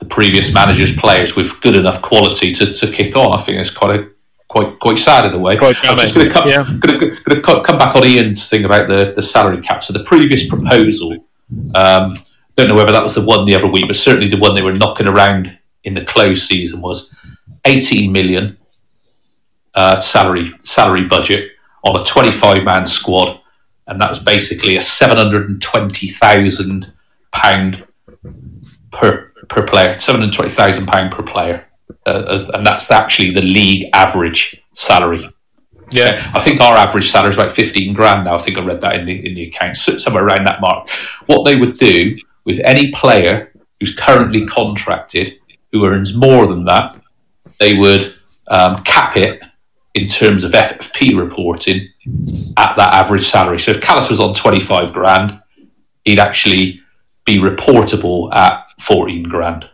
the 0.00 0.06
previous 0.06 0.52
manager's 0.52 0.96
players 0.96 1.36
with 1.36 1.60
good 1.60 1.76
enough 1.76 2.02
quality 2.02 2.52
to, 2.52 2.72
to 2.74 2.90
kick 2.90 3.14
on. 3.16 3.38
I 3.38 3.40
think 3.40 3.60
it's 3.60 3.70
quite 3.70 4.00
a 4.00 4.10
quite 4.54 4.78
quite 4.78 4.98
sad 4.98 5.26
in 5.26 5.34
a 5.34 5.38
way. 5.38 5.56
Quite 5.56 5.76
I'm 5.84 5.96
just 5.96 6.14
going 6.14 6.28
to 6.28 6.32
come, 6.32 6.48
yeah. 6.48 6.62
gonna, 6.78 7.10
gonna 7.22 7.42
co- 7.42 7.60
come 7.60 7.76
back 7.76 7.96
on 7.96 8.04
Ian's 8.04 8.48
thing 8.48 8.64
about 8.64 8.86
the, 8.88 9.12
the 9.16 9.22
salary 9.22 9.60
cap. 9.60 9.82
So 9.82 9.92
the 9.92 10.04
previous 10.04 10.48
proposal, 10.48 11.26
um, 11.74 12.14
don't 12.56 12.68
know 12.68 12.76
whether 12.76 12.92
that 12.92 13.02
was 13.02 13.16
the 13.16 13.24
one 13.24 13.46
the 13.46 13.56
other 13.56 13.66
week, 13.66 13.88
but 13.88 13.96
certainly 13.96 14.30
the 14.30 14.38
one 14.38 14.54
they 14.54 14.62
were 14.62 14.72
knocking 14.72 15.08
around 15.08 15.58
in 15.82 15.92
the 15.92 16.04
close 16.04 16.44
season 16.44 16.80
was 16.80 17.12
18 17.64 18.12
million 18.12 18.56
uh, 19.74 19.98
salary 19.98 20.52
salary 20.60 21.08
budget 21.08 21.50
on 21.82 22.00
a 22.00 22.04
25 22.04 22.62
man 22.62 22.86
squad, 22.86 23.40
and 23.88 24.00
that 24.00 24.08
was 24.08 24.20
basically 24.20 24.76
a 24.76 24.80
720,000 24.80 26.92
pound 27.32 27.84
per 28.92 29.32
per 29.48 29.66
player, 29.66 29.98
720,000 29.98 30.86
pound 30.86 31.10
per 31.10 31.24
player, 31.24 31.66
uh, 32.06 32.24
as, 32.28 32.48
and 32.50 32.66
that's 32.66 32.90
actually 32.90 33.30
the 33.30 33.42
league 33.42 33.88
average 33.92 34.62
salary. 34.72 35.28
Yeah, 35.90 36.30
I 36.34 36.40
think 36.40 36.60
our 36.60 36.76
average 36.76 37.10
salary 37.10 37.30
is 37.30 37.36
about 37.36 37.50
fifteen 37.50 37.92
grand 37.92 38.24
now. 38.24 38.34
I 38.34 38.38
think 38.38 38.58
I 38.58 38.64
read 38.64 38.80
that 38.80 38.98
in 38.98 39.06
the 39.06 39.26
in 39.26 39.34
the 39.34 39.44
account, 39.44 39.76
somewhere 39.76 40.24
around 40.24 40.46
that 40.46 40.60
mark. 40.60 40.88
What 41.26 41.44
they 41.44 41.56
would 41.56 41.78
do 41.78 42.16
with 42.44 42.60
any 42.64 42.90
player 42.92 43.52
who's 43.80 43.94
currently 43.94 44.46
contracted 44.46 45.38
who 45.72 45.84
earns 45.86 46.14
more 46.14 46.46
than 46.46 46.64
that, 46.64 46.96
they 47.58 47.74
would 47.76 48.14
um, 48.48 48.82
cap 48.84 49.16
it 49.16 49.42
in 49.94 50.08
terms 50.08 50.44
of 50.44 50.52
FFP 50.52 51.18
reporting 51.18 51.88
at 52.56 52.76
that 52.76 52.94
average 52.94 53.26
salary. 53.26 53.58
So 53.58 53.72
if 53.72 53.80
Kalas 53.80 54.08
was 54.08 54.20
on 54.20 54.34
25 54.34 54.92
grand, 54.92 55.40
he'd 56.04 56.20
actually 56.20 56.80
be 57.24 57.38
reportable 57.38 58.32
at 58.32 58.64
14 58.80 59.24
grand. 59.24 59.68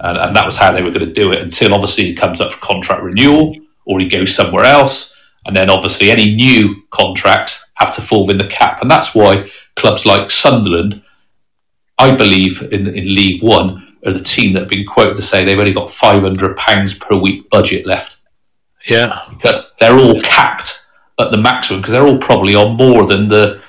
And, 0.00 0.18
and 0.18 0.36
that 0.36 0.44
was 0.44 0.56
how 0.56 0.72
they 0.72 0.82
were 0.82 0.90
going 0.90 1.06
to 1.06 1.12
do 1.12 1.32
it 1.32 1.42
until 1.42 1.74
obviously 1.74 2.04
he 2.04 2.14
comes 2.14 2.40
up 2.40 2.52
for 2.52 2.58
contract 2.60 3.02
renewal 3.02 3.56
or 3.84 3.98
he 4.00 4.08
goes 4.08 4.34
somewhere 4.34 4.64
else. 4.64 5.14
And 5.46 5.56
then 5.56 5.70
obviously 5.70 6.10
any 6.10 6.34
new 6.34 6.82
contracts 6.90 7.70
have 7.74 7.94
to 7.96 8.02
fall 8.02 8.26
within 8.26 8.38
the 8.38 8.46
cap. 8.46 8.80
And 8.80 8.90
that's 8.90 9.14
why 9.14 9.48
clubs 9.76 10.06
like 10.06 10.30
Sunderland, 10.30 11.02
I 11.98 12.14
believe 12.14 12.62
in, 12.72 12.86
in 12.88 13.14
League 13.14 13.42
One, 13.42 13.96
are 14.06 14.12
the 14.12 14.20
team 14.20 14.52
that 14.52 14.60
have 14.60 14.68
been 14.68 14.86
quoted 14.86 15.16
to 15.16 15.22
say 15.22 15.44
they've 15.44 15.58
only 15.58 15.72
got 15.72 15.86
£500 15.86 17.00
per 17.00 17.16
week 17.16 17.48
budget 17.50 17.86
left. 17.86 18.18
Yeah. 18.86 19.20
Because 19.30 19.74
they're 19.80 19.98
all 19.98 20.20
capped 20.20 20.84
at 21.18 21.30
the 21.30 21.38
maximum 21.38 21.80
because 21.80 21.92
they're 21.92 22.06
all 22.06 22.18
probably 22.18 22.54
on 22.54 22.76
more 22.76 23.06
than 23.06 23.28
the 23.28 23.62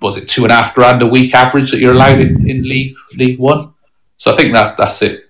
was 0.00 0.16
it 0.16 0.28
two 0.28 0.42
and 0.42 0.52
a 0.52 0.54
half 0.54 0.74
grand 0.74 1.00
a 1.02 1.06
week 1.06 1.34
average 1.34 1.70
that 1.70 1.78
you're 1.78 1.92
allowed 1.92 2.20
in, 2.20 2.48
in 2.48 2.62
League 2.62 2.94
League 3.14 3.38
One. 3.38 3.72
So 4.16 4.30
I 4.32 4.34
think 4.36 4.52
that 4.54 4.76
that's 4.76 5.02
it. 5.02 5.28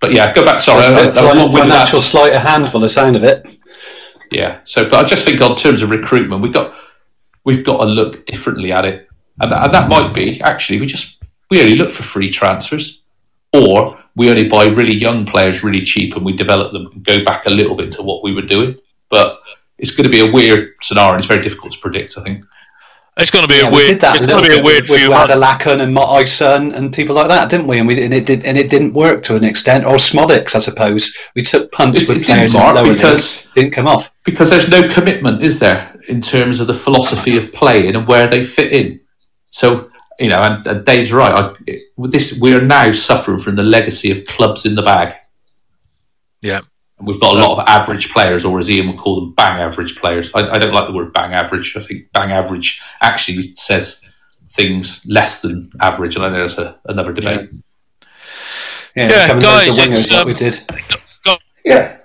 But 0.00 0.12
yeah, 0.12 0.32
go 0.32 0.44
back. 0.44 0.60
Sorry, 0.60 0.82
So 0.82 0.94
uh, 0.94 0.98
I- 0.98 1.06
it's 1.06 1.16
I- 1.16 1.22
like 1.22 1.36
I- 1.36 1.44
with 1.44 1.52
financial 1.54 1.98
that- 2.00 2.04
sleight 2.04 2.34
of 2.34 2.42
hand 2.42 2.70
by 2.72 2.78
the 2.80 2.88
sound 2.88 3.16
of 3.16 3.24
it. 3.24 3.46
yeah. 4.30 4.58
So, 4.64 4.84
but 4.88 4.94
I 4.94 5.04
just 5.04 5.24
think 5.24 5.40
on 5.40 5.56
terms 5.56 5.82
of 5.82 5.90
recruitment, 5.90 6.42
we've 6.42 6.52
got 6.52 6.74
we've 7.44 7.64
got 7.64 7.78
to 7.78 7.84
look 7.86 8.26
differently 8.26 8.72
at 8.72 8.84
it, 8.84 9.08
and, 9.40 9.52
and 9.52 9.72
that 9.74 9.88
might 9.88 10.12
be 10.14 10.40
actually 10.42 10.80
we 10.80 10.86
just 10.86 11.18
we 11.50 11.60
only 11.60 11.76
look 11.76 11.92
for 11.92 12.02
free 12.02 12.28
transfers, 12.30 13.02
or 13.52 13.98
we 14.16 14.30
only 14.30 14.48
buy 14.48 14.64
really 14.66 14.94
young 14.94 15.26
players 15.26 15.62
really 15.64 15.82
cheap 15.82 16.16
and 16.16 16.24
we 16.24 16.32
develop 16.36 16.72
them 16.72 16.86
and 16.92 17.04
go 17.04 17.24
back 17.24 17.46
a 17.46 17.50
little 17.50 17.76
bit 17.76 17.90
to 17.92 18.02
what 18.02 18.22
we 18.22 18.32
were 18.34 18.42
doing. 18.42 18.76
But 19.10 19.40
it's 19.78 19.90
going 19.90 20.04
to 20.04 20.10
be 20.10 20.20
a 20.20 20.30
weird 20.30 20.74
scenario. 20.82 21.16
It's 21.18 21.26
very 21.26 21.42
difficult 21.42 21.72
to 21.72 21.78
predict. 21.80 22.16
I 22.18 22.22
think. 22.22 22.44
It's 23.16 23.30
going 23.30 23.44
to 23.44 23.48
be 23.48 23.56
Yeah, 23.60 23.68
a 23.68 23.70
we 23.70 23.76
weird. 23.76 23.88
did 23.90 24.00
that 24.00 24.16
It's 24.16 24.24
a 24.24 24.26
going 24.26 24.42
little 24.42 24.42
to 24.42 24.48
be 24.50 24.54
a 24.54 24.56
bit 24.58 24.64
weird 24.64 24.82
with, 24.82 24.90
with 24.90 25.00
few 25.00 25.10
months. 25.10 25.32
Radalakan 25.32 25.80
and 25.80 25.94
Mott 25.94 26.20
Ison 26.22 26.72
and 26.74 26.92
people 26.92 27.14
like 27.14 27.28
that, 27.28 27.48
didn't 27.48 27.68
we? 27.68 27.78
And 27.78 27.86
we 27.86 28.02
and 28.04 28.12
it 28.12 28.26
did 28.26 28.44
and 28.44 28.58
it 28.58 28.68
didn't 28.68 28.92
work 28.92 29.22
to 29.24 29.36
an 29.36 29.44
extent. 29.44 29.84
Or 29.84 29.94
Szmodics, 29.96 30.56
I 30.56 30.58
suppose. 30.58 31.14
We 31.36 31.42
took 31.42 31.70
punts 31.70 32.02
It- 32.02 32.08
with 32.08 32.16
it 32.18 32.20
didn't, 32.26 32.34
players 32.36 32.54
in 32.56 32.60
lower 32.62 32.92
because- 32.92 33.36
leagues. 33.36 33.48
Didn't 33.54 33.70
come 33.70 33.86
off. 33.86 34.10
because 34.24 34.50
there's 34.50 34.68
no 34.68 34.88
commitment, 34.88 35.44
is 35.44 35.60
there, 35.60 35.94
in 36.08 36.20
terms 36.20 36.58
of 36.58 36.66
the 36.66 36.74
philosophy 36.74 37.36
of 37.36 37.52
playing 37.52 37.94
and 37.94 38.04
where 38.08 38.26
they 38.26 38.42
fit 38.42 38.72
in. 38.72 39.00
So 39.50 39.90
you 40.18 40.28
know, 40.28 40.40
and, 40.42 40.66
and 40.66 40.84
Dave's 40.84 41.12
right. 41.12 41.32
I, 41.32 41.78
with 41.96 42.10
this, 42.12 42.38
we 42.40 42.52
are 42.54 42.60
now 42.60 42.90
suffering 42.92 43.38
from 43.38 43.54
the 43.56 43.62
legacy 43.62 44.10
of 44.12 44.24
clubs 44.26 44.64
in 44.66 44.74
the 44.74 44.82
bag. 44.82 45.14
Yeah. 46.40 46.60
And 47.04 47.12
we've 47.12 47.20
got 47.20 47.36
a 47.36 47.38
lot 47.38 47.58
of 47.58 47.68
average 47.68 48.10
players, 48.12 48.46
or 48.46 48.58
as 48.58 48.70
Ian 48.70 48.88
would 48.88 48.96
call 48.96 49.20
them, 49.20 49.34
bang 49.34 49.60
average 49.60 49.96
players. 49.96 50.32
I, 50.34 50.48
I 50.48 50.58
don't 50.58 50.72
like 50.72 50.86
the 50.86 50.94
word 50.94 51.12
bang 51.12 51.34
average. 51.34 51.76
I 51.76 51.80
think 51.80 52.10
bang 52.12 52.32
average 52.32 52.80
actually 53.02 53.42
says 53.42 54.00
things 54.40 55.04
less 55.04 55.42
than 55.42 55.70
average, 55.82 56.16
and 56.16 56.24
I 56.24 56.30
know 56.30 56.38
there's 56.38 56.56
a, 56.58 56.78
another 56.86 57.12
debate. 57.12 57.50
Yeah, 58.96 59.08
Yeah, 59.10 59.26
coming 59.26 59.42
guys, 59.42 59.68
loads 59.68 59.78
of 59.78 59.84
wingers 59.84 59.98
it's, 59.98 60.12
like 60.12 60.20
um, 60.20 60.28
we 60.28 60.34
did. 60.34 61.40
Yeah. 61.62 61.98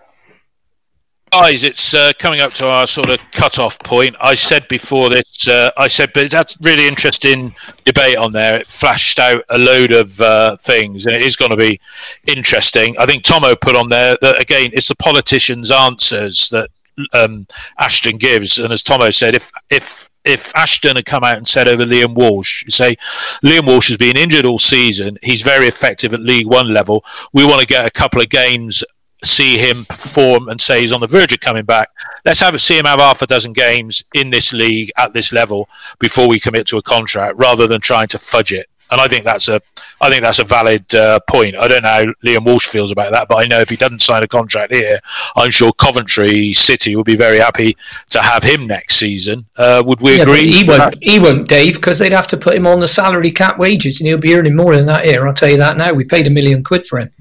Guys, 1.31 1.63
it's 1.63 1.93
uh, 1.93 2.11
coming 2.17 2.39
up 2.39 2.51
to 2.53 2.65
our 2.65 2.87
sort 2.87 3.09
of 3.09 3.19
cut-off 3.31 3.77
point. 3.79 4.15
I 4.19 4.33
said 4.33 4.67
before 4.67 5.09
this, 5.09 5.47
uh, 5.47 5.69
I 5.77 5.87
said, 5.87 6.11
but 6.13 6.31
that's 6.31 6.57
really 6.59 6.87
interesting 6.87 7.53
debate 7.85 8.17
on 8.17 8.31
there. 8.31 8.57
It 8.57 8.65
flashed 8.65 9.19
out 9.19 9.43
a 9.49 9.59
load 9.59 9.91
of 9.91 10.19
uh, 10.19 10.57
things, 10.57 11.05
and 11.05 11.13
it 11.13 11.21
is 11.21 11.35
going 11.35 11.51
to 11.51 11.57
be 11.57 11.79
interesting. 12.25 12.95
I 12.97 13.05
think 13.05 13.23
Tomo 13.23 13.55
put 13.55 13.75
on 13.75 13.89
there 13.89 14.17
that 14.21 14.41
again, 14.41 14.71
it's 14.73 14.87
the 14.87 14.95
politicians' 14.95 15.69
answers 15.69 16.49
that 16.49 16.71
um, 17.13 17.45
Ashton 17.77 18.17
gives, 18.17 18.57
and 18.57 18.73
as 18.73 18.81
Tomo 18.81 19.11
said, 19.11 19.35
if 19.35 19.51
if 19.69 20.09
if 20.25 20.53
Ashton 20.55 20.95
had 20.95 21.05
come 21.05 21.23
out 21.23 21.37
and 21.37 21.47
said 21.47 21.67
over 21.67 21.85
Liam 21.85 22.15
Walsh, 22.15 22.63
you 22.63 22.71
say 22.71 22.97
Liam 23.43 23.67
Walsh 23.67 23.89
has 23.89 23.97
been 23.97 24.17
injured 24.17 24.45
all 24.45 24.59
season, 24.59 25.17
he's 25.21 25.41
very 25.41 25.67
effective 25.67 26.13
at 26.13 26.21
League 26.21 26.47
One 26.47 26.73
level. 26.73 27.05
We 27.33 27.45
want 27.45 27.61
to 27.61 27.67
get 27.67 27.85
a 27.85 27.91
couple 27.91 28.19
of 28.19 28.29
games 28.29 28.83
see 29.23 29.57
him 29.57 29.85
perform 29.85 30.49
and 30.49 30.61
say 30.61 30.81
he's 30.81 30.91
on 30.91 31.01
the 31.01 31.07
verge 31.07 31.33
of 31.33 31.39
coming 31.39 31.65
back. 31.65 31.89
Let's 32.25 32.39
have 32.39 32.59
see 32.61 32.77
him 32.77 32.85
have 32.85 32.99
half 32.99 33.21
a 33.21 33.27
dozen 33.27 33.53
games 33.53 34.03
in 34.13 34.29
this 34.29 34.53
league 34.53 34.91
at 34.97 35.13
this 35.13 35.31
level 35.33 35.67
before 35.99 36.27
we 36.27 36.39
commit 36.39 36.67
to 36.67 36.77
a 36.77 36.81
contract, 36.81 37.37
rather 37.37 37.67
than 37.67 37.81
trying 37.81 38.07
to 38.09 38.19
fudge 38.19 38.53
it. 38.53 38.67
And 38.91 38.99
I 38.99 39.07
think 39.07 39.23
that's 39.23 39.47
a, 39.49 39.61
I 40.01 40.09
think 40.09 40.23
that's 40.23 40.39
a 40.39 40.43
valid 40.43 40.95
uh, 40.95 41.19
point. 41.29 41.55
I 41.55 41.67
don't 41.67 41.83
know 41.83 41.89
how 41.89 42.05
Liam 42.25 42.43
Walsh 42.43 42.65
feels 42.65 42.91
about 42.91 43.11
that, 43.11 43.27
but 43.27 43.35
I 43.35 43.45
know 43.47 43.59
if 43.59 43.69
he 43.69 43.75
doesn't 43.75 44.01
sign 44.01 44.23
a 44.23 44.27
contract 44.27 44.73
here, 44.73 44.99
I'm 45.35 45.51
sure 45.51 45.71
Coventry 45.73 46.53
City 46.53 46.95
would 46.95 47.05
be 47.05 47.15
very 47.15 47.37
happy 47.37 47.77
to 48.09 48.19
have 48.19 48.41
him 48.41 48.65
next 48.65 48.95
season. 48.95 49.45
Uh, 49.55 49.83
would 49.85 50.01
we 50.01 50.17
Yeah, 50.17 50.23
agree? 50.23 50.51
he 50.51 50.63
won't. 50.63 50.95
He 51.03 51.19
won't, 51.19 51.47
Dave, 51.47 51.75
because 51.75 51.99
they'd 51.99 52.11
have 52.11 52.25
to 52.29 52.37
put 52.37 52.55
him 52.55 52.65
on 52.65 52.79
the 52.79 52.87
salary 52.87 53.29
cap 53.29 53.59
wages, 53.59 53.99
and 53.99 54.07
he'll 54.07 54.17
be 54.17 54.33
earning 54.33 54.55
more 54.55 54.75
than 54.75 54.87
that 54.87 55.05
here. 55.05 55.27
I'll 55.27 55.35
tell 55.35 55.49
you 55.49 55.57
that 55.57 55.77
now. 55.77 55.93
We 55.93 56.03
paid 56.03 56.25
a 56.25 56.31
million 56.31 56.63
quid 56.63 56.87
for 56.87 56.97
him. 56.97 57.11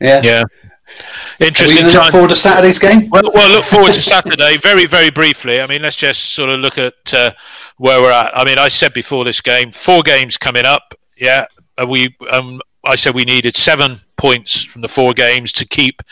Yeah. 0.00 0.20
Yeah. 0.22 0.44
Interesting 1.40 1.84
look 1.84 1.94
time. 1.94 2.12
forward 2.12 2.30
to 2.30 2.36
Saturday's 2.36 2.78
game? 2.78 3.08
Well, 3.10 3.30
well, 3.34 3.50
look 3.50 3.64
forward 3.64 3.92
to 3.94 4.02
Saturday. 4.02 4.58
Very, 4.58 4.86
very 4.86 5.10
briefly. 5.10 5.60
I 5.60 5.66
mean, 5.66 5.82
let's 5.82 5.96
just 5.96 6.34
sort 6.34 6.50
of 6.50 6.60
look 6.60 6.76
at 6.78 6.94
uh, 7.14 7.30
where 7.78 8.00
we're 8.02 8.10
at. 8.12 8.30
I 8.36 8.44
mean, 8.44 8.58
I 8.58 8.68
said 8.68 8.92
before 8.92 9.24
this 9.24 9.40
game, 9.40 9.72
four 9.72 10.02
games 10.02 10.36
coming 10.36 10.64
up. 10.66 10.94
Yeah, 11.16 11.46
Uh, 11.80 11.86
we. 11.88 12.14
Um, 12.30 12.60
I 12.86 12.96
said 12.96 13.14
we 13.14 13.24
needed 13.24 13.56
seven 13.56 14.00
points 14.16 14.62
from 14.62 14.80
the 14.80 14.88
four 14.88 15.12
games 15.12 15.52
to 15.52 15.66
keep 15.66 16.02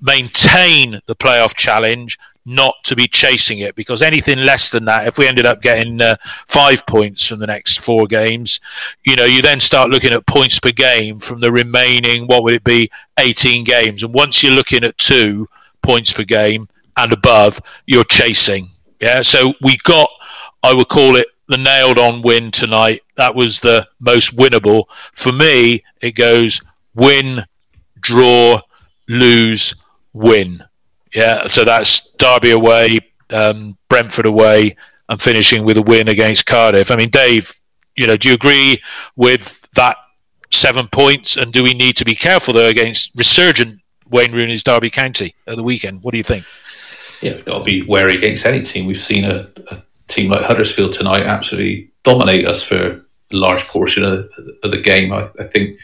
maintain 0.00 1.00
the 1.06 1.16
playoff 1.16 1.54
challenge, 1.56 2.18
not 2.44 2.74
to 2.84 2.96
be 2.96 3.06
chasing 3.06 3.60
it. 3.60 3.74
Because 3.74 4.02
anything 4.02 4.38
less 4.38 4.70
than 4.70 4.84
that, 4.86 5.06
if 5.06 5.18
we 5.18 5.26
ended 5.26 5.46
up 5.46 5.62
getting 5.62 6.00
uh, 6.00 6.16
five 6.46 6.86
points 6.86 7.26
from 7.26 7.38
the 7.38 7.46
next 7.46 7.80
four 7.80 8.06
games, 8.06 8.60
you 9.04 9.16
know, 9.16 9.24
you 9.24 9.42
then 9.42 9.60
start 9.60 9.90
looking 9.90 10.12
at 10.12 10.26
points 10.26 10.58
per 10.58 10.72
game 10.72 11.18
from 11.18 11.40
the 11.40 11.52
remaining. 11.52 12.26
What 12.26 12.42
would 12.42 12.54
it 12.54 12.64
be? 12.64 12.90
Eighteen 13.18 13.64
games, 13.64 14.02
and 14.02 14.12
once 14.12 14.42
you're 14.42 14.52
looking 14.52 14.84
at 14.84 14.98
two 14.98 15.48
points 15.82 16.12
per 16.12 16.24
game 16.24 16.68
and 16.96 17.12
above, 17.12 17.60
you're 17.86 18.04
chasing. 18.04 18.70
Yeah, 19.00 19.22
so 19.22 19.54
we 19.60 19.76
got, 19.78 20.08
I 20.62 20.74
would 20.74 20.88
call 20.88 21.16
it 21.16 21.26
the 21.48 21.56
nailed 21.58 21.98
on 21.98 22.22
win 22.22 22.50
tonight. 22.50 23.02
That 23.16 23.34
was 23.34 23.60
the 23.60 23.88
most 23.98 24.36
winnable. 24.36 24.84
For 25.12 25.32
me, 25.32 25.82
it 26.00 26.12
goes 26.12 26.60
win, 26.94 27.44
draw, 28.00 28.60
lose, 29.08 29.74
win. 30.12 30.62
Yeah, 31.14 31.46
so 31.46 31.64
that's 31.64 32.10
Derby 32.12 32.50
away, 32.50 32.98
um, 33.30 33.76
Brentford 33.88 34.26
away, 34.26 34.76
and 35.08 35.20
finishing 35.20 35.64
with 35.64 35.76
a 35.76 35.82
win 35.82 36.08
against 36.08 36.46
Cardiff. 36.46 36.90
I 36.90 36.96
mean, 36.96 37.10
Dave, 37.10 37.52
you 37.96 38.06
know, 38.06 38.16
do 38.16 38.28
you 38.28 38.34
agree 38.34 38.82
with 39.16 39.66
that 39.74 39.96
seven 40.50 40.88
points? 40.88 41.36
And 41.36 41.52
do 41.52 41.62
we 41.62 41.74
need 41.74 41.96
to 41.96 42.04
be 42.04 42.14
careful 42.14 42.54
though 42.54 42.68
against 42.68 43.12
resurgent 43.14 43.80
Wayne 44.08 44.32
Rooney's 44.32 44.64
Derby 44.64 44.90
County 44.90 45.34
at 45.46 45.56
the 45.56 45.62
weekend? 45.62 46.02
What 46.02 46.12
do 46.12 46.18
you 46.18 46.24
think? 46.24 46.44
Yeah, 47.20 47.36
we've 47.36 47.44
got 47.44 47.58
to 47.58 47.64
be 47.64 47.82
wary 47.82 48.14
against 48.14 48.46
any 48.46 48.62
team. 48.62 48.86
We've 48.86 48.96
seen 48.96 49.24
a, 49.24 49.48
a 49.70 49.82
team 50.08 50.30
like 50.30 50.44
Huddersfield 50.44 50.92
tonight 50.92 51.22
absolutely 51.22 51.90
dominate 52.02 52.46
us 52.46 52.62
for 52.62 52.76
a 52.76 53.00
large 53.30 53.64
portion 53.68 54.04
of, 54.04 54.30
of 54.62 54.70
the 54.70 54.80
game. 54.80 55.12
I, 55.12 55.28
I 55.38 55.44
think. 55.44 55.78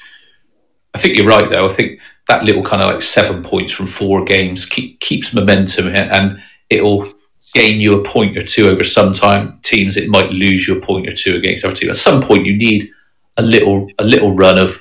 I 0.94 0.98
think 0.98 1.16
you're 1.16 1.26
right, 1.26 1.48
though. 1.50 1.66
I 1.66 1.68
think 1.68 2.00
that 2.28 2.44
little 2.44 2.62
kind 2.62 2.82
of 2.82 2.90
like 2.92 3.02
seven 3.02 3.42
points 3.42 3.72
from 3.72 3.86
four 3.86 4.22
games 4.24 4.66
keep, 4.66 5.00
keeps 5.00 5.32
momentum, 5.34 5.88
and 5.88 6.40
it'll 6.70 7.12
gain 7.54 7.80
you 7.80 7.98
a 7.98 8.04
point 8.04 8.36
or 8.36 8.42
two 8.42 8.68
over 8.68 8.84
some 8.84 9.12
time 9.12 9.58
teams. 9.62 9.96
It 9.96 10.08
might 10.10 10.30
lose 10.30 10.68
you 10.68 10.76
a 10.78 10.80
point 10.80 11.08
or 11.08 11.12
two 11.12 11.36
against 11.36 11.64
other 11.64 11.74
teams. 11.74 11.90
At 11.90 11.96
some 11.96 12.20
point, 12.20 12.46
you 12.46 12.56
need 12.56 12.90
a 13.38 13.42
little 13.42 13.88
a 13.98 14.04
little 14.04 14.34
run 14.34 14.58
of 14.58 14.76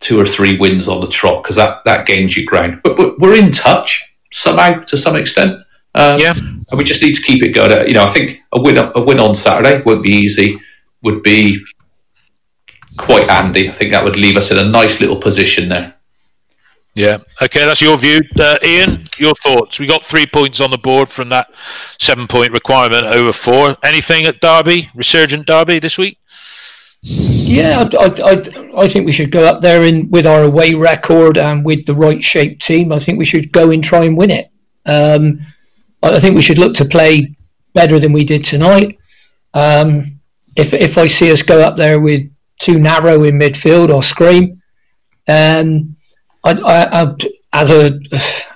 two 0.00 0.18
or 0.20 0.26
three 0.26 0.56
wins 0.58 0.88
on 0.88 1.00
the 1.00 1.06
trot 1.06 1.42
because 1.42 1.56
that 1.56 1.84
that 1.84 2.06
gains 2.06 2.36
you 2.36 2.46
ground. 2.46 2.80
But, 2.82 2.96
but 2.96 3.18
we're 3.18 3.36
in 3.36 3.52
touch 3.52 4.02
somehow 4.32 4.80
to 4.80 4.96
some 4.96 5.16
extent. 5.16 5.60
Um, 5.94 6.18
Yeah. 6.18 6.34
and 6.34 6.78
we 6.78 6.82
just 6.84 7.02
need 7.02 7.12
to 7.14 7.22
keep 7.22 7.42
it 7.42 7.50
going. 7.50 7.86
You 7.86 7.94
know, 7.94 8.04
I 8.04 8.08
think 8.08 8.40
a 8.52 8.60
win 8.60 8.78
a 8.78 9.00
win 9.02 9.20
on 9.20 9.34
Saturday 9.34 9.82
won't 9.84 10.02
be 10.02 10.10
easy. 10.10 10.58
Would 11.02 11.22
be 11.22 11.62
quite 12.96 13.28
handy. 13.28 13.68
I 13.68 13.72
think 13.72 13.90
that 13.90 14.02
would 14.04 14.16
leave 14.16 14.36
us 14.36 14.50
in 14.50 14.58
a 14.58 14.64
nice 14.68 15.00
little 15.00 15.16
position 15.16 15.68
there. 15.68 15.93
Yeah. 16.94 17.18
Okay, 17.42 17.64
that's 17.66 17.80
your 17.80 17.98
view. 17.98 18.20
Uh, 18.38 18.56
Ian, 18.64 19.04
your 19.18 19.34
thoughts? 19.34 19.80
We 19.80 19.86
got 19.86 20.06
three 20.06 20.26
points 20.26 20.60
on 20.60 20.70
the 20.70 20.78
board 20.78 21.08
from 21.08 21.28
that 21.30 21.48
seven 21.98 22.28
point 22.28 22.52
requirement 22.52 23.04
over 23.04 23.32
four. 23.32 23.76
Anything 23.82 24.26
at 24.26 24.40
Derby, 24.40 24.90
resurgent 24.94 25.46
Derby 25.46 25.80
this 25.80 25.98
week? 25.98 26.18
Yeah, 27.02 27.88
I, 27.98 28.04
I, 28.04 28.32
I, 28.32 28.82
I 28.84 28.88
think 28.88 29.06
we 29.06 29.12
should 29.12 29.32
go 29.32 29.44
up 29.44 29.60
there 29.60 29.82
in 29.82 30.08
with 30.10 30.26
our 30.26 30.44
away 30.44 30.74
record 30.74 31.36
and 31.36 31.64
with 31.64 31.84
the 31.84 31.94
right 31.94 32.22
shaped 32.22 32.62
team. 32.62 32.92
I 32.92 32.98
think 33.00 33.18
we 33.18 33.24
should 33.24 33.52
go 33.52 33.70
and 33.70 33.82
try 33.82 34.04
and 34.04 34.16
win 34.16 34.30
it. 34.30 34.50
Um, 34.86 35.40
I 36.02 36.20
think 36.20 36.36
we 36.36 36.42
should 36.42 36.58
look 36.58 36.74
to 36.74 36.84
play 36.84 37.34
better 37.72 37.98
than 37.98 38.12
we 38.12 38.24
did 38.24 38.44
tonight. 38.44 38.98
Um, 39.52 40.20
if 40.56 40.72
if 40.72 40.96
I 40.96 41.08
see 41.08 41.32
us 41.32 41.42
go 41.42 41.60
up 41.60 41.76
there 41.76 42.00
with 42.00 42.30
too 42.60 42.78
narrow 42.78 43.24
in 43.24 43.38
midfield, 43.38 43.90
I'll 43.90 44.02
scream. 44.02 44.62
Um, 45.26 45.96
I, 46.44 46.52
I, 46.52 47.02
I, 47.02 47.14
as 47.52 47.70
a 47.70 47.98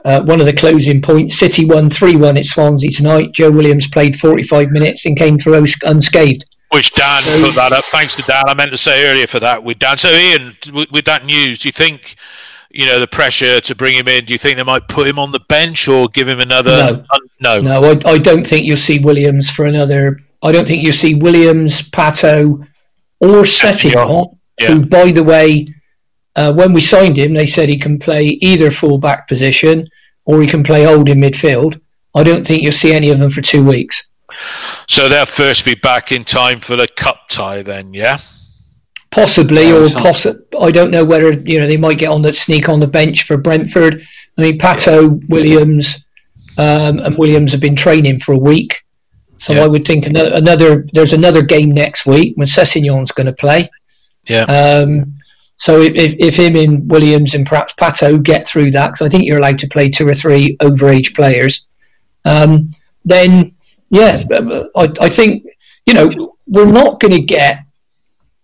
uh, 0.04 0.22
one 0.22 0.40
of 0.40 0.46
the 0.46 0.52
closing 0.52 1.00
points, 1.00 1.38
City 1.38 1.64
won 1.64 1.88
three 1.88 2.16
one 2.16 2.36
at 2.36 2.44
Swansea 2.44 2.90
tonight. 2.90 3.32
Joe 3.32 3.50
Williams 3.50 3.88
played 3.88 4.18
forty 4.18 4.42
five 4.42 4.70
minutes 4.70 5.06
and 5.06 5.16
came 5.16 5.38
through 5.38 5.66
unscathed. 5.84 6.44
Which 6.70 6.92
Dan 6.92 7.22
put 7.22 7.54
that 7.54 7.72
up. 7.72 7.84
Thanks 7.84 8.14
to 8.16 8.22
Dan. 8.22 8.42
I 8.46 8.54
meant 8.54 8.70
to 8.72 8.76
say 8.76 9.10
earlier 9.10 9.26
for 9.26 9.40
that 9.40 9.64
with 9.64 9.78
Dan. 9.78 9.96
So 9.96 10.10
Ian, 10.10 10.54
with, 10.72 10.90
with 10.92 11.04
that 11.06 11.24
news, 11.24 11.60
do 11.60 11.68
you 11.68 11.72
think? 11.72 12.16
you 12.70 12.86
know 12.86 13.00
the 13.00 13.06
pressure 13.06 13.60
to 13.60 13.74
bring 13.74 13.94
him 13.94 14.08
in? 14.08 14.24
Do 14.24 14.32
you 14.32 14.38
think 14.38 14.56
they 14.58 14.62
might 14.62 14.86
put 14.88 15.06
him 15.06 15.18
on 15.18 15.30
the 15.30 15.40
bench 15.48 15.88
or 15.88 16.06
give 16.08 16.28
him 16.28 16.40
another? 16.40 17.04
No, 17.40 17.60
no, 17.60 17.80
no. 17.80 17.84
I, 17.84 18.12
I 18.12 18.18
don't 18.18 18.46
think 18.46 18.66
you'll 18.66 18.76
see 18.76 18.98
Williams 18.98 19.50
for 19.50 19.64
another. 19.64 20.20
I 20.42 20.52
don't 20.52 20.66
think 20.66 20.84
you'll 20.84 20.92
see 20.92 21.14
Williams, 21.14 21.82
Pato, 21.82 22.66
or 23.20 23.42
Sessegnon, 23.42 24.36
yeah. 24.60 24.68
who, 24.68 24.86
by 24.86 25.10
the 25.10 25.24
way, 25.24 25.66
uh, 26.38 26.52
when 26.52 26.72
we 26.72 26.80
signed 26.80 27.16
him, 27.16 27.34
they 27.34 27.46
said 27.46 27.68
he 27.68 27.78
can 27.78 27.98
play 27.98 28.38
either 28.40 28.70
full-back 28.70 29.26
position 29.26 29.88
or 30.24 30.40
he 30.40 30.46
can 30.46 30.62
play 30.62 30.84
holding 30.84 31.20
midfield. 31.20 31.80
I 32.14 32.22
don't 32.22 32.46
think 32.46 32.62
you'll 32.62 32.72
see 32.72 32.92
any 32.92 33.10
of 33.10 33.18
them 33.18 33.30
for 33.30 33.42
two 33.42 33.64
weeks. 33.64 34.12
So 34.86 35.08
they'll 35.08 35.26
first 35.26 35.64
be 35.64 35.74
back 35.74 36.12
in 36.12 36.24
time 36.24 36.60
for 36.60 36.76
the 36.76 36.86
cup 36.96 37.28
tie, 37.28 37.62
then, 37.62 37.92
yeah. 37.92 38.20
Possibly, 39.10 39.72
or 39.72 39.82
possi- 39.82 40.40
I 40.60 40.70
don't 40.70 40.92
know 40.92 41.04
whether 41.04 41.32
you 41.32 41.58
know 41.58 41.66
they 41.66 41.78
might 41.78 41.98
get 41.98 42.10
on 42.10 42.22
the 42.22 42.32
sneak 42.32 42.68
on 42.68 42.78
the 42.78 42.86
bench 42.86 43.24
for 43.24 43.36
Brentford. 43.38 44.06
I 44.36 44.42
mean, 44.42 44.58
Pato 44.58 45.26
Williams 45.28 46.06
um, 46.58 46.98
and 47.00 47.16
Williams 47.16 47.50
have 47.52 47.60
been 47.60 47.74
training 47.74 48.20
for 48.20 48.32
a 48.32 48.38
week, 48.38 48.84
so 49.38 49.54
yeah. 49.54 49.64
I 49.64 49.66
would 49.66 49.86
think 49.86 50.04
another, 50.04 50.30
another, 50.34 50.86
There's 50.92 51.14
another 51.14 51.42
game 51.42 51.70
next 51.70 52.04
week 52.04 52.36
when 52.36 52.46
Sessegnon's 52.46 53.10
going 53.10 53.26
to 53.26 53.32
play. 53.32 53.70
Yeah. 54.26 54.42
Um, 54.42 55.17
so 55.58 55.80
if, 55.80 55.94
if, 55.94 56.14
if 56.18 56.36
him 56.36 56.56
and 56.56 56.88
Williams 56.88 57.34
and 57.34 57.44
perhaps 57.44 57.74
Pato 57.74 58.22
get 58.22 58.46
through 58.46 58.70
that, 58.70 58.88
because 58.88 59.06
I 59.06 59.08
think 59.08 59.24
you're 59.24 59.38
allowed 59.38 59.58
to 59.58 59.68
play 59.68 59.88
two 59.90 60.06
or 60.06 60.14
three 60.14 60.56
overage 60.58 61.14
players, 61.14 61.66
um, 62.24 62.70
then 63.04 63.54
yeah, 63.90 64.22
I, 64.76 64.92
I 65.00 65.08
think 65.08 65.44
you 65.84 65.94
know 65.94 66.36
we're 66.46 66.64
not 66.64 67.00
going 67.00 67.12
to 67.12 67.22
get 67.22 67.64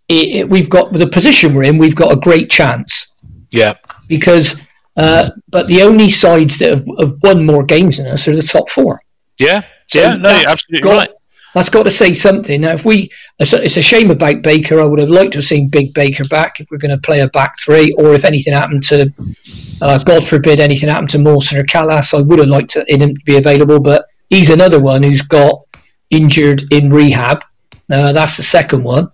it, 0.08 0.28
it, 0.28 0.48
we've 0.48 0.68
got 0.68 0.90
with 0.92 1.00
the 1.00 1.08
position 1.08 1.54
we're 1.54 1.64
in. 1.64 1.78
We've 1.78 1.96
got 1.96 2.12
a 2.12 2.16
great 2.16 2.50
chance. 2.50 3.12
Yeah, 3.50 3.74
because 4.08 4.60
uh, 4.96 5.30
but 5.48 5.68
the 5.68 5.82
only 5.82 6.10
sides 6.10 6.58
that 6.58 6.70
have, 6.70 6.86
have, 6.98 7.16
won 7.22 7.46
more 7.46 7.62
games 7.62 7.98
than 7.98 8.06
us 8.08 8.26
are 8.26 8.34
the 8.34 8.42
top 8.42 8.68
four. 8.70 9.02
Yeah, 9.38 9.62
so 9.86 10.00
yeah, 10.00 10.16
no, 10.16 10.30
absolutely 10.30 10.80
got, 10.80 10.96
right. 10.96 11.10
That's 11.54 11.68
got 11.68 11.84
to 11.84 11.90
say 11.90 12.12
something. 12.12 12.62
Now, 12.62 12.72
if 12.72 12.84
we, 12.84 13.10
it's 13.38 13.52
a, 13.52 13.82
shame 13.82 14.10
about 14.10 14.42
Baker. 14.42 14.80
I 14.80 14.84
would 14.84 14.98
have 14.98 15.08
liked 15.08 15.32
to 15.32 15.38
have 15.38 15.44
seen 15.44 15.70
Big 15.70 15.94
Baker 15.94 16.24
back 16.24 16.58
if 16.58 16.68
we're 16.70 16.78
going 16.78 16.90
to 16.90 16.98
play 16.98 17.20
a 17.20 17.28
back 17.28 17.54
three, 17.60 17.92
or 17.92 18.12
if 18.12 18.24
anything 18.24 18.52
happened 18.52 18.82
to, 18.84 19.08
uh, 19.80 20.02
God 20.02 20.26
forbid, 20.26 20.58
anything 20.58 20.88
happened 20.88 21.10
to 21.10 21.18
Mawson 21.18 21.58
or 21.58 21.64
Kalas, 21.64 22.12
I 22.12 22.22
would 22.22 22.40
have 22.40 22.48
liked 22.48 22.70
to, 22.70 22.84
him 22.88 23.14
to 23.14 23.24
be 23.24 23.36
available. 23.36 23.78
But 23.78 24.04
he's 24.30 24.50
another 24.50 24.80
one 24.80 25.04
who's 25.04 25.22
got 25.22 25.62
injured 26.10 26.64
in 26.72 26.90
rehab. 26.90 27.44
Uh, 27.88 28.12
that's 28.12 28.36
the 28.36 28.42
second 28.42 28.82
one. 28.82 29.12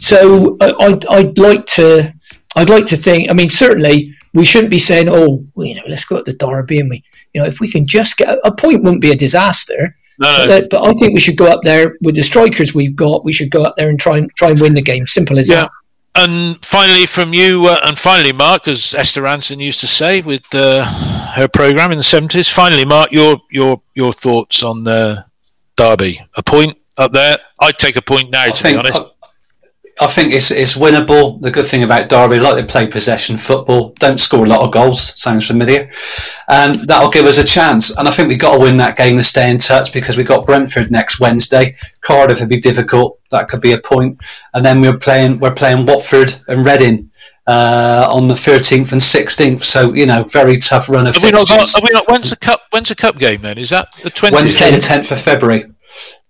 So 0.00 0.58
uh, 0.60 0.74
I'd, 0.78 1.06
I'd 1.06 1.38
like 1.38 1.64
to, 1.66 2.12
I'd 2.54 2.68
like 2.68 2.86
to 2.86 2.96
think. 2.98 3.30
I 3.30 3.32
mean, 3.32 3.48
certainly 3.48 4.14
we 4.34 4.44
shouldn't 4.44 4.70
be 4.70 4.78
saying, 4.78 5.08
"Oh, 5.08 5.42
well, 5.54 5.66
you 5.66 5.76
know, 5.76 5.84
let's 5.88 6.04
go 6.04 6.18
at 6.18 6.26
the 6.26 6.34
Derby," 6.34 6.80
and 6.80 6.90
we, 6.90 7.02
you 7.32 7.40
know, 7.40 7.46
if 7.46 7.60
we 7.60 7.70
can 7.70 7.86
just 7.86 8.18
get 8.18 8.38
a 8.44 8.52
point, 8.52 8.82
wouldn't 8.82 9.00
be 9.00 9.12
a 9.12 9.16
disaster. 9.16 9.96
No, 10.18 10.38
no. 10.38 10.46
But, 10.46 10.70
but, 10.70 10.86
I 10.86 10.92
think 10.94 11.14
we 11.14 11.20
should 11.20 11.36
go 11.36 11.46
up 11.46 11.60
there 11.62 11.96
with 12.00 12.16
the 12.16 12.22
strikers 12.22 12.74
we've 12.74 12.96
got. 12.96 13.24
We 13.24 13.32
should 13.32 13.50
go 13.50 13.64
up 13.64 13.76
there 13.76 13.90
and 13.90 13.98
try 13.98 14.18
and 14.18 14.30
try 14.36 14.50
and 14.50 14.60
win 14.60 14.74
the 14.74 14.82
game. 14.82 15.06
Simple 15.06 15.38
as 15.38 15.48
yeah. 15.48 15.62
that. 15.62 15.70
And 16.18 16.64
finally, 16.64 17.04
from 17.04 17.34
you, 17.34 17.66
uh, 17.66 17.78
and 17.84 17.98
finally, 17.98 18.32
Mark, 18.32 18.68
as 18.68 18.94
Esther 18.94 19.22
Rantzen 19.22 19.62
used 19.62 19.80
to 19.80 19.86
say 19.86 20.22
with 20.22 20.42
uh, 20.54 20.84
her 21.34 21.46
program 21.46 21.92
in 21.92 21.98
the 21.98 22.04
seventies. 22.04 22.48
Finally, 22.48 22.86
Mark, 22.86 23.12
your 23.12 23.36
your 23.50 23.82
your 23.94 24.12
thoughts 24.12 24.62
on 24.62 24.84
the 24.84 25.26
Derby? 25.76 26.22
A 26.34 26.42
point 26.42 26.78
up 26.96 27.12
there. 27.12 27.36
I'd 27.60 27.78
take 27.78 27.96
a 27.96 28.02
point 28.02 28.30
now, 28.30 28.44
I 28.44 28.50
to 28.50 28.62
be 28.62 28.76
honest. 28.76 29.02
I 29.98 30.06
think 30.06 30.34
it's 30.34 30.50
it's 30.50 30.76
winnable. 30.76 31.40
The 31.40 31.50
good 31.50 31.64
thing 31.66 31.82
about 31.82 32.10
Derby, 32.10 32.38
like 32.38 32.56
they 32.56 32.64
play 32.64 32.86
possession 32.86 33.36
football, 33.36 33.94
don't 33.98 34.20
score 34.20 34.44
a 34.44 34.48
lot 34.48 34.60
of 34.60 34.70
goals. 34.70 35.18
Sounds 35.18 35.46
familiar. 35.46 35.88
Um, 36.48 36.84
that'll 36.84 37.10
give 37.10 37.24
us 37.24 37.38
a 37.38 37.44
chance, 37.44 37.90
and 37.96 38.06
I 38.06 38.10
think 38.10 38.28
we've 38.28 38.38
got 38.38 38.54
to 38.54 38.60
win 38.60 38.76
that 38.76 38.96
game 38.96 39.16
to 39.16 39.22
stay 39.22 39.50
in 39.50 39.56
touch 39.56 39.94
because 39.94 40.18
we've 40.18 40.26
got 40.26 40.44
Brentford 40.44 40.90
next 40.90 41.18
Wednesday. 41.18 41.76
Cardiff 42.02 42.40
would 42.40 42.50
be 42.50 42.60
difficult. 42.60 43.18
That 43.30 43.48
could 43.48 43.62
be 43.62 43.72
a 43.72 43.78
point. 43.78 44.22
and 44.52 44.64
then 44.64 44.82
we're 44.82 44.98
playing 44.98 45.38
we're 45.38 45.54
playing 45.54 45.86
Watford 45.86 46.34
and 46.46 46.64
Reading 46.64 47.10
uh, 47.46 48.06
on 48.10 48.28
the 48.28 48.34
13th 48.34 48.92
and 48.92 49.00
16th. 49.00 49.62
So 49.62 49.94
you 49.94 50.04
know, 50.04 50.22
very 50.30 50.58
tough 50.58 50.90
run 50.90 51.06
of 51.06 51.14
have 51.14 51.22
fixtures. 51.22 51.50
We 51.50 51.56
not 51.56 51.72
got, 51.72 51.82
we 51.82 51.88
not, 51.94 52.08
when's 52.08 52.30
the 52.30 52.36
cup? 52.36 52.60
When's 52.70 52.90
the 52.90 52.96
cup 52.96 53.18
game 53.18 53.40
then? 53.40 53.56
Is 53.56 53.70
that 53.70 53.90
the 54.02 54.10
20th? 54.10 54.32
Wednesday, 54.32 54.70
the 54.72 54.76
10th 54.76 55.10
of 55.12 55.20
February. 55.20 55.64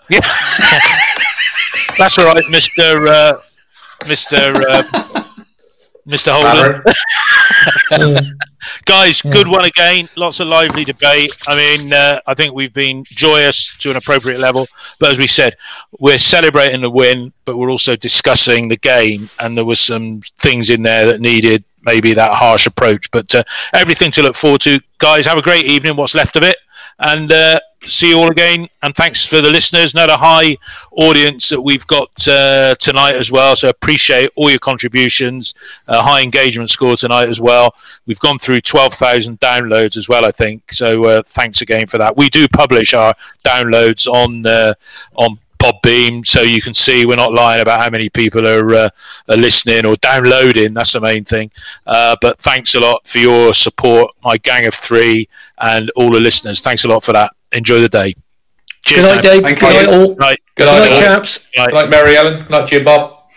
Yeah. 0.09 0.21
That's 1.99 2.17
all 2.19 2.27
right, 2.27 2.45
Mr. 2.45 3.09
Uh, 3.09 3.37
Mr. 4.05 4.65
Uh, 4.65 4.83
Mr. 6.09 6.33
Holden. 6.33 6.83
Guys, 8.85 9.23
good 9.23 9.49
one 9.49 9.65
again. 9.65 10.09
Lots 10.17 10.41
of 10.41 10.49
lively 10.49 10.85
debate. 10.85 11.33
I 11.47 11.57
mean, 11.57 11.93
uh, 11.93 12.21
I 12.27 12.35
think 12.35 12.55
we've 12.55 12.73
been 12.73 13.05
joyous 13.05 13.77
to 13.79 13.91
an 13.91 13.97
appropriate 13.97 14.39
level. 14.39 14.67
But 14.99 15.13
as 15.13 15.19
we 15.19 15.27
said, 15.27 15.57
we're 15.99 16.19
celebrating 16.19 16.83
the 16.83 16.91
win, 16.91 17.33
but 17.45 17.57
we're 17.57 17.71
also 17.71 17.97
discussing 17.97 18.69
the 18.69 18.77
game. 18.77 19.31
And 19.39 19.57
there 19.57 19.65
were 19.65 19.77
some 19.77 20.21
things 20.39 20.71
in 20.71 20.83
there 20.83 21.07
that 21.07 21.21
needed 21.21 21.65
maybe 21.83 22.15
that 22.15 22.35
harsh 22.35 22.67
approach. 22.67 23.11
But 23.11 23.35
uh, 23.35 23.45
everything 23.73 24.11
to 24.13 24.23
look 24.23 24.37
forward 24.37 24.61
to. 24.63 24.81
Guys, 24.99 25.27
have 25.27 25.39
a 25.39 25.43
great 25.43 25.67
evening, 25.67 25.97
what's 25.97 26.15
left 26.15 26.37
of 26.37 26.43
it. 26.43 26.57
And 26.99 27.33
uh, 27.33 27.61
see 27.87 28.11
you 28.11 28.19
all 28.19 28.31
again. 28.31 28.69
And 28.83 28.95
thanks 28.95 29.25
for 29.25 29.41
the 29.41 29.51
listeners. 29.51 29.95
Another 29.95 30.17
high 30.17 30.57
audience 30.93 31.49
that 31.49 31.61
we've 31.61 31.87
got 31.87 32.11
uh, 32.29 32.75
tonight 32.77 33.15
as 33.15 33.33
well. 33.33 33.57
So 33.57 33.69
appreciate 33.69 34.31
all 34.37 34.51
your 34.51 34.59
contributions. 34.59 35.55
Uh, 35.89 36.03
high 36.03 36.23
engagement 36.23 36.71
score 36.71 36.97
tonight 36.97 37.29
as 37.29 37.41
well. 37.41 37.75
We've 38.07 38.21
gone 38.21 38.39
through 38.39 38.61
12,000 38.63 39.41
downloads 39.41 39.97
as 39.97 40.09
well, 40.09 40.25
I 40.25 40.31
think. 40.31 40.73
So 40.73 41.05
uh, 41.05 41.23
thanks 41.25 41.63
again 41.63 41.87
for 41.87 41.99
that. 41.99 42.17
We 42.17 42.29
do 42.29 42.47
publish 42.49 42.95
our 42.95 43.15
downloads 43.45 44.07
on 44.07 44.47
uh, 44.47 44.75
on 45.15 45.39
Podbean, 45.59 46.27
so 46.27 46.41
you 46.41 46.63
can 46.63 46.73
see 46.73 47.05
we're 47.05 47.17
not 47.17 47.35
lying 47.35 47.61
about 47.61 47.81
how 47.81 47.91
many 47.91 48.09
people 48.09 48.47
are, 48.47 48.75
uh, 48.75 48.91
are 49.29 49.37
listening 49.37 49.85
or 49.85 49.95
downloading. 49.97 50.73
That's 50.73 50.95
the 50.95 51.01
main 51.01 51.23
thing. 51.25 51.51
Uh, 51.87 52.17
but 52.23 52.39
thanks 52.39 52.75
a 52.75 52.81
lot 52.81 53.07
for 53.07 53.19
your 53.19 53.53
support, 53.53 54.13
my 54.25 54.39
gang 54.39 54.65
of 54.65 54.75
three, 54.75 55.29
and 55.59 55.91
all 55.97 56.11
the 56.11 56.21
listeners. 56.21 56.63
Thanks 56.63 56.87
a 56.87 56.89
lot 56.89 57.05
for 57.05 57.13
that. 57.13 57.35
Enjoy 57.53 57.81
the 57.81 57.89
day. 57.89 58.15
Cheers, 58.87 59.01
good 59.01 59.15
night, 59.15 59.23
Dave. 59.23 59.43
Thank 59.43 59.61
good 59.61 59.87
night, 59.87 59.89
all. 59.89 60.09
Good 60.09 60.19
night, 60.19 60.39
good 60.55 60.67
night, 60.67 60.79
good 60.79 60.91
night 60.91 61.01
chaps. 61.01 61.39
Good 61.39 61.59
night, 61.59 61.67
good 61.67 61.75
night 61.75 61.91
Mary 61.91 62.17
Ellen. 62.17 62.37
Good 62.39 62.51
night, 62.51 62.67
Jim 62.69 62.85
Bob. 62.85 63.31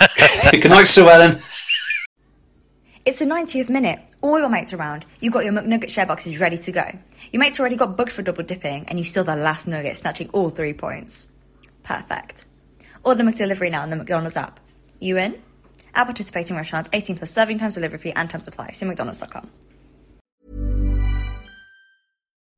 good 0.52 0.70
night, 0.70 0.84
Sue 0.84 1.08
Ellen. 1.08 1.38
It's 3.04 3.20
the 3.20 3.24
90th 3.24 3.70
minute. 3.70 4.00
All 4.20 4.38
your 4.38 4.48
mates 4.48 4.72
around. 4.72 5.06
You've 5.20 5.32
got 5.32 5.44
your 5.44 5.52
McNugget 5.52 5.90
share 5.90 6.04
boxes 6.04 6.38
ready 6.40 6.58
to 6.58 6.72
go. 6.72 6.98
Your 7.30 7.40
mates 7.40 7.60
already 7.60 7.76
got 7.76 7.96
booked 7.96 8.12
for 8.12 8.22
double 8.22 8.42
dipping, 8.42 8.86
and 8.88 8.98
you 8.98 9.04
still 9.04 9.24
the 9.24 9.36
last 9.36 9.68
nugget, 9.68 9.96
snatching 9.96 10.28
all 10.30 10.50
three 10.50 10.72
points. 10.72 11.28
Perfect. 11.84 12.44
Order 13.04 13.22
the 13.22 13.30
McDelivery 13.30 13.70
now 13.70 13.82
on 13.82 13.90
the 13.90 13.96
McDonald's 13.96 14.36
app. 14.36 14.60
You 14.98 15.16
in? 15.16 15.40
At 15.94 16.04
participating 16.04 16.56
restaurants, 16.56 16.90
18 16.92 17.16
plus 17.16 17.30
serving 17.30 17.58
times, 17.58 17.76
delivery 17.76 17.98
fee, 17.98 18.12
and 18.12 18.28
time 18.28 18.40
supply. 18.40 18.72
See 18.72 18.84
McDonald's.com. 18.84 19.48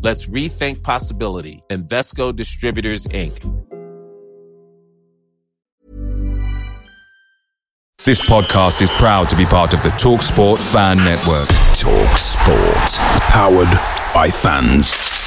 Let's 0.00 0.26
rethink 0.26 0.82
possibility. 0.82 1.62
Invesco 1.70 2.34
Distributors, 2.34 3.06
Inc. 3.06 3.64
This 8.04 8.20
podcast 8.26 8.80
is 8.80 8.90
proud 8.90 9.28
to 9.28 9.36
be 9.36 9.44
part 9.44 9.74
of 9.74 9.82
the 9.82 9.90
TalkSport 9.90 10.58
Fan 10.72 10.96
Network. 10.98 11.48
TalkSport. 11.74 12.98
Powered 13.28 14.14
by 14.14 14.30
fans. 14.30 15.17